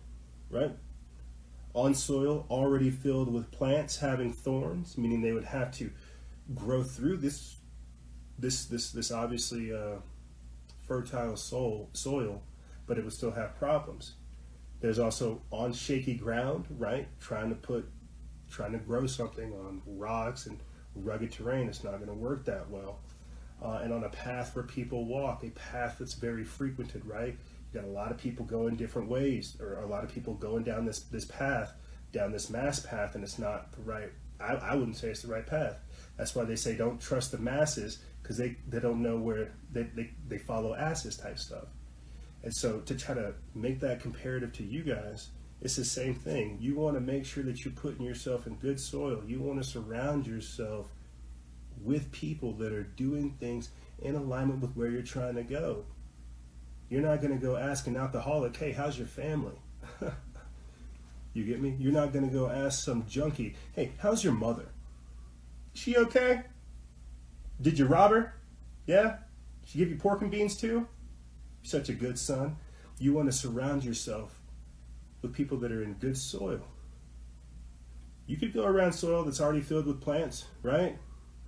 right? 0.53 0.71
On 1.73 1.95
soil 1.95 2.45
already 2.49 2.91
filled 2.91 3.33
with 3.33 3.51
plants 3.51 3.97
having 3.97 4.31
thorns, 4.31 4.97
meaning 4.97 5.21
they 5.21 5.33
would 5.33 5.45
have 5.45 5.71
to 5.77 5.89
grow 6.53 6.83
through 6.83 7.17
this, 7.17 7.57
this, 8.37 8.65
this, 8.65 8.91
this 8.91 9.11
obviously 9.11 9.73
uh, 9.73 9.95
fertile 10.87 11.35
soil, 11.35 11.89
soil, 11.93 12.43
but 12.85 12.97
it 12.97 13.03
would 13.03 13.13
still 13.13 13.31
have 13.31 13.57
problems. 13.57 14.13
There's 14.81 14.99
also 14.99 15.41
on 15.49 15.73
shaky 15.73 16.13
ground, 16.13 16.67
right? 16.77 17.07
Trying 17.19 17.49
to 17.49 17.55
put, 17.55 17.89
trying 18.53 18.71
to 18.71 18.77
grow 18.77 19.07
something 19.07 19.51
on 19.53 19.81
rocks 19.85 20.45
and 20.45 20.59
rugged 20.95 21.31
terrain. 21.31 21.67
It's 21.67 21.83
not 21.83 21.95
going 21.95 22.07
to 22.07 22.13
work 22.13 22.45
that 22.45 22.69
well. 22.69 22.99
Uh, 23.61 23.79
and 23.81 23.91
on 23.91 24.03
a 24.03 24.09
path 24.09 24.55
where 24.55 24.63
people 24.63 25.05
walk, 25.05 25.43
a 25.43 25.49
path 25.49 25.95
that's 25.97 26.13
very 26.13 26.43
frequented, 26.43 27.05
right? 27.05 27.35
You 27.73 27.81
got 27.81 27.87
a 27.87 27.91
lot 27.91 28.11
of 28.11 28.17
people 28.17 28.45
going 28.45 28.75
different 28.75 29.09
ways, 29.09 29.57
or 29.59 29.79
a 29.79 29.87
lot 29.87 30.03
of 30.03 30.13
people 30.13 30.35
going 30.35 30.63
down 30.63 30.85
this 30.85 30.99
this 30.99 31.25
path, 31.25 31.73
down 32.11 32.31
this 32.31 32.49
mass 32.49 32.79
path, 32.79 33.15
and 33.15 33.23
it's 33.23 33.39
not 33.39 33.71
the 33.71 33.81
right. 33.81 34.11
I, 34.39 34.53
I 34.53 34.75
wouldn't 34.75 34.97
say 34.97 35.09
it's 35.09 35.21
the 35.21 35.31
right 35.31 35.47
path. 35.47 35.77
That's 36.17 36.35
why 36.35 36.43
they 36.43 36.55
say 36.55 36.75
don't 36.75 36.99
trust 37.01 37.31
the 37.31 37.37
masses 37.37 37.99
because 38.21 38.37
they, 38.37 38.57
they 38.67 38.79
don't 38.79 39.01
know 39.01 39.17
where 39.17 39.51
they, 39.71 39.83
they, 39.83 40.11
they 40.27 40.37
follow 40.37 40.75
asses 40.75 41.17
type 41.17 41.39
stuff. 41.39 41.67
And 42.43 42.53
so 42.53 42.79
to 42.81 42.95
try 42.95 43.15
to 43.15 43.33
make 43.55 43.79
that 43.81 44.01
comparative 44.01 44.53
to 44.53 44.63
you 44.63 44.83
guys, 44.83 45.29
it's 45.63 45.77
the 45.77 45.85
same 45.85 46.13
thing. 46.13 46.57
You 46.59 46.75
want 46.75 46.95
to 46.95 46.99
make 46.99 47.25
sure 47.25 47.41
that 47.43 47.63
you're 47.63 47.73
putting 47.73 48.05
yourself 48.05 48.47
in 48.47 48.55
good 48.55 48.77
soil. 48.77 49.23
You 49.25 49.39
want 49.39 49.63
to 49.63 49.67
surround 49.67 50.27
yourself 50.27 50.89
with 51.81 52.11
people 52.11 52.51
that 52.55 52.73
are 52.73 52.83
doing 52.83 53.31
things 53.39 53.69
in 54.01 54.15
alignment 54.15 54.59
with 54.59 54.75
where 54.75 54.89
you're 54.89 55.01
trying 55.01 55.35
to 55.35 55.43
go. 55.43 55.85
You're 56.89 57.01
not 57.01 57.21
going 57.21 57.33
to 57.33 57.41
go 57.41 57.55
ask 57.55 57.87
an 57.87 57.95
alcoholic, 57.95 58.57
hey, 58.57 58.73
how's 58.73 58.97
your 58.97 59.07
family? 59.07 59.55
you 61.33 61.45
get 61.45 61.61
me? 61.61 61.77
You're 61.79 61.93
not 61.93 62.11
going 62.11 62.27
to 62.27 62.33
go 62.33 62.49
ask 62.49 62.83
some 62.83 63.05
junkie, 63.07 63.55
hey, 63.73 63.93
how's 63.99 64.21
your 64.21 64.33
mother? 64.33 64.65
She 65.73 65.95
okay? 65.95 66.41
Did 67.61 67.79
you 67.79 67.85
rob 67.85 68.11
her? 68.11 68.35
Yeah? 68.85 69.15
She 69.63 69.77
give 69.77 69.89
you 69.89 69.95
pork 69.95 70.21
and 70.23 70.29
beans 70.29 70.57
too? 70.57 70.89
Such 71.61 71.87
a 71.87 71.93
good 71.93 72.19
son. 72.19 72.57
You 72.99 73.13
want 73.13 73.31
to 73.31 73.37
surround 73.37 73.85
yourself 73.85 74.41
with 75.23 75.33
people 75.33 75.57
that 75.57 75.71
are 75.71 75.81
in 75.81 75.93
good 75.93 76.17
soil. 76.17 76.61
You 78.27 78.37
could 78.37 78.53
go 78.53 78.65
around 78.65 78.93
soil 78.93 79.23
that's 79.23 79.41
already 79.41 79.61
filled 79.61 79.87
with 79.87 79.99
plants, 79.99 80.45
right? 80.61 80.97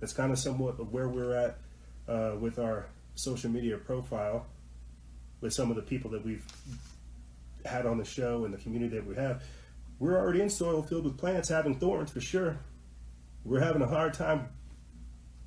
That's 0.00 0.12
kind 0.12 0.32
of 0.32 0.38
somewhat 0.38 0.80
of 0.80 0.92
where 0.92 1.08
we're 1.08 1.36
at 1.36 1.58
uh, 2.08 2.36
with 2.40 2.58
our 2.58 2.88
social 3.14 3.50
media 3.50 3.76
profile, 3.78 4.46
with 5.40 5.52
some 5.52 5.70
of 5.70 5.76
the 5.76 5.82
people 5.82 6.10
that 6.10 6.24
we've 6.24 6.44
had 7.64 7.86
on 7.86 7.98
the 7.98 8.04
show 8.04 8.44
and 8.44 8.52
the 8.52 8.58
community 8.58 8.96
that 8.96 9.06
we 9.06 9.14
have. 9.14 9.42
We're 9.98 10.18
already 10.18 10.42
in 10.42 10.50
soil 10.50 10.82
filled 10.82 11.04
with 11.04 11.16
plants 11.16 11.48
having 11.48 11.78
thorns 11.78 12.10
for 12.10 12.20
sure. 12.20 12.58
We're 13.44 13.60
having 13.60 13.82
a 13.82 13.86
hard 13.86 14.12
time 14.14 14.48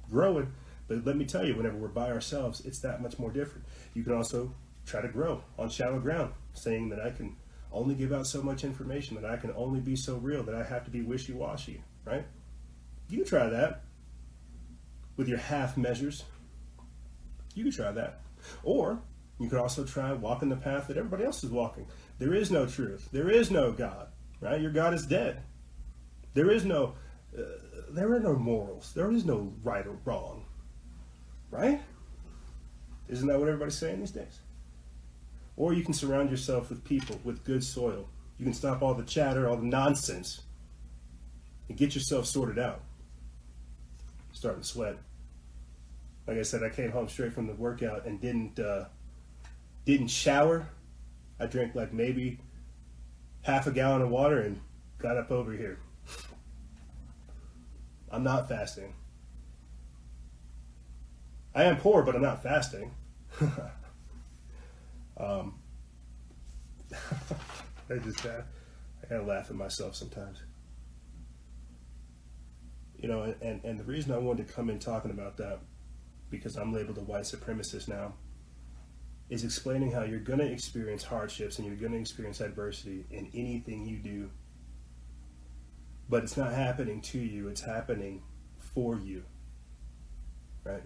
growing, 0.10 0.54
but 0.88 1.06
let 1.06 1.16
me 1.18 1.26
tell 1.26 1.46
you, 1.46 1.56
whenever 1.56 1.78
we're 1.78 1.90
by 1.90 2.12
ourselves, 2.12 2.62
it's 2.66 2.80
that 2.80 3.02
much 3.02 3.20
more 3.20 3.30
different. 3.32 3.66
You 3.94 4.04
can 4.04 4.14
also 4.14 4.54
try 4.86 5.02
to 5.02 5.08
grow 5.08 5.44
on 5.58 5.70
shallow 5.70 6.00
ground, 6.00 6.34
saying 6.54 6.90
that 6.90 7.00
I 7.00 7.12
can 7.12 7.36
only 7.72 7.96
give 7.96 8.12
out 8.12 8.28
so 8.28 8.42
much 8.42 8.64
information, 8.64 9.16
that 9.22 9.30
I 9.30 9.38
can 9.38 9.52
only 9.56 9.80
be 9.80 9.96
so 9.96 10.18
real, 10.18 10.44
that 10.44 10.56
I 10.56 10.64
have 10.64 10.86
to 10.86 10.92
be 10.92 11.02
wishy 11.02 11.34
washy, 11.34 11.84
right? 12.06 12.26
You 13.10 13.24
try 13.24 13.50
that 13.50 13.84
with 15.18 15.28
your 15.28 15.38
half 15.38 15.78
measures. 15.78 16.24
You 17.54 17.64
can 17.64 17.72
try 17.72 17.92
that. 17.92 18.22
Or 18.64 19.02
you 19.40 19.50
could 19.50 19.60
also 19.60 19.84
try 19.84 20.14
walking 20.14 20.50
the 20.50 20.56
path 20.56 20.88
that 20.88 20.98
everybody 20.98 21.24
else 21.24 21.44
is 21.44 21.50
walking. 21.50 21.88
There 22.20 22.34
is 22.34 22.52
no 22.52 22.66
truth. 22.66 23.10
There 23.12 23.30
is 23.30 23.52
no 23.52 23.72
God, 23.72 24.08
right? 24.42 24.62
Your 24.62 24.72
God 24.72 24.94
is 24.94 25.06
dead. 25.06 25.44
There 26.34 26.52
is 26.52 26.66
no, 26.66 26.96
uh, 27.38 27.42
there 27.92 28.14
are 28.14 28.20
no 28.20 28.36
morals. 28.36 28.94
There 28.94 29.12
is 29.12 29.26
no 29.26 29.54
right 29.64 29.86
or 29.86 29.98
wrong, 30.06 30.46
right? 31.52 31.82
Isn't 33.08 33.28
that 33.28 33.40
what 33.40 33.48
everybody's 33.48 33.78
saying 33.78 34.00
these 34.00 34.12
days? 34.12 34.40
Or 35.60 35.74
you 35.74 35.84
can 35.84 35.94
surround 35.94 36.32
yourself 36.32 36.70
with 36.70 36.84
people 36.84 37.20
with 37.24 37.44
good 37.44 37.64
soil. 37.64 38.10
You 38.40 38.46
can 38.46 38.54
stop 38.56 38.82
all 38.82 38.96
the 38.96 39.04
chatter, 39.04 39.48
all 39.48 39.58
the 39.58 39.66
nonsense, 39.68 40.42
and 41.68 41.78
get 41.78 41.94
yourself 41.94 42.26
sorted 42.26 42.58
out. 42.58 42.82
Starting 44.32 44.62
to 44.62 44.68
sweat 44.68 44.98
like 46.30 46.38
I 46.38 46.44
said, 46.44 46.62
I 46.62 46.70
came 46.70 46.92
home 46.92 47.10
straight 47.10 47.34
from 47.34 47.48
the 47.48 47.54
workout 47.54 48.06
and 48.06 48.22
didn't 48.22 48.60
uh, 48.60 48.86
didn't 49.84 50.10
shower. 50.10 50.70
I 51.40 51.48
drank 51.48 51.74
like 51.74 51.92
maybe 51.92 52.40
half 53.42 53.66
a 53.66 53.72
gallon 53.72 54.04
of 54.04 54.10
water 54.10 54.42
and 54.42 54.62
got 55.00 55.18
up 55.18 55.32
over 55.32 55.54
here. 55.54 55.80
I'm 58.12 58.24
not 58.24 58.48
fasting. 58.48 58.94
I 61.56 61.64
am 61.64 61.78
poor, 61.78 62.04
but 62.04 62.16
I'm 62.16 62.22
not 62.22 62.44
fasting. 62.44 62.92
um, 65.20 65.60
I 66.94 67.98
just 68.04 68.26
I 68.26 68.44
of 69.22 69.28
laugh 69.28 69.50
at 69.50 69.56
myself 69.56 69.96
sometimes. 69.96 70.40
You 72.98 73.08
know, 73.08 73.34
and, 73.42 73.64
and 73.64 73.80
the 73.80 73.86
reason 73.86 74.14
I 74.14 74.18
wanted 74.18 74.48
to 74.48 74.54
come 74.54 74.70
in 74.70 74.78
talking 74.80 75.12
about 75.12 75.38
that 75.38 75.60
because 76.30 76.56
I'm 76.56 76.74
labeled 76.74 76.98
a 76.98 77.02
white 77.02 77.24
supremacist 77.24 77.88
now, 77.88 78.14
is 79.30 79.44
explaining 79.44 79.92
how 79.92 80.04
you're 80.04 80.20
to 80.40 80.52
experience 80.52 81.04
hardships 81.04 81.58
and 81.58 81.68
you're 81.68 81.76
to 81.92 82.00
experience 82.00 82.40
adversity 82.42 83.06
in 83.12 83.30
anything 83.34 83.86
you 83.86 83.98
do. 83.98 84.30
But 86.10 86.24
it's 86.24 86.38
not 86.38 86.54
happening 86.54 87.02
to 87.02 87.20
you, 87.20 87.48
it's 87.48 87.62
happening 87.62 88.24
for 88.58 88.98
you. 88.98 89.24
Right? 90.64 90.84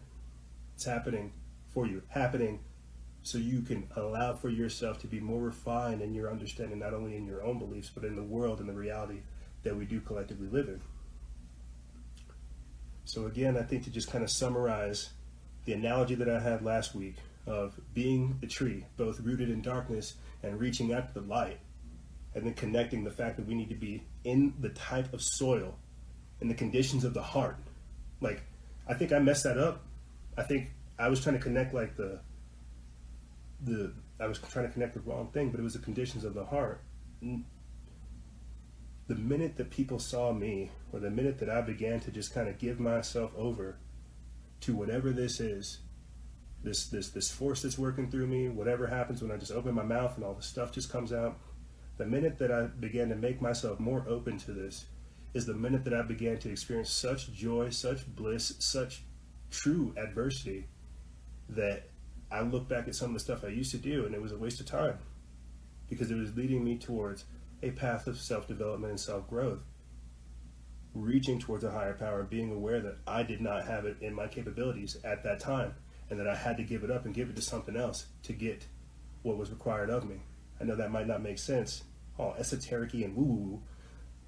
It's 0.75 0.85
happening 0.85 1.33
for 1.73 1.87
you. 1.87 2.01
Happening 2.09 2.59
so 3.23 3.37
you 3.37 3.61
can 3.61 3.87
allow 3.95 4.33
for 4.33 4.49
yourself 4.49 4.99
to 4.99 5.07
be 5.07 5.19
more 5.19 5.41
refined 5.41 6.01
in 6.01 6.13
your 6.13 6.29
understanding, 6.29 6.79
not 6.79 6.93
only 6.93 7.15
in 7.15 7.25
your 7.25 7.41
own 7.43 7.57
beliefs, 7.57 7.89
but 7.93 8.03
in 8.03 8.15
the 8.17 8.23
world 8.23 8.59
and 8.59 8.67
the 8.67 8.73
reality 8.73 9.21
that 9.63 9.75
we 9.75 9.85
do 9.85 10.01
collectively 10.01 10.47
live 10.47 10.67
in. 10.67 10.81
So, 13.05 13.25
again, 13.25 13.57
I 13.57 13.63
think 13.63 13.85
to 13.85 13.89
just 13.89 14.11
kind 14.11 14.23
of 14.23 14.29
summarize 14.29 15.09
the 15.65 15.73
analogy 15.73 16.15
that 16.15 16.29
I 16.29 16.39
had 16.39 16.63
last 16.63 16.93
week 16.93 17.15
of 17.47 17.79
being 17.93 18.37
the 18.41 18.47
tree, 18.47 18.85
both 18.97 19.21
rooted 19.21 19.49
in 19.49 19.61
darkness 19.61 20.15
and 20.41 20.59
reaching 20.59 20.93
out 20.93 21.07
to 21.07 21.13
the 21.13 21.25
light, 21.25 21.59
and 22.35 22.45
then 22.45 22.53
connecting 22.53 23.05
the 23.05 23.11
fact 23.11 23.37
that 23.37 23.47
we 23.47 23.55
need 23.55 23.69
to 23.69 23.75
be 23.75 24.03
in 24.25 24.53
the 24.59 24.69
type 24.69 25.13
of 25.13 25.21
soil 25.21 25.75
and 26.41 26.49
the 26.49 26.55
conditions 26.55 27.05
of 27.05 27.13
the 27.13 27.21
heart. 27.21 27.57
Like, 28.19 28.41
I 28.87 28.95
think 28.95 29.13
I 29.13 29.19
messed 29.19 29.43
that 29.43 29.57
up. 29.57 29.81
I 30.37 30.43
think 30.43 30.71
I 30.99 31.07
was 31.07 31.21
trying 31.21 31.37
to 31.37 31.41
connect 31.41 31.73
like 31.73 31.95
the 31.95 32.19
the 33.63 33.93
I 34.19 34.27
was 34.27 34.39
trying 34.39 34.67
to 34.67 34.71
connect 34.71 34.93
the 34.93 35.01
wrong 35.01 35.29
thing, 35.33 35.49
but 35.49 35.59
it 35.59 35.63
was 35.63 35.73
the 35.73 35.79
conditions 35.79 36.23
of 36.23 36.33
the 36.33 36.45
heart. 36.45 36.81
The 37.21 39.15
minute 39.15 39.57
that 39.57 39.69
people 39.69 39.99
saw 39.99 40.31
me, 40.31 40.71
or 40.91 40.99
the 40.99 41.09
minute 41.09 41.39
that 41.39 41.49
I 41.49 41.61
began 41.61 41.99
to 42.01 42.11
just 42.11 42.33
kind 42.33 42.47
of 42.47 42.57
give 42.57 42.79
myself 42.79 43.31
over 43.35 43.77
to 44.61 44.75
whatever 44.75 45.11
this 45.11 45.39
is, 45.39 45.79
this 46.63 46.87
this 46.87 47.09
this 47.09 47.29
force 47.29 47.61
that's 47.61 47.77
working 47.77 48.09
through 48.09 48.27
me, 48.27 48.49
whatever 48.49 48.87
happens 48.87 49.21
when 49.21 49.31
I 49.31 49.37
just 49.37 49.51
open 49.51 49.75
my 49.75 49.83
mouth 49.83 50.15
and 50.15 50.23
all 50.23 50.33
the 50.33 50.41
stuff 50.41 50.71
just 50.71 50.91
comes 50.91 51.11
out. 51.11 51.37
The 51.97 52.05
minute 52.05 52.39
that 52.39 52.51
I 52.51 52.67
began 52.67 53.09
to 53.09 53.15
make 53.15 53.41
myself 53.41 53.79
more 53.79 54.05
open 54.07 54.37
to 54.39 54.51
this 54.51 54.85
is 55.33 55.45
the 55.45 55.53
minute 55.53 55.83
that 55.83 55.93
I 55.93 56.01
began 56.01 56.37
to 56.39 56.49
experience 56.49 56.91
such 56.91 57.31
joy, 57.33 57.69
such 57.69 58.07
bliss, 58.15 58.55
such 58.59 59.03
true 59.51 59.93
adversity 59.97 60.67
that 61.49 61.89
I 62.33 62.41
look 62.41 62.67
back 62.67 62.87
at 62.87 62.95
some 62.95 63.09
of 63.09 63.13
the 63.13 63.19
stuff 63.19 63.43
I 63.43 63.49
used 63.49 63.71
to 63.71 63.77
do 63.77 64.05
and 64.05 64.15
it 64.15 64.21
was 64.21 64.31
a 64.31 64.37
waste 64.37 64.59
of 64.59 64.65
time 64.65 64.97
because 65.87 66.09
it 66.09 66.15
was 66.15 66.35
leading 66.35 66.63
me 66.63 66.77
towards 66.77 67.25
a 67.61 67.69
path 67.71 68.07
of 68.07 68.17
self 68.17 68.47
development 68.47 68.89
and 68.89 68.99
self 68.99 69.29
growth 69.29 69.59
reaching 70.95 71.39
towards 71.39 71.63
a 71.63 71.71
higher 71.71 71.93
power 71.93 72.23
being 72.23 72.51
aware 72.51 72.79
that 72.79 72.97
I 73.07 73.23
did 73.23 73.39
not 73.39 73.65
have 73.65 73.85
it 73.85 73.97
in 74.01 74.13
my 74.13 74.27
capabilities 74.27 74.97
at 75.03 75.23
that 75.23 75.39
time 75.39 75.75
and 76.09 76.19
that 76.19 76.27
I 76.27 76.35
had 76.35 76.57
to 76.57 76.63
give 76.63 76.83
it 76.83 76.91
up 76.91 77.05
and 77.05 77.13
give 77.13 77.29
it 77.29 77.35
to 77.35 77.41
something 77.41 77.75
else 77.75 78.07
to 78.23 78.33
get 78.33 78.65
what 79.21 79.37
was 79.37 79.49
required 79.49 79.89
of 79.89 80.07
me. 80.07 80.17
I 80.59 80.63
know 80.63 80.75
that 80.75 80.91
might 80.91 81.07
not 81.07 81.23
make 81.23 81.39
sense, 81.39 81.83
all 82.17 82.35
esoteric 82.37 82.93
and 82.93 83.15
woo 83.15 83.23
woo, 83.23 83.61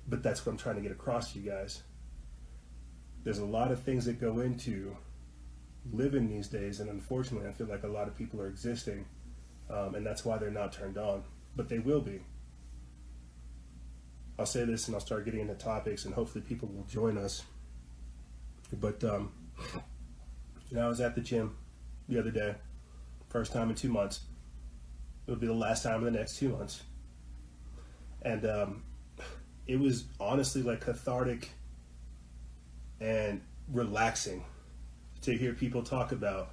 but 0.07 0.23
that's 0.23 0.45
what 0.45 0.51
I'm 0.51 0.57
trying 0.57 0.75
to 0.75 0.81
get 0.81 0.91
across 0.91 1.33
to 1.33 1.39
you 1.39 1.49
guys. 1.49 1.83
There's 3.23 3.39
a 3.39 3.45
lot 3.45 3.71
of 3.71 3.81
things 3.81 4.05
that 4.05 4.21
go 4.21 4.39
into 4.39 4.95
living 5.91 6.29
these 6.29 6.47
days, 6.47 6.79
and 6.79 6.89
unfortunately, 6.89 7.47
I 7.47 7.51
feel 7.51 7.67
like 7.67 7.83
a 7.83 7.87
lot 7.87 8.07
of 8.07 8.15
people 8.15 8.41
are 8.41 8.47
existing, 8.47 9.05
um, 9.69 9.95
and 9.95 10.05
that's 10.05 10.25
why 10.25 10.37
they're 10.37 10.51
not 10.51 10.73
turned 10.73 10.97
on, 10.97 11.23
but 11.55 11.69
they 11.69 11.79
will 11.79 12.01
be 12.01 12.21
I'll 14.37 14.45
say 14.45 14.65
this 14.65 14.87
and 14.87 14.95
I'll 14.95 15.01
start 15.01 15.25
getting 15.25 15.39
into 15.41 15.53
topics 15.55 16.05
and 16.05 16.13
hopefully 16.13 16.43
people 16.47 16.67
will 16.67 16.83
join 16.83 17.17
us. 17.17 17.43
But 18.73 19.03
um, 19.03 19.31
you 20.69 20.77
know, 20.77 20.85
I 20.85 20.87
was 20.89 20.99
at 20.99 21.15
the 21.15 21.21
gym 21.21 21.55
the 22.09 22.19
other 22.19 22.31
day, 22.31 22.55
first 23.29 23.53
time 23.53 23.69
in 23.69 23.75
two 23.75 23.89
months. 23.89 24.21
It'll 25.25 25.39
be 25.39 25.47
the 25.47 25.53
last 25.53 25.83
time 25.83 26.05
in 26.05 26.13
the 26.13 26.19
next 26.19 26.37
two 26.37 26.49
months. 26.49 26.83
and 28.21 28.45
um, 28.45 28.83
it 29.67 29.79
was 29.79 30.05
honestly 30.19 30.61
like 30.61 30.81
cathartic 30.81 31.49
and 32.99 33.41
relaxing 33.71 34.43
to 35.25 35.37
hear 35.37 35.53
people 35.53 35.83
talk 35.83 36.11
about 36.11 36.51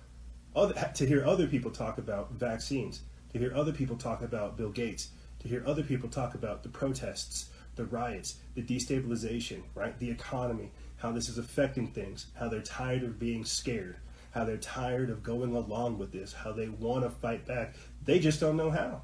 other, 0.55 0.75
to 0.95 1.07
hear 1.07 1.25
other 1.25 1.47
people 1.47 1.71
talk 1.71 1.99
about 1.99 2.33
vaccines, 2.33 3.03
to 3.33 3.39
hear 3.39 3.53
other 3.55 3.73
people 3.73 3.97
talk 3.97 4.23
about 4.23 4.57
Bill 4.57 4.71
Gates, 4.71 5.09
to 5.41 5.49
hear 5.49 5.63
other 5.67 5.83
people 5.83 6.09
talk 6.09 6.35
about 6.35 6.63
the 6.63 6.69
protests, 6.69 7.51
the 7.77 7.85
riots, 7.85 8.37
the 8.55 8.63
destabilization, 8.63 9.63
right? 9.75 9.99
The 9.99 10.11
economy, 10.11 10.71
how 10.97 11.13
this 11.13 11.29
is 11.29 11.39
affecting 11.39 11.89
things, 11.89 12.27
how 12.35 12.49
they're 12.49 12.61
tired 12.61 13.03
of 13.03 13.19
being 13.19 13.45
scared, 13.45 13.97
how 14.31 14.45
they're 14.45 14.57
tired 14.57 15.11
of 15.11 15.23
going 15.23 15.55
along 15.55 15.99
with 15.99 16.13
this, 16.13 16.33
how 16.33 16.53
they 16.53 16.69
want 16.69 17.05
to 17.05 17.11
fight 17.11 17.47
back. 17.47 17.75
They 18.05 18.19
just 18.19 18.41
don't 18.41 18.57
know 18.57 18.71
how. 18.71 19.03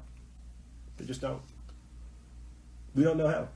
They 0.97 1.05
just 1.05 1.21
don't. 1.21 1.41
We 2.95 3.03
don't 3.03 3.17
know 3.17 3.27
how. 3.27 3.49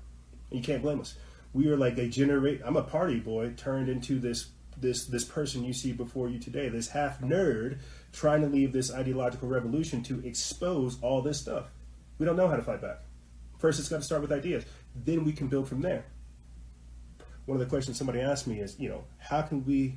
You 0.52 0.62
can't 0.62 0.82
blame 0.82 1.02
us. 1.02 1.16
We 1.54 1.68
are 1.70 1.78
like 1.78 1.98
a 1.98 2.08
generate. 2.08 2.62
I'm 2.64 2.78
a 2.78 2.84
party 2.84 3.20
boy 3.20 3.54
turned 3.58 3.90
into 3.90 4.20
this 4.20 4.48
this 4.84 5.06
this 5.06 5.26
person 5.26 5.64
you 5.64 5.74
see 5.74 5.92
before 5.92 6.30
you 6.30 6.38
today, 6.38 6.70
this 6.70 6.90
half 6.90 7.20
nerd 7.22 7.80
trying 8.12 8.42
to 8.42 8.48
lead 8.48 8.72
this 8.72 8.94
ideological 8.94 9.48
revolution 9.48 10.04
to 10.04 10.24
expose 10.24 11.02
all 11.02 11.24
this 11.24 11.40
stuff. 11.40 11.72
We 12.20 12.28
don't 12.28 12.36
know 12.36 12.48
how 12.48 12.56
to 12.56 12.62
fight 12.62 12.82
back. 12.82 13.00
First, 13.58 13.80
it's 13.80 13.90
got 13.90 13.98
to 13.98 14.04
start 14.04 14.22
with 14.22 14.32
ideas. 14.32 14.66
Then 14.94 15.24
we 15.24 15.32
can 15.32 15.48
build 15.48 15.68
from 15.68 15.82
there. 15.82 16.06
One 17.46 17.56
of 17.56 17.60
the 17.60 17.70
questions 17.70 17.98
somebody 17.98 18.22
asked 18.22 18.46
me 18.46 18.60
is, 18.60 18.80
you 18.80 18.90
know, 18.90 19.06
how 19.18 19.42
can 19.42 19.66
we, 19.66 19.96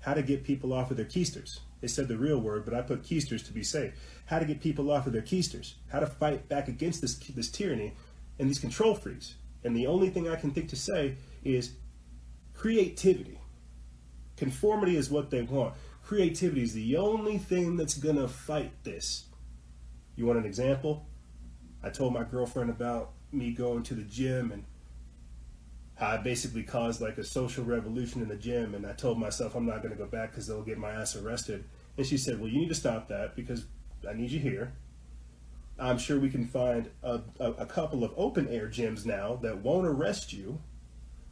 how 0.00 0.14
to 0.14 0.22
get 0.22 0.44
people 0.44 0.72
off 0.72 0.90
of 0.90 0.96
their 0.96 1.06
keisters? 1.06 1.58
They 1.80 1.88
said 1.88 2.08
the 2.08 2.16
real 2.16 2.38
word, 2.38 2.64
but 2.64 2.74
I 2.74 2.82
put 2.82 3.02
keisters 3.02 3.44
to 3.46 3.52
be 3.52 3.62
safe. 3.62 3.94
How 4.26 4.38
to 4.38 4.44
get 4.44 4.60
people 4.60 4.90
off 4.90 5.06
of 5.06 5.12
their 5.12 5.22
keisters? 5.22 5.74
How 5.90 6.00
to 6.00 6.06
fight 6.06 6.48
back 6.48 6.68
against 6.68 7.00
this 7.00 7.16
this 7.16 7.50
tyranny 7.50 7.94
and 8.38 8.48
these 8.48 8.58
control 8.58 8.94
freaks? 8.94 9.34
And 9.64 9.76
the 9.76 9.86
only 9.86 10.10
thing 10.10 10.28
I 10.28 10.36
can 10.36 10.50
think 10.50 10.68
to 10.70 10.76
say 10.76 11.16
is 11.44 11.72
creativity. 12.54 13.40
Conformity 14.38 14.96
is 14.96 15.10
what 15.10 15.30
they 15.30 15.42
want. 15.42 15.74
Creativity 16.04 16.62
is 16.62 16.72
the 16.72 16.96
only 16.96 17.38
thing 17.38 17.76
that's 17.76 17.94
gonna 17.94 18.28
fight 18.28 18.72
this. 18.84 19.26
You 20.16 20.26
want 20.26 20.38
an 20.38 20.46
example? 20.46 21.06
I 21.82 21.90
told 21.90 22.12
my 22.12 22.24
girlfriend 22.24 22.70
about 22.70 23.12
me 23.30 23.52
going 23.52 23.82
to 23.84 23.94
the 23.94 24.02
gym 24.02 24.52
and 24.52 24.64
how 25.94 26.08
I 26.08 26.16
basically 26.18 26.62
caused 26.62 27.00
like 27.00 27.18
a 27.18 27.24
social 27.24 27.64
revolution 27.64 28.22
in 28.22 28.28
the 28.28 28.36
gym. 28.36 28.74
And 28.74 28.86
I 28.86 28.92
told 28.92 29.18
myself 29.18 29.54
I'm 29.54 29.66
not 29.66 29.82
going 29.82 29.92
to 29.92 29.98
go 29.98 30.06
back 30.06 30.30
because 30.30 30.46
they'll 30.46 30.62
get 30.62 30.78
my 30.78 30.92
ass 30.92 31.16
arrested. 31.16 31.64
And 31.96 32.06
she 32.06 32.16
said, 32.16 32.40
Well, 32.40 32.48
you 32.48 32.60
need 32.60 32.68
to 32.68 32.74
stop 32.74 33.08
that 33.08 33.34
because 33.36 33.66
I 34.08 34.12
need 34.12 34.30
you 34.30 34.40
here. 34.40 34.72
I'm 35.78 35.98
sure 35.98 36.18
we 36.18 36.30
can 36.30 36.46
find 36.46 36.90
a, 37.02 37.20
a, 37.38 37.52
a 37.52 37.66
couple 37.66 38.02
of 38.02 38.12
open 38.16 38.48
air 38.48 38.66
gyms 38.68 39.06
now 39.06 39.36
that 39.42 39.58
won't 39.58 39.86
arrest 39.86 40.32
you 40.32 40.60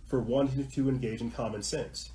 for 0.07 0.21
wanting 0.21 0.69
to 0.69 0.89
engage 0.89 1.21
in 1.21 1.33
common 1.33 1.63
sense. 1.63 2.11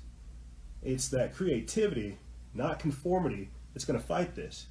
It's 0.82 1.08
that 1.08 1.34
creativity, 1.34 2.18
not 2.54 2.78
conformity, 2.78 3.50
that's 3.72 3.84
going 3.84 3.98
to 3.98 4.04
fight 4.04 4.34
this. 4.34 4.66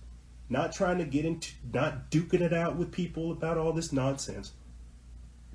Not 0.49 0.73
trying 0.73 0.97
to 0.97 1.05
get 1.05 1.23
into, 1.23 1.51
not 1.73 2.11
duking 2.11 2.41
it 2.41 2.53
out 2.53 2.75
with 2.75 2.91
people 2.91 3.31
about 3.31 3.57
all 3.57 3.71
this 3.71 3.93
nonsense, 3.93 4.51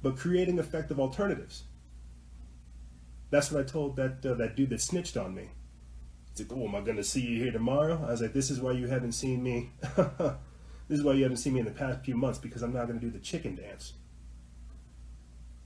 but 0.02 0.16
creating 0.16 0.58
effective 0.58 0.98
alternatives. 0.98 1.64
That's 3.30 3.50
what 3.50 3.60
I 3.60 3.64
told 3.64 3.96
that 3.96 4.24
uh, 4.24 4.34
that 4.34 4.56
dude 4.56 4.70
that 4.70 4.80
snitched 4.80 5.16
on 5.16 5.34
me. 5.34 5.50
He's 6.30 6.48
like, 6.48 6.58
"Oh, 6.58 6.66
am 6.66 6.74
I 6.74 6.80
going 6.80 6.96
to 6.96 7.04
see 7.04 7.20
you 7.20 7.42
here 7.42 7.52
tomorrow?" 7.52 8.02
I 8.06 8.10
was 8.10 8.22
like, 8.22 8.32
"This 8.32 8.50
is 8.50 8.60
why 8.60 8.72
you 8.72 8.86
haven't 8.86 9.12
seen 9.12 9.42
me. 9.42 9.72
this 10.88 10.98
is 10.98 11.02
why 11.02 11.12
you 11.12 11.24
haven't 11.24 11.38
seen 11.38 11.52
me 11.52 11.60
in 11.60 11.66
the 11.66 11.72
past 11.72 12.00
few 12.04 12.16
months 12.16 12.38
because 12.38 12.62
I'm 12.62 12.72
not 12.72 12.86
going 12.86 12.98
to 12.98 13.04
do 13.04 13.10
the 13.10 13.18
chicken 13.18 13.56
dance. 13.56 13.92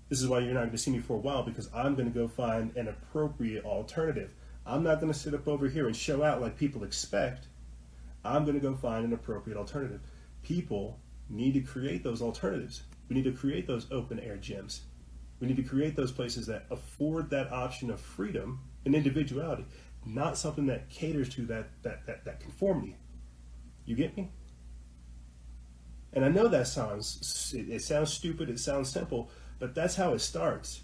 This 0.09 0.21
is 0.21 0.27
why 0.27 0.41
you're 0.41 0.55
not 0.55 0.61
going 0.61 0.73
to 0.73 0.79
see 0.79 0.91
me 0.91 0.99
for 0.99 1.15
a 1.15 1.21
while 1.21 1.45
because 1.45 1.71
I'm 1.73 1.95
going 1.95 2.13
to 2.13 2.19
go 2.19 2.27
find 2.27 2.77
an 2.77 2.89
appropriate 2.89 3.65
alternative. 3.65 4.35
I'm 4.67 4.83
not 4.83 5.01
going 5.01 5.13
to 5.13 5.19
sit 5.19 5.35
up 5.35 5.49
over 5.49 5.69
here 5.69 5.87
and 5.87 5.97
show 5.97 6.23
out 6.23 6.41
like 6.41 6.57
people 6.57 6.85
expect. 6.85 7.47
I'm 8.25 8.45
going 8.45 8.59
to 8.59 8.61
go 8.61 8.75
find 8.75 9.05
an 9.05 9.13
appropriate 9.13 9.57
alternative. 9.57 10.01
People 10.43 10.99
need 11.29 11.55
to 11.55 11.61
create 11.61 12.03
those 12.03 12.23
alternatives. 12.23 12.83
We 13.09 13.17
need 13.17 13.25
to 13.25 13.33
create 13.33 13.67
those 13.67 13.87
open 13.91 14.21
air 14.21 14.37
gyms. 14.37 14.81
We 15.41 15.47
need 15.47 15.57
to 15.57 15.63
create 15.63 15.97
those 15.97 16.13
places 16.13 16.47
that 16.47 16.67
afford 16.71 17.31
that 17.31 17.51
option 17.51 17.91
of 17.91 18.01
freedom 18.01 18.61
and 18.85 18.95
individuality, 18.95 19.65
not 20.05 20.37
something 20.37 20.67
that 20.67 20.91
caters 20.91 21.29
to 21.31 21.47
that 21.47 21.69
that 21.83 22.07
that, 22.07 22.25
that 22.27 22.41
conformity. 22.41 22.97
You 23.87 23.97
get 23.97 24.17
me? 24.17 24.31
And 26.13 26.25
I 26.25 26.29
know 26.29 26.49
that 26.49 26.67
sounds 26.67 27.55
it, 27.57 27.71
it 27.71 27.83
sounds 27.83 28.13
stupid, 28.13 28.51
it 28.51 28.61
sounds 28.61 28.91
simple, 28.91 29.31
but 29.59 29.75
that's 29.75 29.97
how 29.97 30.13
it 30.13 30.21
starts. 30.21 30.83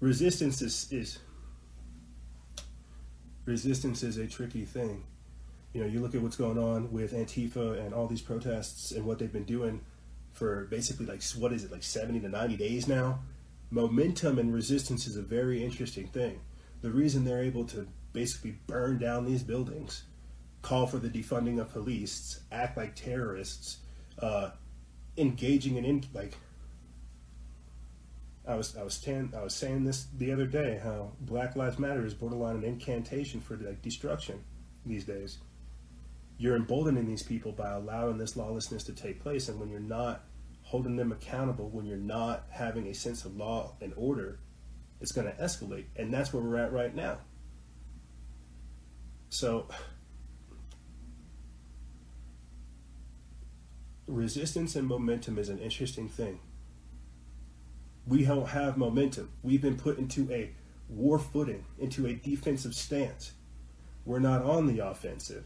Resistance 0.00 0.62
is, 0.62 0.88
is 0.90 1.18
resistance 3.48 4.02
is 4.02 4.16
a 4.16 4.26
tricky 4.26 4.64
thing 4.64 5.04
you 5.72 5.82
know, 5.82 5.86
you 5.86 6.00
look 6.00 6.14
at 6.14 6.22
what's 6.22 6.36
going 6.36 6.58
on 6.58 6.90
with 6.90 7.12
Antifa 7.12 7.78
and 7.78 7.92
all 7.92 8.06
these 8.06 8.22
protests 8.22 8.92
and 8.92 9.04
what 9.04 9.18
they've 9.18 9.32
been 9.32 9.44
doing 9.44 9.82
for 10.32 10.64
basically 10.66 11.06
like 11.06 11.22
what 11.36 11.52
is 11.52 11.64
it 11.64 11.72
like 11.72 11.82
70 11.82 12.20
to 12.20 12.28
90 12.28 12.56
days 12.56 12.88
now. 12.88 13.20
Momentum 13.70 14.38
and 14.38 14.52
resistance 14.52 15.06
is 15.06 15.16
a 15.16 15.22
very 15.22 15.62
interesting 15.62 16.06
thing. 16.06 16.40
The 16.80 16.90
reason 16.90 17.24
they're 17.24 17.42
able 17.42 17.64
to 17.66 17.86
basically 18.12 18.56
burn 18.66 18.98
down 18.98 19.26
these 19.26 19.42
buildings, 19.42 20.04
call 20.62 20.86
for 20.86 20.98
the 20.98 21.10
defunding 21.10 21.60
of 21.60 21.70
police, 21.72 22.40
act 22.50 22.76
like 22.76 22.94
terrorists, 22.94 23.78
uh, 24.20 24.50
engaging 25.18 25.76
in, 25.76 25.84
in 25.84 26.04
like 26.14 26.34
I 28.48 28.54
was 28.54 28.76
I 28.76 28.82
was 28.82 28.98
tan, 28.98 29.32
I 29.36 29.42
was 29.42 29.54
saying 29.54 29.84
this 29.84 30.06
the 30.16 30.32
other 30.32 30.46
day 30.46 30.80
how 30.82 31.12
Black 31.20 31.54
Lives 31.54 31.78
Matter 31.78 32.04
is 32.04 32.14
borderline 32.14 32.56
an 32.56 32.64
incantation 32.64 33.40
for 33.40 33.56
like 33.56 33.82
destruction 33.82 34.42
these 34.86 35.04
days 35.04 35.38
you're 36.38 36.54
emboldening 36.54 37.06
these 37.06 37.24
people 37.24 37.52
by 37.52 37.72
allowing 37.72 38.16
this 38.16 38.36
lawlessness 38.36 38.84
to 38.84 38.92
take 38.92 39.20
place. 39.20 39.48
And 39.48 39.58
when 39.58 39.68
you're 39.68 39.80
not 39.80 40.24
holding 40.62 40.96
them 40.96 41.10
accountable, 41.10 41.68
when 41.68 41.84
you're 41.84 41.96
not 41.96 42.46
having 42.50 42.86
a 42.86 42.94
sense 42.94 43.24
of 43.24 43.36
law 43.36 43.74
and 43.80 43.92
order, 43.96 44.38
it's 45.00 45.12
going 45.12 45.26
to 45.26 45.34
escalate. 45.34 45.86
And 45.96 46.14
that's 46.14 46.32
where 46.32 46.42
we're 46.42 46.56
at 46.56 46.72
right 46.72 46.94
now. 46.94 47.18
So, 49.30 49.66
resistance 54.06 54.76
and 54.76 54.86
momentum 54.86 55.38
is 55.38 55.48
an 55.48 55.58
interesting 55.58 56.08
thing. 56.08 56.38
We 58.08 58.24
don't 58.24 58.48
have 58.48 58.76
momentum. 58.76 59.30
We've 59.42 59.62
been 59.62 59.76
put 59.76 59.98
into 59.98 60.30
a 60.32 60.50
war 60.88 61.18
footing, 61.18 61.64
into 61.78 62.06
a 62.06 62.14
defensive 62.14 62.74
stance. 62.74 63.32
We're 64.04 64.18
not 64.18 64.42
on 64.42 64.66
the 64.66 64.78
offensive 64.78 65.44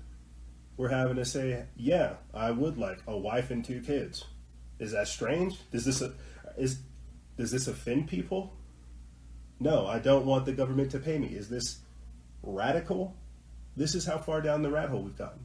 we're 0.76 0.88
having 0.88 1.16
to 1.16 1.24
say, 1.24 1.64
yeah, 1.76 2.14
I 2.32 2.50
would 2.50 2.78
like 2.78 2.98
a 3.06 3.16
wife 3.16 3.50
and 3.50 3.64
two 3.64 3.80
kids. 3.80 4.24
Is 4.78 4.92
that 4.92 5.08
strange? 5.08 5.58
Does 5.70 5.84
this 5.84 6.02
is 6.56 6.80
does 7.36 7.50
this 7.50 7.68
offend 7.68 8.08
people? 8.08 8.52
No, 9.60 9.86
I 9.86 9.98
don't 9.98 10.26
want 10.26 10.44
the 10.44 10.52
government 10.52 10.90
to 10.90 10.98
pay 10.98 11.18
me. 11.18 11.28
Is 11.28 11.48
this 11.48 11.78
radical? 12.42 13.14
This 13.76 13.94
is 13.94 14.04
how 14.04 14.18
far 14.18 14.40
down 14.40 14.62
the 14.62 14.70
rat 14.70 14.88
hole 14.88 15.02
we've 15.02 15.16
gotten. 15.16 15.44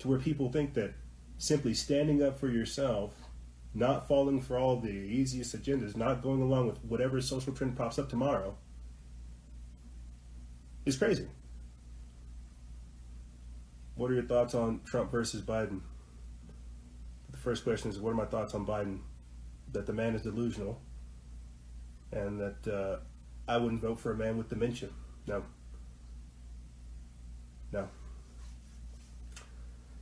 To 0.00 0.08
where 0.08 0.18
people 0.18 0.52
think 0.52 0.74
that 0.74 0.92
simply 1.38 1.72
standing 1.72 2.22
up 2.22 2.38
for 2.38 2.48
yourself, 2.48 3.14
not 3.76 4.08
falling 4.08 4.40
for 4.40 4.58
all 4.58 4.80
the 4.80 4.88
easiest 4.88 5.54
agendas, 5.54 5.96
not 5.96 6.22
going 6.22 6.40
along 6.40 6.66
with 6.66 6.82
whatever 6.82 7.20
social 7.20 7.52
trend 7.52 7.76
pops 7.76 7.98
up 7.98 8.08
tomorrow, 8.08 8.56
is 10.86 10.96
crazy. 10.96 11.26
What 13.94 14.10
are 14.10 14.14
your 14.14 14.22
thoughts 14.22 14.54
on 14.54 14.80
Trump 14.84 15.10
versus 15.10 15.42
Biden? 15.42 15.80
The 17.30 17.36
first 17.36 17.64
question 17.64 17.90
is, 17.90 17.98
what 17.98 18.10
are 18.10 18.16
my 18.16 18.24
thoughts 18.24 18.54
on 18.54 18.64
Biden? 18.64 19.00
That 19.72 19.84
the 19.84 19.92
man 19.92 20.14
is 20.14 20.22
delusional, 20.22 20.80
and 22.12 22.40
that 22.40 22.66
uh, 22.68 22.96
I 23.46 23.58
wouldn't 23.58 23.82
vote 23.82 24.00
for 24.00 24.12
a 24.12 24.16
man 24.16 24.38
with 24.38 24.48
dementia. 24.48 24.88
No. 25.26 25.42
No. 27.72 27.88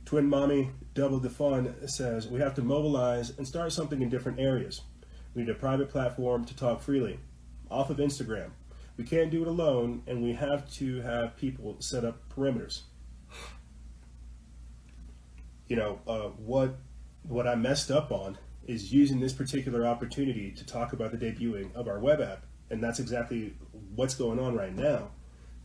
Twin 0.05 0.27
Mommy 0.27 0.69
Double 0.93 1.19
the 1.19 1.29
Fun 1.29 1.75
says 1.87 2.27
we 2.27 2.39
have 2.39 2.53
to 2.55 2.61
mobilize 2.61 3.37
and 3.37 3.47
start 3.47 3.73
something 3.73 4.01
in 4.01 4.09
different 4.09 4.39
areas. 4.39 4.81
We 5.33 5.41
need 5.41 5.49
a 5.49 5.55
private 5.55 5.89
platform 5.89 6.45
to 6.45 6.55
talk 6.55 6.81
freely, 6.81 7.19
off 7.69 7.89
of 7.89 7.97
Instagram. 7.97 8.51
We 8.97 9.03
can't 9.03 9.31
do 9.31 9.41
it 9.41 9.47
alone, 9.47 10.03
and 10.07 10.23
we 10.23 10.33
have 10.33 10.71
to 10.75 11.01
have 11.01 11.35
people 11.35 11.75
set 11.79 12.05
up 12.05 12.29
perimeters 12.29 12.83
you 15.67 15.75
know, 15.75 15.99
uh, 16.07 16.29
what 16.37 16.75
what 17.23 17.47
I 17.47 17.55
messed 17.55 17.89
up 17.89 18.11
on 18.11 18.37
is 18.67 18.93
using 18.93 19.19
this 19.19 19.33
particular 19.33 19.85
opportunity 19.85 20.51
to 20.51 20.65
talk 20.65 20.93
about 20.93 21.11
the 21.11 21.17
debuting 21.17 21.73
of 21.75 21.87
our 21.87 21.99
web 21.99 22.21
app, 22.21 22.45
and 22.69 22.83
that's 22.83 22.99
exactly 22.99 23.55
what's 23.95 24.15
going 24.15 24.39
on 24.39 24.55
right 24.55 24.75
now. 24.75 25.11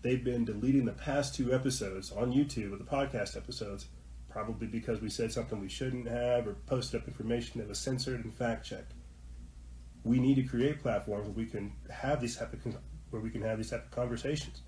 They've 0.03 0.23
been 0.23 0.47
deleting 0.47 0.87
the 0.87 0.93
past 0.93 1.35
two 1.35 1.53
episodes 1.53 2.11
on 2.11 2.33
YouTube 2.33 2.79
the 2.79 2.85
podcast 2.85 3.37
episodes, 3.37 3.87
probably 4.31 4.67
because 4.67 5.01
we 5.01 5.11
said 5.11 5.33
something 5.33 5.61
we 5.61 5.69
shouldn't 5.69 6.09
have 6.09 6.47
or 6.47 6.55
posted 6.67 7.01
up 7.03 7.09
information 7.09 7.61
that 7.61 7.69
was 7.69 7.79
censored 7.79 8.25
and 8.25 8.33
fact 8.33 8.65
checked. 8.65 8.93
we 10.05 10.19
need 10.19 10.37
to 10.37 10.43
create 10.43 10.81
platforms 10.81 11.27
where 11.27 11.35
we 11.35 11.47
can 11.47 11.73
have 11.91 12.21
these 12.21 12.37
type 12.37 12.53
of 12.53 12.77
where 13.11 13.21
we 13.21 13.31
can 13.31 13.43
have 13.43 13.59
these 13.59 13.71
type 13.71 13.85
of 13.85 13.91
conversations. 13.91 14.63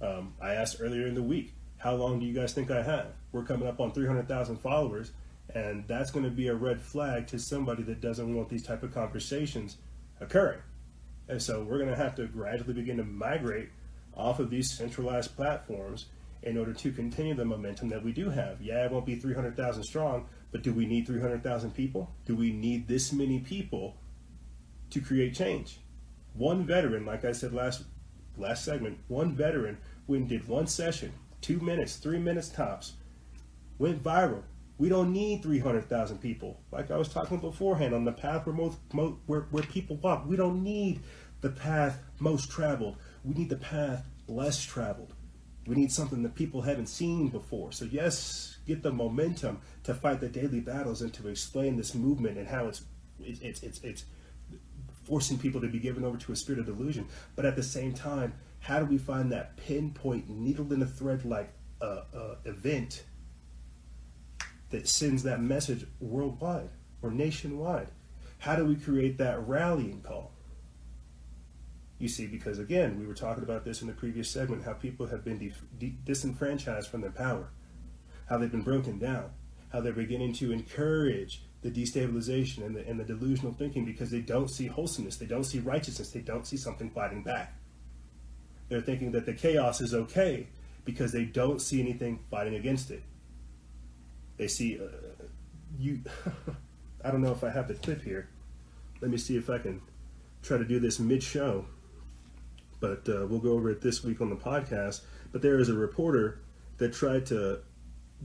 Um, 0.00 0.34
I 0.40 0.54
asked 0.54 0.78
earlier 0.80 1.06
in 1.06 1.14
the 1.14 1.22
week, 1.22 1.54
how 1.76 1.94
long 1.94 2.18
do 2.18 2.26
you 2.26 2.32
guys 2.32 2.52
think 2.52 2.70
I 2.70 2.82
have? 2.82 3.08
We're 3.32 3.44
coming 3.44 3.68
up 3.68 3.78
on 3.78 3.92
300,000 3.92 4.56
followers, 4.56 5.12
and 5.54 5.86
that's 5.86 6.10
going 6.10 6.24
to 6.24 6.30
be 6.30 6.48
a 6.48 6.54
red 6.54 6.80
flag 6.80 7.26
to 7.28 7.38
somebody 7.38 7.82
that 7.84 8.00
doesn't 8.00 8.34
want 8.34 8.48
these 8.48 8.64
type 8.64 8.82
of 8.82 8.92
conversations 8.92 9.76
occurring. 10.20 10.60
And 11.28 11.40
so 11.40 11.62
we're 11.62 11.78
going 11.78 11.90
to 11.90 11.96
have 11.96 12.14
to 12.16 12.26
gradually 12.26 12.74
begin 12.74 12.96
to 12.96 13.04
migrate 13.04 13.68
off 14.14 14.40
of 14.40 14.50
these 14.50 14.72
centralized 14.72 15.36
platforms 15.36 16.06
in 16.44 16.58
order 16.58 16.74
to 16.74 16.92
continue 16.92 17.34
the 17.34 17.44
momentum 17.44 17.88
that 17.88 18.04
we 18.04 18.12
do 18.12 18.28
have. 18.28 18.60
Yeah, 18.60 18.84
it 18.84 18.92
won't 18.92 19.06
be 19.06 19.16
300,000 19.16 19.82
strong, 19.82 20.26
but 20.52 20.62
do 20.62 20.72
we 20.72 20.86
need 20.86 21.06
300,000 21.06 21.72
people? 21.72 22.10
Do 22.26 22.36
we 22.36 22.52
need 22.52 22.86
this 22.86 23.12
many 23.12 23.40
people 23.40 23.96
to 24.90 25.00
create 25.00 25.34
change? 25.34 25.80
One 26.34 26.66
veteran, 26.66 27.06
like 27.06 27.24
I 27.24 27.32
said 27.32 27.54
last 27.54 27.84
last 28.36 28.64
segment, 28.64 28.98
one 29.08 29.34
veteran 29.34 29.78
went 30.06 30.28
did 30.28 30.46
one 30.46 30.66
session, 30.66 31.12
two 31.40 31.60
minutes, 31.60 31.96
three 31.96 32.18
minutes 32.18 32.48
tops, 32.48 32.94
went 33.78 34.02
viral. 34.02 34.42
We 34.76 34.88
don't 34.88 35.12
need 35.12 35.42
300,000 35.42 36.18
people. 36.18 36.60
Like 36.72 36.90
I 36.90 36.96
was 36.96 37.08
talking 37.08 37.38
beforehand 37.38 37.94
on 37.94 38.04
the 38.04 38.12
path 38.12 38.44
where 38.44 38.54
most, 38.54 38.78
most 38.92 39.14
where, 39.26 39.42
where 39.50 39.62
people 39.62 39.96
walk. 39.96 40.26
We 40.26 40.36
don't 40.36 40.62
need 40.62 41.00
the 41.40 41.50
path 41.50 42.02
most 42.18 42.50
traveled. 42.50 42.96
We 43.22 43.34
need 43.34 43.48
the 43.48 43.56
path 43.56 44.04
less 44.26 44.62
traveled. 44.62 45.13
We 45.66 45.76
need 45.76 45.92
something 45.92 46.22
that 46.22 46.34
people 46.34 46.62
haven't 46.62 46.88
seen 46.88 47.28
before. 47.28 47.72
So 47.72 47.86
yes, 47.86 48.58
get 48.66 48.82
the 48.82 48.92
momentum 48.92 49.60
to 49.84 49.94
fight 49.94 50.20
the 50.20 50.28
daily 50.28 50.60
battles 50.60 51.02
and 51.02 51.12
to 51.14 51.28
explain 51.28 51.76
this 51.76 51.94
movement 51.94 52.38
and 52.38 52.46
how 52.46 52.66
it's 52.66 52.82
it's 53.18 53.62
it's 53.62 53.80
it's 53.82 54.04
forcing 55.04 55.38
people 55.38 55.60
to 55.60 55.68
be 55.68 55.78
given 55.78 56.04
over 56.04 56.16
to 56.18 56.32
a 56.32 56.36
spirit 56.36 56.58
of 56.58 56.66
delusion. 56.66 57.06
But 57.36 57.44
at 57.44 57.56
the 57.56 57.62
same 57.62 57.92
time, 57.92 58.34
how 58.60 58.78
do 58.78 58.86
we 58.86 58.98
find 58.98 59.30
that 59.32 59.56
pinpoint 59.56 60.28
needle 60.28 60.72
in 60.72 60.82
a 60.82 60.86
thread 60.86 61.24
like 61.24 61.52
uh, 61.80 62.02
uh, 62.14 62.34
event 62.44 63.04
that 64.70 64.88
sends 64.88 65.22
that 65.24 65.40
message 65.40 65.86
worldwide 66.00 66.70
or 67.02 67.10
nationwide? 67.10 67.88
How 68.38 68.56
do 68.56 68.64
we 68.64 68.76
create 68.76 69.18
that 69.18 69.46
rallying 69.46 70.00
call? 70.02 70.33
You 71.98 72.08
see, 72.08 72.26
because 72.26 72.58
again, 72.58 72.98
we 72.98 73.06
were 73.06 73.14
talking 73.14 73.44
about 73.44 73.64
this 73.64 73.80
in 73.80 73.86
the 73.86 73.94
previous 73.94 74.28
segment 74.28 74.64
how 74.64 74.72
people 74.72 75.06
have 75.06 75.24
been 75.24 75.38
de- 75.38 75.52
de- 75.78 75.96
disenfranchised 76.04 76.88
from 76.88 77.00
their 77.00 77.10
power, 77.10 77.50
how 78.28 78.38
they've 78.38 78.50
been 78.50 78.62
broken 78.62 78.98
down, 78.98 79.30
how 79.72 79.80
they're 79.80 79.92
beginning 79.92 80.32
to 80.34 80.52
encourage 80.52 81.42
the 81.62 81.70
destabilization 81.70 82.64
and 82.64 82.76
the, 82.76 82.86
and 82.86 83.00
the 83.00 83.04
delusional 83.04 83.52
thinking 83.52 83.84
because 83.84 84.10
they 84.10 84.20
don't 84.20 84.50
see 84.50 84.66
wholesomeness, 84.66 85.16
they 85.16 85.26
don't 85.26 85.44
see 85.44 85.60
righteousness, 85.60 86.10
they 86.10 86.20
don't 86.20 86.46
see 86.46 86.56
something 86.56 86.90
fighting 86.90 87.22
back. 87.22 87.56
They're 88.68 88.80
thinking 88.80 89.12
that 89.12 89.24
the 89.24 89.32
chaos 89.32 89.80
is 89.80 89.94
okay 89.94 90.48
because 90.84 91.12
they 91.12 91.24
don't 91.24 91.60
see 91.62 91.80
anything 91.80 92.18
fighting 92.30 92.56
against 92.56 92.90
it. 92.90 93.02
They 94.36 94.48
see 94.48 94.78
uh, 94.78 94.88
you. 95.78 96.00
I 97.04 97.10
don't 97.10 97.22
know 97.22 97.32
if 97.32 97.44
I 97.44 97.50
have 97.50 97.68
the 97.68 97.74
clip 97.74 98.02
here. 98.02 98.28
Let 99.00 99.10
me 99.10 99.16
see 99.16 99.36
if 99.36 99.48
I 99.48 99.58
can 99.58 99.80
try 100.42 100.58
to 100.58 100.64
do 100.64 100.78
this 100.80 100.98
mid-show 100.98 101.66
but 102.84 103.08
uh, 103.08 103.26
we'll 103.26 103.40
go 103.40 103.52
over 103.52 103.70
it 103.70 103.80
this 103.80 104.04
week 104.04 104.20
on 104.20 104.28
the 104.28 104.36
podcast. 104.36 105.00
But 105.32 105.40
there 105.40 105.58
is 105.58 105.70
a 105.70 105.74
reporter 105.74 106.40
that 106.76 106.92
tried 106.92 107.24
to 107.26 107.60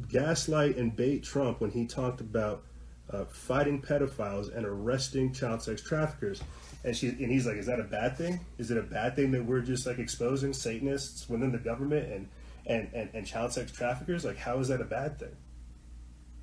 gaslight 0.10 0.76
and 0.76 0.94
bait 0.94 1.23
Trump 1.23 1.61
when 1.61 1.72
he 1.72 1.88
talked 1.88 2.19
about 2.19 2.65
uh, 3.10 3.23
fighting 3.23 3.81
pedophiles 3.81 4.53
and 4.53 4.65
arresting 4.65 5.31
child 5.31 5.61
sex 5.61 5.81
traffickers. 5.81 6.44
And 6.84 6.94
she 6.94 7.07
and 7.07 7.31
he's 7.31 7.45
like, 7.45 7.56
"Is 7.56 7.68
that 7.68 7.80
a 7.80 7.86
bad 7.86 8.18
thing? 8.18 8.41
Is 8.57 8.69
it 8.69 8.77
a 8.77 8.81
bad 8.81 9.15
thing 9.15 9.31
that 9.31 9.45
we're 9.45 9.61
just 9.61 9.88
like 9.88 9.98
exposing 9.98 10.52
Satanists 10.52 11.30
within 11.30 11.53
the 11.53 11.57
government 11.57 12.11
and 12.11 12.27
and 12.65 12.90
and, 12.94 13.10
and 13.14 13.26
child 13.26 13.53
sex 13.53 13.72
traffickers? 13.72 14.26
Like, 14.26 14.38
how 14.38 14.60
is 14.60 14.68
that 14.68 14.81
a 14.81 14.86
bad 14.86 15.19
thing?" 15.19 15.38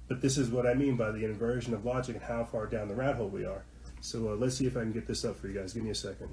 But 0.09 0.23
this 0.23 0.39
is 0.39 0.49
what 0.49 0.67
I 0.67 0.73
mean 0.73 0.97
by 0.97 1.11
the 1.11 1.27
inversion 1.27 1.75
of 1.75 1.85
logic 1.85 2.17
and 2.17 2.25
how 2.25 2.45
far 2.45 2.67
down 2.67 2.89
the 2.89 2.95
rat 2.95 3.17
hole 3.17 3.29
we 3.29 3.45
are. 3.45 3.65
So 4.01 4.31
uh, 4.31 4.37
let's 4.37 4.57
see 4.57 4.67
if 4.67 4.75
I 4.75 4.81
can 4.81 4.93
get 4.93 5.07
this 5.07 5.23
up 5.25 5.37
for 5.37 5.49
you 5.49 5.55
guys. 5.59 5.75
Give 5.75 5.83
me 5.83 5.91
a 5.91 5.95
second. 5.95 6.31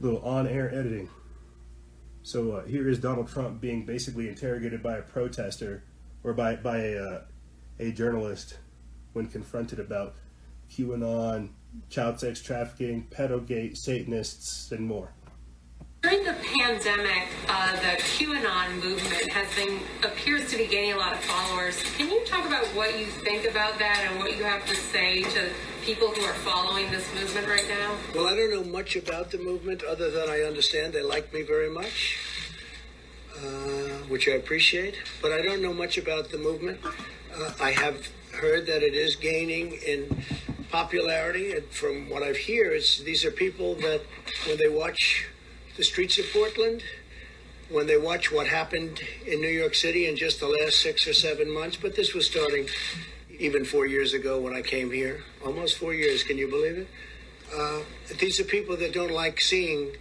Little 0.00 0.20
on-air 0.20 0.72
editing. 0.74 1.08
So 2.22 2.52
uh, 2.52 2.64
here 2.66 2.88
is 2.88 2.98
Donald 2.98 3.28
Trump 3.28 3.60
being 3.60 3.86
basically 3.86 4.28
interrogated 4.28 4.82
by 4.82 4.98
a 4.98 5.02
protester 5.02 5.84
or 6.24 6.32
by 6.32 6.56
by 6.56 6.78
a 6.78 7.02
uh, 7.02 7.20
a 7.80 7.92
journalist 7.92 8.58
when 9.12 9.28
confronted 9.28 9.80
about 9.80 10.14
QAnon, 10.70 11.50
child 11.88 12.20
sex 12.20 12.42
trafficking, 12.42 13.04
pedogate, 13.10 13.76
Satanists, 13.76 14.70
and 14.72 14.84
more. 14.84 15.12
During 16.02 16.24
the 16.24 16.36
pandemic, 16.56 17.26
uh, 17.48 17.72
the 17.72 18.00
QAnon 18.02 18.74
movement 18.84 19.32
has 19.32 19.52
been 19.56 19.80
appears 20.04 20.48
to 20.50 20.56
be 20.56 20.66
gaining 20.66 20.92
a 20.92 20.96
lot 20.96 21.12
of 21.12 21.20
followers. 21.20 21.82
Can 21.96 22.08
you 22.08 22.24
talk 22.24 22.46
about 22.46 22.64
what 22.66 22.98
you 22.98 23.06
think 23.06 23.50
about 23.50 23.78
that 23.78 24.06
and 24.08 24.20
what 24.20 24.36
you 24.36 24.44
have 24.44 24.64
to 24.66 24.76
say 24.76 25.22
to 25.22 25.50
people 25.88 26.08
who 26.08 26.22
are 26.22 26.34
following 26.34 26.90
this 26.90 27.14
movement 27.14 27.48
right 27.48 27.66
now? 27.66 27.96
Well, 28.14 28.26
I 28.26 28.36
don't 28.36 28.50
know 28.50 28.62
much 28.62 28.94
about 28.94 29.30
the 29.30 29.38
movement 29.38 29.82
other 29.82 30.10
than 30.10 30.28
I 30.28 30.42
understand 30.42 30.92
they 30.92 31.00
like 31.00 31.32
me 31.32 31.40
very 31.40 31.70
much, 31.70 32.18
uh, 33.34 33.40
which 34.10 34.28
I 34.28 34.32
appreciate. 34.32 34.96
But 35.22 35.32
I 35.32 35.40
don't 35.40 35.62
know 35.62 35.72
much 35.72 35.96
about 35.96 36.28
the 36.28 36.36
movement. 36.36 36.78
Uh, 37.34 37.52
I 37.58 37.70
have 37.70 38.06
heard 38.32 38.66
that 38.66 38.82
it 38.82 38.92
is 38.92 39.16
gaining 39.16 39.78
in 39.86 40.22
popularity, 40.70 41.52
and 41.52 41.64
from 41.68 42.10
what 42.10 42.22
I've 42.22 42.36
heard, 42.36 42.74
it's 42.74 42.98
these 42.98 43.24
are 43.24 43.30
people 43.30 43.74
that 43.76 44.02
when 44.46 44.58
they 44.58 44.68
watch 44.68 45.26
the 45.78 45.84
streets 45.84 46.18
of 46.18 46.26
Portland 46.34 46.82
when 47.70 47.86
they 47.86 47.98
watch 47.98 48.32
what 48.32 48.46
happened 48.46 48.98
in 49.26 49.40
New 49.42 49.48
York 49.48 49.74
City 49.74 50.06
in 50.06 50.16
just 50.16 50.40
the 50.40 50.48
last 50.48 50.80
six 50.80 51.06
or 51.06 51.12
seven 51.12 51.52
months. 51.52 51.76
But 51.76 51.96
this 51.96 52.14
was 52.14 52.26
starting 52.26 52.66
even 53.38 53.64
four 53.64 53.86
years 53.86 54.14
ago 54.14 54.40
when 54.40 54.54
I 54.54 54.62
came 54.62 54.90
here. 54.90 55.22
Almost 55.44 55.78
four 55.78 55.94
years, 55.94 56.22
can 56.22 56.38
you 56.38 56.48
believe 56.48 56.78
it? 56.78 56.88
Uh, 57.56 57.80
these 58.18 58.40
are 58.40 58.44
people 58.44 58.76
that 58.76 58.92
don't 58.92 59.12
like 59.12 59.40
seeing 59.40 59.92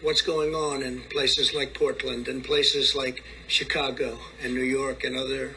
what's 0.00 0.22
going 0.22 0.54
on 0.54 0.82
in 0.82 1.00
places 1.02 1.54
like 1.54 1.74
Portland 1.74 2.26
and 2.26 2.42
places 2.42 2.94
like 2.94 3.22
Chicago 3.46 4.18
and 4.42 4.54
New 4.54 4.62
York 4.64 5.04
and 5.04 5.16
other 5.16 5.54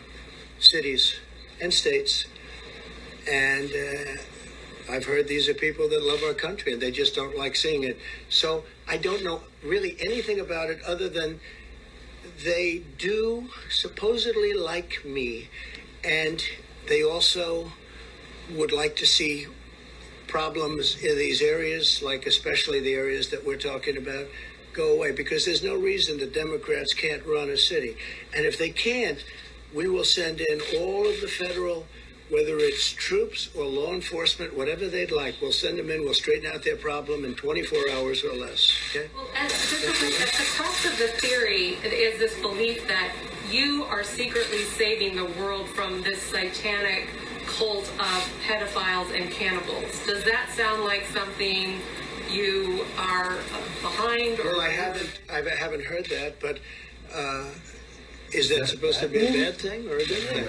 cities 0.60 1.16
and 1.62 1.74
states. 1.74 2.26
And 3.28 3.72
uh, 3.72 4.92
I've 4.92 5.06
heard 5.06 5.28
these 5.28 5.50
are 5.50 5.56
people 5.56 5.90
that 5.90 6.04
love 6.04 6.22
our 6.22 6.36
country 6.36 6.74
and 6.74 6.82
they 6.82 6.92
just 6.92 7.16
don't 7.16 7.36
like 7.36 7.56
seeing 7.56 7.84
it. 7.84 7.98
So 8.30 8.66
I 8.88 8.98
don't 8.98 9.24
know 9.24 9.42
really 9.64 9.98
anything 10.00 10.40
about 10.40 10.70
it 10.70 10.80
other 10.84 11.10
than 11.10 11.40
they 12.44 12.84
do 13.00 13.50
supposedly 13.70 14.54
like 14.54 15.04
me 15.04 15.50
and 16.04 16.44
they 16.88 17.04
also 17.04 17.72
would 18.52 18.72
like 18.72 18.96
to 18.98 19.06
see 19.06 19.48
problems 20.28 21.02
in 21.04 21.18
these 21.18 21.42
areas, 21.42 22.02
like 22.02 22.26
especially 22.26 22.80
the 22.80 22.94
areas 22.94 23.30
that 23.30 23.46
we're 23.46 23.58
talking 23.58 23.98
about, 23.98 24.28
go 24.74 24.94
away 24.94 25.12
because 25.12 25.46
there's 25.46 25.64
no 25.64 25.76
reason 25.76 26.18
the 26.18 26.28
Democrats 26.28 26.94
can't 26.94 27.26
run 27.26 27.50
a 27.50 27.58
city. 27.58 27.96
And 28.36 28.46
if 28.46 28.58
they 28.58 28.70
can't, 28.70 29.24
we 29.74 29.88
will 29.88 30.04
send 30.04 30.42
in 30.42 30.62
all 30.78 31.08
of 31.08 31.22
the 31.22 31.28
federal 31.28 31.86
whether 32.30 32.58
it's 32.58 32.92
troops 32.92 33.50
or 33.56 33.66
law 33.66 33.94
enforcement, 33.94 34.56
whatever 34.58 34.88
they'd 34.88 35.12
like, 35.12 35.36
we'll 35.42 35.52
send 35.52 35.78
them 35.78 35.92
in, 35.92 36.04
we'll 36.04 36.14
straighten 36.14 36.52
out 36.52 36.64
their 36.64 36.76
problem 36.76 37.24
in 37.24 37.36
24 37.36 37.78
hours 37.92 38.24
or 38.24 38.34
less. 38.34 38.72
Okay? 38.90 39.08
Well, 39.16 39.28
at, 39.36 39.46
at 39.46 39.52
the 39.52 40.46
crux 40.56 40.86
of 40.86 40.98
the 40.98 41.08
theory 41.20 41.74
is 41.84 42.20
this 42.20 42.40
belief 42.42 42.88
that 42.88 43.14
you 43.52 43.86
are 43.90 44.04
secretly 44.04 44.64
saving 44.64 45.16
the 45.16 45.26
world 45.40 45.68
from 45.70 46.02
this 46.02 46.22
satanic 46.22 47.08
cult 47.46 47.88
of 48.00 48.34
pedophiles 48.48 49.16
and 49.16 49.30
cannibals. 49.30 50.04
Does 50.06 50.24
that 50.24 50.50
sound 50.56 50.84
like 50.84 51.06
something 51.06 51.80
you 52.32 52.86
are 52.98 53.38
behind? 53.82 54.40
Or 54.40 54.46
well, 54.46 54.62
I 54.62 54.70
haven't, 54.70 55.20
I 55.32 55.42
haven't 55.42 55.84
heard 55.84 56.06
that, 56.08 56.40
but. 56.40 56.60
Uh, 57.14 57.46
is 58.36 58.50
that 58.50 58.68
supposed 58.68 59.00
to 59.00 59.08
be 59.08 59.26
a 59.26 59.32
bad 59.32 59.56
thing 59.56 59.88
or 59.90 59.96
a 59.98 60.06
good 60.06 60.24
thing? 60.30 60.46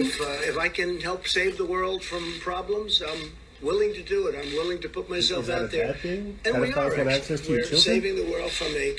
If, 0.00 0.20
uh, 0.20 0.24
if 0.50 0.58
I 0.58 0.68
can 0.68 1.00
help 1.00 1.26
save 1.26 1.56
the 1.56 1.66
world 1.66 2.02
from 2.02 2.34
problems, 2.40 3.02
I'm 3.02 3.32
willing 3.62 3.94
to 3.94 4.02
do 4.02 4.26
it. 4.26 4.34
I'm 4.38 4.52
willing 4.52 4.80
to 4.80 4.88
put 4.88 5.08
myself 5.08 5.48
out 5.48 5.70
there. 5.70 5.96
And 6.44 6.60
we 6.60 6.72
are. 6.72 6.90
We're 6.94 7.64
saving 7.64 8.16
the 8.16 8.28
world 8.30 8.50
from 8.50 8.68
a 8.68 8.96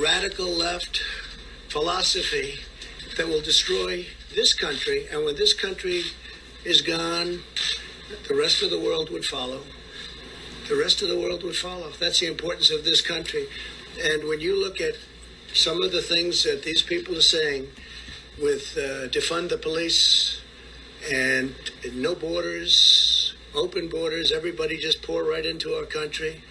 radical 0.00 0.46
left 0.46 1.02
philosophy 1.68 2.60
that 3.16 3.26
will 3.28 3.40
destroy 3.42 4.06
this 4.34 4.54
country. 4.54 5.06
And 5.10 5.24
when 5.24 5.36
this 5.36 5.52
country 5.54 6.02
is 6.64 6.80
gone, 6.80 7.40
the 8.28 8.34
rest 8.34 8.62
of 8.62 8.70
the 8.70 8.78
world 8.78 9.10
would 9.10 9.24
follow. 9.24 9.60
The 10.68 10.76
rest 10.76 11.02
of 11.02 11.08
the 11.08 11.18
world 11.18 11.42
would 11.42 11.56
follow. 11.56 11.90
That's 11.98 12.20
the 12.20 12.26
importance 12.26 12.70
of 12.70 12.84
this 12.84 13.00
country. 13.00 13.46
And 14.02 14.28
when 14.28 14.40
you 14.40 14.58
look 14.58 14.80
at 14.80 14.94
some 15.54 15.82
of 15.82 15.92
the 15.92 16.02
things 16.02 16.44
that 16.44 16.62
these 16.62 16.82
people 16.82 17.16
are 17.16 17.22
saying 17.22 17.68
with 18.40 18.76
uh, 18.76 19.08
defund 19.08 19.50
the 19.50 19.58
police 19.58 20.40
and 21.10 21.54
no 21.94 22.14
borders, 22.14 23.34
open 23.54 23.88
borders. 23.88 24.32
Everybody 24.32 24.78
just 24.78 25.02
pour 25.02 25.24
right 25.24 25.44
into 25.44 25.74
our 25.74 25.84
country. 25.84 26.42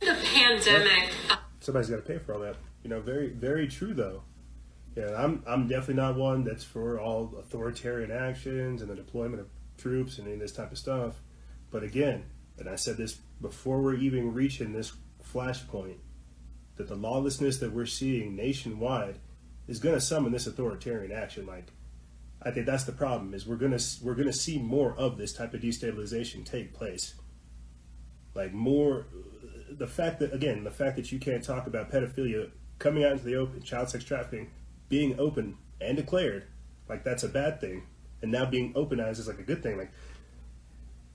The 0.00 0.16
pandemic. 0.34 1.12
Somebody's 1.60 1.90
got 1.90 1.96
to 1.96 2.02
pay 2.02 2.18
for 2.18 2.34
all 2.34 2.40
that. 2.40 2.56
You 2.82 2.90
know, 2.90 3.00
very 3.00 3.28
very 3.28 3.66
true 3.66 3.94
though. 3.94 4.22
Yeah, 4.96 5.14
I'm 5.16 5.42
I'm 5.46 5.68
definitely 5.68 5.94
not 5.94 6.16
one 6.16 6.44
that's 6.44 6.64
for 6.64 7.00
all 7.00 7.34
authoritarian 7.38 8.10
actions 8.10 8.82
and 8.82 8.90
the 8.90 8.94
deployment 8.94 9.40
of 9.40 9.48
troops 9.76 10.18
and 10.18 10.26
any 10.26 10.34
of 10.34 10.40
this 10.40 10.52
type 10.52 10.72
of 10.72 10.78
stuff. 10.78 11.20
But 11.70 11.82
again, 11.82 12.24
and 12.58 12.68
I 12.68 12.76
said 12.76 12.96
this 12.96 13.18
before 13.40 13.80
we're 13.82 13.96
even 13.96 14.32
reaching 14.32 14.72
this 14.72 14.92
flashpoint, 15.32 15.96
that 16.76 16.88
the 16.88 16.94
lawlessness 16.94 17.58
that 17.58 17.72
we're 17.72 17.86
seeing 17.86 18.36
nationwide 18.36 19.18
is 19.66 19.78
going 19.78 19.94
to 19.94 20.00
summon 20.00 20.32
this 20.32 20.46
authoritarian 20.46 21.12
action. 21.12 21.46
Like, 21.46 21.72
I 22.42 22.50
think 22.50 22.66
that's 22.66 22.84
the 22.84 22.92
problem 22.92 23.34
is 23.34 23.46
we're 23.46 23.56
gonna 23.56 23.80
we're 24.02 24.14
gonna 24.14 24.32
see 24.32 24.58
more 24.58 24.94
of 24.96 25.18
this 25.18 25.32
type 25.32 25.54
of 25.54 25.62
destabilization 25.62 26.44
take 26.44 26.72
place. 26.72 27.14
Like 28.34 28.52
more, 28.52 29.06
the 29.70 29.86
fact 29.86 30.20
that 30.20 30.32
again 30.32 30.62
the 30.62 30.70
fact 30.70 30.96
that 30.96 31.10
you 31.10 31.18
can't 31.18 31.42
talk 31.42 31.66
about 31.66 31.90
pedophilia 31.90 32.50
coming 32.78 33.04
out 33.04 33.12
into 33.12 33.24
the 33.24 33.36
open, 33.36 33.62
child 33.62 33.88
sex 33.88 34.04
trafficking 34.04 34.50
being 34.88 35.18
open 35.18 35.56
and 35.80 35.96
declared, 35.96 36.46
like 36.88 37.02
that's 37.02 37.24
a 37.24 37.28
bad 37.28 37.60
thing, 37.60 37.82
and 38.22 38.30
now 38.30 38.44
being 38.44 38.72
openized 38.74 39.18
is 39.18 39.26
like 39.26 39.40
a 39.40 39.42
good 39.42 39.62
thing. 39.62 39.76
Like 39.78 39.90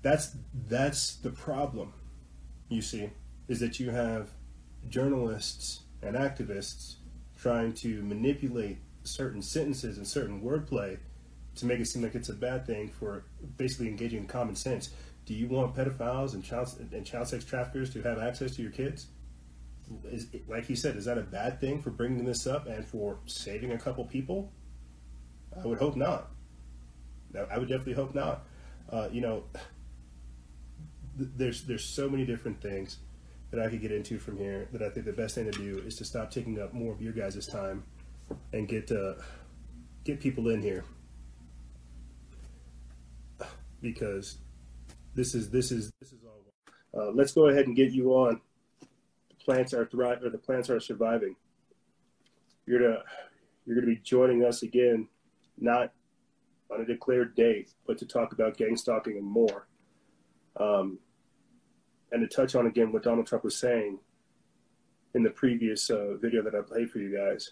that's 0.02 0.36
that's 0.68 1.16
the 1.16 1.30
problem. 1.30 1.94
You 2.68 2.82
see, 2.82 3.10
is 3.48 3.60
that 3.60 3.80
you 3.80 3.92
have 3.92 4.32
journalists 4.90 5.82
and 6.02 6.16
activists 6.16 6.95
trying 7.40 7.74
to 7.74 8.02
manipulate 8.03 8.78
certain 9.03 9.41
sentences 9.41 9.98
and 9.98 10.08
certain 10.08 10.41
wordplay 10.41 10.98
to 11.56 11.66
make 11.66 11.80
it 11.80 11.86
seem 11.86 12.03
like 12.03 12.16
it's 12.16 12.30
a 12.30 12.34
bad 12.34 12.66
thing 12.66 12.90
for 12.90 13.26
basically 13.58 13.88
engaging 13.88 14.20
in 14.20 14.28
common 14.28 14.56
sense. 14.56 14.91
Do 15.26 15.34
you 15.34 15.48
want 15.48 15.76
pedophiles 15.76 16.34
and 16.34 16.44
child 16.44 16.70
and 16.91 17.06
child 17.06 17.28
sex 17.28 17.44
traffickers 17.44 17.91
to 17.94 18.02
have 18.02 18.20
access 18.20 18.56
to 18.56 18.62
your 18.62 18.72
kids? 18.72 19.08
Is, 20.06 20.28
like 20.48 20.66
he 20.66 20.76
said, 20.76 20.95
is 20.95 21.06
that 21.06 21.18
a 21.18 21.22
bad 21.22 21.60
thing 21.60 21.82
for 21.82 21.90
bringing 21.90 22.24
this 22.26 22.48
up 22.48 22.68
and 22.68 22.86
for 22.86 23.18
saving 23.26 23.72
a 23.72 23.78
couple 23.78 24.06
people? 24.06 24.52
I 25.56 25.68
would 25.68 25.80
hope 25.80 25.95
not. 25.95 26.32
I 27.49 27.58
would 27.58 27.68
definitely 27.68 27.94
hope 27.94 28.16
not. 28.16 28.45
Uh, 28.90 29.10
you 29.12 29.22
know, 29.22 29.44
there's 31.16 31.64
there's 31.64 31.84
so 31.84 32.10
many 32.10 32.26
different 32.26 32.62
things 32.62 32.98
that 33.52 33.60
I 33.60 33.69
could 33.69 33.82
get 33.82 33.91
into 33.91 34.18
from 34.18 34.38
here 34.38 34.68
that 34.72 34.82
I 34.82 34.90
think 34.90 35.06
the 35.06 35.14
best 35.14 35.36
thing 35.36 35.45
to 35.45 35.52
do 35.52 35.84
is 35.86 35.98
to 35.98 36.06
stop 36.06 36.32
taking 36.32 36.60
up 36.60 36.73
more 36.73 36.94
of 36.94 37.02
your 37.02 37.14
guys' 37.14 37.45
time 37.45 37.84
and 38.53 38.68
get 38.68 38.91
uh, 38.91 39.15
get 40.03 40.19
people 40.19 40.49
in 40.49 40.61
here 40.61 40.86
because 43.82 44.38
this 45.15 45.36
is 45.36 45.49
this 45.49 45.72
is 45.72 45.91
this 45.99 46.14
is 46.14 46.19
all. 46.23 46.38
Uh, 46.94 47.11
let's 47.11 47.34
go 47.34 47.48
ahead 47.48 47.68
and 47.68 47.76
get 47.76 47.91
you 47.91 48.11
on. 48.11 48.40
The 49.30 49.36
plants 49.44 49.73
are 49.73 49.86
thriving, 49.86 50.26
or 50.26 50.30
the 50.30 50.38
plants 50.38 50.69
are 50.69 50.80
surviving. 50.80 51.36
You're 52.65 52.80
gonna 52.80 53.03
you're 53.65 53.76
gonna 53.76 53.88
be 53.88 53.98
joining 53.98 54.45
us 54.45 54.64
again, 54.64 55.07
not 55.57 55.91
on 56.72 56.82
a 56.82 56.86
declared 56.86 57.36
date, 57.36 57.72
but 57.86 57.98
to 57.98 58.06
talk 58.06 58.32
about 58.32 58.57
gang 58.57 58.78
stalking 58.78 59.18
and 59.18 59.26
more. 59.26 59.68
Um, 60.57 60.99
and 62.12 62.22
to 62.22 62.28
touch 62.28 62.56
on 62.56 62.68
again 62.68 62.92
what 62.92 63.04
Donald 63.04 63.28
Trump 63.28 63.44
was 63.44 63.58
saying 63.58 64.00
in 65.14 65.24
the 65.24 65.30
previous 65.30 65.90
uh, 65.90 66.16
video 66.22 66.42
that 66.44 66.56
I 66.56 66.62
played 66.62 66.90
for 66.90 67.00
you 67.00 67.16
guys. 67.16 67.52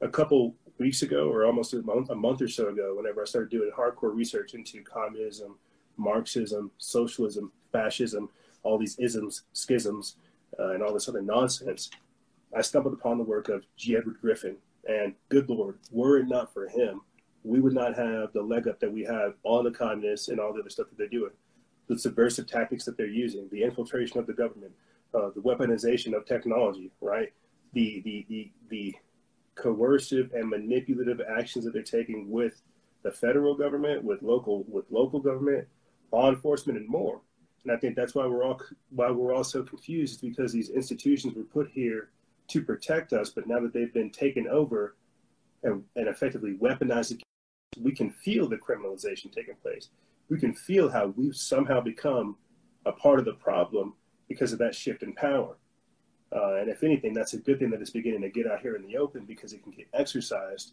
A 0.00 0.08
couple 0.08 0.54
weeks 0.78 1.02
ago, 1.02 1.30
or 1.30 1.44
almost 1.44 1.74
a 1.74 1.82
month, 1.82 2.10
a 2.10 2.14
month 2.14 2.42
or 2.42 2.48
so 2.48 2.68
ago, 2.68 2.94
whenever 2.96 3.22
I 3.22 3.24
started 3.24 3.50
doing 3.50 3.70
hardcore 3.76 4.14
research 4.14 4.54
into 4.54 4.82
communism, 4.82 5.56
Marxism, 5.96 6.70
socialism, 6.78 7.52
fascism, 7.70 8.28
all 8.62 8.78
these 8.78 8.98
isms, 8.98 9.42
schisms, 9.52 10.16
uh, 10.58 10.70
and 10.70 10.82
all 10.82 10.92
this 10.92 11.08
other 11.08 11.22
nonsense, 11.22 11.90
I 12.56 12.62
stumbled 12.62 12.94
upon 12.94 13.18
the 13.18 13.24
work 13.24 13.48
of 13.48 13.64
G. 13.76 13.96
Edward 13.96 14.20
Griffin. 14.20 14.56
And 14.88 15.14
good 15.28 15.48
Lord, 15.48 15.78
were 15.90 16.18
it 16.18 16.28
not 16.28 16.52
for 16.52 16.66
him, 16.66 17.02
we 17.44 17.60
would 17.60 17.74
not 17.74 17.96
have 17.96 18.32
the 18.32 18.42
leg 18.42 18.68
up 18.68 18.80
that 18.80 18.92
we 18.92 19.04
have 19.04 19.34
on 19.44 19.64
the 19.64 19.70
communists 19.70 20.28
and 20.28 20.40
all 20.40 20.52
the 20.52 20.60
other 20.60 20.70
stuff 20.70 20.88
that 20.88 20.98
they're 20.98 21.08
doing 21.08 21.30
the 21.92 21.98
subversive 21.98 22.46
tactics 22.46 22.84
that 22.86 22.96
they're 22.96 23.06
using, 23.06 23.48
the 23.52 23.62
infiltration 23.62 24.18
of 24.18 24.26
the 24.26 24.32
government, 24.32 24.72
uh, 25.14 25.28
the 25.34 25.40
weaponization 25.40 26.14
of 26.14 26.24
technology, 26.24 26.90
right? 27.02 27.32
The, 27.74 28.00
the, 28.04 28.24
the, 28.28 28.50
the 28.70 28.94
coercive 29.56 30.32
and 30.32 30.48
manipulative 30.48 31.20
actions 31.20 31.66
that 31.66 31.74
they're 31.74 31.82
taking 31.82 32.30
with 32.30 32.62
the 33.02 33.12
federal 33.12 33.54
government, 33.54 34.02
with 34.02 34.22
local, 34.22 34.64
with 34.68 34.86
local 34.90 35.20
government, 35.20 35.68
law 36.12 36.30
enforcement, 36.30 36.78
and 36.78 36.88
more. 36.88 37.20
And 37.64 37.72
I 37.72 37.76
think 37.76 37.94
that's 37.94 38.14
why 38.14 38.26
we're 38.26 38.44
all 38.44 38.60
why 38.90 39.10
we're 39.10 39.34
all 39.34 39.44
so 39.44 39.62
confused, 39.62 40.14
is 40.14 40.20
because 40.20 40.52
these 40.52 40.70
institutions 40.70 41.34
were 41.34 41.44
put 41.44 41.68
here 41.70 42.08
to 42.48 42.62
protect 42.62 43.12
us, 43.12 43.30
but 43.30 43.46
now 43.46 43.60
that 43.60 43.72
they've 43.72 43.92
been 43.92 44.10
taken 44.10 44.48
over 44.48 44.96
and, 45.62 45.84
and 45.94 46.08
effectively 46.08 46.54
weaponized, 46.54 47.20
we 47.80 47.92
can 47.92 48.10
feel 48.10 48.48
the 48.48 48.56
criminalization 48.56 49.30
taking 49.32 49.54
place 49.62 49.90
we 50.28 50.38
can 50.38 50.54
feel 50.54 50.88
how 50.90 51.06
we've 51.16 51.36
somehow 51.36 51.80
become 51.80 52.36
a 52.86 52.92
part 52.92 53.18
of 53.18 53.24
the 53.24 53.34
problem 53.34 53.94
because 54.28 54.52
of 54.52 54.58
that 54.58 54.74
shift 54.74 55.02
in 55.02 55.12
power. 55.14 55.56
Uh, 56.34 56.54
and 56.54 56.70
if 56.70 56.82
anything, 56.82 57.12
that's 57.12 57.34
a 57.34 57.38
good 57.38 57.58
thing 57.58 57.70
that 57.70 57.80
it's 57.80 57.90
beginning 57.90 58.22
to 58.22 58.30
get 58.30 58.50
out 58.50 58.60
here 58.60 58.74
in 58.76 58.82
the 58.82 58.96
open 58.96 59.24
because 59.26 59.52
it 59.52 59.62
can 59.62 59.72
get 59.72 59.86
exercised 59.92 60.72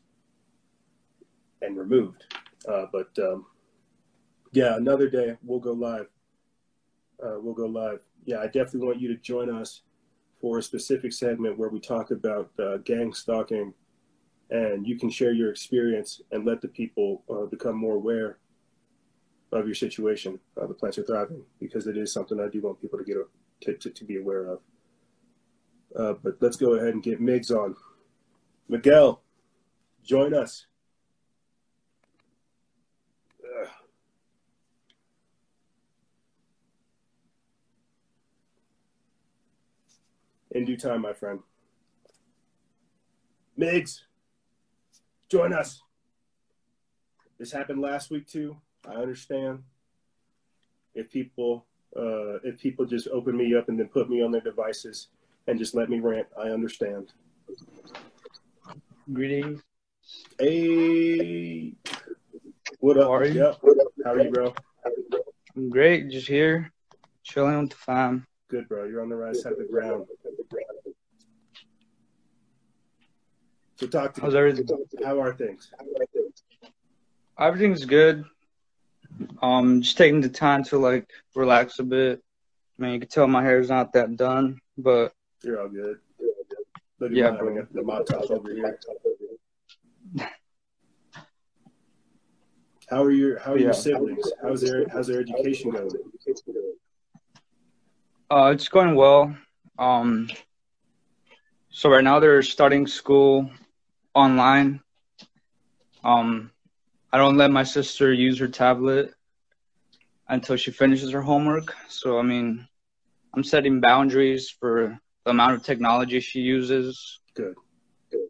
and 1.61 1.77
removed. 1.77 2.23
Uh, 2.67 2.85
but 2.91 3.09
um, 3.19 3.45
yeah, 4.51 4.76
another 4.77 5.09
day 5.09 5.35
we'll 5.43 5.59
go 5.59 5.73
live. 5.73 6.07
Uh, 7.21 7.35
we'll 7.39 7.53
go 7.53 7.65
live. 7.65 7.99
Yeah, 8.26 8.39
I 8.39 8.45
definitely 8.45 8.88
want 8.88 9.01
you 9.01 9.09
to 9.09 9.17
join 9.17 9.49
us 9.49 9.81
for 10.39 10.59
a 10.59 10.63
specific 10.63 11.11
segment 11.11 11.57
where 11.57 11.69
we 11.69 11.80
talk 11.80 12.11
about 12.11 12.49
uh, 12.59 12.77
gang 12.77 13.13
stalking 13.13 13.73
and 14.49 14.88
you 14.88 14.97
can 14.97 15.09
share 15.09 15.34
your 15.34 15.51
experience 15.51 16.21
and 16.31 16.45
let 16.45 16.61
the 16.61 16.67
people 16.67 17.23
uh, 17.30 17.45
become 17.45 17.76
more 17.76 17.95
aware 17.95 18.38
of 19.51 19.65
your 19.65 19.76
situation. 19.76 20.39
Uh, 20.59 20.67
the 20.67 20.73
plants 20.73 20.97
are 20.97 21.03
thriving 21.03 21.43
because 21.59 21.88
it 21.88 21.97
is 21.97 22.13
something 22.13 22.39
I 22.39 22.47
do 22.47 22.61
want 22.61 22.81
people 22.81 22.99
to 22.99 23.05
get 23.05 23.17
to, 23.61 23.73
to, 23.73 23.89
to 23.89 24.05
be 24.05 24.17
aware 24.17 24.45
of. 24.45 24.59
Uh, 25.95 26.13
but 26.23 26.38
let's 26.39 26.57
go 26.57 26.73
ahead 26.73 26.93
and 26.93 27.03
get 27.03 27.21
Migs 27.21 27.51
on. 27.51 27.76
Miguel, 28.67 29.21
join 30.03 30.34
us. 30.34 30.65
In 40.51 40.65
due 40.65 40.77
time, 40.77 41.01
my 41.01 41.13
friend. 41.13 41.39
Migs, 43.57 44.01
join 45.30 45.53
us. 45.53 45.81
This 47.38 47.51
happened 47.51 47.81
last 47.81 48.09
week 48.09 48.27
too. 48.27 48.57
I 48.88 48.93
understand 48.93 49.64
if 50.95 51.10
people 51.11 51.65
uh, 51.95 52.39
if 52.43 52.60
people 52.60 52.85
just 52.85 53.07
open 53.07 53.35
me 53.35 53.56
up 53.56 53.69
and 53.69 53.80
then 53.80 53.88
put 53.88 54.10
me 54.10 54.22
on 54.22 54.31
their 54.31 54.41
devices 54.41 55.07
and 55.47 55.57
just 55.57 55.73
let 55.73 55.89
me 55.89 55.99
rant. 55.99 56.27
I 56.38 56.49
understand. 56.49 57.11
Greetings. 59.11 59.61
Hey, 60.39 61.73
what 62.80 62.97
up? 62.97 63.03
How 63.03 63.14
are 63.15 63.26
you? 63.26 63.43
Yep. 63.43 63.61
How 64.06 64.11
are 64.14 64.22
you, 64.22 64.31
bro? 64.31 64.53
I'm 65.56 65.69
great. 65.69 66.10
Just 66.10 66.27
here, 66.27 66.72
chilling 67.23 67.60
with 67.61 67.72
the 67.72 67.76
fam. 67.76 68.26
Good, 68.49 68.69
bro. 68.69 68.85
You're 68.85 69.01
on 69.01 69.10
the 69.10 69.15
right 69.15 69.35
side 69.35 69.53
of 69.53 69.57
the 69.57 69.65
ground. 69.65 70.06
So 73.76 73.88
talk 73.88 74.14
to 74.15 74.22
How's 74.22 74.34
me. 74.34 74.39
everything? 74.39 74.68
How 75.03 75.22
are 75.22 75.34
things? 75.34 75.72
Everything's 77.39 77.85
good. 77.85 78.26
Um, 79.41 79.81
just 79.81 79.97
taking 79.97 80.21
the 80.21 80.29
time 80.29 80.63
to 80.65 80.77
like 80.77 81.09
relax 81.35 81.79
a 81.79 81.83
bit. 81.83 82.21
I 82.77 82.81
mean, 82.81 82.93
you 82.93 82.99
can 82.99 83.09
tell 83.09 83.27
my 83.27 83.43
hair's 83.43 83.69
not 83.69 83.93
that 83.93 84.15
done, 84.15 84.59
but 84.77 85.13
You're 85.43 85.61
all 85.61 85.69
good. 85.69 85.97
Look 86.99 87.11
at 87.11 87.17
Yeah, 87.17 87.31
mine. 87.31 87.39
bro. 87.39 87.67
The 87.71 88.29
over 88.29 88.53
here. 88.53 88.79
How 92.89 93.03
are 93.03 93.11
your 93.11 93.39
How 93.39 93.53
are 93.53 93.57
your 93.57 93.73
siblings? 93.73 94.31
How's 94.41 94.61
their 94.61 94.87
How's 94.89 95.07
their 95.07 95.21
education 95.21 95.71
going? 95.71 95.89
uh, 98.31 98.51
it's 98.53 98.67
going 98.67 98.95
well. 98.95 99.35
Um, 99.77 100.29
so 101.69 101.89
right 101.89 102.03
now 102.03 102.19
they're 102.19 102.41
starting 102.41 102.87
school 102.87 103.49
online. 104.15 104.81
Um, 106.03 106.51
I 107.11 107.18
don't 107.18 107.38
let 107.38 107.52
my 107.52 107.64
sister 107.64 108.14
use 108.14 108.40
her 108.40 108.48
tablet 108.48 109.14
until 110.27 110.56
she 110.56 110.72
finishes 110.72 111.11
her 111.11 111.22
homework. 111.22 111.76
So 111.88 112.19
I 112.19 112.22
mean, 112.22 112.68
I'm 113.34 113.44
setting 113.44 113.80
boundaries 113.80 114.49
for 114.49 114.99
the 115.23 115.31
amount 115.31 115.53
of 115.56 115.64
technology 115.64 116.19
she 116.19 116.40
uses. 116.40 117.19
Good. 117.34 117.56
good. 118.11 118.27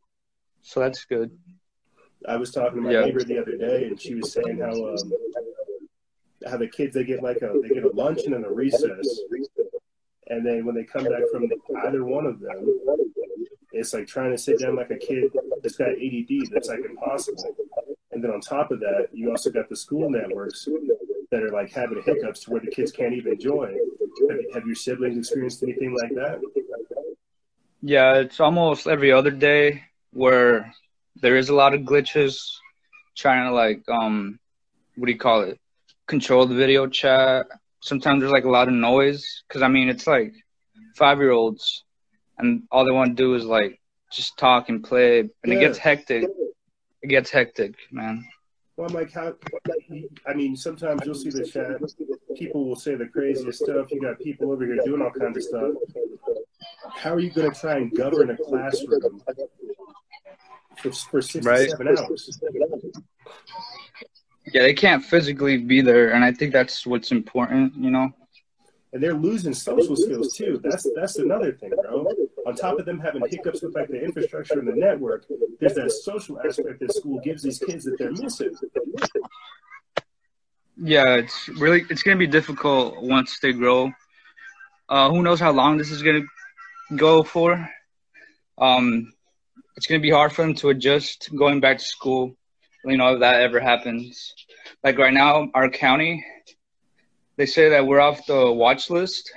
So 0.62 0.80
that's 0.80 1.06
good. 1.06 1.38
I 2.28 2.38
was 2.38 2.52
talking 2.52 2.76
to 2.78 2.82
my 2.82 2.92
Yeah. 2.92 3.06
neighbor 3.06 3.24
the 3.24 3.40
other 3.40 3.58
day, 3.58 3.86
and 3.86 4.00
she 4.00 4.16
was 4.16 4.32
saying 4.32 4.60
how 4.60 4.72
um, 4.72 5.14
how 6.48 6.58
the 6.58 6.68
kids 6.68 6.94
they 6.94 7.04
get 7.04 7.22
like 7.22 7.42
a 7.42 7.60
they 7.62 7.70
get 7.70 7.84
a 7.84 7.90
lunch 7.90 8.24
and 8.24 8.34
then 8.34 8.46
a 8.46 8.52
recess, 8.52 9.22
and 10.28 10.46
then 10.46 10.66
when 10.66 10.76
they 10.76 10.84
come 10.84 11.06
back 11.06 11.24
from 11.32 11.50
either 11.86 12.04
one 12.06 12.26
of 12.26 12.40
them, 12.40 12.80
it's 13.74 13.94
like 13.94 14.08
trying 14.08 14.32
to 14.32 14.38
sit 14.38 14.60
down 14.60 14.76
like 14.76 14.92
a 14.92 14.98
kid 14.98 15.32
that's 15.62 15.76
got 15.76 15.90
ADD. 15.90 16.50
That's 16.52 16.70
like 16.70 16.80
impossible. 16.86 17.56
And 18.20 18.26
then 18.26 18.32
on 18.32 18.42
top 18.42 18.70
of 18.70 18.82
that, 18.82 19.08
you 19.14 19.32
also 19.32 19.50
got 19.50 19.70
the 19.70 19.78
school 19.78 20.10
networks 20.10 20.68
that 21.32 21.42
are 21.42 21.52
like 21.52 21.72
having 21.72 22.04
hiccups 22.04 22.42
to 22.42 22.52
where 22.52 22.60
the 22.60 22.70
kids 22.70 22.92
can't 22.92 23.14
even 23.14 23.40
join. 23.40 23.74
Have, 24.30 24.40
have 24.56 24.66
your 24.66 24.76
siblings 24.76 25.18
experienced 25.18 25.64
anything 25.64 25.96
like 26.02 26.14
that? 26.16 26.42
Yeah, 27.82 28.16
it's 28.16 28.42
almost 28.42 28.88
every 28.88 29.14
other 29.14 29.32
day 29.32 29.84
where 30.12 30.70
there 31.22 31.38
is 31.38 31.48
a 31.48 31.56
lot 31.56 31.74
of 31.74 31.84
glitches 31.84 32.36
trying 33.16 33.48
to 33.48 33.54
like 33.54 33.88
um 33.88 34.38
what 34.98 35.06
do 35.06 35.14
you 35.14 35.18
call 35.18 35.44
it? 35.44 35.58
Control 36.06 36.46
the 36.46 36.56
video 36.56 36.88
chat. 36.88 37.46
Sometimes 37.80 38.20
there's 38.20 38.34
like 38.34 38.44
a 38.44 38.50
lot 38.50 38.68
of 38.68 38.74
noise 38.74 39.24
cuz 39.48 39.62
I 39.62 39.70
mean 39.70 39.88
it's 39.88 40.08
like 40.08 40.34
5-year-olds 40.98 41.86
and 42.38 42.64
all 42.70 42.84
they 42.84 42.92
want 42.92 43.16
to 43.16 43.24
do 43.24 43.36
is 43.36 43.46
like 43.46 43.80
just 44.12 44.38
talk 44.38 44.68
and 44.68 44.84
play 44.84 45.20
and 45.20 45.54
it 45.54 45.62
gets 45.62 45.78
hectic. 45.78 46.26
It 47.02 47.08
gets 47.08 47.30
hectic, 47.30 47.76
man. 47.92 48.26
Well, 48.76 48.96
I'm 48.96 49.10
how? 49.10 49.34
I 50.26 50.34
mean, 50.34 50.56
sometimes 50.56 51.02
you'll 51.06 51.14
see 51.16 51.30
the 51.30 51.46
chat. 51.46 51.82
People 52.38 52.66
will 52.66 52.78
say 52.78 52.96
the 52.96 53.08
craziest 53.08 53.64
stuff. 53.64 53.92
You 53.92 54.02
got 54.02 54.20
people 54.20 54.52
over 54.52 54.66
here 54.66 54.78
doing 54.86 55.02
all 55.02 55.12
kinds 55.12 55.38
of 55.38 55.44
stuff. 55.44 55.72
How 56.96 57.14
are 57.14 57.20
you 57.20 57.30
going 57.30 57.52
to 57.52 57.60
try 57.60 57.76
and 57.78 57.92
govern 57.96 58.30
a 58.30 58.38
classroom 58.38 59.22
for, 60.78 60.92
for 60.92 61.22
six 61.22 61.46
Right. 61.46 61.70
seven 61.70 61.90
hours? 61.90 62.40
Yeah, 64.54 64.62
they 64.62 64.74
can't 64.74 65.04
physically 65.04 65.58
be 65.58 65.82
there 65.82 66.14
and 66.14 66.24
I 66.24 66.32
think 66.32 66.54
that's 66.54 66.88
what's 66.88 67.12
important, 67.12 67.76
you 67.76 67.92
know. 67.92 68.12
And 68.92 69.04
they're 69.04 69.14
losing 69.14 69.54
social 69.54 69.96
skills 69.96 70.36
too. 70.36 70.60
That's 70.64 70.88
that's 70.96 71.18
another 71.18 71.52
thing, 71.52 71.72
bro. 71.82 72.08
On 72.48 72.56
top 72.56 72.80
of 72.80 72.86
them 72.86 73.00
having 73.00 73.22
hiccups 73.30 73.62
with 73.62 73.76
like 73.76 73.88
the 73.88 74.04
infrastructure 74.04 74.58
and 74.58 74.68
the 74.68 74.76
network, 74.76 75.26
there's 75.60 75.76
that 75.76 75.92
social 75.92 76.40
aspect 76.40 76.80
that 76.80 76.96
school 76.96 77.20
gives 77.20 77.44
these 77.44 77.60
kids 77.60 77.86
that 77.86 77.98
they're 78.00 78.12
missing. 78.12 78.56
Yeah, 80.82 81.16
it's 81.16 81.50
really 81.50 81.86
it's 81.90 82.02
gonna 82.02 82.18
be 82.18 82.28
difficult 82.28 83.02
once 83.02 83.40
they 83.40 83.54
grow. 83.54 83.92
Uh, 84.88 85.10
who 85.12 85.22
knows 85.22 85.40
how 85.40 85.52
long 85.52 85.78
this 85.78 85.92
is 85.92 86.02
gonna 86.02 86.26
go 86.96 87.22
for? 87.22 87.70
Um, 88.58 89.14
it's 89.76 89.86
gonna 89.86 90.00
be 90.00 90.10
hard 90.10 90.34
for 90.34 90.42
them 90.42 90.56
to 90.56 90.70
adjust 90.70 91.30
going 91.36 91.60
back 91.60 91.78
to 91.78 91.86
school. 91.86 92.36
You 92.86 92.98
know, 92.98 93.14
if 93.14 93.20
that 93.20 93.42
ever 93.42 93.60
happens. 93.60 94.34
Like 94.84 94.98
right 94.98 95.14
now, 95.14 95.50
our 95.54 95.70
county, 95.70 96.26
they 97.40 97.46
say 97.46 97.70
that 97.70 97.88
we're 97.88 98.02
off 98.02 98.26
the 98.26 98.52
watch 98.52 98.90
list, 98.90 99.32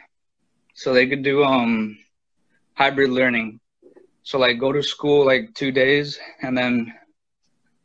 so 0.74 0.92
they 0.92 1.06
could 1.06 1.22
do 1.22 1.44
um 1.44 1.96
hybrid 2.74 3.10
learning. 3.10 3.60
So 4.24 4.40
like 4.40 4.58
go 4.58 4.72
to 4.72 4.82
school 4.82 5.24
like 5.24 5.54
two 5.54 5.70
days, 5.70 6.18
and 6.42 6.58
then 6.58 6.92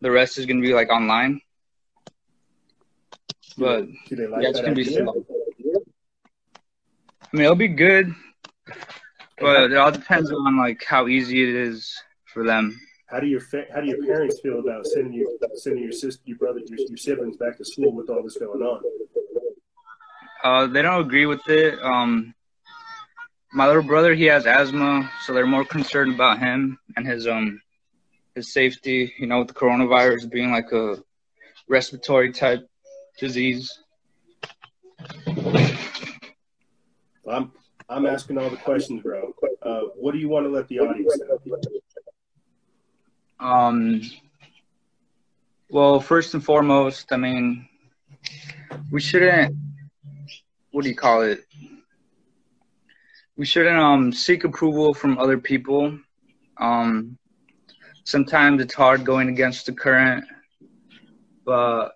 the 0.01 0.09
rest 0.09 0.39
is 0.39 0.47
gonna 0.47 0.61
be 0.61 0.73
like 0.73 0.89
online. 0.89 1.39
But 3.59 3.81
like 3.81 4.41
yeah, 4.41 4.49
it's 4.49 4.59
gonna 4.59 4.73
be 4.73 4.85
slow. 4.85 5.23
I 7.21 7.29
mean, 7.31 7.43
it'll 7.43 7.55
be 7.55 7.67
good, 7.67 8.11
but 9.39 9.69
it 9.71 9.77
all 9.77 9.91
depends 9.91 10.31
on 10.31 10.57
like 10.57 10.83
how 10.83 11.07
easy 11.07 11.43
it 11.43 11.53
is 11.53 11.95
for 12.25 12.43
them. 12.43 12.75
How 13.05 13.19
do 13.19 13.27
your 13.27 13.39
fa- 13.39 13.67
how 13.71 13.81
do 13.81 13.87
your 13.87 14.03
parents 14.03 14.39
feel 14.39 14.61
about 14.61 14.87
sending 14.87 15.13
you 15.13 15.37
sending 15.53 15.83
your 15.83 15.91
sister, 15.91 16.23
your 16.25 16.39
brother, 16.39 16.61
your, 16.65 16.79
your 16.87 16.97
siblings 16.97 17.37
back 17.37 17.59
to 17.59 17.65
school 17.65 17.93
with 17.93 18.09
all 18.09 18.23
this 18.23 18.35
going 18.35 18.63
on? 18.63 18.81
Uh, 20.43 20.67
they 20.67 20.81
don't 20.81 21.01
agree 21.01 21.25
with 21.25 21.47
it. 21.47 21.79
Um, 21.81 22.33
my 23.53 23.67
little 23.67 23.83
brother, 23.83 24.13
he 24.13 24.25
has 24.25 24.45
asthma, 24.45 25.09
so 25.25 25.33
they're 25.33 25.47
more 25.47 25.65
concerned 25.65 26.13
about 26.13 26.39
him 26.39 26.77
and 26.95 27.07
his 27.07 27.27
um 27.27 27.61
his 28.35 28.53
safety. 28.53 29.13
You 29.17 29.27
know, 29.27 29.39
with 29.39 29.47
the 29.49 29.53
coronavirus 29.53 30.29
being 30.29 30.51
like 30.51 30.71
a 30.71 30.97
respiratory 31.67 32.31
type 32.31 32.67
disease. 33.19 33.79
I'm 37.29 37.51
I'm 37.89 38.05
asking 38.05 38.37
all 38.37 38.49
the 38.49 38.57
questions, 38.57 39.01
bro. 39.01 39.33
Uh, 39.61 39.81
what 39.95 40.11
do 40.11 40.17
you 40.17 40.29
want 40.29 40.45
to 40.45 40.49
let 40.49 40.67
the 40.67 40.79
audience 40.79 41.17
know? 41.19 41.59
Um, 43.39 44.01
well, 45.69 45.99
first 45.99 46.33
and 46.33 46.43
foremost, 46.43 47.11
I 47.11 47.17
mean, 47.17 47.67
we 48.91 48.99
shouldn't. 49.01 49.55
What 50.77 50.83
do 50.83 50.91
you 50.91 50.95
call 50.95 51.23
it? 51.23 51.43
We 53.35 53.47
shouldn't 53.47 53.79
um 53.79 54.13
seek 54.13 54.43
approval 54.43 54.93
from 54.93 55.17
other 55.17 55.39
people. 55.39 55.97
Um, 56.59 57.17
sometimes 58.05 58.61
it's 58.61 58.75
hard 58.75 59.03
going 59.03 59.27
against 59.27 59.65
the 59.65 59.73
current, 59.73 60.23
but 61.47 61.93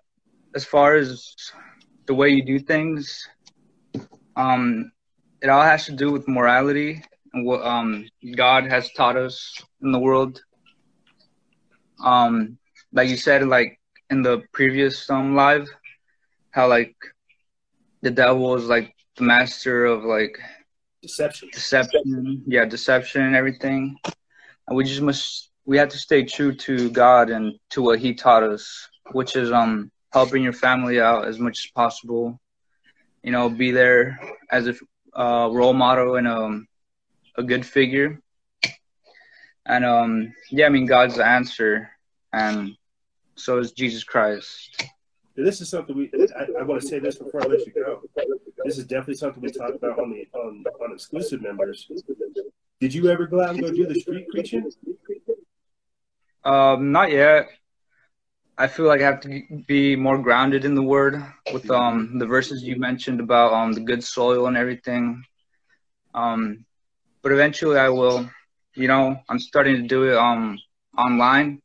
as 0.56 0.64
far 0.64 0.96
as 0.96 1.32
the 2.08 2.14
way 2.14 2.30
you 2.30 2.44
do 2.44 2.58
things, 2.58 3.28
um, 4.34 4.90
it 5.40 5.48
all 5.48 5.62
has 5.62 5.86
to 5.86 5.92
do 5.92 6.10
with 6.10 6.26
morality 6.26 7.04
and 7.34 7.46
what 7.46 7.64
um 7.64 8.08
God 8.34 8.66
has 8.66 8.90
taught 8.94 9.16
us 9.16 9.62
in 9.80 9.92
the 9.92 10.00
world 10.00 10.42
um 12.04 12.58
like 12.92 13.08
you 13.08 13.16
said 13.16 13.46
like 13.46 13.78
in 14.10 14.22
the 14.22 14.42
previous 14.52 15.08
um 15.08 15.36
live 15.36 15.68
how 16.50 16.66
like 16.66 16.96
the 18.02 18.10
devil 18.10 18.54
is 18.56 18.66
like 18.66 18.94
the 19.16 19.24
master 19.24 19.86
of 19.86 20.04
like 20.04 20.38
Deception. 21.02 21.48
deception. 21.52 22.42
Yeah 22.46 22.64
deception 22.64 23.22
and 23.22 23.34
everything. 23.34 23.98
And 24.68 24.76
we 24.76 24.84
just 24.84 25.00
must 25.02 25.50
we 25.64 25.78
have 25.78 25.88
to 25.90 25.98
stay 25.98 26.24
true 26.24 26.54
to 26.54 26.90
god 26.90 27.30
and 27.30 27.58
to 27.70 27.82
what 27.82 27.98
he 27.98 28.14
taught 28.14 28.42
us 28.42 28.88
which 29.12 29.36
is 29.36 29.50
um 29.52 29.90
helping 30.12 30.42
your 30.42 30.52
family 30.52 31.00
out 31.00 31.26
as 31.26 31.38
much 31.38 31.58
as 31.64 31.70
possible. 31.74 32.38
You 33.22 33.32
know 33.32 33.48
be 33.48 33.70
there 33.72 34.18
as 34.50 34.68
a 34.68 34.74
uh, 35.18 35.48
role 35.48 35.74
model 35.74 36.16
and 36.16 36.28
um 36.28 36.66
a 37.36 37.42
good 37.42 37.64
figure. 37.66 38.20
And 39.66 39.84
um 39.84 40.32
yeah 40.50 40.66
i 40.66 40.68
mean 40.68 40.86
god's 40.86 41.16
the 41.16 41.26
answer. 41.26 41.90
And 42.32 42.76
so 43.36 43.58
is 43.58 43.72
jesus 43.72 44.04
christ 44.04 44.84
This 45.34 45.60
is 45.60 45.68
something 45.68 45.96
we. 45.96 46.10
I, 46.36 46.60
I 46.60 46.62
want 46.62 46.82
to 46.82 46.86
say 46.86 46.98
this 46.98 47.16
before 47.16 47.42
I 47.42 47.46
let 47.46 47.66
you 47.66 47.72
go. 47.72 48.02
This 48.64 48.78
is 48.78 48.84
definitely 48.84 49.14
something 49.14 49.42
we 49.42 49.50
talk 49.50 49.74
about 49.74 49.98
on 49.98 50.10
the 50.10 50.26
on, 50.38 50.64
on 50.82 50.92
exclusive 50.92 51.40
members. 51.42 51.88
Did 52.80 52.92
you 52.92 53.08
ever 53.08 53.26
go 53.26 53.40
out 53.40 53.50
and 53.50 53.60
go 53.60 53.70
do 53.70 53.86
the 53.86 53.98
street 53.98 54.26
preaching? 54.30 54.70
um 56.44 56.90
not 56.90 57.10
yet 57.10 57.48
i 58.58 58.66
feel 58.66 58.86
like 58.86 59.00
i 59.00 59.04
have 59.04 59.20
to 59.20 59.42
be 59.66 59.94
more 59.94 60.18
grounded 60.18 60.64
in 60.64 60.74
the 60.74 60.82
word 60.82 61.22
with 61.52 61.70
um 61.70 62.18
the 62.18 62.26
verses 62.26 62.62
you 62.62 62.76
mentioned 62.76 63.20
about 63.20 63.52
um 63.52 63.72
the 63.72 63.80
good 63.80 64.02
soil 64.02 64.46
and 64.46 64.56
everything 64.56 65.22
um 66.14 66.64
but 67.22 67.32
eventually 67.32 67.78
i 67.78 67.88
will 67.88 68.28
you 68.74 68.88
know 68.88 69.16
i'm 69.28 69.38
starting 69.38 69.76
to 69.76 69.88
do 69.88 70.10
it 70.10 70.16
um 70.16 70.58
online 70.98 71.60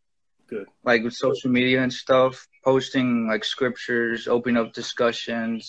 Good. 0.48 0.68
like 0.84 1.04
with 1.04 1.14
social 1.14 1.50
media 1.50 1.82
and 1.82 1.92
stuff 1.92 2.48
posting 2.68 3.10
like 3.32 3.44
scriptures 3.56 4.28
opening 4.36 4.58
up 4.62 4.70
discussions 4.82 5.64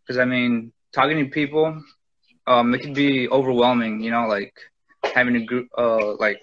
because 0.00 0.18
i 0.24 0.26
mean 0.34 0.72
talking 0.96 1.18
to 1.22 1.28
people 1.40 1.66
um 2.52 2.66
it 2.74 2.80
can 2.84 2.94
be 2.94 3.28
overwhelming 3.38 3.94
you 4.04 4.10
know 4.14 4.26
like 4.36 4.54
having 5.18 5.36
a 5.36 5.44
group 5.50 5.66
uh 5.76 6.14
like 6.26 6.40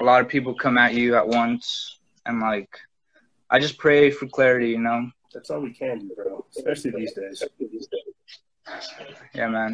a 0.00 0.04
lot 0.10 0.20
of 0.22 0.28
people 0.34 0.52
come 0.64 0.76
at 0.84 0.94
you 0.94 1.14
at 1.20 1.26
once 1.40 1.98
and 2.26 2.40
like 2.40 2.72
i 3.50 3.56
just 3.64 3.78
pray 3.78 4.10
for 4.10 4.26
clarity 4.36 4.70
you 4.76 4.82
know 4.88 5.00
That's 5.34 5.50
all 5.50 5.60
we 5.68 5.72
can 5.82 5.94
do, 6.00 6.08
bro. 6.16 6.44
Especially 6.56 6.90
these 7.00 7.14
days. 7.20 7.38
yeah 9.38 9.48
man 9.56 9.72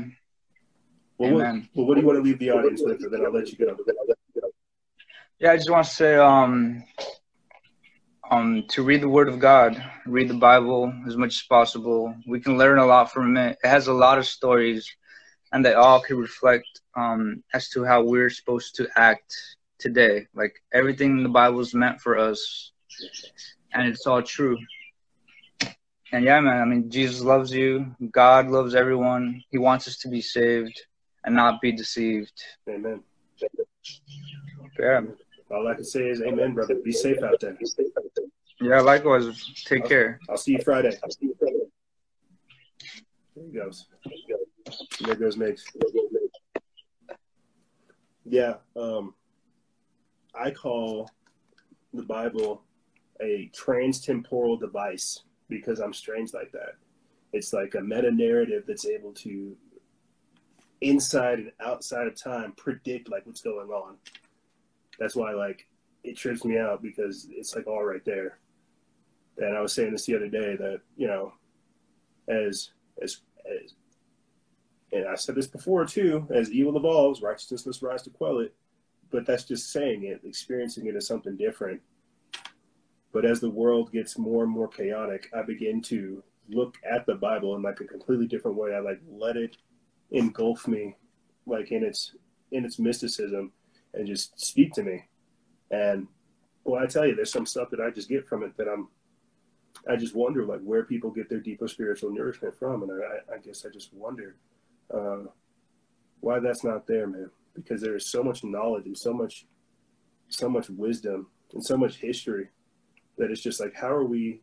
Well, 1.19 1.31
what, 1.35 1.47
well, 1.75 1.87
what 1.87 1.95
do 1.95 2.01
you 2.03 2.07
want 2.09 2.19
to 2.21 2.25
leave 2.29 2.39
the 2.45 2.51
audience 2.57 2.81
with, 2.87 3.01
and 3.05 3.13
then 3.13 3.23
I'll 3.25 3.33
let 3.39 3.47
you 3.51 3.57
go. 3.65 3.77
yeah 5.43 5.53
i 5.53 5.57
just 5.57 5.71
want 5.75 5.85
to 5.87 5.95
say 6.03 6.13
um 6.17 6.53
um 8.31 8.65
to 8.69 8.83
read 8.83 9.01
the 9.01 9.09
word 9.09 9.29
of 9.29 9.39
god 9.39 9.83
read 10.07 10.29
the 10.29 10.35
bible 10.35 10.93
as 11.07 11.17
much 11.17 11.35
as 11.35 11.43
possible. 11.49 12.15
We 12.27 12.41
can 12.41 12.59
learn 12.59 12.79
a 12.79 12.87
lot 12.87 13.13
from 13.13 13.37
it. 13.37 13.59
It 13.63 13.69
has 13.69 13.87
a 13.87 13.93
lot 13.93 14.19
of 14.19 14.27
stories 14.27 14.89
and 15.53 15.65
they 15.65 15.75
all 15.75 16.01
can 16.01 16.19
reflect 16.19 16.67
um 16.97 17.43
as 17.55 17.69
to 17.71 17.85
how 17.85 18.03
we're 18.03 18.31
supposed 18.31 18.75
to 18.77 18.89
act 18.97 19.35
today. 19.79 20.27
Like 20.35 20.55
everything 20.73 21.19
in 21.19 21.23
the 21.23 21.29
bible 21.29 21.61
is 21.61 21.75
meant 21.75 22.01
for 22.01 22.19
us 22.19 22.73
and 23.73 23.89
it's 23.89 24.07
all 24.07 24.23
true. 24.23 24.57
And 26.13 26.25
yeah 26.25 26.41
man 26.41 26.61
i 26.61 26.65
mean 26.65 26.91
jesus 26.91 27.21
loves 27.23 27.53
you. 27.53 27.95
God 28.11 28.49
loves 28.49 28.75
everyone. 28.75 29.43
He 29.51 29.59
wants 29.59 29.89
us 29.89 29.99
to 29.99 30.09
be 30.09 30.21
saved 30.21 30.79
and 31.25 31.35
not 31.35 31.61
be 31.61 31.73
deceived. 31.73 32.37
Amen. 32.69 33.03
yeah 34.79 35.01
All 35.51 35.67
I 35.67 35.75
can 35.75 35.85
say 35.85 36.09
is 36.09 36.21
amen, 36.21 36.55
brother. 36.55 36.77
Be 36.85 36.93
safe 36.93 37.23
out 37.23 37.41
there. 37.41 37.57
Yeah, 38.61 38.81
likewise. 38.81 39.51
Take 39.65 39.83
I'll, 39.83 39.89
care. 39.89 40.21
I'll 40.29 40.37
see 40.37 40.53
you 40.53 40.63
Friday. 40.63 40.97
There 43.35 43.45
he 43.45 43.53
goes. 43.53 43.87
There 45.01 45.15
goes 45.15 45.37
Migs. 45.37 45.63
Yeah, 48.25 48.55
um, 48.77 49.15
I 50.35 50.51
call 50.51 51.11
the 51.95 52.03
Bible 52.03 52.63
a 53.23 53.51
transtemporal 53.57 54.61
device 54.61 55.23
because 55.49 55.81
I'm 55.81 55.95
strange 55.95 56.35
like 56.35 56.53
that. 56.53 56.75
It's 57.33 57.53
like 57.53 57.75
a 57.75 57.81
meta 57.81 58.11
narrative 58.11 58.65
that's 58.67 58.87
able 58.87 59.13
to, 59.15 59.57
inside 60.83 61.39
and 61.39 61.53
outside 61.61 62.07
of 62.07 62.15
time, 62.15 62.53
predict 62.53 63.09
like 63.09 63.27
what's 63.27 63.41
going 63.41 63.69
on. 63.71 63.97
That's 64.99 65.17
why 65.17 65.33
like 65.33 65.67
it 66.05 66.17
trips 66.17 66.45
me 66.45 66.59
out 66.59 66.83
because 66.83 67.29
it's 67.31 67.55
like 67.55 67.67
all 67.67 67.85
right 67.85 68.05
there. 68.05 68.39
And 69.39 69.57
I 69.57 69.61
was 69.61 69.73
saying 69.73 69.93
this 69.93 70.07
the 70.07 70.17
other 70.17 70.29
day 70.29 70.57
that 70.57 70.81
you 70.97 71.07
know, 71.07 71.33
as 72.29 72.71
as 73.03 73.21
as, 73.47 73.75
and 74.93 75.07
I 75.07 75.15
said 75.15 75.35
this 75.35 75.47
before 75.47 75.85
too, 75.85 76.27
as 76.35 76.51
evil 76.51 76.77
evolves, 76.77 77.23
righteousness 77.23 77.67
must 77.67 77.83
rise 77.83 78.03
to 78.03 78.11
quell 78.11 78.39
it. 78.41 78.55
But 79.11 79.27
that's 79.27 79.45
just 79.45 79.73
saying 79.73 80.05
it, 80.05 80.21
experiencing 80.25 80.87
it 80.87 80.97
as 80.97 81.07
something 81.07 81.37
different. 81.37 81.81
But 83.13 83.25
as 83.25 83.41
the 83.41 83.51
world 83.51 83.91
gets 83.93 84.19
more 84.19 84.45
and 84.45 84.53
more 84.53 84.69
chaotic, 84.69 85.31
I 85.35 85.43
begin 85.43 85.81
to 85.83 86.23
look 86.51 86.77
at 86.89 87.07
the 87.07 87.15
Bible 87.15 87.57
in 87.57 87.63
like 87.63 87.81
a 87.81 87.85
completely 87.85 88.27
different 88.27 88.57
way. 88.57 88.75
I 88.75 88.81
like 88.81 89.01
let 89.09 89.37
it 89.37 89.57
engulf 90.11 90.67
me, 90.67 90.97
like 91.47 91.73
in 91.73 91.85
its 91.85 92.15
in 92.53 92.65
its 92.65 92.79
mysticism, 92.79 93.53
and 93.99 94.07
just 94.07 94.41
speak 94.41 94.73
to 94.73 94.83
me. 94.83 95.05
And 95.71 96.07
well, 96.65 96.83
I 96.83 96.87
tell 96.87 97.07
you, 97.07 97.15
there's 97.15 97.33
some 97.33 97.47
stuff 97.47 97.69
that 97.71 97.81
I 97.81 97.91
just 97.91 98.09
get 98.09 98.27
from 98.27 98.43
it 98.43 98.57
that 98.57 98.69
I'm 98.69 98.89
I 99.87 99.97
just 99.97 100.15
wonder 100.15 100.45
like 100.45 100.61
where 100.61 100.85
people 100.85 101.11
get 101.11 101.29
their 101.29 101.41
deeper 101.41 101.69
spiritual 101.69 102.11
nourishment 102.11 102.59
from, 102.59 102.83
and 102.83 102.93
I, 102.93 103.35
I 103.35 103.39
guess 103.39 103.65
I 103.65 103.71
just 103.71 103.93
wonder 103.93 104.37
uh, 104.93 105.25
why 106.21 106.41
that's 106.41 106.65
not 106.65 106.87
there, 106.87 107.07
man. 107.07 107.31
Because 107.55 107.81
there 107.81 107.97
is 107.97 108.07
so 108.07 108.23
much 108.23 108.45
knowledge 108.45 108.87
and 108.87 108.97
so 108.97 109.13
much, 109.13 109.47
so 110.29 110.49
much 110.49 110.71
wisdom 110.71 111.29
and 111.53 111.65
so 111.65 111.77
much 111.77 111.97
history 111.97 112.49
that 113.17 113.31
it's 113.31 113.43
just 113.43 113.61
like, 113.61 113.75
how 113.75 113.89
are 113.89 114.05
we, 114.05 114.41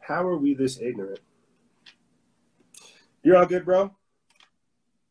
how 0.00 0.26
are 0.26 0.36
we 0.36 0.54
this 0.54 0.80
ignorant? 0.80 1.20
You're 3.22 3.36
all 3.36 3.46
good, 3.46 3.64
bro. 3.64 3.94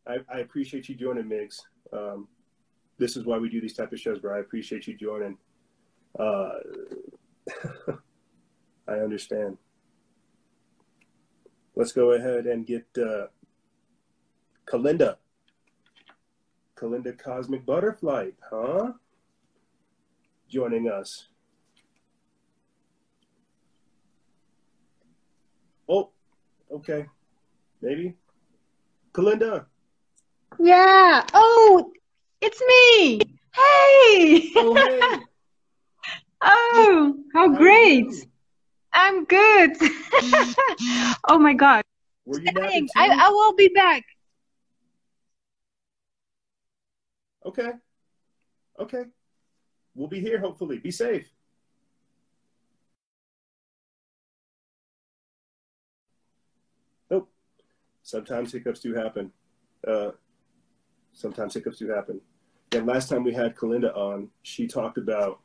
I, 0.05 0.17
I 0.33 0.39
appreciate 0.39 0.89
you 0.89 0.95
joining, 0.95 1.25
Migs. 1.25 1.61
Um, 1.93 2.27
this 2.97 3.15
is 3.15 3.25
why 3.25 3.37
we 3.37 3.49
do 3.49 3.61
these 3.61 3.75
type 3.75 3.91
of 3.91 3.99
shows, 3.99 4.19
bro. 4.19 4.35
I 4.35 4.39
appreciate 4.39 4.87
you 4.87 4.95
joining. 4.95 5.37
Uh, 6.17 6.49
I 8.87 8.93
understand. 8.93 9.57
Let's 11.75 11.91
go 11.91 12.13
ahead 12.13 12.47
and 12.47 12.65
get 12.65 12.87
uh, 12.97 13.27
Kalinda. 14.65 15.17
Kalinda 16.75 17.17
Cosmic 17.17 17.65
Butterfly, 17.65 18.29
huh? 18.49 18.93
Joining 20.49 20.89
us. 20.89 21.27
Oh, 25.89 26.09
okay. 26.71 27.05
Maybe. 27.81 28.15
Kalinda. 29.13 29.65
Yeah. 30.59 31.25
Oh, 31.33 31.91
it's 32.41 32.61
me. 32.61 33.19
Hey. 33.55 34.51
Oh, 34.55 34.75
hey. 34.75 34.99
oh, 36.41 37.15
how 37.33 37.49
How 37.51 37.57
great. 37.57 38.27
I'm 38.93 39.25
good. 39.25 39.71
oh 41.29 41.37
my 41.39 41.53
God. 41.53 41.83
Were 42.25 42.39
you 42.39 42.51
napping 42.51 42.61
Dang, 42.61 42.81
too? 42.81 42.91
I, 42.95 43.27
I 43.27 43.29
will 43.29 43.55
be 43.55 43.69
back. 43.69 44.03
Okay. 47.45 47.71
Okay. 48.79 49.03
We'll 49.95 50.07
be 50.07 50.19
here, 50.19 50.39
hopefully. 50.39 50.77
Be 50.79 50.91
safe. 50.91 51.29
Nope. 57.09 57.29
Sometimes 58.03 58.51
hiccups 58.51 58.81
do 58.81 58.93
happen. 58.93 59.31
Uh, 59.87 60.11
sometimes 61.13 61.53
hiccups 61.53 61.77
do 61.77 61.89
happen. 61.89 62.19
And 62.73 62.85
last 62.85 63.09
time 63.09 63.23
we 63.23 63.33
had 63.33 63.55
Kalinda 63.55 63.95
on, 63.95 64.29
she 64.43 64.67
talked 64.67 64.97
about 64.97 65.39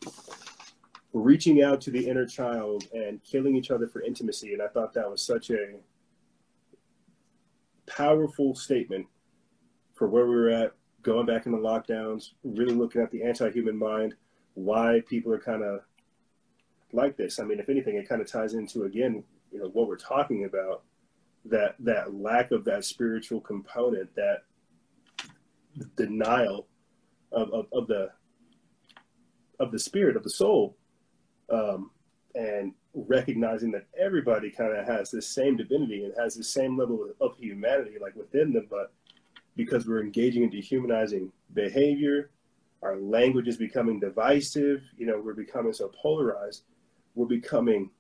reaching 1.13 1.63
out 1.63 1.81
to 1.83 1.91
the 1.91 2.09
inner 2.09 2.27
child 2.27 2.85
and 2.93 3.23
killing 3.23 3.55
each 3.55 3.71
other 3.71 3.87
for 3.87 4.03
intimacy. 4.03 4.55
And 4.55 4.63
I 4.63 4.69
thought 4.69 4.93
that 4.95 5.11
was 5.11 5.23
such 5.23 5.51
a 5.51 5.77
powerful 7.87 8.55
statement 8.55 9.07
for 9.95 10.09
where 10.09 10.27
we 10.27 10.35
were 10.35 10.51
at, 10.51 10.73
going 11.03 11.27
back 11.27 11.47
into 11.47 11.59
lockdowns, 11.59 12.31
really 12.45 12.75
looking 12.75 13.03
at 13.03 13.11
the 13.11 13.23
anti 13.23 13.51
human 13.51 13.77
mind, 13.77 14.15
why 14.55 15.03
people 15.07 15.33
are 15.33 15.39
kind 15.39 15.63
of 15.63 15.81
like 16.93 17.17
this. 17.17 17.39
I 17.39 17.45
mean, 17.45 17.61
if 17.61 17.69
anything, 17.69 17.97
it 17.97 18.09
kind 18.09 18.21
of 18.21 18.31
ties 18.31 18.55
into, 18.55 18.85
again, 18.85 19.23
you 19.51 19.59
know, 19.59 19.69
what 19.69 19.89
we're 19.89 19.97
talking 19.97 20.45
about 20.45 20.83
that 21.45 21.75
that 21.81 22.15
lack 22.15 22.53
of 22.53 22.65
that 22.65 22.85
spiritual 22.85 23.41
component, 23.41 24.15
that 24.15 24.43
denial 25.97 26.69
of, 27.33 27.53
of, 27.53 27.67
of 27.73 27.87
the 27.87 28.11
of 29.59 29.71
the 29.71 29.79
spirit 29.79 30.17
of 30.17 30.25
the 30.25 30.31
soul 30.31 30.77
um, 31.51 31.91
and 32.35 32.73
recognizing 32.95 33.71
that 33.71 33.87
everybody 33.99 34.51
kind 34.51 34.77
of 34.77 34.87
has 34.87 35.11
this 35.11 35.27
same 35.27 35.57
divinity 35.57 36.05
and 36.05 36.15
has 36.19 36.35
the 36.35 36.45
same 36.45 36.77
level 36.77 37.09
of 37.21 37.37
humanity 37.37 37.93
like 38.01 38.15
within 38.17 38.53
them 38.53 38.67
but 38.69 38.93
because 39.57 39.87
we're 39.87 40.03
engaging 40.03 40.43
in 40.43 40.51
dehumanizing 40.51 41.31
behavior 41.55 42.31
our 42.83 42.97
language 42.97 43.49
is 43.49 43.57
becoming 43.57 44.01
divisive 44.01 44.83
you 44.97 45.07
know 45.07 45.21
we're 45.23 45.33
becoming 45.33 45.73
so 45.73 45.91
polarized 46.01 46.65
we're 47.15 47.27
becoming 47.27 47.91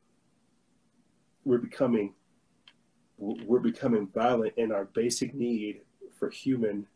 we're 1.44 1.58
becoming 1.58 2.12
we're 3.18 3.60
becoming 3.60 4.08
violent 4.08 4.52
in 4.56 4.72
our 4.72 4.86
basic 4.86 5.34
need 5.34 5.80
for 6.18 6.28
human 6.28 6.86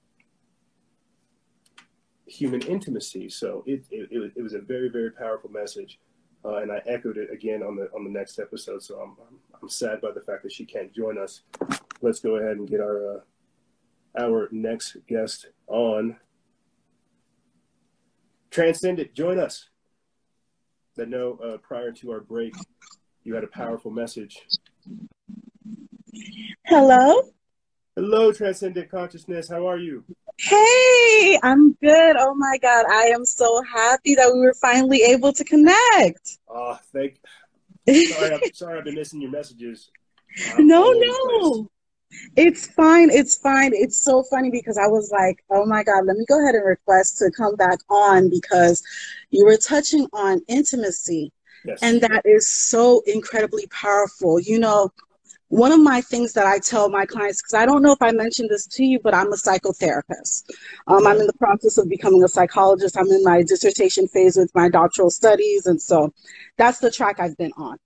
human 2.27 2.61
intimacy. 2.62 3.28
So 3.28 3.62
it 3.66 3.85
it, 3.90 4.32
it, 4.36 4.43
was, 4.43 4.55
a 4.55 4.61
very 4.61 4.89
very 4.89 5.11
powerful 5.11 5.51
message, 5.51 5.98
uh, 6.44 6.57
and 6.57 6.70
I 6.70 6.82
echoed 6.86 7.16
it 7.16 7.31
again 7.32 7.62
on 7.62 7.77
the 7.77 7.89
on 7.94 8.05
the 8.05 8.11
next 8.11 8.39
episode. 8.39 8.82
So 8.82 8.97
I'm, 9.01 9.16
I'm 9.28 9.39
I'm 9.62 9.69
sad 9.69 10.01
by 10.01 10.11
the 10.12 10.20
fact 10.20 10.43
that 10.43 10.53
she 10.53 10.65
can't 10.65 10.93
join 10.93 11.19
us. 11.19 11.43
Let's 12.03 12.20
go 12.20 12.36
ahead 12.36 12.57
and 12.57 12.69
get 12.69 12.81
our 12.81 13.16
uh, 13.16 13.20
our 14.19 14.48
next 14.53 14.97
guest 15.09 15.47
on. 15.66 16.16
Transcendent, 18.51 19.12
join 19.12 19.39
us. 19.39 19.69
That 20.97 21.11
know 21.11 21.39
uh, 21.44 21.59
prior 21.59 21.93
to 21.93 22.11
our 22.11 22.20
break, 22.20 22.55
you 23.23 23.35
had 23.35 23.44
a 23.44 23.48
powerful 23.48 23.90
message. 23.90 24.47
Hello. 26.65 27.20
Hello, 27.94 28.32
Transcendent 28.32 28.90
Consciousness. 28.90 29.51
How 29.51 29.66
are 29.69 29.78
you? 29.78 30.05
Hey, 30.38 31.38
I'm 31.42 31.72
good. 31.74 32.16
Oh 32.18 32.34
my 32.34 32.58
God. 32.60 32.86
I 32.88 33.04
am 33.14 33.24
so 33.24 33.62
happy 33.62 34.14
that 34.14 34.30
we 34.32 34.40
were 34.40 34.54
finally 34.54 35.02
able 35.02 35.32
to 35.32 35.44
connect. 35.44 36.38
Oh, 36.48 36.78
thank. 36.92 37.18
Sorry, 37.88 38.34
I'm 38.34 38.40
sorry. 38.52 38.78
I've 38.78 38.84
been 38.84 38.94
missing 38.94 39.20
your 39.22 39.30
messages. 39.30 39.90
I'm 40.54 40.66
No, 40.66 40.82
all 40.82 40.88
over 40.88 41.04
the 41.04 41.14
place. 41.14 41.42
no. 41.42 41.70
It's 42.36 42.66
fine. 42.66 43.10
It's 43.10 43.36
fine. 43.36 43.72
It's 43.74 43.98
so 43.98 44.22
funny 44.24 44.50
because 44.50 44.78
I 44.78 44.86
was 44.86 45.10
like, 45.10 45.42
oh 45.50 45.66
my 45.66 45.82
God, 45.82 46.06
let 46.06 46.16
me 46.16 46.24
go 46.28 46.42
ahead 46.42 46.54
and 46.54 46.64
request 46.64 47.18
to 47.18 47.30
come 47.30 47.56
back 47.56 47.78
on 47.90 48.30
because 48.30 48.82
you 49.30 49.44
were 49.44 49.56
touching 49.56 50.06
on 50.12 50.40
intimacy. 50.48 51.32
Yes. 51.64 51.82
And 51.82 52.00
that 52.02 52.22
is 52.24 52.50
so 52.50 53.02
incredibly 53.06 53.66
powerful. 53.68 54.38
You 54.40 54.58
know, 54.58 54.90
one 55.48 55.70
of 55.70 55.81
my 55.81 56.01
things 56.01 56.32
that 56.32 56.47
I 56.47 56.59
tell 56.59 56.89
my 56.89 57.06
clients, 57.06 57.40
because 57.40 57.55
I 57.55 57.66
don't 57.66 57.82
know 57.82 57.93
if 57.93 58.02
I 58.02 58.10
mentioned 58.10 58.51
this 58.51 58.66
to 58.66 58.85
you, 58.85 58.98
but 58.98 59.14
I'm 59.14 59.32
a 59.32 59.36
psychotherapist. 59.36 60.44
Um, 60.89 61.06
I'm 61.06 61.20
in 61.20 61.27
the 61.27 61.32
process 61.35 61.78
of 61.78 61.89
becoming 61.89 62.24
a 62.24 62.28
psychologist. 62.28 62.97
I'm 62.98 63.06
in 63.09 63.23
my 63.23 63.43
dissertation 63.43 64.09
phase 64.09 64.36
with 64.36 64.52
my 64.55 64.68
doctoral 64.68 65.10
studies. 65.10 65.66
And 65.66 65.81
so 65.81 66.12
that's 66.56 66.81
the 66.81 66.90
track 66.90 67.20
I've 67.20 67.36
been 67.36 67.52
on. 67.56 67.78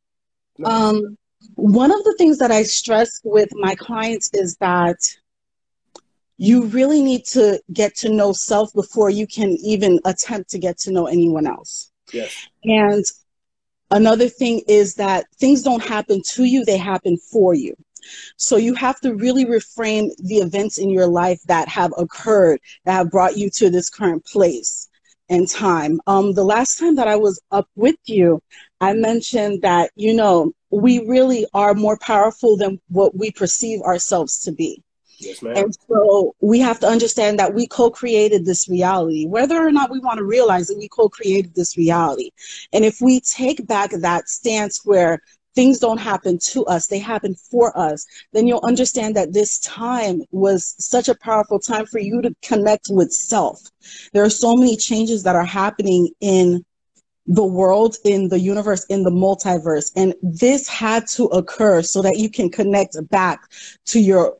Um, 0.64 1.18
one 1.54 1.90
of 1.90 2.02
the 2.04 2.14
things 2.16 2.38
that 2.38 2.50
I 2.50 2.62
stress 2.62 3.20
with 3.24 3.50
my 3.52 3.74
clients 3.74 4.30
is 4.32 4.56
that 4.56 4.96
you 6.38 6.64
really 6.66 7.02
need 7.02 7.26
to 7.26 7.60
get 7.72 7.94
to 7.96 8.08
know 8.08 8.32
self 8.32 8.72
before 8.72 9.10
you 9.10 9.26
can 9.26 9.50
even 9.62 10.00
attempt 10.06 10.50
to 10.50 10.58
get 10.58 10.78
to 10.78 10.92
know 10.92 11.06
anyone 11.06 11.46
else. 11.46 11.92
yes. 12.12 12.48
And 12.64 13.04
another 13.90 14.28
thing 14.28 14.62
is 14.68 14.94
that 14.94 15.26
things 15.38 15.62
don't 15.62 15.82
happen 15.84 16.22
to 16.34 16.44
you, 16.44 16.64
they 16.64 16.78
happen 16.78 17.16
for 17.16 17.54
you. 17.54 17.74
So 18.36 18.56
you 18.56 18.74
have 18.74 19.00
to 19.00 19.14
really 19.14 19.44
reframe 19.44 20.10
the 20.18 20.36
events 20.38 20.78
in 20.78 20.90
your 20.90 21.06
life 21.06 21.40
that 21.46 21.68
have 21.68 21.92
occurred, 21.98 22.60
that 22.84 22.92
have 22.92 23.10
brought 23.10 23.36
you 23.36 23.50
to 23.56 23.70
this 23.70 23.90
current 23.90 24.24
place. 24.24 24.88
and 25.28 25.48
time. 25.48 26.00
Um, 26.06 26.34
the 26.34 26.44
last 26.44 26.78
time 26.78 26.96
that 26.96 27.08
I 27.08 27.16
was 27.16 27.40
up 27.50 27.68
with 27.76 27.96
you, 28.06 28.42
I 28.80 28.92
mentioned 28.94 29.62
that, 29.62 29.90
you 29.94 30.12
know, 30.14 30.52
we 30.70 31.06
really 31.06 31.46
are 31.54 31.74
more 31.74 31.98
powerful 31.98 32.56
than 32.56 32.80
what 32.88 33.16
we 33.16 33.30
perceive 33.30 33.80
ourselves 33.82 34.40
to 34.40 34.52
be. 34.52 34.82
And 35.56 35.74
so 35.88 36.34
we 36.40 36.60
have 36.60 36.80
to 36.80 36.86
understand 36.86 37.38
that 37.38 37.54
we 37.54 37.66
co 37.66 37.90
created 37.90 38.44
this 38.44 38.68
reality. 38.68 39.26
Whether 39.26 39.56
or 39.56 39.70
not 39.70 39.90
we 39.90 39.98
want 40.00 40.18
to 40.18 40.24
realize 40.24 40.70
it, 40.70 40.78
we 40.78 40.88
co 40.88 41.08
created 41.08 41.54
this 41.54 41.76
reality. 41.76 42.30
And 42.72 42.84
if 42.84 43.00
we 43.00 43.20
take 43.20 43.66
back 43.66 43.90
that 43.90 44.28
stance 44.28 44.80
where 44.84 45.20
things 45.54 45.78
don't 45.78 45.98
happen 45.98 46.38
to 46.38 46.64
us, 46.66 46.86
they 46.86 46.98
happen 46.98 47.34
for 47.34 47.76
us, 47.78 48.06
then 48.32 48.46
you'll 48.46 48.64
understand 48.64 49.16
that 49.16 49.32
this 49.32 49.58
time 49.60 50.22
was 50.30 50.74
such 50.78 51.08
a 51.08 51.16
powerful 51.16 51.58
time 51.58 51.86
for 51.86 51.98
you 51.98 52.22
to 52.22 52.34
connect 52.42 52.86
with 52.88 53.12
self. 53.12 53.60
There 54.12 54.24
are 54.24 54.30
so 54.30 54.56
many 54.56 54.76
changes 54.76 55.22
that 55.24 55.36
are 55.36 55.44
happening 55.44 56.08
in 56.20 56.64
the 57.26 57.44
world, 57.44 57.96
in 58.04 58.28
the 58.28 58.40
universe, 58.40 58.84
in 58.86 59.02
the 59.02 59.10
multiverse. 59.10 59.92
And 59.94 60.14
this 60.22 60.66
had 60.66 61.06
to 61.08 61.26
occur 61.26 61.82
so 61.82 62.02
that 62.02 62.16
you 62.16 62.30
can 62.30 62.50
connect 62.50 62.96
back 63.08 63.48
to 63.86 64.00
your 64.00 64.39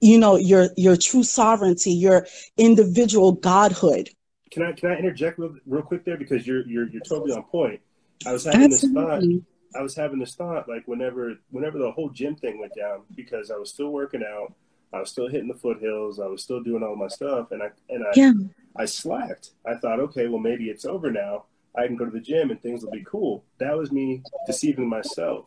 you 0.00 0.18
know 0.18 0.36
your 0.36 0.68
your 0.76 0.96
true 0.96 1.22
sovereignty 1.22 1.92
your 1.92 2.26
individual 2.56 3.32
godhood 3.32 4.10
Can 4.50 4.62
I 4.62 4.72
can 4.72 4.90
I 4.90 4.96
interject 4.96 5.38
real, 5.38 5.56
real 5.66 5.82
quick 5.82 6.04
there 6.04 6.16
because 6.16 6.46
you're 6.46 6.66
you're 6.66 6.88
you're 6.88 7.02
totally 7.02 7.32
on 7.32 7.42
point. 7.44 7.80
I 8.24 8.32
was 8.32 8.44
having 8.44 8.70
this 8.70 8.82
thought. 8.82 9.14
Absolutely. 9.14 9.44
I 9.74 9.82
was 9.82 9.94
having 9.94 10.18
this 10.18 10.34
thought 10.34 10.68
like 10.68 10.84
whenever 10.86 11.34
whenever 11.50 11.78
the 11.78 11.90
whole 11.90 12.10
gym 12.10 12.36
thing 12.36 12.58
went 12.58 12.72
down 12.74 13.02
because 13.14 13.50
I 13.50 13.56
was 13.56 13.70
still 13.70 13.90
working 13.90 14.22
out, 14.22 14.54
I 14.92 15.00
was 15.00 15.10
still 15.10 15.28
hitting 15.28 15.48
the 15.48 15.54
foothills, 15.54 16.20
I 16.20 16.26
was 16.26 16.42
still 16.42 16.62
doing 16.62 16.82
all 16.82 16.96
my 16.96 17.08
stuff, 17.08 17.50
and 17.50 17.62
I 17.62 17.70
and 17.88 18.04
I 18.04 18.10
yeah 18.14 18.32
I 18.76 18.84
slacked. 18.84 19.50
I 19.66 19.74
thought, 19.74 20.00
okay, 20.00 20.28
well 20.28 20.40
maybe 20.40 20.70
it's 20.70 20.84
over 20.84 21.10
now. 21.10 21.44
I 21.76 21.86
can 21.86 21.96
go 21.96 22.06
to 22.06 22.10
the 22.10 22.20
gym 22.20 22.50
and 22.50 22.62
things 22.62 22.82
will 22.82 22.92
be 22.92 23.04
cool. 23.04 23.44
That 23.58 23.76
was 23.76 23.92
me 23.92 24.22
deceiving 24.46 24.88
myself. 24.88 25.46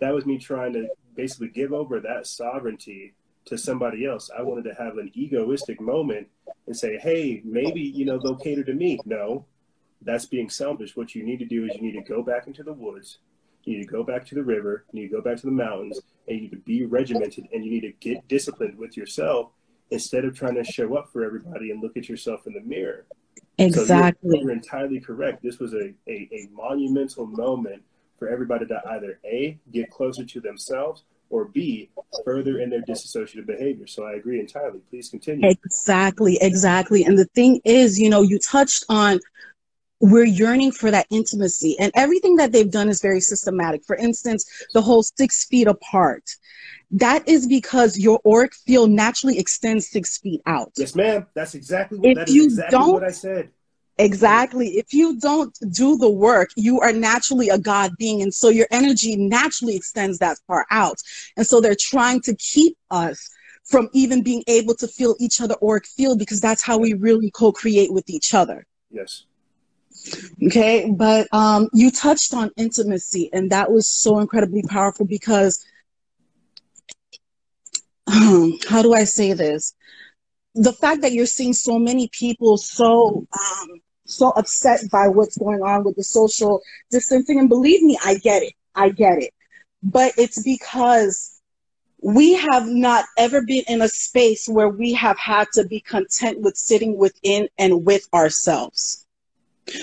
That 0.00 0.12
was 0.12 0.26
me 0.26 0.36
trying 0.36 0.74
to 0.74 0.88
basically 1.14 1.48
give 1.48 1.72
over 1.72 2.00
that 2.00 2.26
sovereignty 2.26 3.14
to 3.46 3.58
somebody 3.58 4.06
else. 4.06 4.30
I 4.36 4.42
wanted 4.42 4.64
to 4.64 4.74
have 4.74 4.98
an 4.98 5.10
egoistic 5.14 5.80
moment 5.80 6.28
and 6.66 6.76
say, 6.76 6.98
hey, 6.98 7.42
maybe, 7.44 7.80
you 7.80 8.04
know, 8.04 8.18
they'll 8.18 8.36
cater 8.36 8.64
to 8.64 8.74
me. 8.74 8.98
No, 9.04 9.46
that's 10.00 10.26
being 10.26 10.48
selfish. 10.48 10.96
What 10.96 11.14
you 11.14 11.24
need 11.24 11.38
to 11.40 11.44
do 11.44 11.64
is 11.64 11.74
you 11.74 11.82
need 11.82 11.92
to 11.94 12.02
go 12.02 12.22
back 12.22 12.46
into 12.46 12.62
the 12.62 12.72
woods. 12.72 13.18
You 13.64 13.76
need 13.76 13.84
to 13.84 13.92
go 13.92 14.02
back 14.02 14.26
to 14.26 14.34
the 14.34 14.42
river. 14.42 14.84
You 14.92 15.02
need 15.02 15.08
to 15.08 15.16
go 15.16 15.22
back 15.22 15.36
to 15.38 15.46
the 15.46 15.52
mountains 15.52 16.00
and 16.26 16.36
you 16.36 16.42
need 16.42 16.50
to 16.50 16.56
be 16.58 16.84
regimented 16.84 17.48
and 17.52 17.64
you 17.64 17.70
need 17.70 17.82
to 17.82 17.92
get 17.92 18.26
disciplined 18.28 18.78
with 18.78 18.96
yourself 18.96 19.50
instead 19.90 20.24
of 20.24 20.36
trying 20.36 20.54
to 20.54 20.64
show 20.64 20.96
up 20.96 21.10
for 21.12 21.24
everybody 21.24 21.70
and 21.70 21.82
look 21.82 21.96
at 21.96 22.08
yourself 22.08 22.46
in 22.46 22.54
the 22.54 22.60
mirror. 22.60 23.06
So 23.58 23.64
you're- 23.66 23.68
exactly 23.82 24.40
you're, 24.40 24.50
entirely 24.50 25.00
correct. 25.00 25.42
This 25.42 25.58
was 25.58 25.74
a, 25.74 25.92
a, 26.08 26.28
a 26.32 26.48
monumental 26.52 27.26
moment 27.26 27.82
for 28.18 28.28
everybody 28.28 28.66
to 28.66 28.80
either 28.90 29.18
A, 29.24 29.58
get 29.72 29.90
closer 29.90 30.24
to 30.24 30.40
themselves, 30.40 31.04
or 31.32 31.46
B, 31.46 31.88
further 32.24 32.58
in 32.60 32.68
their 32.70 32.82
disassociative 32.82 33.46
behavior. 33.46 33.86
So 33.86 34.04
I 34.04 34.12
agree 34.12 34.38
entirely. 34.38 34.80
Please 34.90 35.08
continue. 35.08 35.48
Exactly, 35.48 36.38
exactly. 36.40 37.04
And 37.04 37.18
the 37.18 37.24
thing 37.34 37.60
is, 37.64 37.98
you 37.98 38.10
know, 38.10 38.20
you 38.22 38.38
touched 38.38 38.84
on 38.88 39.18
we're 40.00 40.24
yearning 40.24 40.72
for 40.72 40.90
that 40.90 41.06
intimacy, 41.10 41.76
and 41.78 41.92
everything 41.94 42.34
that 42.34 42.50
they've 42.50 42.70
done 42.72 42.88
is 42.88 43.00
very 43.00 43.20
systematic. 43.20 43.84
For 43.86 43.94
instance, 43.94 44.44
the 44.74 44.82
whole 44.82 45.04
six 45.04 45.44
feet 45.44 45.68
apart. 45.68 46.24
That 46.90 47.26
is 47.28 47.46
because 47.46 47.96
your 47.96 48.18
auric 48.26 48.52
field 48.52 48.90
naturally 48.90 49.38
extends 49.38 49.88
six 49.88 50.18
feet 50.18 50.42
out. 50.44 50.72
Yes, 50.76 50.96
ma'am. 50.96 51.26
That's 51.34 51.54
exactly 51.54 52.00
If 52.02 52.16
that 52.16 52.28
is 52.28 52.34
you 52.34 52.44
exactly 52.44 52.78
don't- 52.78 52.92
what 52.94 53.04
I 53.04 53.12
said. 53.12 53.50
Exactly. 53.98 54.68
If 54.78 54.94
you 54.94 55.18
don't 55.18 55.56
do 55.70 55.96
the 55.96 56.08
work, 56.08 56.50
you 56.56 56.80
are 56.80 56.92
naturally 56.92 57.48
a 57.50 57.58
God 57.58 57.92
being. 57.98 58.22
And 58.22 58.32
so 58.32 58.48
your 58.48 58.66
energy 58.70 59.16
naturally 59.16 59.76
extends 59.76 60.18
that 60.18 60.38
far 60.46 60.66
out. 60.70 60.96
And 61.36 61.46
so 61.46 61.60
they're 61.60 61.76
trying 61.78 62.20
to 62.22 62.34
keep 62.36 62.76
us 62.90 63.28
from 63.64 63.88
even 63.92 64.22
being 64.22 64.42
able 64.46 64.74
to 64.76 64.88
feel 64.88 65.14
each 65.20 65.40
other 65.40 65.54
or 65.56 65.80
feel 65.80 66.16
because 66.16 66.40
that's 66.40 66.62
how 66.62 66.78
we 66.78 66.94
really 66.94 67.30
co 67.30 67.52
create 67.52 67.92
with 67.92 68.08
each 68.08 68.34
other. 68.34 68.66
Yes. 68.90 69.24
Okay. 70.44 70.90
But 70.90 71.32
um, 71.32 71.68
you 71.72 71.90
touched 71.90 72.34
on 72.34 72.50
intimacy, 72.56 73.28
and 73.32 73.50
that 73.52 73.70
was 73.70 73.88
so 73.88 74.18
incredibly 74.18 74.62
powerful 74.62 75.06
because, 75.06 75.64
how 78.08 78.82
do 78.82 78.94
I 78.94 79.04
say 79.04 79.34
this? 79.34 79.74
the 80.54 80.72
fact 80.72 81.02
that 81.02 81.12
you're 81.12 81.26
seeing 81.26 81.52
so 81.52 81.78
many 81.78 82.08
people 82.08 82.56
so 82.56 83.26
um, 83.32 83.81
so 84.12 84.30
upset 84.30 84.80
by 84.90 85.08
what's 85.08 85.38
going 85.38 85.62
on 85.62 85.84
with 85.84 85.96
the 85.96 86.04
social 86.04 86.62
distancing, 86.90 87.38
and 87.38 87.48
believe 87.48 87.82
me, 87.82 87.98
I 88.04 88.16
get 88.16 88.42
it, 88.42 88.54
I 88.74 88.90
get 88.90 89.22
it, 89.22 89.32
but 89.82 90.12
it's 90.16 90.42
because 90.42 91.40
we 92.02 92.34
have 92.34 92.66
not 92.66 93.04
ever 93.16 93.42
been 93.42 93.62
in 93.68 93.80
a 93.80 93.88
space 93.88 94.48
where 94.48 94.68
we 94.68 94.92
have 94.92 95.18
had 95.18 95.46
to 95.52 95.64
be 95.64 95.80
content 95.80 96.40
with 96.40 96.56
sitting 96.56 96.98
within 96.98 97.48
and 97.58 97.86
with 97.86 98.08
ourselves. 98.12 99.06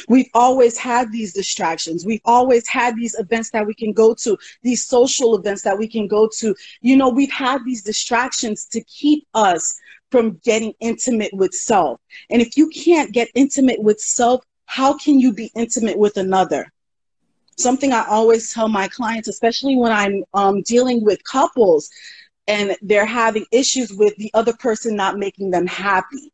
We've 0.09 0.29
always 0.33 0.77
had 0.77 1.11
these 1.11 1.33
distractions. 1.33 2.05
We've 2.05 2.21
always 2.25 2.67
had 2.67 2.97
these 2.97 3.15
events 3.17 3.51
that 3.51 3.65
we 3.65 3.73
can 3.73 3.93
go 3.93 4.13
to, 4.15 4.37
these 4.61 4.85
social 4.85 5.35
events 5.35 5.61
that 5.63 5.77
we 5.77 5.87
can 5.87 6.07
go 6.07 6.27
to. 6.39 6.53
You 6.81 6.97
know, 6.97 7.09
we've 7.09 7.31
had 7.31 7.63
these 7.63 7.83
distractions 7.83 8.65
to 8.71 8.83
keep 8.83 9.25
us 9.33 9.79
from 10.11 10.39
getting 10.43 10.73
intimate 10.79 11.33
with 11.33 11.53
self. 11.53 11.99
And 12.29 12.41
if 12.41 12.57
you 12.57 12.69
can't 12.69 13.11
get 13.11 13.29
intimate 13.35 13.81
with 13.81 13.99
self, 13.99 14.43
how 14.65 14.97
can 14.97 15.19
you 15.19 15.33
be 15.33 15.51
intimate 15.55 15.97
with 15.97 16.17
another? 16.17 16.71
Something 17.57 17.91
I 17.91 18.05
always 18.07 18.53
tell 18.53 18.69
my 18.69 18.87
clients, 18.87 19.27
especially 19.27 19.75
when 19.75 19.91
I'm 19.91 20.23
um, 20.33 20.61
dealing 20.61 21.03
with 21.03 21.23
couples 21.23 21.89
and 22.47 22.75
they're 22.81 23.05
having 23.05 23.45
issues 23.51 23.93
with 23.93 24.15
the 24.17 24.31
other 24.33 24.53
person 24.53 24.95
not 24.95 25.17
making 25.17 25.51
them 25.51 25.67
happy. 25.67 26.31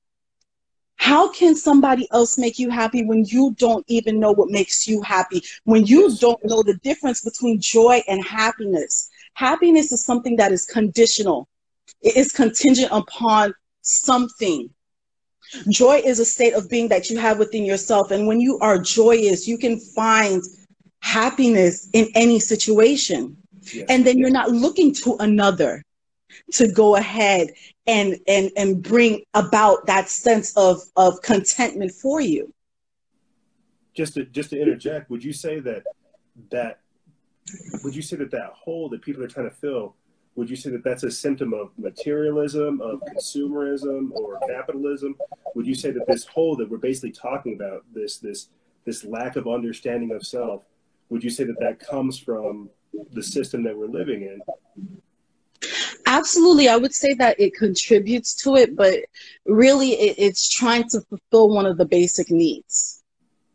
How 0.97 1.30
can 1.30 1.56
somebody 1.56 2.07
else 2.11 2.38
make 2.38 2.57
you 2.57 2.69
happy 2.69 3.03
when 3.03 3.26
you 3.26 3.53
don't 3.57 3.85
even 3.88 4.19
know 4.19 4.31
what 4.31 4.49
makes 4.49 4.88
you 4.88 5.02
happy? 5.02 5.43
When 5.65 5.85
you 5.85 6.15
don't 6.18 6.43
know 6.45 6.64
the 6.64 6.77
difference 6.84 7.22
between 7.22 7.60
joy 7.60 8.02
and 8.07 8.23
happiness? 8.26 9.10
Happiness 9.34 9.91
is 9.91 10.03
something 10.03 10.38
that 10.38 10.52
is 10.52 10.65
conditional. 10.65 11.47
It 12.02 12.15
is 12.15 12.31
contingent 12.31 12.89
upon 12.91 13.53
something. 13.86 14.70
Joy 15.70 16.02
is 16.03 16.20
a 16.20 16.26
state 16.26 16.53
of 16.53 16.70
being 16.70 16.90
that 16.90 17.10
you 17.10 17.18
have 17.18 17.40
within 17.40 17.66
yourself. 17.66 18.12
And 18.12 18.28
when 18.28 18.41
you 18.41 18.60
are 18.60 18.78
joyous, 18.78 19.48
you 19.48 19.57
can 19.57 19.80
find 19.80 20.44
happiness 21.02 21.90
in 21.94 22.10
any 22.16 22.40
situation. 22.40 23.38
Yes. 23.74 23.86
And 23.90 24.06
then 24.06 24.18
you're 24.18 24.30
not 24.30 24.52
looking 24.52 24.94
to 24.95 25.16
another 25.20 25.84
to 26.53 26.72
go 26.72 26.95
ahead 26.98 27.49
and 27.88 28.18
and 28.28 28.52
and 28.57 28.84
bring 28.84 29.24
about 29.34 29.86
that 29.86 30.10
sense 30.10 30.56
of 30.57 30.82
of 30.98 31.22
contentment 31.22 31.91
for 31.91 32.20
you. 32.22 32.53
just 33.95 34.14
to 34.16 34.26
just 34.26 34.49
to 34.52 34.60
interject, 34.60 35.10
would 35.10 35.24
you 35.24 35.34
say 35.34 35.60
that 35.60 35.84
that 36.52 36.80
would 37.84 37.95
you 37.95 38.02
say 38.02 38.18
that 38.18 38.32
that 38.32 38.52
hole 38.53 38.90
that 38.90 39.02
people 39.02 39.24
are 39.24 39.28
trying 39.28 39.49
to 39.49 39.56
fill, 39.56 39.95
would 40.36 40.49
you 40.49 40.56
say 40.56 40.70
that 40.70 40.84
that's 40.84 41.03
a 41.03 41.12
symptom 41.12 41.53
of 41.53 41.72
materialism, 41.78 42.82
of 42.82 43.02
consumerism, 43.02 44.12
or 44.12 44.38
capitalism? 44.48 45.16
Would 45.56 45.66
you 45.66 45.76
say 45.76 45.91
that 45.91 46.06
this 46.07 46.26
whole 46.26 46.56
that 46.57 46.70
we're 46.70 46.78
basically 46.78 47.12
talking 47.12 47.53
about, 47.53 47.86
this 47.94 48.18
this 48.18 48.49
this 48.86 49.03
lack 49.03 49.36
of 49.36 49.48
understanding 49.48 50.12
of 50.12 50.26
self, 50.26 50.64
would 51.10 51.24
you 51.24 51.30
say 51.30 51.44
that 51.45 51.60
that 51.60 51.80
comes 51.80 52.20
from 52.20 52.70
the 53.12 53.24
system 53.24 53.64
that 53.64 53.78
we're 53.78 53.88
living 53.88 54.22
in? 54.24 54.41
Absolutely, 56.06 56.70
I 56.70 56.78
would 56.78 56.94
say 56.94 57.14
that 57.16 57.40
it 57.40 57.56
contributes 57.56 58.36
to 58.44 58.56
it, 58.56 58.76
but 58.76 58.99
really 59.45 59.94
it, 59.94 60.16
it's 60.18 60.48
trying 60.48 60.88
to 60.90 61.02
fulfill 61.02 61.49
one 61.49 61.66
of 61.66 61.78
the 61.78 61.86
basic 61.86 62.30
needs, 62.30 63.03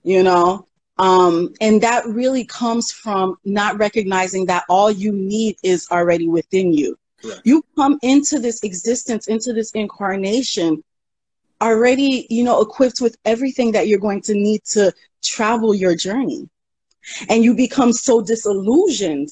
you 0.03 0.23
know? 0.23 0.67
Um, 1.01 1.55
and 1.63 1.81
that 1.81 2.05
really 2.07 2.45
comes 2.45 2.93
from 2.93 3.37
not 3.47 3.79
recognizing 3.79 4.45
that 4.47 4.65
all 4.69 4.91
you 4.91 5.13
need 5.13 5.57
is 5.63 5.89
already 5.91 6.29
within 6.29 6.75
you. 6.75 6.99
Correct. 7.23 7.41
You 7.45 7.65
come 7.75 7.99
into 8.03 8.39
this 8.39 8.63
existence, 8.63 9.27
into 9.27 9.55
this 9.55 9.71
incarnation, 9.71 10.85
already, 11.63 12.27
you 12.29 12.45
know, 12.45 12.61
equipped 12.61 13.01
with 13.01 13.17
everything 13.25 13.73
that 13.73 13.89
you're 13.89 13.99
going 13.99 14.21
to 14.23 14.35
need 14.35 14.63
to 14.73 14.93
travel 15.23 15.75
your 15.75 15.97
journey. 15.97 16.51
And 17.31 17.43
you 17.43 17.55
become 17.55 17.95
so 17.95 18.21
disillusioned 18.21 19.31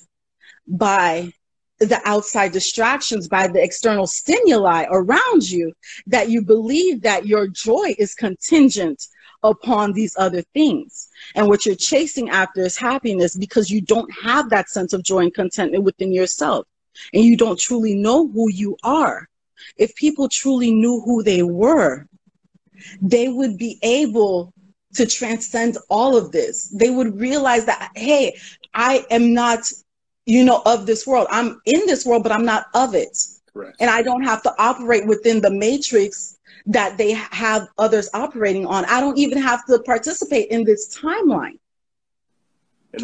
by 0.67 1.35
the 1.81 2.01
outside 2.07 2.53
distractions, 2.53 3.29
by 3.29 3.47
the 3.47 3.63
external 3.63 4.07
stimuli 4.07 4.87
around 4.91 5.51
you, 5.51 5.75
that 6.07 6.31
you 6.31 6.41
believe 6.41 7.03
that 7.03 7.27
your 7.27 7.47
joy 7.47 7.95
is 7.99 8.15
contingent 8.15 9.07
upon 9.43 9.93
these 9.93 10.17
other 10.19 10.43
things. 10.55 11.09
And 11.35 11.49
what 11.49 11.65
you're 11.65 11.75
chasing 11.75 12.29
after 12.31 12.63
is 12.63 12.77
happiness 12.77 13.37
because 13.37 13.71
you 13.71 13.81
don't 13.81 14.11
have 14.23 14.51
that 14.51 14.69
sense 14.69 14.93
of 14.93 15.03
joy 15.03 15.21
and 15.21 15.35
contentment 15.35 15.85
within 15.85 16.13
yourself. 16.13 16.67
And 17.13 17.25
you 17.25 17.37
don't 17.37 17.59
truly 17.59 17.95
know 17.95 18.29
who 18.29 18.51
you 18.51 18.77
are. 18.83 19.29
If 19.77 19.95
people 19.95 20.29
truly 20.29 20.73
knew 20.73 21.01
who 21.01 21.23
they 21.23 21.43
were, 21.43 22.07
they 23.01 23.29
would 23.29 23.59
be 23.59 23.79
able 23.83 24.53
to 24.95 25.07
transcend 25.07 25.79
all 25.89 26.17
of 26.17 26.33
this. 26.33 26.69
They 26.69 26.91
would 26.91 27.19
realize 27.19 27.67
that, 27.67 27.93
hey, 27.95 28.39
I 28.75 29.05
am 29.11 29.35
not, 29.35 29.71
you 30.27 30.45
know, 30.45 30.63
of 30.65 30.87
this 30.87 31.07
world. 31.07 31.29
I'm 31.31 31.61
in 31.67 31.87
this 31.87 32.05
world, 32.05 32.23
but 32.23 32.33
I'm 32.33 32.45
not 32.45 32.67
of 32.75 32.95
it. 32.95 33.17
Correct. 33.53 33.77
And 33.81 33.91
I 33.91 34.03
don't 34.03 34.23
have 34.23 34.43
to 34.43 34.55
operate 34.59 35.07
within 35.07 35.41
the 35.41 35.51
matrix 35.51 36.38
that 36.69 36.99
they 36.99 37.13
have 37.13 37.69
others 37.79 38.09
operating 38.15 38.67
on. 38.67 38.85
I 38.85 39.01
don't 39.01 39.19
even 39.19 39.39
have 39.39 39.65
to 39.67 39.79
participate 39.81 40.51
in 40.51 40.65
this 40.65 40.97
timeline. 40.97 41.59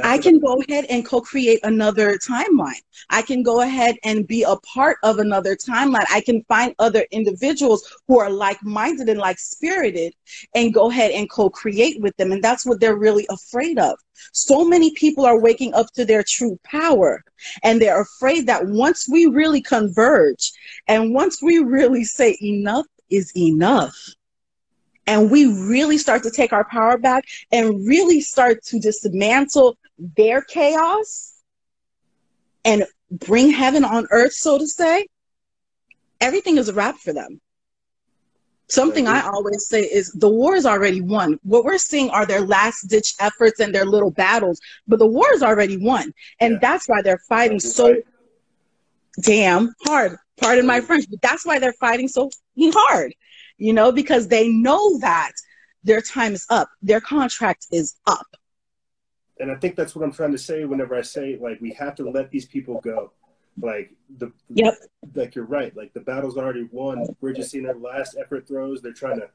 I 0.03 0.19
can 0.19 0.39
go 0.39 0.63
ahead 0.63 0.87
and 0.89 1.05
co-create 1.05 1.61
another 1.63 2.17
timeline. 2.17 2.81
I 3.11 3.21
can 3.21 3.43
go 3.43 3.61
ahead 3.61 3.97
and 4.03 4.27
be 4.27 4.43
a 4.43 4.57
part 4.57 4.97
of 5.03 5.19
another 5.19 5.57
timeline. 5.57 6.07
I 6.11 6.23
can 6.23 6.43
find 6.45 6.75
other 6.79 7.07
individuals 7.11 7.87
who 8.09 8.19
are 8.19 8.31
like-minded 8.31 9.09
and 9.11 9.21
like-spirited 9.21 10.15
and 10.55 10.73
go 10.73 10.91
ahead 10.91 11.11
and 11.11 11.31
co-create 11.31 12.01
with 12.01 12.17
them. 12.17 12.33
And 12.33 12.43
that's 12.43 12.65
what 12.65 12.81
they're 12.81 12.97
really 12.97 13.27
afraid 13.29 13.79
of. 13.79 13.99
So 14.33 14.65
many 14.65 14.93
people 14.95 15.27
are 15.27 15.41
waking 15.41 15.75
up 15.75 15.93
to 15.93 16.05
their 16.05 16.25
true 16.27 16.59
power 16.65 17.23
and 17.63 17.81
they're 17.81 18.01
afraid 18.01 18.47
that 18.47 18.67
once 18.67 19.07
we 19.09 19.27
really 19.27 19.61
converge 19.61 20.51
and 20.89 21.13
once 21.13 21.43
we 21.43 21.59
really 21.59 22.05
say 22.05 22.39
enough 22.43 22.87
is 23.11 23.33
enough, 23.37 23.97
and 25.07 25.31
we 25.31 25.47
really 25.47 25.99
start 25.99 26.23
to 26.23 26.31
take 26.31 26.53
our 26.53 26.65
power 26.65 26.97
back 26.99 27.25
and 27.53 27.87
really 27.87 28.21
start 28.21 28.63
to 28.65 28.79
dismantle 28.79 29.77
their 29.99 30.43
chaos 30.43 31.33
and 32.65 32.85
bring 33.11 33.51
heaven 33.51 33.85
on 33.85 34.07
earth, 34.11 34.33
so 34.33 34.59
to 34.59 34.67
say, 34.67 35.07
everything 36.21 36.57
is 36.57 36.69
a 36.69 36.75
wrap 36.75 36.97
for 36.97 37.13
them. 37.13 37.41
Something 38.69 39.07
I 39.07 39.21
always 39.21 39.69
say 39.69 39.83
is 39.83 40.11
the 40.13 40.29
war 40.29 40.57
is 40.57 40.65
already 40.65 41.03
won. 41.03 41.39
What 41.43 41.65
we're 41.65 41.77
seeing 41.77 42.09
are 42.11 42.25
their 42.25 42.41
last 42.41 42.89
ditch 42.89 43.13
efforts 43.21 43.61
and 43.61 43.75
their 43.75 43.85
little 43.85 44.11
battles, 44.11 44.59
but 44.89 44.99
the 44.99 45.07
war 45.07 45.27
is 45.35 45.43
already 45.43 45.77
won. 45.77 46.15
And 46.41 46.55
Yeah. 46.55 46.59
that's 46.63 46.89
why 46.89 47.03
they're 47.03 47.23
fighting 47.29 47.61
so 47.61 47.95
damn 49.21 49.75
hard. 49.85 50.17
Pardon 50.41 50.67
my 50.67 50.81
French, 50.81 51.07
but 51.11 51.23
that's 51.23 51.47
why 51.47 51.59
they're 51.59 51.73
fighting 51.75 52.09
so 52.09 52.31
hard, 52.59 53.15
you 53.59 53.73
know, 53.73 53.93
because 53.93 54.29
they 54.29 54.49
know 54.49 54.99
that 54.99 55.33
their 55.85 56.01
time 56.01 56.35
is 56.35 56.47
up, 56.51 56.69
their 56.83 57.01
contract 57.01 57.67
is 57.71 57.95
up. 58.07 58.27
and 59.41 59.51
I 59.51 59.57
think 59.57 59.77
that's 59.77 59.95
what 59.95 60.05
I'm 60.05 60.13
trying 60.13 60.33
to 60.33 60.39
say 60.39 60.65
whenever 60.65 60.95
I 60.95 61.03
say 61.03 61.37
like 61.41 61.61
we 61.61 61.73
have 61.75 61.95
to 61.97 62.09
let 62.11 62.31
these 62.31 62.47
people 62.47 62.81
go. 62.81 63.13
Like 63.61 63.93
the 64.19 64.33
Yep. 64.51 64.75
like 65.15 65.35
you're 65.37 65.45
right. 65.45 65.77
Like 65.77 65.93
the 65.93 66.01
battle's 66.01 66.37
already 66.37 66.69
won. 66.73 67.07
We're 67.21 67.33
just 67.33 67.51
seeing 67.53 67.65
their 67.65 67.75
last 67.77 68.17
effort 68.19 68.49
throws. 68.49 68.83
They're 68.83 68.93
trying 68.93 69.21
to. 69.21 69.29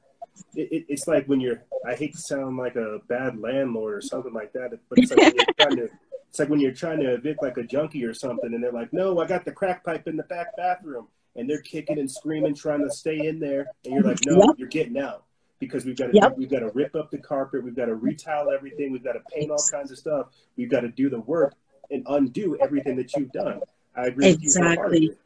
It, 0.55 0.71
it, 0.71 0.85
it's 0.89 1.07
like 1.07 1.25
when 1.27 1.39
you're. 1.39 1.63
I 1.87 1.95
hate 1.95 2.13
to 2.13 2.19
sound 2.19 2.57
like 2.57 2.75
a 2.75 2.99
bad 3.07 3.39
landlord 3.39 3.93
or 3.95 4.01
something 4.01 4.33
like 4.33 4.51
that, 4.53 4.71
but 4.89 4.99
it's 4.99 5.11
like 5.11 5.33
you're 5.33 5.45
trying 5.57 5.77
to. 5.77 5.89
It's 6.29 6.37
like 6.37 6.49
when 6.49 6.59
you're 6.59 6.71
trying 6.71 6.99
to 6.99 7.13
evict 7.15 7.41
like 7.41 7.57
a 7.57 7.63
junkie 7.63 8.05
or 8.05 8.13
something, 8.13 8.53
and 8.53 8.63
they're 8.63 8.71
like, 8.71 8.93
"No, 8.93 9.19
I 9.19 9.25
got 9.25 9.45
the 9.45 9.51
crack 9.51 9.83
pipe 9.83 10.07
in 10.07 10.15
the 10.15 10.23
back 10.23 10.55
bathroom," 10.55 11.07
and 11.35 11.49
they're 11.49 11.61
kicking 11.61 11.97
and 11.97 12.09
screaming, 12.09 12.53
trying 12.53 12.83
to 12.83 12.91
stay 12.91 13.27
in 13.27 13.39
there, 13.39 13.71
and 13.83 13.95
you're 13.95 14.03
like, 14.03 14.23
"No, 14.25 14.37
Yep. 14.37 14.49
you're 14.57 14.67
getting 14.67 14.97
out." 14.97 15.25
Because 15.57 15.83
we've 15.85 15.97
got 15.97 16.07
to 16.07 16.13
Yep. 16.13 16.37
we've 16.37 16.49
got 16.49 16.59
to 16.59 16.69
rip 16.69 16.95
up 16.95 17.11
the 17.11 17.17
carpet, 17.17 17.63
we've 17.63 17.75
got 17.75 17.85
to 17.87 17.95
retile 17.95 18.49
everything, 18.51 18.91
we've 18.91 19.03
got 19.03 19.13
to 19.13 19.21
paint 19.33 19.51
all 19.51 19.65
kinds 19.71 19.91
of 19.91 19.97
stuff, 19.97 20.27
we've 20.55 20.69
got 20.69 20.81
to 20.81 20.87
do 20.87 21.09
the 21.09 21.19
work 21.19 21.55
and 21.91 22.03
undo 22.07 22.55
everything 22.61 22.95
that 22.95 23.15
you've 23.15 23.31
done. 23.31 23.61
I 23.95 24.05
agree 24.07 24.31
with 24.31 24.41
you 24.41 24.47
Exactly. 24.47 25.17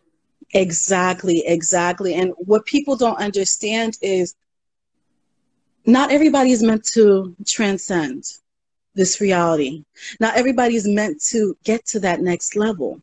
Exactly, 0.55 1.43
exactly. 1.45 2.13
And 2.15 2.33
what 2.37 2.65
people 2.65 2.95
don't 2.95 3.17
understand 3.17 3.97
is 4.01 4.35
not 5.85 6.11
everybody 6.11 6.51
is 6.51 6.63
meant 6.63 6.85
to 6.93 7.35
transcend 7.45 8.23
this 8.95 9.19
reality. 9.21 9.83
Not 10.19 10.35
everybody 10.37 10.75
is 10.75 10.87
meant 10.87 11.21
to 11.29 11.57
get 11.63 11.85
to 11.87 11.99
that 12.01 12.21
next 12.21 12.55
level. 12.55 13.01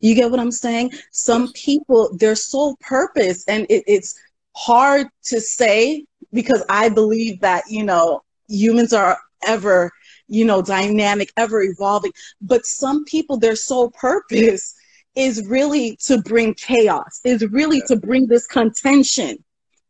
You 0.00 0.14
get 0.14 0.30
what 0.30 0.40
I'm 0.40 0.52
saying? 0.52 0.92
Some 1.10 1.52
people, 1.52 2.16
their 2.16 2.34
sole 2.34 2.76
purpose, 2.80 3.44
and 3.46 3.66
it, 3.68 3.84
it's 3.86 4.18
hard 4.54 5.08
to 5.24 5.40
say 5.40 6.04
because 6.32 6.64
I 6.68 6.88
believe 6.88 7.40
that, 7.40 7.64
you 7.68 7.84
know, 7.84 8.22
humans 8.48 8.92
are 8.92 9.18
ever, 9.46 9.90
you 10.28 10.44
know, 10.44 10.62
dynamic, 10.62 11.32
ever 11.36 11.62
evolving. 11.62 12.12
But 12.40 12.66
some 12.66 13.04
people, 13.04 13.38
their 13.38 13.56
sole 13.56 13.90
purpose 13.90 14.74
is 15.14 15.46
really 15.46 15.96
to 16.04 16.20
bring 16.22 16.54
chaos, 16.54 17.20
is 17.24 17.42
really 17.50 17.78
Yeah. 17.78 17.86
to 17.88 17.96
bring 17.96 18.26
this 18.26 18.46
contention. 18.46 19.42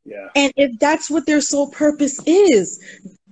Yeah. 0.05 0.29
And 0.37 0.53
if 0.57 0.79
that's 0.79 1.11
what 1.11 1.27
their 1.27 1.41
sole 1.41 1.71
purpose 1.71 2.21
is, 2.27 2.81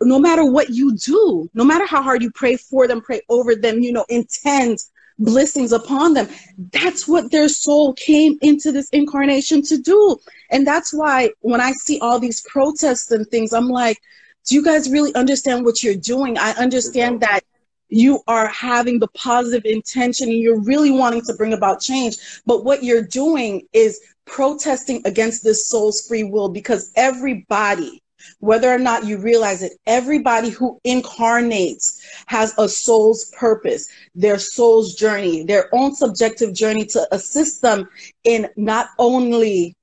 no 0.04 0.18
matter 0.18 0.44
what 0.44 0.70
you 0.70 0.94
do, 0.96 1.48
no 1.54 1.64
matter 1.64 1.86
how 1.86 2.02
hard 2.02 2.22
you 2.22 2.30
pray 2.30 2.56
for 2.56 2.86
them, 2.86 3.00
pray 3.00 3.20
over 3.28 3.54
them, 3.54 3.80
you 3.80 3.92
know, 3.92 4.04
intend 4.08 4.78
blessings 5.18 5.72
upon 5.72 6.14
them, 6.14 6.28
that's 6.72 7.06
what 7.06 7.30
their 7.30 7.48
soul 7.48 7.92
came 7.94 8.38
into 8.42 8.72
this 8.72 8.88
incarnation 8.90 9.62
to 9.62 9.78
do. 9.78 10.16
And 10.50 10.66
that's 10.66 10.92
why 10.92 11.30
when 11.40 11.60
I 11.60 11.72
see 11.72 11.98
all 12.00 12.18
these 12.18 12.40
protests 12.42 13.10
and 13.10 13.26
things, 13.28 13.52
I'm 13.52 13.68
like, 13.68 13.98
do 14.46 14.54
you 14.54 14.62
guys 14.62 14.90
really 14.90 15.14
understand 15.14 15.64
what 15.64 15.82
you're 15.82 15.94
doing? 15.94 16.36
I 16.38 16.50
understand 16.52 17.20
that 17.20 17.40
you 17.88 18.22
are 18.26 18.48
having 18.48 18.98
the 18.98 19.08
positive 19.08 19.64
intention 19.64 20.28
and 20.28 20.38
you're 20.38 20.60
really 20.60 20.90
wanting 20.90 21.22
to 21.22 21.34
bring 21.34 21.52
about 21.52 21.80
change. 21.80 22.16
But 22.44 22.64
what 22.64 22.82
you're 22.82 23.02
doing 23.06 23.66
is 23.72 24.00
protesting 24.26 25.02
against 25.04 25.44
this 25.44 25.68
soul's 25.68 26.06
free 26.06 26.24
will 26.24 26.48
because 26.48 26.92
everybody, 26.96 28.02
whether 28.40 28.72
or 28.72 28.78
not 28.78 29.04
you 29.04 29.18
realize 29.18 29.62
it, 29.62 29.72
everybody 29.86 30.50
who 30.50 30.80
incarnates 30.84 32.00
has 32.26 32.54
a 32.58 32.68
soul's 32.68 33.30
purpose, 33.36 33.88
their 34.14 34.38
soul's 34.38 34.94
journey, 34.94 35.44
their 35.44 35.68
own 35.74 35.94
subjective 35.94 36.54
journey 36.54 36.84
to 36.86 37.06
assist 37.12 37.62
them 37.62 37.88
in 38.24 38.48
not 38.56 38.88
only 38.98 39.74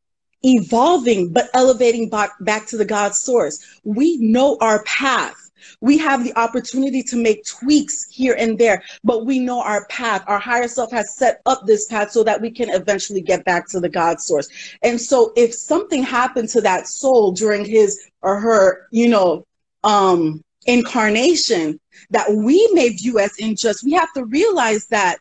evolving 0.44 1.32
but 1.32 1.50
elevating 1.54 2.10
back, 2.10 2.32
back 2.42 2.66
to 2.68 2.78
the 2.78 2.86
God 2.86 3.14
source. 3.16 3.64
We 3.84 4.18
know 4.18 4.58
our 4.60 4.84
path. 4.84 5.51
We 5.82 5.98
have 6.00 6.24
the 6.24 6.38
opportunity 6.38 7.04
to 7.04 7.16
make 7.16 7.46
tweaks 7.46 8.08
here 8.10 8.36
and 8.38 8.58
there, 8.58 8.84
but 9.04 9.26
we 9.26 9.40
know 9.40 9.62
our 9.62 9.86
path. 9.88 10.24
Our 10.28 10.40
higher 10.40 10.68
self 10.68 10.92
has 10.92 11.16
set 11.16 11.42
up 11.46 11.66
this 11.66 11.88
path 11.88 12.12
so 12.12 12.24
that 12.24 12.42
we 12.42 12.52
can 12.52 12.70
eventually 12.70 13.22
get 13.22 13.46
back 13.46 13.68
to 13.70 13.80
the 13.80 13.90
God 13.90 14.20
source. 14.22 14.50
And 14.84 15.00
so 15.00 15.34
if 15.36 15.54
something 15.54 16.04
happened 16.04 16.50
to 16.50 16.62
that 16.62 16.88
soul 16.88 17.32
during 17.32 17.66
his 17.66 18.10
or 18.22 18.40
her, 18.40 18.88
you 18.92 19.10
know, 19.10 19.46
um, 19.84 20.44
incarnation 20.66 21.80
that 22.12 22.32
we 22.32 22.70
may 22.74 22.90
view 22.90 23.20
as 23.20 23.38
unjust, 23.40 23.84
we 23.84 23.94
have 23.94 24.12
to 24.14 24.26
realize 24.26 24.88
that 24.88 25.18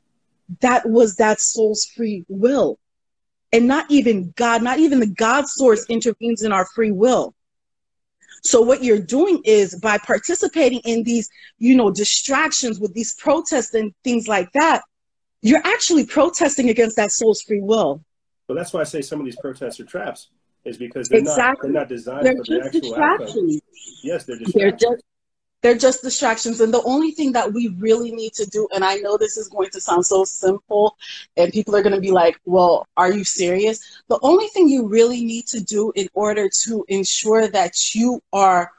that 0.61 0.89
was 0.89 1.17
that 1.17 1.41
soul's 1.41 1.87
free 1.87 2.25
will. 2.29 2.79
And 3.53 3.67
not 3.67 3.91
even 3.91 4.33
God, 4.37 4.63
not 4.63 4.79
even 4.79 5.01
the 5.01 5.07
God 5.07 5.49
source 5.49 5.85
intervenes 5.89 6.43
in 6.43 6.53
our 6.53 6.67
free 6.67 6.93
will. 6.93 7.35
So 8.43 8.61
what 8.61 8.83
you're 8.83 9.01
doing 9.01 9.43
is 9.45 9.79
by 9.81 9.99
participating 9.99 10.81
in 10.85 11.03
these, 11.03 11.29
you 11.59 11.77
know, 11.77 11.91
distractions 11.91 12.81
with 12.81 12.95
these 12.95 13.15
protests 13.15 13.75
and 13.75 13.93
things 14.05 14.29
like 14.29 14.51
that, 14.53 14.83
you're 15.43 15.63
actually 15.65 16.07
protesting 16.07 16.71
against 16.71 16.97
that 16.97 17.13
soul's 17.13 17.43
free 17.43 17.61
will. 17.61 18.03
Well, 18.49 18.57
that's 18.57 18.73
why 18.73 18.81
I 18.81 18.85
say 18.85 19.03
some 19.03 19.21
of 19.21 19.25
these 19.25 19.37
protests 19.37 19.79
are 19.81 19.85
traps, 19.85 20.29
is 20.65 20.77
because 20.77 21.09
they're 21.09 21.21
Exactly. 21.21 21.71
not 21.71 21.73
they're 21.73 21.83
not 21.83 21.89
designed 21.89 22.27
They're 22.27 22.37
for 22.37 22.45
the 22.45 22.63
actual 22.65 22.95
outcome. 22.97 23.61
Yes, 24.03 24.25
they're 24.25 24.39
They're 24.53 24.73
just 24.73 25.03
they're 25.63 25.77
just 25.77 26.03
distractions. 26.03 26.61
And 26.61 26.73
the 26.73 26.83
only 26.83 27.11
thing 27.11 27.33
that 27.33 27.53
we 27.53 27.69
really 27.79 28.13
need 28.13 28.33
to 28.35 28.47
do, 28.47 28.69
and 28.75 28.85
I 28.85 28.97
know 28.97 29.17
this 29.17 29.37
is 29.37 29.49
going 29.49 29.71
to 29.71 29.81
sound 29.81 30.07
so 30.07 30.25
simple, 30.25 30.97
and 31.37 31.53
people 31.53 31.77
are 31.77 31.83
going 31.83 31.95
to 31.95 32.01
be 32.01 32.11
like, 32.11 32.41
well, 32.45 32.87
are 32.97 33.13
you 33.13 33.25
serious? 33.25 34.03
The 34.09 34.19
only 34.23 34.47
thing 34.49 34.69
you 34.69 34.89
really 34.89 35.25
need 35.25 35.47
to 35.49 35.61
do 35.61 35.93
in 35.95 36.09
order 36.15 36.49
to 36.65 36.85
ensure 36.89 37.49
that 37.49 37.95
you 37.95 38.23
are 38.33 38.71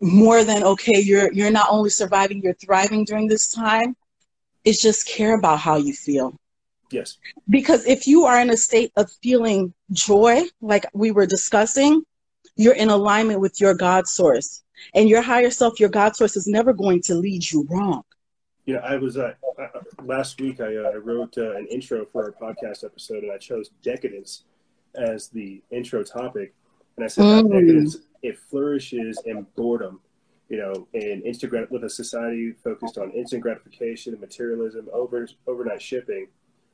more 0.00 0.44
than 0.44 0.64
okay, 0.64 1.00
you're 1.00 1.32
you're 1.32 1.50
not 1.50 1.68
only 1.70 1.90
surviving, 1.90 2.42
you're 2.42 2.54
thriving 2.54 3.04
during 3.04 3.28
this 3.28 3.52
time, 3.52 3.96
is 4.64 4.82
just 4.82 5.08
care 5.08 5.38
about 5.38 5.60
how 5.60 5.76
you 5.76 5.94
feel. 5.94 6.38
Yes. 6.90 7.18
Because 7.48 7.86
if 7.86 8.06
you 8.06 8.24
are 8.24 8.40
in 8.40 8.50
a 8.50 8.56
state 8.56 8.92
of 8.96 9.10
feeling 9.22 9.72
joy, 9.92 10.42
like 10.60 10.84
we 10.92 11.10
were 11.10 11.26
discussing, 11.26 12.02
you're 12.56 12.74
in 12.74 12.90
alignment 12.90 13.40
with 13.40 13.60
your 13.60 13.74
God 13.74 14.06
source. 14.06 14.63
And 14.94 15.08
your 15.08 15.22
higher 15.22 15.50
self, 15.50 15.80
your 15.80 15.88
God 15.88 16.16
source, 16.16 16.36
is 16.36 16.46
never 16.46 16.72
going 16.72 17.00
to 17.02 17.14
lead 17.14 17.50
you 17.50 17.66
wrong. 17.70 18.02
You 18.66 18.74
know, 18.74 18.80
I 18.80 18.96
was 18.96 19.16
uh, 19.16 19.34
uh, 19.58 19.80
last 20.02 20.40
week. 20.40 20.60
I, 20.60 20.76
uh, 20.76 20.90
I 20.90 20.96
wrote 20.96 21.36
uh, 21.38 21.56
an 21.56 21.66
intro 21.66 22.06
for 22.06 22.24
our 22.24 22.32
podcast 22.32 22.84
episode, 22.84 23.22
and 23.22 23.32
I 23.32 23.38
chose 23.38 23.70
decadence 23.82 24.44
as 24.94 25.28
the 25.28 25.62
intro 25.70 26.02
topic. 26.02 26.54
And 26.96 27.04
I 27.04 27.08
said 27.08 27.24
Mm. 27.24 27.50
decadence 27.50 27.96
it 28.22 28.38
flourishes 28.38 29.20
in 29.26 29.46
boredom. 29.56 30.00
You 30.48 30.58
know, 30.58 30.88
in 30.92 31.22
instant 31.22 31.50
grat- 31.50 31.70
with 31.70 31.84
a 31.84 31.90
society 31.90 32.52
focused 32.52 32.98
on 32.98 33.10
instant 33.12 33.42
gratification 33.42 34.12
and 34.12 34.20
materialism, 34.20 34.88
over 34.92 35.26
overnight 35.46 35.82
shipping, 35.82 36.28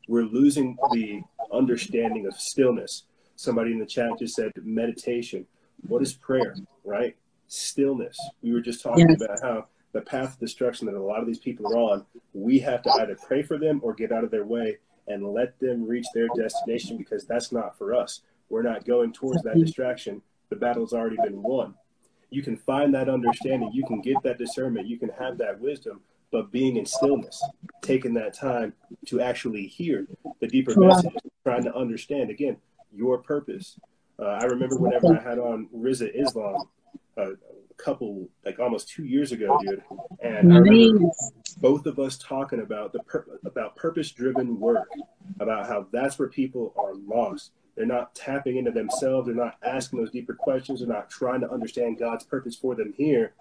we're 0.09 0.25
losing 0.25 0.77
the 0.93 1.23
understanding 1.53 2.27
of 2.27 2.35
stillness. 2.35 3.05
Somebody 3.37 3.73
in 3.73 3.79
the 3.79 3.87
chat 3.87 4.19
just 4.19 4.35
said 4.35 4.53
meditation. 4.63 5.47
What 5.89 6.03
is 6.03 6.13
prayer? 6.13 6.57
Right? 6.85 7.17
Stillness. 7.51 8.19
We 8.43 8.53
were 8.53 8.61
just 8.61 8.83
talking 8.83 9.09
Yes. 9.09 9.21
about 9.23 9.41
how 9.43 9.67
the 9.93 10.01
path 10.01 10.35
of 10.35 10.39
destruction 10.39 10.87
that 10.87 10.95
a 10.95 11.03
lot 11.03 11.21
of 11.21 11.27
these 11.27 11.41
people 11.41 11.67
are 11.67 11.77
on, 11.77 12.07
we 12.33 12.61
have 12.61 12.81
to 12.83 12.91
either 12.93 13.17
pray 13.17 13.43
for 13.43 13.59
them 13.59 13.81
or 13.83 13.93
get 13.93 14.13
out 14.13 14.23
of 14.23 14.31
their 14.31 14.45
way 14.45 14.79
and 15.09 15.33
let 15.33 15.59
them 15.59 15.85
reach 15.85 16.07
their 16.15 16.29
destination 16.37 16.97
because 16.97 17.27
that's 17.27 17.51
not 17.51 17.77
for 17.77 17.93
us. 17.93 18.23
We're 18.49 18.63
not 18.63 18.85
going 18.85 19.13
towards 19.13 19.43
that 19.43 19.59
distraction. 19.59 20.23
The 20.49 20.57
battle's 20.57 20.93
already 20.93 21.17
been 21.17 21.43
won. 21.43 21.75
You 22.31 22.43
can 22.43 22.57
find 22.57 22.95
that 22.95 23.09
understanding, 23.09 23.73
you 23.73 23.85
can 23.85 24.01
get 24.01 24.23
that 24.23 24.39
discernment, 24.39 24.87
you 24.87 24.99
can 24.99 25.09
have 25.09 25.37
that 25.39 25.59
wisdom, 25.61 26.01
but 26.31 26.53
being 26.53 26.77
in 26.77 26.87
stillness, 26.87 27.43
taking 27.83 28.15
that 28.15 28.33
time 28.35 28.73
to 29.07 29.21
actually 29.21 29.67
hear 29.67 30.07
the 30.39 30.47
deeper 30.47 30.79
message, 30.79 31.13
trying 31.43 31.65
to 31.65 31.75
understand 31.75 32.31
again 32.31 32.57
your 32.93 33.19
purpose. 33.19 33.77
Uh, 34.21 34.39
I 34.41 34.45
remember 34.45 34.77
whenever 34.77 35.19
I 35.19 35.21
had 35.21 35.41
on 35.41 35.69
Riza 35.73 36.17
Islam 36.17 36.69
a 37.23 37.37
couple, 37.77 38.29
like 38.45 38.59
almost 38.59 38.89
two 38.89 39.05
years 39.05 39.33
ago, 39.33 39.59
dude, 39.65 39.83
and 40.23 40.53
I 40.53 40.59
remember 40.59 41.01
Nice. 41.01 41.33
both 41.59 41.87
of 41.87 41.99
us 41.99 42.19
talking 42.19 42.61
about 42.61 42.93
the 42.93 43.01
pur- 43.01 43.39
about 43.45 43.77
purpose 43.77 44.11
driven 44.13 44.59
work, 44.61 44.89
about 45.39 45.67
how 45.67 45.87
that's 45.93 46.19
where 46.19 46.29
people 46.29 46.75
are 46.77 46.95
lost. 46.95 47.53
They're 47.77 47.87
not 47.87 48.15
tapping 48.15 48.59
into 48.59 48.73
themselves. 48.73 49.27
They're 49.27 49.35
not 49.35 49.57
asking 49.63 50.01
those 50.01 50.11
deeper 50.11 50.35
questions. 50.35 50.81
They're 50.81 50.89
not 50.89 51.09
trying 51.09 51.41
to 51.41 51.51
understand 51.51 51.99
God's 51.99 52.25
purpose 52.25 52.55
for 52.55 52.75
them 52.75 52.93
here. 52.97 53.33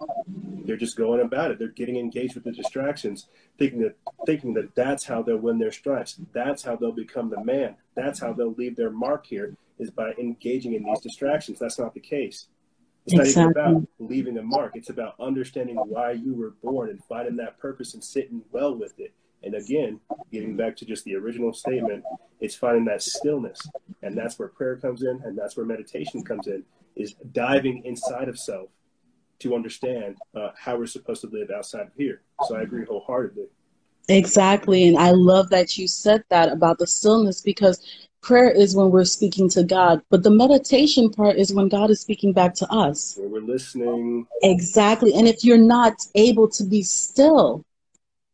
They're 0.64 0.78
just 0.78 0.96
going 0.96 1.20
about 1.20 1.50
it. 1.50 1.58
They're 1.58 1.68
getting 1.68 1.96
engaged 1.96 2.36
with 2.36 2.44
the 2.44 2.52
distractions, 2.52 3.26
thinking 3.58 3.80
that 3.80 3.96
thinking 4.24 4.54
that 4.54 4.74
that's 4.74 5.04
how 5.04 5.20
they'll 5.22 5.36
win 5.36 5.58
their 5.58 5.72
stripes. 5.72 6.18
That's 6.32 6.62
how 6.62 6.76
they'll 6.76 6.92
become 6.92 7.28
the 7.28 7.44
man. 7.44 7.74
That's 7.94 8.20
how 8.20 8.32
they'll 8.32 8.54
leave 8.54 8.76
their 8.76 8.90
mark 8.90 9.26
here 9.26 9.56
is 9.78 9.90
by 9.90 10.12
engaging 10.12 10.74
in 10.74 10.84
these 10.84 11.00
distractions. 11.00 11.58
That's 11.58 11.78
not 11.78 11.92
the 11.92 12.00
case. 12.00 12.46
It's 13.06 13.14
not 13.14 13.26
even 13.26 13.50
about 13.50 13.88
leaving 13.98 14.38
a 14.38 14.42
mark. 14.42 14.72
It's 14.74 14.90
about 14.90 15.14
understanding 15.18 15.76
why 15.76 16.12
you 16.12 16.34
were 16.34 16.50
born 16.62 16.90
and 16.90 17.02
finding 17.04 17.36
that 17.36 17.58
purpose 17.58 17.94
and 17.94 18.04
sitting 18.04 18.42
well 18.52 18.74
with 18.74 18.98
it. 18.98 19.12
And 19.42 19.54
again, 19.54 20.00
getting 20.30 20.56
back 20.56 20.76
to 20.76 20.84
just 20.84 21.04
the 21.04 21.16
original 21.16 21.52
statement, 21.52 22.04
it's 22.40 22.54
finding 22.54 22.84
that 22.86 23.02
stillness. 23.02 23.60
And 24.02 24.16
that's 24.16 24.38
where 24.38 24.48
prayer 24.48 24.76
comes 24.76 25.02
in 25.02 25.20
and 25.24 25.36
that's 25.36 25.56
where 25.56 25.64
meditation 25.64 26.22
comes 26.22 26.46
in, 26.46 26.62
is 26.94 27.14
diving 27.32 27.84
inside 27.84 28.28
of 28.28 28.38
self 28.38 28.68
to 29.38 29.54
understand 29.54 30.16
uh, 30.34 30.50
how 30.56 30.76
we're 30.76 30.86
supposed 30.86 31.22
to 31.22 31.28
live 31.28 31.50
outside 31.50 31.86
of 31.86 31.92
here. 31.96 32.20
So 32.46 32.56
I 32.56 32.62
agree 32.62 32.84
wholeheartedly. 32.84 33.46
Exactly. 34.08 34.88
And 34.88 34.98
I 34.98 35.12
love 35.12 35.48
that 35.50 35.78
you 35.78 35.88
said 35.88 36.24
that 36.28 36.50
about 36.50 36.78
the 36.78 36.86
stillness 36.86 37.40
because 37.40 37.80
prayer 38.22 38.50
is 38.50 38.76
when 38.76 38.90
we're 38.90 39.04
speaking 39.04 39.48
to 39.50 39.62
God, 39.62 40.02
but 40.10 40.22
the 40.22 40.30
meditation 40.30 41.10
part 41.10 41.36
is 41.36 41.52
when 41.52 41.68
God 41.68 41.90
is 41.90 42.00
speaking 42.00 42.32
back 42.32 42.54
to 42.56 42.70
us. 42.72 43.16
Where 43.16 43.28
we're 43.28 43.40
listening, 43.40 44.26
Exactly. 44.42 45.14
And 45.14 45.28
if 45.28 45.44
you're 45.44 45.58
not 45.58 45.94
able 46.14 46.48
to 46.48 46.64
be 46.64 46.82
still, 46.82 47.64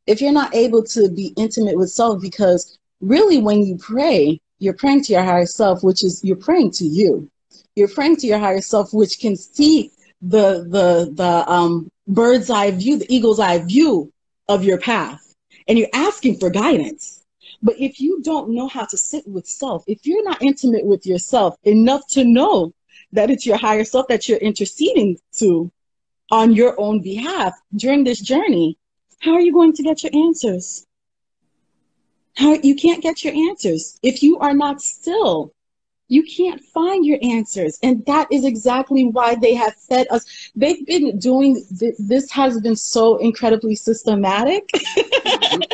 if 0.06 0.20
you're 0.20 0.32
not 0.32 0.54
able 0.54 0.82
to 0.84 1.08
be 1.08 1.32
intimate 1.36 1.76
with 1.76 1.90
self, 1.90 2.20
because 2.22 2.78
really 3.00 3.38
when 3.38 3.64
you 3.64 3.76
pray, 3.76 4.40
you're 4.58 4.74
praying 4.74 5.02
to 5.04 5.12
your 5.12 5.22
higher 5.22 5.46
self, 5.46 5.82
which 5.82 6.04
is 6.04 6.22
you're 6.24 6.36
praying 6.36 6.70
to 6.72 6.84
you. 6.84 7.28
You're 7.74 7.88
praying 7.88 8.16
to 8.16 8.26
your 8.26 8.38
higher 8.38 8.60
self, 8.60 8.92
which 8.92 9.18
can 9.18 9.36
see 9.36 9.90
the 10.22 10.66
the 10.68 11.10
the 11.12 11.50
um 11.50 11.90
bird's 12.08 12.50
eye 12.50 12.70
view, 12.70 12.98
the 12.98 13.14
eagle's 13.14 13.40
eye 13.40 13.58
view 13.58 14.10
of 14.48 14.64
your 14.64 14.78
path. 14.78 15.34
And 15.68 15.78
you're 15.78 15.88
asking 15.92 16.38
for 16.38 16.48
guidance. 16.48 17.15
But 17.62 17.76
if 17.78 18.00
you 18.00 18.22
don't 18.22 18.50
know 18.50 18.68
how 18.68 18.84
to 18.86 18.96
sit 18.96 19.26
with 19.26 19.46
self, 19.46 19.84
if 19.86 20.06
you're 20.06 20.24
not 20.24 20.42
intimate 20.42 20.84
with 20.84 21.06
yourself 21.06 21.56
enough 21.64 22.06
to 22.08 22.24
know 22.24 22.74
that 23.12 23.30
it's 23.30 23.46
your 23.46 23.56
higher 23.56 23.84
self 23.84 24.08
that 24.08 24.28
you're 24.28 24.38
interceding 24.38 25.18
to 25.38 25.70
on 26.30 26.52
your 26.52 26.78
own 26.78 27.00
behalf 27.02 27.54
during 27.74 28.04
this 28.04 28.20
journey, 28.20 28.76
how 29.20 29.32
are 29.32 29.40
you 29.40 29.52
going 29.52 29.72
to 29.72 29.82
get 29.82 30.02
your 30.02 30.12
answers? 30.14 30.86
How 32.36 32.54
you 32.54 32.74
can't 32.74 33.02
get 33.02 33.24
your 33.24 33.34
answers 33.34 33.98
if 34.02 34.22
you 34.22 34.38
are 34.38 34.54
not 34.54 34.82
still. 34.82 35.52
You 36.08 36.22
can't 36.22 36.62
find 36.62 37.04
your 37.04 37.18
answers, 37.20 37.80
and 37.82 38.06
that 38.06 38.28
is 38.30 38.44
exactly 38.44 39.06
why 39.06 39.34
they 39.34 39.54
have 39.54 39.74
fed 39.74 40.06
us. 40.10 40.50
They've 40.54 40.86
been 40.86 41.18
doing 41.18 41.64
th- 41.76 41.96
this 41.98 42.30
has 42.30 42.60
been 42.60 42.76
so 42.76 43.16
incredibly 43.16 43.74
systematic. 43.74 44.70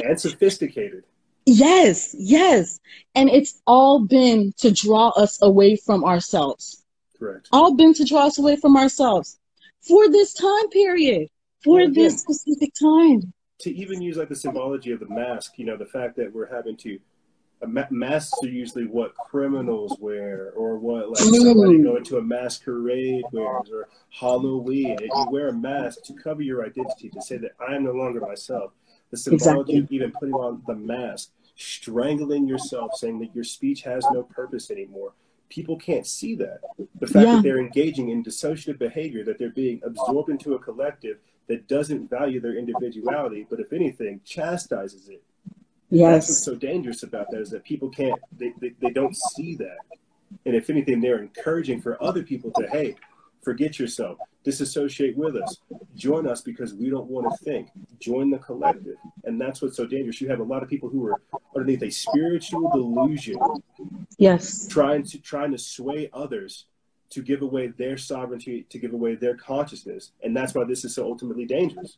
and 0.02 0.18
sophisticated. 0.18 1.04
Yes, 1.46 2.14
yes, 2.18 2.80
and 3.14 3.28
it's 3.28 3.60
all 3.66 4.00
been 4.00 4.52
to 4.58 4.70
draw 4.70 5.08
us 5.10 5.40
away 5.42 5.76
from 5.76 6.04
ourselves. 6.04 6.78
Correct. 7.18 7.48
all 7.52 7.74
been 7.74 7.94
to 7.94 8.04
draw 8.04 8.26
us 8.26 8.38
away 8.38 8.56
from 8.56 8.76
ourselves 8.76 9.38
for 9.80 10.08
this 10.08 10.34
time 10.34 10.68
period, 10.70 11.28
for 11.62 11.78
Well, 11.82 11.92
this 11.92 12.20
specific 12.20 12.72
time. 12.80 13.32
to 13.60 13.72
even 13.72 14.02
use 14.02 14.16
like 14.16 14.28
the 14.28 14.34
symbology 14.34 14.90
of 14.90 14.98
the 14.98 15.08
mask, 15.08 15.52
you 15.56 15.64
know, 15.64 15.76
the 15.76 15.86
fact 15.86 16.16
that 16.16 16.32
we're 16.34 16.52
having 16.52 16.76
to 16.78 16.98
masks 17.90 18.42
are 18.42 18.48
usually 18.48 18.86
what 18.86 19.14
criminals 19.14 19.96
wear 20.00 20.50
or 20.56 20.78
what 20.78 21.10
like 21.10 21.18
somebody 21.22 21.78
Mm. 21.78 21.84
going 21.84 22.02
to 22.04 22.18
a 22.18 22.22
masquerade 22.22 23.24
wears 23.30 23.70
or 23.70 23.88
Halloween. 24.10 24.98
And 25.00 25.12
you 25.14 25.30
wear 25.30 25.48
a 25.50 25.52
mask 25.52 26.02
to 26.06 26.12
cover 26.14 26.42
your 26.42 26.64
identity 26.66 27.08
to 27.10 27.22
say 27.22 27.36
that 27.36 27.52
I 27.60 27.76
am 27.76 27.84
no 27.84 27.92
longer 27.92 28.20
myself. 28.20 28.72
The 29.12 29.18
symbology 29.18 29.74
Exactly. 29.74 29.78
of 29.78 29.92
even 29.92 30.12
putting 30.12 30.34
on 30.34 30.62
the 30.66 30.74
mask, 30.74 31.30
strangling 31.54 32.48
yourself, 32.48 32.96
saying 32.96 33.20
that 33.20 33.34
your 33.34 33.44
speech 33.44 33.82
has 33.82 34.04
no 34.10 34.22
purpose 34.22 34.70
anymore. 34.70 35.12
People 35.50 35.76
can't 35.76 36.06
see 36.06 36.34
that. 36.36 36.60
The 36.98 37.06
fact 37.06 37.26
Yeah. 37.26 37.36
that 37.36 37.42
they're 37.42 37.58
engaging 37.60 38.08
in 38.08 38.24
dissociative 38.24 38.78
behavior, 38.78 39.22
that 39.24 39.36
they're 39.38 39.50
being 39.50 39.80
absorbed 39.84 40.30
into 40.30 40.54
a 40.54 40.58
collective 40.58 41.18
that 41.48 41.68
doesn't 41.68 42.08
value 42.08 42.40
their 42.40 42.56
individuality, 42.56 43.46
but 43.50 43.60
if 43.60 43.72
anything, 43.74 44.22
chastises 44.24 45.10
it. 45.10 45.22
That's 45.44 45.60
what's 45.90 46.28
Yes, 46.30 46.44
so 46.44 46.54
dangerous 46.54 47.02
about 47.02 47.30
that 47.32 47.40
is 47.42 47.50
that 47.50 47.64
people 47.64 47.90
can't, 47.90 48.18
they, 48.38 48.54
they, 48.60 48.72
they 48.80 48.90
don't 48.90 49.14
see 49.14 49.56
that. 49.56 49.76
And 50.46 50.56
if 50.56 50.70
anything, 50.70 51.02
they're 51.02 51.18
encouraging 51.20 51.82
for 51.82 52.02
other 52.02 52.22
people 52.22 52.50
to, 52.52 52.66
hey, 52.66 52.96
forget 53.42 53.78
yourself, 53.78 54.18
disassociate 54.44 55.16
with 55.16 55.36
us, 55.36 55.58
join 55.94 56.26
us 56.26 56.40
because 56.40 56.74
we 56.74 56.90
don't 56.90 57.08
want 57.08 57.30
to 57.30 57.44
think, 57.44 57.68
join 58.00 58.30
the 58.30 58.38
collective. 58.38 58.96
And 59.24 59.40
that's 59.40 59.60
what's 59.60 59.76
so 59.76 59.86
dangerous. 59.86 60.20
You 60.20 60.28
have 60.28 60.40
a 60.40 60.44
lot 60.44 60.62
of 60.62 60.68
people 60.68 60.88
who 60.88 61.06
are 61.06 61.20
underneath 61.56 61.82
a 61.82 61.90
spiritual 61.90 62.70
delusion 62.70 63.38
yes, 64.18 64.66
trying 64.68 65.04
to 65.04 65.18
trying 65.18 65.52
to 65.52 65.58
sway 65.58 66.08
others 66.12 66.66
to 67.10 67.22
give 67.22 67.42
away 67.42 67.66
their 67.66 67.98
sovereignty, 67.98 68.64
to 68.70 68.78
give 68.78 68.94
away 68.94 69.14
their 69.14 69.36
consciousness. 69.36 70.12
And 70.22 70.34
that's 70.34 70.54
why 70.54 70.64
this 70.64 70.84
is 70.84 70.94
so 70.94 71.04
ultimately 71.04 71.44
dangerous. 71.44 71.96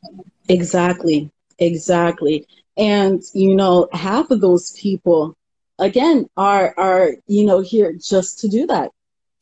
exactly, 0.49 1.31
exactly. 1.59 2.47
And 2.77 3.23
you 3.33 3.55
know, 3.55 3.89
half 3.93 4.31
of 4.31 4.41
those 4.41 4.73
people, 4.73 5.37
again, 5.79 6.27
are 6.37 6.75
are 6.77 7.13
you 7.27 7.45
know 7.45 7.61
here 7.61 7.93
just 7.93 8.41
to 8.41 8.49
do 8.49 8.67
that. 8.67 8.91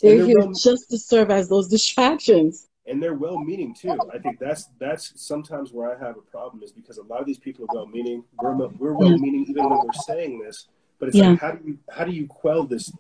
They're 0.03 0.17
they're 0.19 0.27
here 0.27 0.39
well- 0.41 0.53
just 0.53 0.91
to 0.91 0.99
serve 0.99 1.31
as 1.31 1.49
those 1.49 1.69
distractions. 1.69 2.69
and 2.87 3.01
they're 3.03 3.15
well 3.15 3.39
meaning 3.39 3.75
too. 3.75 3.97
I 4.13 4.19
think 4.19 4.39
that's 4.41 4.65
that's 4.81 5.13
sometimes 5.21 5.73
where 5.73 5.89
I 5.95 5.99
have 6.05 6.17
a 6.17 6.23
problem 6.23 6.63
is 6.65 6.73
because 6.73 6.99
a 6.99 7.03
lot 7.05 7.21
of 7.21 7.27
these 7.27 7.39
people 7.39 7.65
are 7.65 7.75
well 7.75 7.87
meaning. 7.87 8.25
We're 8.41 8.55
we're 8.55 8.93
well 8.95 9.17
meaning 9.19 9.47
even 9.49 9.69
when 9.69 9.79
we're 9.85 9.93
saying 10.07 10.41
this, 10.41 10.67
but 10.99 11.09
it's 11.09 11.17
Yeah. 11.17 11.31
like 11.31 11.41
how 11.41 11.53
do 11.53 11.65
you 11.69 11.79
how 11.91 12.05
do 12.05 12.13
you 12.13 12.27
quell 12.27 12.65
this 12.65 12.93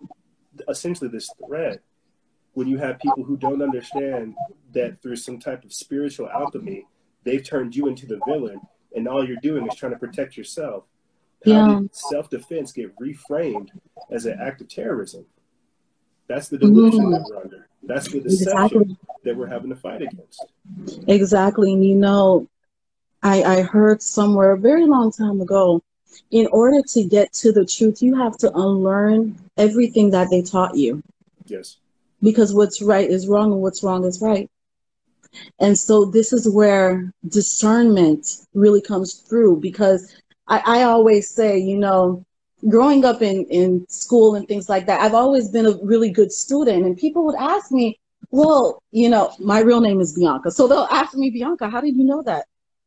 essentially 0.69 1.11
this 1.11 1.29
thread 1.47 1.81
when 2.55 2.69
you 2.69 2.77
have 2.79 2.99
people 3.01 3.24
who 3.24 3.37
don't 3.37 3.62
understand 3.62 4.35
that 4.73 5.01
through 5.03 5.16
some 5.16 5.39
type 5.41 5.65
of 5.65 5.73
spiritual 5.73 6.29
alchemy 6.29 6.87
they've 7.24 7.43
turned 7.43 7.74
you 7.74 7.87
into 7.89 8.05
the 8.07 8.20
villain 8.27 8.61
and 8.95 9.09
all 9.09 9.27
you're 9.27 9.39
doing 9.43 9.66
is 9.66 9.74
trying 9.74 9.93
to 9.93 9.99
protect 9.99 10.37
yourself. 10.37 10.85
How 11.45 11.51
Yeah. 11.51 11.79
did 11.81 11.95
self 11.95 12.31
defense 12.31 12.70
get 12.73 12.95
reframed 12.99 13.70
as 14.11 14.27
an 14.27 14.39
act 14.39 14.61
of 14.61 14.69
terrorism? 14.69 15.24
That's 16.33 16.49
the 16.49 16.57
delusion 16.57 17.11
that 17.11 17.21
mm-hmm. 17.21 17.35
we're 17.35 17.43
under. 17.43 17.69
That's 17.83 18.11
the 18.11 18.21
deception 18.21 18.57
Exactly. 18.57 18.97
that 19.25 19.37
we're 19.37 19.47
having 19.47 19.69
to 19.69 19.77
fight 19.77 20.01
against. 20.01 20.47
Exactly. 21.07 21.75
And 21.75 21.85
you 21.85 21.95
know, 21.95 22.49
I, 23.23 23.43
I 23.43 23.63
heard 23.63 24.01
somewhere 24.01 24.53
a 24.53 24.59
very 24.59 24.87
long 24.87 25.13
time 25.13 25.43
ago, 25.43 25.83
in 26.31 26.47
order 26.47 26.81
to 26.89 27.05
get 27.05 27.35
to 27.35 27.53
the 27.53 27.67
truth, 27.67 28.03
you 28.03 28.17
have 28.17 28.39
to 28.39 28.51
unlearn 28.55 29.39
everything 29.59 30.11
that 30.11 30.29
they 30.31 30.41
taught 30.41 30.75
you 30.75 31.03
Yes. 31.45 31.77
because 32.23 32.55
what's 32.55 32.81
right 32.81 33.09
is 33.09 33.29
wrong 33.29 33.53
and 33.53 33.61
what's 33.61 33.83
wrong 33.83 34.05
is 34.05 34.23
right. 34.23 34.51
And 35.59 35.77
so 35.77 36.07
this 36.07 36.33
is 36.33 36.49
where 36.49 37.13
discernment 37.29 38.47
really 38.55 38.81
comes 38.81 39.15
through 39.15 39.61
because 39.61 40.15
I, 40.49 40.63
I 40.65 40.83
always 40.85 41.29
say, 41.29 41.59
you 41.59 41.77
know, 41.77 42.25
growing 42.68 43.05
up 43.05 43.22
in, 43.22 43.44
in 43.47 43.86
school 43.89 44.34
and 44.34 44.47
things 44.47 44.68
like 44.68 44.86
that, 44.86 45.01
I've 45.01 45.14
always 45.14 45.48
been 45.48 45.66
a 45.66 45.76
really 45.82 46.10
good 46.10 46.32
student. 46.32 46.84
And 46.84 46.97
people 46.97 47.24
would 47.26 47.36
ask 47.36 47.70
me, 47.70 47.98
well, 48.30 48.82
you 48.90 49.09
know, 49.09 49.32
my 49.39 49.60
real 49.60 49.80
name 49.80 50.01
is 50.01 50.14
Bianca. 50.14 50.51
So 50.51 50.66
they'll 50.66 50.89
ask 50.90 51.14
me, 51.14 51.30
Bianca, 51.30 51.68
how 51.68 51.80
did 51.80 51.97
you 51.97 52.05
know 52.05 52.22
that? 52.22 52.47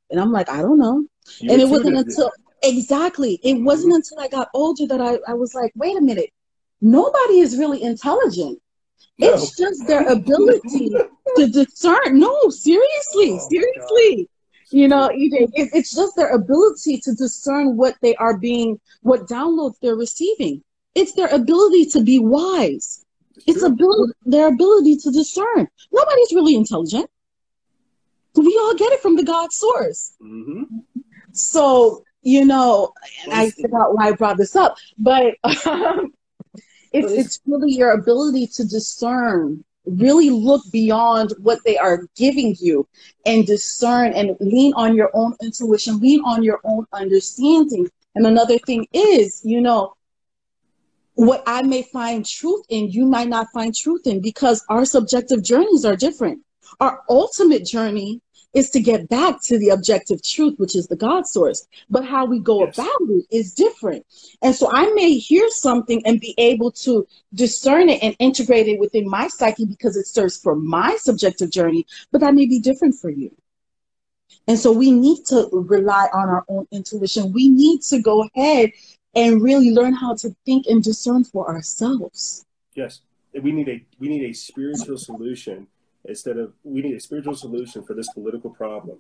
And 0.10 0.20
I'm 0.20 0.32
like, 0.32 0.50
I 0.50 0.62
don't 0.62 0.80
know. 0.80 1.06
You 1.40 1.52
and 1.52 1.62
it 1.62 1.70
wasn't 1.70 1.98
until, 1.98 2.32
exactly, 2.64 3.40
it 3.44 3.56
wasn't 3.56 3.94
until 3.94 4.20
I 4.20 4.28
got 4.28 4.50
older 4.54 4.86
that 4.88 5.02
I, 5.02 5.18
I 5.28 5.34
was 5.34 5.54
like, 5.54 5.72
wait 5.76 5.98
a 5.98 6.02
minute, 6.02 6.32
nobody 6.82 7.40
is 7.40 7.58
really 7.58 7.82
intelligent. 7.84 8.62
No. 9.18 9.34
It's 9.34 9.58
just 9.58 9.88
their 9.88 10.08
ability. 10.08 10.96
to 11.38 11.48
discern. 11.48 12.20
No, 12.20 12.50
seriously, 12.50 13.40
Oh, 13.40 13.50
seriously. 13.50 14.30
You 14.72 14.88
know, 14.88 15.10
EJ, 15.10 15.50
it, 15.54 15.70
it's 15.74 15.94
just 15.96 16.16
their 16.16 16.30
ability 16.34 17.00
to 17.02 17.14
discern 17.14 17.78
what 17.78 17.96
they 18.02 18.16
are 18.16 18.38
being, 18.38 18.80
what 19.02 19.28
downloads 19.28 19.76
they're 19.82 19.96
receiving. 19.96 20.64
It's 20.96 21.14
their 21.14 21.28
ability 21.28 21.86
to 21.88 22.02
be 22.02 22.20
wise. 22.20 23.04
It's 23.48 23.64
ability, 23.64 24.14
their 24.26 24.48
ability 24.48 24.98
to 24.98 25.12
discern. 25.12 25.68
Nobody's 25.92 26.34
really 26.34 26.56
intelligent. 26.56 27.10
We 28.36 28.58
all 28.62 28.76
get 28.76 28.92
it 28.92 29.02
from 29.02 29.16
the 29.16 29.24
God 29.24 29.52
source. 29.54 30.14
hmm 30.20 30.64
So, 31.32 32.04
you 32.22 32.46
know, 32.46 32.94
and 33.24 33.34
I 33.34 33.52
forgot 33.52 33.96
why 33.96 34.08
I 34.10 34.12
brought 34.14 34.38
this 34.38 34.56
up, 34.56 34.78
but 34.98 35.36
um, 35.68 36.12
it's- 36.92 37.12
it's 37.14 37.40
really 37.46 37.74
your 37.74 37.92
ability 37.92 38.48
to 38.56 38.64
discern, 38.66 39.64
really 39.86 40.30
look 40.30 40.62
beyond 40.72 41.34
what 41.40 41.60
they 41.66 41.78
are 41.78 42.08
giving 42.16 42.56
you 42.60 42.88
and 43.26 43.46
discern 43.46 44.14
and 44.14 44.36
lean 44.40 44.74
on 44.76 44.96
your 44.96 45.10
own 45.14 45.34
intuition, 45.42 46.00
lean 46.00 46.22
on 46.26 46.44
your 46.44 46.60
own 46.64 46.86
understanding. 46.94 47.90
And 48.16 48.26
another 48.26 48.58
thing 48.60 48.88
is, 48.94 49.42
you 49.44 49.62
know, 49.62 49.94
what 51.16 51.44
I 51.48 51.62
may 51.62 51.84
find 51.84 52.26
truth 52.26 52.66
in, 52.70 52.90
you 52.90 53.06
might 53.06 53.30
not 53.30 53.48
find 53.54 53.74
truth 53.74 54.06
in 54.06 54.22
because 54.22 54.64
our 54.70 54.86
subjective 54.86 55.44
journeys 55.44 55.86
are 55.86 55.96
different. 55.96 56.42
Our 56.80 57.02
ultimate 57.10 57.66
journey 57.66 58.22
is 58.56 58.70
to 58.72 58.80
get 58.80 59.10
back 59.10 59.42
to 59.44 59.60
the 59.60 59.70
objective 59.70 60.24
truth, 60.24 60.56
which 60.58 60.76
is 60.76 60.88
the 60.88 60.96
God 60.96 61.28
source. 61.28 61.68
But 61.90 62.06
how 62.06 62.26
we 62.26 62.40
go 62.40 62.66
Yes. 62.66 62.78
about 62.78 63.02
it 63.10 63.26
is 63.30 63.54
different. 63.54 64.06
And 64.42 64.56
so 64.56 64.70
I 64.74 64.92
may 64.94 65.18
hear 65.18 65.48
something 65.50 66.02
and 66.08 66.20
be 66.22 66.34
able 66.38 66.72
to 66.86 67.06
discern 67.34 67.90
it 67.90 68.02
and 68.02 68.16
integrate 68.18 68.68
it 68.68 68.80
within 68.80 69.08
my 69.10 69.28
psyche 69.28 69.66
because 69.66 69.98
it 69.98 70.08
serves 70.08 70.38
for 70.38 70.56
my 70.56 70.96
subjective 70.96 71.52
journey, 71.52 71.86
but 72.12 72.22
that 72.22 72.34
may 72.34 72.46
be 72.48 72.60
different 72.60 72.96
for 72.96 73.10
you. 73.10 73.30
And 74.48 74.58
so 74.58 74.72
we 74.72 74.90
need 74.92 75.26
to 75.28 75.50
rely 75.52 76.08
on 76.14 76.30
our 76.30 76.46
own 76.48 76.66
intuition. 76.72 77.34
We 77.34 77.50
need 77.50 77.82
to 77.84 78.00
go 78.02 78.28
ahead 78.36 78.72
and 79.16 79.42
really 79.42 79.72
learn 79.72 79.94
how 79.94 80.16
to 80.16 80.36
think 80.46 80.68
and 80.68 80.84
discern 80.84 81.24
for 81.24 81.50
ourselves. 81.50 82.46
Yes, 82.76 83.02
we 83.42 83.52
need 83.52 83.70
a 83.70 83.84
we 84.00 84.08
need 84.08 84.24
a 84.30 84.34
spiritual 84.34 84.98
solution 84.98 85.68
instead 86.08 86.38
of 86.38 86.54
we 86.64 86.82
need 86.82 86.96
a 86.96 87.00
spiritual 87.00 87.36
solution 87.36 87.84
for 87.84 87.94
this 87.94 88.12
political 88.14 88.50
problem. 88.50 88.98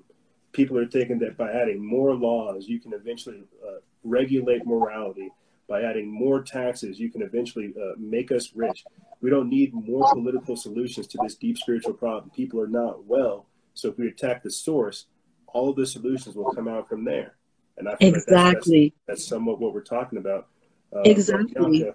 People 0.51 0.77
are 0.77 0.87
thinking 0.87 1.19
that 1.19 1.37
by 1.37 1.51
adding 1.51 1.85
more 1.85 2.15
laws, 2.15 2.67
you 2.67 2.79
can 2.79 2.93
eventually 2.93 3.43
uh, 3.65 3.79
regulate 4.03 4.65
morality. 4.65 5.29
By 5.67 5.81
adding 5.81 6.07
more 6.09 6.43
taxes, 6.43 6.99
you 6.99 7.09
can 7.09 7.23
eventually 7.23 7.73
uh, 7.75 7.93
make 7.97 8.31
us 8.31 8.51
rich. 8.55 8.85
We 9.21 9.29
don't 9.31 9.49
need 9.49 9.73
more 9.73 10.07
political 10.13 10.55
solutions 10.55 11.07
to 11.07 11.17
this 11.23 11.35
deep 11.35 11.57
spiritual 11.57 11.93
problem. 11.93 12.29
People 12.29 12.61
are 12.61 12.67
not 12.67 13.05
well, 13.05 13.47
so 13.73 13.89
if 13.89 13.97
we 13.97 14.07
attack 14.07 14.43
the 14.43 14.51
source, 14.51 15.07
all 15.47 15.73
the 15.73 15.85
solutions 15.85 16.35
will 16.35 16.51
come 16.53 16.67
out 16.67 16.87
from 16.87 17.03
there. 17.03 17.35
And 17.77 17.89
I 17.89 17.95
feel 17.95 18.09
like 18.09 18.13
that's, 18.13 18.25
that's, 18.25 18.49
Exactly. 18.57 18.93
that's 19.07 19.27
somewhat 19.27 19.59
what 19.59 19.73
we're 19.73 19.81
talking 19.81 20.17
about. 20.19 20.47
Uh, 20.95 21.01
Exactly. 21.01 21.89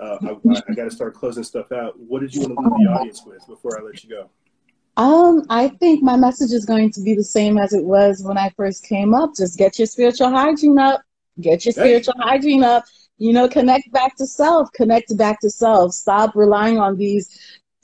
Uh, 0.00 0.16
I, 0.22 0.28
I, 0.28 0.62
I 0.68 0.74
got 0.74 0.84
to 0.84 0.90
start 0.90 1.14
closing 1.14 1.42
stuff 1.42 1.72
out. 1.72 1.98
What 1.98 2.20
did 2.20 2.32
you 2.34 2.42
want 2.42 2.54
to 2.54 2.60
leave 2.62 2.86
the 2.86 2.92
audience 2.92 3.22
with 3.26 3.44
before 3.46 3.78
I 3.78 3.82
let 3.82 4.02
you 4.04 4.10
go? 4.10 4.30
Um, 4.98 5.44
I 5.48 5.68
think 5.68 6.02
my 6.02 6.16
message 6.16 6.50
is 6.52 6.66
going 6.66 6.90
to 6.92 7.00
be 7.00 7.14
the 7.14 7.22
same 7.22 7.56
as 7.56 7.72
it 7.72 7.84
was 7.84 8.20
when 8.24 8.36
I 8.36 8.50
first 8.56 8.84
came 8.84 9.14
up. 9.14 9.30
Just 9.36 9.56
get 9.56 9.78
your 9.78 9.86
spiritual 9.86 10.30
hygiene 10.30 10.78
up. 10.78 11.02
Get 11.40 11.64
your 11.64 11.72
Hey. 11.72 12.02
spiritual 12.02 12.14
hygiene 12.18 12.64
up. 12.64 12.84
You 13.18 13.32
know, 13.32 13.48
connect 13.48 13.92
back 13.92 14.16
to 14.16 14.26
self. 14.26 14.72
Connect 14.72 15.16
back 15.16 15.40
to 15.40 15.50
self. 15.50 15.92
Stop 15.94 16.34
relying 16.34 16.78
on 16.78 16.96
these, 16.96 17.28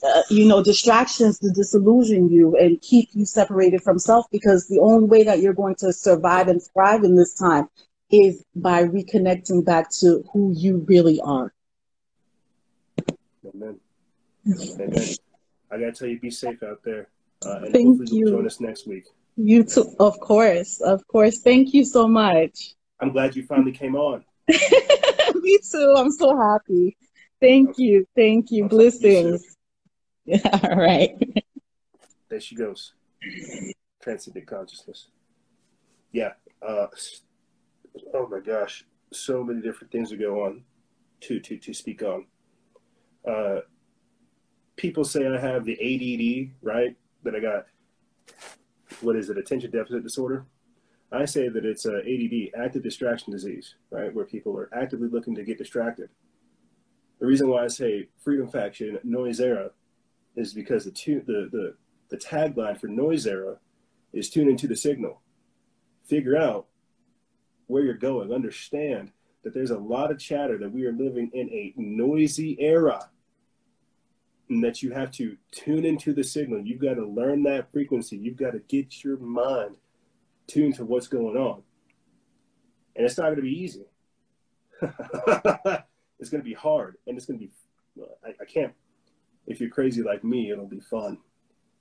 uh, 0.03 0.23
you 0.29 0.45
know, 0.45 0.61
distractions 0.61 1.39
to 1.39 1.49
disillusion 1.51 2.29
you 2.29 2.57
and 2.57 2.81
keep 2.81 3.07
you 3.13 3.25
separated 3.25 3.81
from 3.81 3.97
self. 3.97 4.25
Because 4.29 4.67
the 4.67 4.79
only 4.79 5.07
way 5.07 5.23
that 5.23 5.39
you're 5.39 5.53
going 5.53 5.75
to 5.75 5.93
survive 5.93 6.49
and 6.49 6.61
thrive 6.73 7.05
in 7.05 7.15
this 7.15 7.33
time 7.33 7.69
is 8.11 8.43
by 8.55 8.83
reconnecting 8.83 9.63
back 9.63 9.89
to 10.01 10.21
who 10.33 10.53
you 10.53 10.85
really 10.87 11.21
are. 11.21 11.53
Amen. 13.47 13.79
Amen. 14.79 15.15
I 15.71 15.77
got 15.77 15.85
to 15.85 15.91
tell 15.91 16.07
you, 16.07 16.19
be 16.19 16.31
safe 16.31 16.61
out 16.63 16.81
there. 16.83 17.07
Uh, 17.45 17.57
and 17.63 17.73
Thank 17.73 17.87
hopefully 17.87 18.19
you'll 18.19 18.31
join 18.31 18.45
us 18.45 18.59
next 18.59 18.87
week. 18.87 19.05
You 19.37 19.63
too, 19.63 19.93
of 19.99 20.19
course, 20.19 20.79
of 20.81 21.05
course. 21.07 21.41
Thank 21.41 21.73
you 21.73 21.83
so 21.83 22.07
much. 22.07 22.73
I'm 22.99 23.11
glad 23.11 23.35
you 23.35 23.45
finally 23.45 23.73
came 23.73 23.95
on. 23.95 24.23
Me 24.47 25.59
too. 25.69 25.95
I'm 25.97 26.11
so 26.11 26.37
happy. 26.37 26.95
Thank 27.41 27.77
you. 27.77 28.07
Thank 28.15 28.51
you. 28.51 28.63
I'll 28.63 28.69
you. 28.71 28.77
Blessings. 28.77 29.55
Yeah, 30.25 30.39
all 30.63 30.77
right. 30.77 31.11
There 32.29 32.39
she 32.39 32.55
goes. 32.55 32.93
Transcendent 34.01 34.47
consciousness. 34.47 35.07
Yeah. 36.11 36.33
Uh, 36.65 36.87
oh 38.13 38.27
my 38.27 38.39
gosh. 38.39 38.85
So 39.11 39.43
many 39.43 39.61
different 39.61 39.91
things 39.91 40.09
to 40.09 40.17
go 40.17 40.45
on, 40.45 40.63
to 41.21 41.39
to 41.39 41.57
to 41.57 41.73
speak 41.73 42.01
on. 42.03 42.25
Uh, 43.27 43.61
people 44.75 45.03
say 45.03 45.27
I 45.27 45.39
have 45.39 45.65
the 45.65 45.73
ADD, 45.73 46.51
right? 46.61 46.95
That 47.23 47.35
I 47.35 47.39
got. 47.39 47.65
What 49.01 49.15
is 49.15 49.29
it? 49.29 49.37
Attention 49.37 49.71
deficit 49.71 50.03
disorder. 50.03 50.45
I 51.11 51.25
say 51.25 51.49
that 51.49 51.65
it's 51.65 51.85
a 51.85 51.97
ADD, 51.97 52.61
active 52.61 52.83
distraction 52.83 53.31
disease, 53.31 53.75
right? 53.89 54.13
Where 54.13 54.25
people 54.25 54.57
are 54.57 54.69
actively 54.73 55.07
looking 55.07 55.35
to 55.35 55.43
get 55.43 55.57
distracted. 55.57 56.09
The 57.19 57.25
reason 57.25 57.47
why 57.47 57.63
I 57.63 57.67
say 57.67 58.09
Freedom 58.19 58.47
Faction 58.47 58.99
NoizceEra 59.05 59.71
is 60.35 60.53
because 60.53 60.85
the 60.85 60.91
two, 60.91 61.21
the 61.25 61.49
the 61.51 61.75
the 62.09 62.17
tagline 62.17 62.79
for 62.79 62.87
NoizceEra 62.87 63.57
is 64.13 64.29
tune 64.29 64.49
into 64.49 64.67
the 64.67 64.75
signal. 64.75 65.21
Figure 66.05 66.37
out 66.37 66.67
where 67.67 67.83
you're 67.83 67.93
going. 67.93 68.31
Understand 68.31 69.11
that 69.43 69.53
there's 69.53 69.71
a 69.71 69.77
lot 69.77 70.11
of 70.11 70.19
chatter 70.19 70.57
that 70.57 70.71
we 70.71 70.85
are 70.85 70.91
living 70.91 71.31
in 71.33 71.49
a 71.49 71.73
noisy 71.77 72.57
era 72.59 73.09
and 74.49 74.63
that 74.63 74.83
you 74.83 74.91
have 74.91 75.11
to 75.11 75.37
tune 75.51 75.85
into 75.85 76.13
the 76.13 76.23
signal. 76.23 76.61
You've 76.61 76.81
got 76.81 76.95
to 76.95 77.05
learn 77.05 77.43
that 77.43 77.71
frequency. 77.71 78.17
You've 78.17 78.37
got 78.37 78.51
to 78.51 78.59
get 78.59 79.03
your 79.03 79.17
mind 79.17 79.77
tuned 80.47 80.75
to 80.75 80.85
what's 80.85 81.07
going 81.07 81.35
on. 81.35 81.63
And 82.95 83.05
it's 83.05 83.17
not 83.17 83.25
going 83.25 83.37
to 83.37 83.41
be 83.41 83.59
easy. 83.59 83.85
it's 84.81 86.29
going 86.29 86.41
to 86.41 86.49
be 86.49 86.53
hard 86.53 86.97
and 87.07 87.17
it's 87.17 87.25
going 87.25 87.39
to 87.39 87.45
be, 87.45 87.51
I, 88.23 88.29
I 88.41 88.45
can't, 88.45 88.73
if 89.47 89.59
you're 89.59 89.69
crazy 89.69 90.03
like 90.03 90.23
me, 90.23 90.51
it'll 90.51 90.67
be 90.67 90.79
fun. 90.79 91.17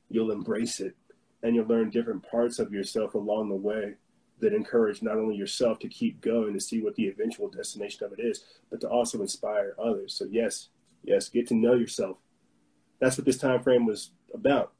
You'll 0.08 0.32
embrace 0.32 0.80
it 0.80 0.94
and 1.42 1.54
you'll 1.54 1.66
learn 1.66 1.90
different 1.90 2.28
parts 2.28 2.58
of 2.58 2.72
yourself 2.72 3.14
along 3.14 3.48
the 3.48 3.54
way 3.54 3.94
that 4.40 4.52
encourage 4.52 5.02
not 5.02 5.16
only 5.16 5.36
yourself 5.36 5.78
to 5.78 5.88
keep 5.88 6.20
going 6.20 6.52
to 6.54 6.60
see 6.60 6.82
what 6.82 6.94
the 6.96 7.06
eventual 7.06 7.48
destination 7.48 8.04
of 8.04 8.12
it 8.12 8.20
is, 8.20 8.44
but 8.70 8.80
to 8.80 8.88
also 8.88 9.20
inspire 9.20 9.74
others. 9.78 10.14
So 10.14 10.26
yes, 10.30 10.68
yes, 11.02 11.28
get 11.28 11.46
to 11.48 11.54
know 11.54 11.74
yourself. 11.74 12.18
That's 13.00 13.16
what 13.18 13.24
this 13.24 13.38
time 13.38 13.62
frame 13.62 13.86
was 13.86 14.10
about. 14.32 14.72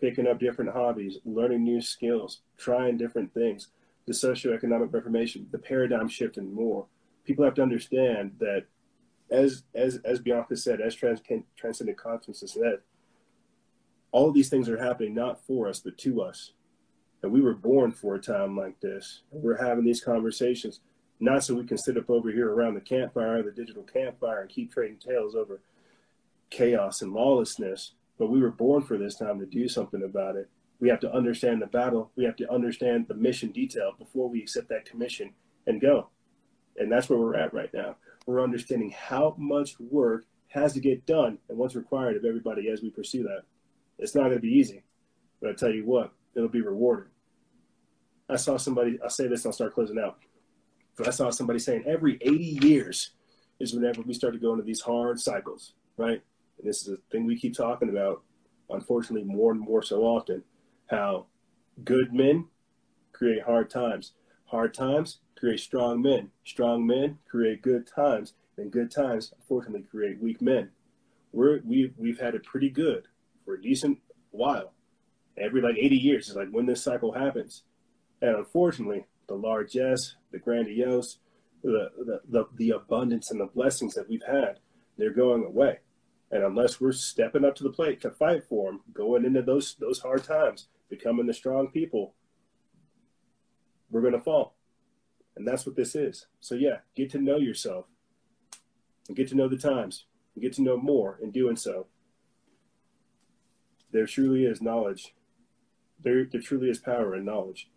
Picking 0.00 0.26
up 0.26 0.40
different 0.40 0.72
hobbies, 0.72 1.18
learning 1.24 1.64
new 1.64 1.80
skills, 1.80 2.40
trying 2.56 2.96
different 2.96 3.34
things, 3.34 3.68
the 4.06 4.12
socioeconomic 4.12 4.92
reformation, 4.92 5.46
the 5.50 5.58
paradigm 5.58 6.08
shift, 6.08 6.36
and 6.36 6.52
more. 6.52 6.86
People 7.24 7.44
have 7.44 7.54
to 7.54 7.62
understand 7.62 8.32
that, 8.38 8.64
as 9.30 9.64
as 9.74 10.00
as 10.04 10.18
Bianca 10.18 10.56
said, 10.56 10.80
as 10.80 10.94
trans, 10.94 11.20
transcendent 11.56 11.98
consciousness 11.98 12.54
said, 12.54 12.80
all 14.12 14.32
these 14.32 14.48
things 14.48 14.68
are 14.68 14.82
happening 14.82 15.14
not 15.14 15.44
for 15.46 15.68
us 15.68 15.80
but 15.80 15.98
to 15.98 16.22
us. 16.22 16.52
And 17.22 17.30
we 17.30 17.40
were 17.40 17.54
born 17.54 17.92
for 17.92 18.14
a 18.14 18.20
time 18.20 18.56
like 18.56 18.80
this. 18.80 19.22
And 19.30 19.42
we're 19.42 19.62
having 19.62 19.84
these 19.84 20.02
conversations 20.02 20.80
not 21.20 21.44
so 21.44 21.54
we 21.54 21.64
can 21.64 21.76
sit 21.76 21.98
up 21.98 22.08
over 22.08 22.30
here 22.30 22.50
around 22.50 22.74
the 22.74 22.80
campfire, 22.80 23.42
the 23.42 23.50
digital 23.50 23.82
campfire, 23.82 24.40
and 24.40 24.50
keep 24.50 24.72
trading 24.72 24.96
tales 24.96 25.36
over 25.36 25.60
chaos 26.50 27.02
and 27.02 27.12
lawlessness. 27.12 27.94
But 28.18 28.30
we 28.30 28.40
were 28.40 28.50
born 28.50 28.82
for 28.82 28.98
this 28.98 29.16
time 29.16 29.38
to 29.40 29.46
do 29.46 29.68
something 29.68 30.02
about 30.02 30.36
it. 30.36 30.48
We 30.78 30.88
have 30.88 31.00
to 31.00 31.12
understand 31.12 31.62
the 31.62 31.66
battle. 31.66 32.10
We 32.16 32.24
have 32.24 32.36
to 32.36 32.50
understand 32.50 33.06
the 33.08 33.14
mission 33.14 33.50
detail 33.50 33.92
before 33.98 34.28
we 34.28 34.42
accept 34.42 34.68
that 34.70 34.84
commission 34.84 35.32
and 35.66 35.80
go. 35.80 36.08
And 36.76 36.90
that's 36.90 37.08
where 37.08 37.18
we're 37.18 37.36
at 37.36 37.54
right 37.54 37.72
now. 37.72 37.96
We're 38.26 38.42
understanding 38.42 38.90
how 38.90 39.34
much 39.38 39.78
work 39.78 40.24
has 40.48 40.72
to 40.74 40.80
get 40.80 41.06
done 41.06 41.38
and 41.48 41.58
what's 41.58 41.74
required 41.74 42.16
of 42.16 42.24
everybody 42.24 42.68
as 42.70 42.82
we 42.82 42.90
pursue 42.90 43.22
that. 43.24 43.42
It's 43.98 44.14
not 44.14 44.24
going 44.24 44.36
to 44.36 44.40
be 44.40 44.48
easy, 44.48 44.82
but 45.40 45.50
I 45.50 45.52
tell 45.52 45.72
you 45.72 45.84
what, 45.84 46.12
it'll 46.34 46.48
be 46.48 46.62
rewarding. 46.62 47.10
I 48.28 48.36
saw 48.36 48.56
somebody, 48.56 48.98
I'll 49.02 49.10
say 49.10 49.26
this 49.26 49.44
and 49.44 49.50
I'll 49.50 49.54
start 49.54 49.74
closing 49.74 49.98
out. 49.98 50.18
But 50.96 51.08
I 51.08 51.10
saw 51.10 51.30
somebody 51.30 51.58
saying 51.58 51.84
every 51.86 52.18
80 52.20 52.66
years 52.66 53.10
is 53.58 53.74
whenever 53.74 54.02
we 54.02 54.14
start 54.14 54.32
to 54.34 54.40
go 54.40 54.52
into 54.52 54.64
these 54.64 54.80
hard 54.80 55.20
cycles, 55.20 55.74
right? 55.96 56.22
And 56.60 56.68
this 56.68 56.82
is 56.82 56.88
a 56.88 56.98
thing 57.10 57.24
we 57.24 57.38
keep 57.38 57.56
talking 57.56 57.88
about, 57.88 58.22
unfortunately, 58.68 59.24
more 59.24 59.52
and 59.52 59.60
more 59.60 59.82
so 59.82 60.02
often 60.02 60.44
how 60.88 61.26
good 61.84 62.12
men 62.12 62.46
create 63.12 63.42
hard 63.42 63.70
times. 63.70 64.12
Hard 64.46 64.74
times 64.74 65.20
create 65.38 65.60
strong 65.60 66.02
men. 66.02 66.30
Strong 66.44 66.86
men 66.86 67.18
create 67.28 67.62
good 67.62 67.86
times. 67.86 68.34
And 68.58 68.70
good 68.70 68.90
times, 68.90 69.32
unfortunately, 69.38 69.86
create 69.90 70.20
weak 70.20 70.42
men. 70.42 70.70
We're, 71.32 71.60
we've, 71.64 71.94
we've 71.96 72.20
had 72.20 72.34
it 72.34 72.44
pretty 72.44 72.68
good 72.68 73.04
for 73.44 73.54
a 73.54 73.62
decent 73.62 73.98
while. 74.32 74.74
Every 75.38 75.62
like 75.62 75.76
80 75.78 75.96
years 75.96 76.28
is 76.28 76.36
like 76.36 76.50
when 76.50 76.66
this 76.66 76.82
cycle 76.82 77.12
happens. 77.12 77.62
And 78.20 78.36
unfortunately, 78.36 79.06
the 79.28 79.34
largesse, 79.34 80.16
the 80.30 80.38
grandiose, 80.38 81.18
the, 81.62 81.90
the, 81.96 82.20
the, 82.28 82.44
the 82.56 82.70
abundance 82.70 83.30
and 83.30 83.40
the 83.40 83.46
blessings 83.46 83.94
that 83.94 84.08
we've 84.10 84.24
had, 84.26 84.58
they're 84.98 85.14
going 85.14 85.44
away. 85.44 85.78
And 86.30 86.44
unless 86.44 86.80
we're 86.80 86.92
stepping 86.92 87.44
up 87.44 87.56
to 87.56 87.64
the 87.64 87.70
plate 87.70 88.00
to 88.02 88.10
fight 88.10 88.44
for 88.44 88.70
them, 88.70 88.80
going 88.92 89.24
into 89.24 89.42
those 89.42 89.74
those 89.80 89.98
hard 90.00 90.24
times, 90.24 90.68
becoming 90.88 91.26
the 91.26 91.34
strong 91.34 91.68
people, 91.68 92.14
we're 93.90 94.00
going 94.00 94.12
to 94.12 94.20
fall. 94.20 94.54
And 95.36 95.46
that's 95.46 95.66
what 95.66 95.76
this 95.76 95.94
is. 95.94 96.26
So 96.40 96.54
yeah, 96.54 96.78
get 96.94 97.10
to 97.10 97.18
know 97.18 97.38
yourself 97.38 97.86
and 99.08 99.16
get 99.16 99.28
to 99.28 99.34
know 99.34 99.48
the 99.48 99.56
times 99.56 100.04
and 100.34 100.42
get 100.42 100.52
to 100.54 100.62
know 100.62 100.76
more 100.76 101.18
in 101.22 101.30
doing 101.30 101.56
so. 101.56 101.86
There 103.92 104.06
truly 104.06 104.44
is 104.44 104.62
knowledge. 104.62 105.14
There, 106.02 106.24
there 106.24 106.40
truly 106.40 106.70
is 106.70 106.78
power 106.78 107.16
in 107.16 107.24
knowledge. 107.24 107.68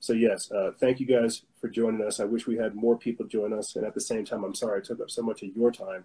So 0.00 0.12
yes, 0.12 0.50
uh, 0.50 0.70
thank 0.78 1.00
you 1.00 1.06
guys 1.06 1.42
for 1.60 1.68
joining 1.68 2.06
us. 2.06 2.20
I 2.20 2.24
wish 2.24 2.46
we 2.46 2.56
had 2.56 2.74
more 2.74 2.96
people 2.96 3.26
join 3.26 3.52
us, 3.52 3.74
and 3.74 3.84
at 3.84 3.94
the 3.94 4.00
same 4.00 4.24
time, 4.24 4.44
I'm 4.44 4.54
sorry 4.54 4.80
I 4.80 4.84
took 4.84 5.00
up 5.00 5.10
so 5.10 5.22
much 5.22 5.42
of 5.42 5.54
your 5.56 5.72
time 5.72 6.04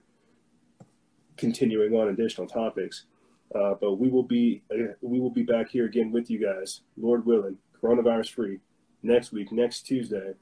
continuing 1.37 1.93
on 1.93 2.09
additional 2.09 2.47
topics. 2.47 3.05
Uh, 3.53 3.75
but 3.79 3.95
we 3.95 4.09
will 4.09 4.23
be 4.23 4.63
uh, 4.71 4.93
we 5.01 5.19
will 5.19 5.29
be 5.29 5.43
back 5.43 5.69
here 5.69 5.85
again 5.85 6.11
with 6.11 6.29
you 6.29 6.39
guys, 6.39 6.81
Lord 6.97 7.25
willing, 7.25 7.57
coronavirus 7.81 8.31
free, 8.31 8.59
next 9.03 9.31
week, 9.31 9.51
next 9.51 9.81
Tuesday, 9.83 10.33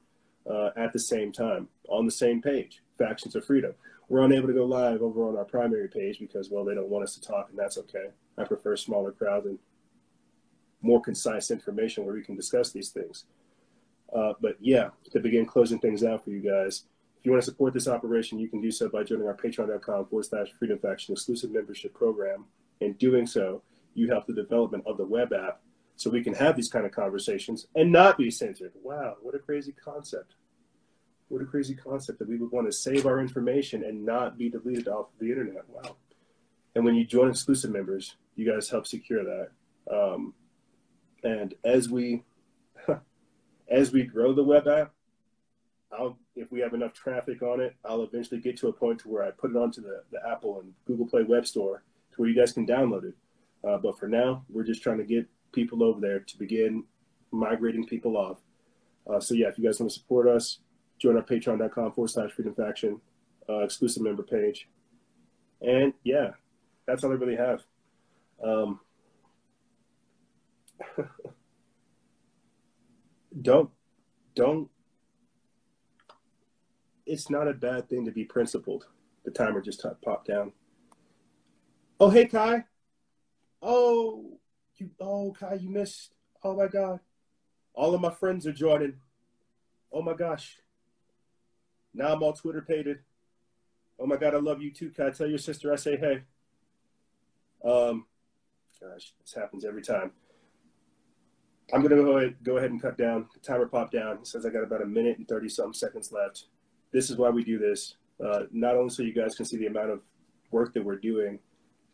uh, 0.50 0.70
at 0.76 0.92
the 0.92 0.98
same 0.98 1.30
time 1.30 1.68
on 1.88 2.06
the 2.06 2.12
same 2.12 2.40
page, 2.40 2.82
Factions 2.96 3.34
of 3.36 3.44
Freedom. 3.44 3.74
We're 4.08 4.24
unable 4.24 4.48
to 4.48 4.54
go 4.54 4.64
live 4.64 5.02
over 5.02 5.28
on 5.28 5.36
our 5.36 5.44
primary 5.44 5.88
page 5.88 6.18
because 6.20 6.50
well 6.50 6.64
they 6.64 6.74
don't 6.74 6.88
want 6.88 7.04
us 7.04 7.14
to 7.14 7.20
talk, 7.20 7.48
and 7.50 7.58
that's 7.58 7.76
okay. 7.78 8.08
I 8.38 8.44
prefer 8.44 8.76
smaller 8.76 9.12
crowds 9.12 9.46
and 9.46 9.58
more 10.80 11.00
concise 11.00 11.50
information 11.50 12.04
where 12.04 12.14
we 12.14 12.22
can 12.22 12.34
discuss 12.34 12.72
these 12.72 12.90
things. 12.90 13.24
Uh, 14.14 14.34
but 14.40 14.56
yeah, 14.60 14.90
to 15.10 15.20
begin 15.20 15.46
closing 15.46 15.78
things 15.78 16.04
out 16.04 16.24
for 16.24 16.30
you 16.30 16.40
guys, 16.40 16.84
if 17.22 17.26
you 17.26 17.30
want 17.30 17.44
to 17.44 17.48
support 17.48 17.72
this 17.72 17.86
operation, 17.86 18.40
you 18.40 18.48
can 18.48 18.60
do 18.60 18.72
so 18.72 18.88
by 18.88 19.04
joining 19.04 19.28
our 19.28 19.36
patreon.com 19.36 20.06
forward 20.06 20.24
slash 20.24 20.48
freedom 20.58 20.76
faction 20.80 21.12
exclusive 21.12 21.52
membership 21.52 21.94
program. 21.94 22.46
In 22.80 22.94
doing 22.94 23.28
so, 23.28 23.62
you 23.94 24.08
help 24.08 24.26
the 24.26 24.32
development 24.32 24.82
of 24.88 24.96
the 24.96 25.04
web 25.04 25.32
app 25.32 25.60
so 25.94 26.10
we 26.10 26.24
can 26.24 26.34
have 26.34 26.56
these 26.56 26.68
kind 26.68 26.84
of 26.84 26.90
conversations 26.90 27.68
and 27.76 27.92
not 27.92 28.18
be 28.18 28.28
censored. 28.28 28.72
Wow, 28.82 29.18
what 29.22 29.36
a 29.36 29.38
crazy 29.38 29.70
concept. 29.70 30.34
What 31.28 31.42
a 31.42 31.44
crazy 31.44 31.76
concept 31.76 32.18
that 32.18 32.28
we 32.28 32.38
would 32.38 32.50
want 32.50 32.66
to 32.66 32.72
save 32.72 33.06
our 33.06 33.20
information 33.20 33.84
and 33.84 34.04
not 34.04 34.36
be 34.36 34.48
deleted 34.48 34.88
off 34.88 35.12
of 35.12 35.20
the 35.20 35.30
internet. 35.30 35.62
Wow. 35.68 35.94
And 36.74 36.84
when 36.84 36.96
you 36.96 37.04
join 37.04 37.30
exclusive 37.30 37.70
members, 37.70 38.16
you 38.34 38.50
guys 38.50 38.68
help 38.68 38.84
secure 38.84 39.22
that. 39.22 39.50
Um, 39.88 40.34
and 41.22 41.54
as 41.62 41.88
we 41.88 42.24
as 43.68 43.92
we 43.92 44.02
grow 44.02 44.32
the 44.32 44.42
web 44.42 44.66
app, 44.66 44.92
I'll 45.92 46.18
if 46.34 46.50
we 46.50 46.60
have 46.60 46.74
enough 46.74 46.92
traffic 46.94 47.42
on 47.42 47.60
it, 47.60 47.76
I'll 47.84 48.02
eventually 48.02 48.40
get 48.40 48.56
to 48.58 48.68
a 48.68 48.72
point 48.72 49.00
to 49.00 49.08
where 49.08 49.22
I 49.22 49.30
put 49.30 49.50
it 49.50 49.56
onto 49.56 49.82
the, 49.82 50.02
the 50.10 50.18
Apple 50.28 50.60
and 50.60 50.72
Google 50.86 51.06
Play 51.06 51.22
Web 51.22 51.46
Store 51.46 51.82
to 52.12 52.20
where 52.20 52.28
you 52.28 52.36
guys 52.36 52.52
can 52.52 52.66
download 52.66 53.04
it. 53.04 53.14
Uh, 53.66 53.78
but 53.78 53.98
for 53.98 54.08
now, 54.08 54.44
we're 54.48 54.64
just 54.64 54.82
trying 54.82 54.98
to 54.98 55.04
get 55.04 55.26
people 55.52 55.82
over 55.82 56.00
there 56.00 56.20
to 56.20 56.38
begin 56.38 56.84
migrating 57.30 57.86
people 57.86 58.16
off. 58.16 58.38
Uh, 59.08 59.20
so 59.20 59.34
yeah, 59.34 59.48
if 59.48 59.58
you 59.58 59.64
guys 59.64 59.78
want 59.80 59.90
to 59.92 59.98
support 59.98 60.26
us, 60.28 60.58
join 60.98 61.16
our 61.16 61.22
patreon.com 61.22 61.92
forward 61.92 62.08
slash 62.08 62.30
freedom 62.32 62.54
faction, 62.54 63.00
uh, 63.48 63.60
exclusive 63.60 64.02
member 64.02 64.22
page. 64.22 64.68
And 65.60 65.92
yeah, 66.02 66.30
that's 66.86 67.04
all 67.04 67.10
I 67.10 67.14
really 67.14 67.36
have. 67.36 67.62
Um, 68.42 68.80
don't 73.42 73.70
don't 74.34 74.68
it's 77.06 77.30
not 77.30 77.48
a 77.48 77.54
bad 77.54 77.88
thing 77.88 78.04
to 78.04 78.10
be 78.10 78.24
principled. 78.24 78.86
The 79.24 79.30
timer 79.30 79.60
just 79.60 79.80
t- 79.80 79.88
popped 80.04 80.28
down. 80.28 80.52
Oh 82.00 82.10
hey 82.10 82.26
kai. 82.26 82.64
Oh 83.60 84.38
you 84.76 84.90
oh 85.00 85.34
kai 85.38 85.54
you 85.54 85.70
missed. 85.70 86.14
Oh 86.42 86.56
my 86.56 86.66
god. 86.66 87.00
All 87.74 87.94
of 87.94 88.00
my 88.00 88.10
friends 88.10 88.46
are 88.46 88.52
joining. 88.52 88.94
Oh 89.92 90.02
my 90.02 90.14
gosh. 90.14 90.58
Now 91.94 92.12
i'm 92.12 92.22
all 92.22 92.32
twitter 92.32 92.62
pated. 92.62 93.00
Oh 93.98 94.06
my 94.06 94.16
god 94.16 94.34
i 94.34 94.38
love 94.38 94.60
you 94.60 94.72
too. 94.72 94.90
Kai 94.90 95.10
tell 95.10 95.28
your 95.28 95.38
sister 95.38 95.72
i 95.72 95.76
say 95.76 95.96
hey? 95.96 96.22
Um 97.64 98.06
gosh 98.80 99.14
this 99.20 99.34
happens 99.34 99.64
every 99.64 99.82
time. 99.82 100.12
I'm 101.72 101.82
to 101.82 101.88
go 101.88 102.18
ahead, 102.18 102.36
go 102.42 102.58
ahead 102.58 102.70
and 102.70 102.82
cut 102.82 102.98
down. 102.98 103.28
The 103.32 103.40
timer 103.40 103.66
popped 103.66 103.92
down. 103.92 104.18
It 104.18 104.26
says 104.26 104.44
I 104.44 104.50
got 104.50 104.62
about 104.62 104.82
a 104.82 104.86
minute 104.86 105.16
and 105.16 105.26
30 105.26 105.48
something 105.48 105.72
seconds 105.72 106.12
left. 106.12 106.46
This 106.92 107.10
is 107.10 107.16
why 107.16 107.30
we 107.30 107.44
do 107.44 107.58
this. 107.58 107.96
Uh, 108.24 108.44
not 108.52 108.76
only 108.76 108.90
so 108.90 109.02
you 109.02 109.12
guys 109.12 109.34
can 109.34 109.44
see 109.44 109.56
the 109.56 109.66
amount 109.66 109.90
of 109.90 110.00
work 110.50 110.74
that 110.74 110.84
we're 110.84 110.96
doing, 110.96 111.38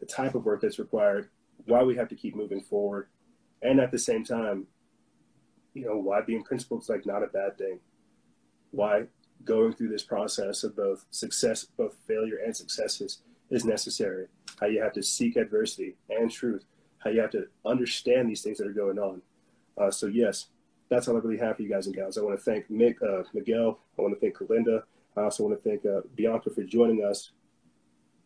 the 0.01 0.07
type 0.07 0.35
of 0.35 0.45
work 0.45 0.61
that's 0.61 0.79
required, 0.79 1.31
why 1.67 1.83
we 1.83 1.97
have 1.97 2.09
to 2.09 2.15
keep 2.15 2.37
moving 2.37 2.61
forward, 2.61 3.09
and 3.63 3.81
at 3.81 3.91
the 3.91 3.99
same 3.99 4.25
time, 4.25 4.67
you 5.75 5.85
know, 5.85 5.97
why 5.97 6.21
being 6.21 6.43
principled 6.43 6.83
is 6.83 6.89
like 6.89 7.07
not 7.07 7.23
a 7.23 7.29
bad 7.29 7.57
thing. 7.57 7.81
Why 8.71 9.05
going 9.45 9.73
through 9.73 9.89
this 9.89 10.03
process 10.03 10.65
of 10.65 10.77
both 10.77 11.05
success, 11.11 11.65
both 11.65 11.97
failure 12.07 12.39
and 12.45 12.57
successes 12.57 13.23
is 13.51 13.65
necessary. 13.65 14.27
How 14.61 14.67
you 14.67 14.83
have 14.83 14.93
to 14.95 15.03
seek 15.03 15.37
adversity 15.37 15.97
and 16.11 16.31
truth. 16.31 16.65
How 16.99 17.11
you 17.11 17.21
have 17.21 17.31
to 17.31 17.47
understand 17.65 18.29
these 18.29 18.43
things 18.43 18.59
that 18.59 18.67
are 18.67 18.73
going 18.73 18.99
on 18.99 19.23
uh, 19.79 19.91
so 19.91 20.07
yes, 20.07 20.47
that's 20.91 21.09
all 21.09 21.17
I 21.17 21.21
really 21.21 21.39
have 21.39 21.57
for 21.57 21.63
you 21.63 21.69
guys 21.69 21.87
and 21.87 21.95
gals. 21.95 22.19
I 22.19 22.23
want 22.23 22.39
to 22.39 22.43
thank 22.43 22.71
Mick, 22.71 22.97
uh, 23.03 23.23
Miguel. 23.33 23.79
I 23.99 24.03
want 24.03 24.15
to 24.15 24.21
thank 24.21 24.37
Kalinda. 24.37 24.83
I 25.19 25.25
also 25.25 25.45
want 25.45 25.63
to 25.63 25.69
thank 25.69 25.85
uh, 25.85 26.03
Bianca 26.15 26.51
for 26.51 26.63
joining 26.63 27.05
us, 27.05 27.33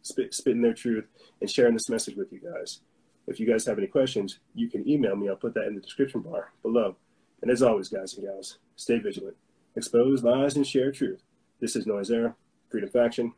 spit, 0.03 0.35
spitting 0.35 0.63
their 0.63 0.75
truth, 0.75 1.07
and 1.41 1.51
sharing 1.51 1.75
this 1.75 1.89
message 1.89 2.17
with 2.17 2.33
you 2.33 2.41
guys. 2.41 2.81
If 3.27 3.39
you 3.39 3.47
guys 3.47 3.65
have 3.67 3.79
any 3.79 3.87
questions, 3.87 4.41
you 4.55 4.69
can 4.69 4.89
email 4.89 5.17
me. 5.17 5.29
I'll 5.29 5.37
put 5.37 5.55
that 5.55 5.67
in 5.67 5.75
the 5.75 5.81
description 5.81 6.21
bar 6.21 6.53
below. 6.63 6.97
And 7.41 7.51
as 7.51 7.63
always, 7.63 7.89
guys 7.89 8.15
and 8.15 8.25
gals, 8.25 8.59
stay 8.77 8.99
vigilant, 8.99 9.37
expose 9.77 10.23
lies, 10.23 10.57
and 10.57 10.67
share 10.67 10.93
truth. 10.93 11.23
This 11.61 11.77
is 11.77 11.87
NoizceEra, 11.87 12.35
Freedom 12.69 12.91
Faction, 12.91 13.33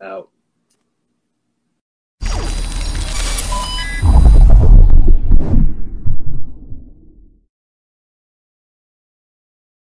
out. 0.00 0.30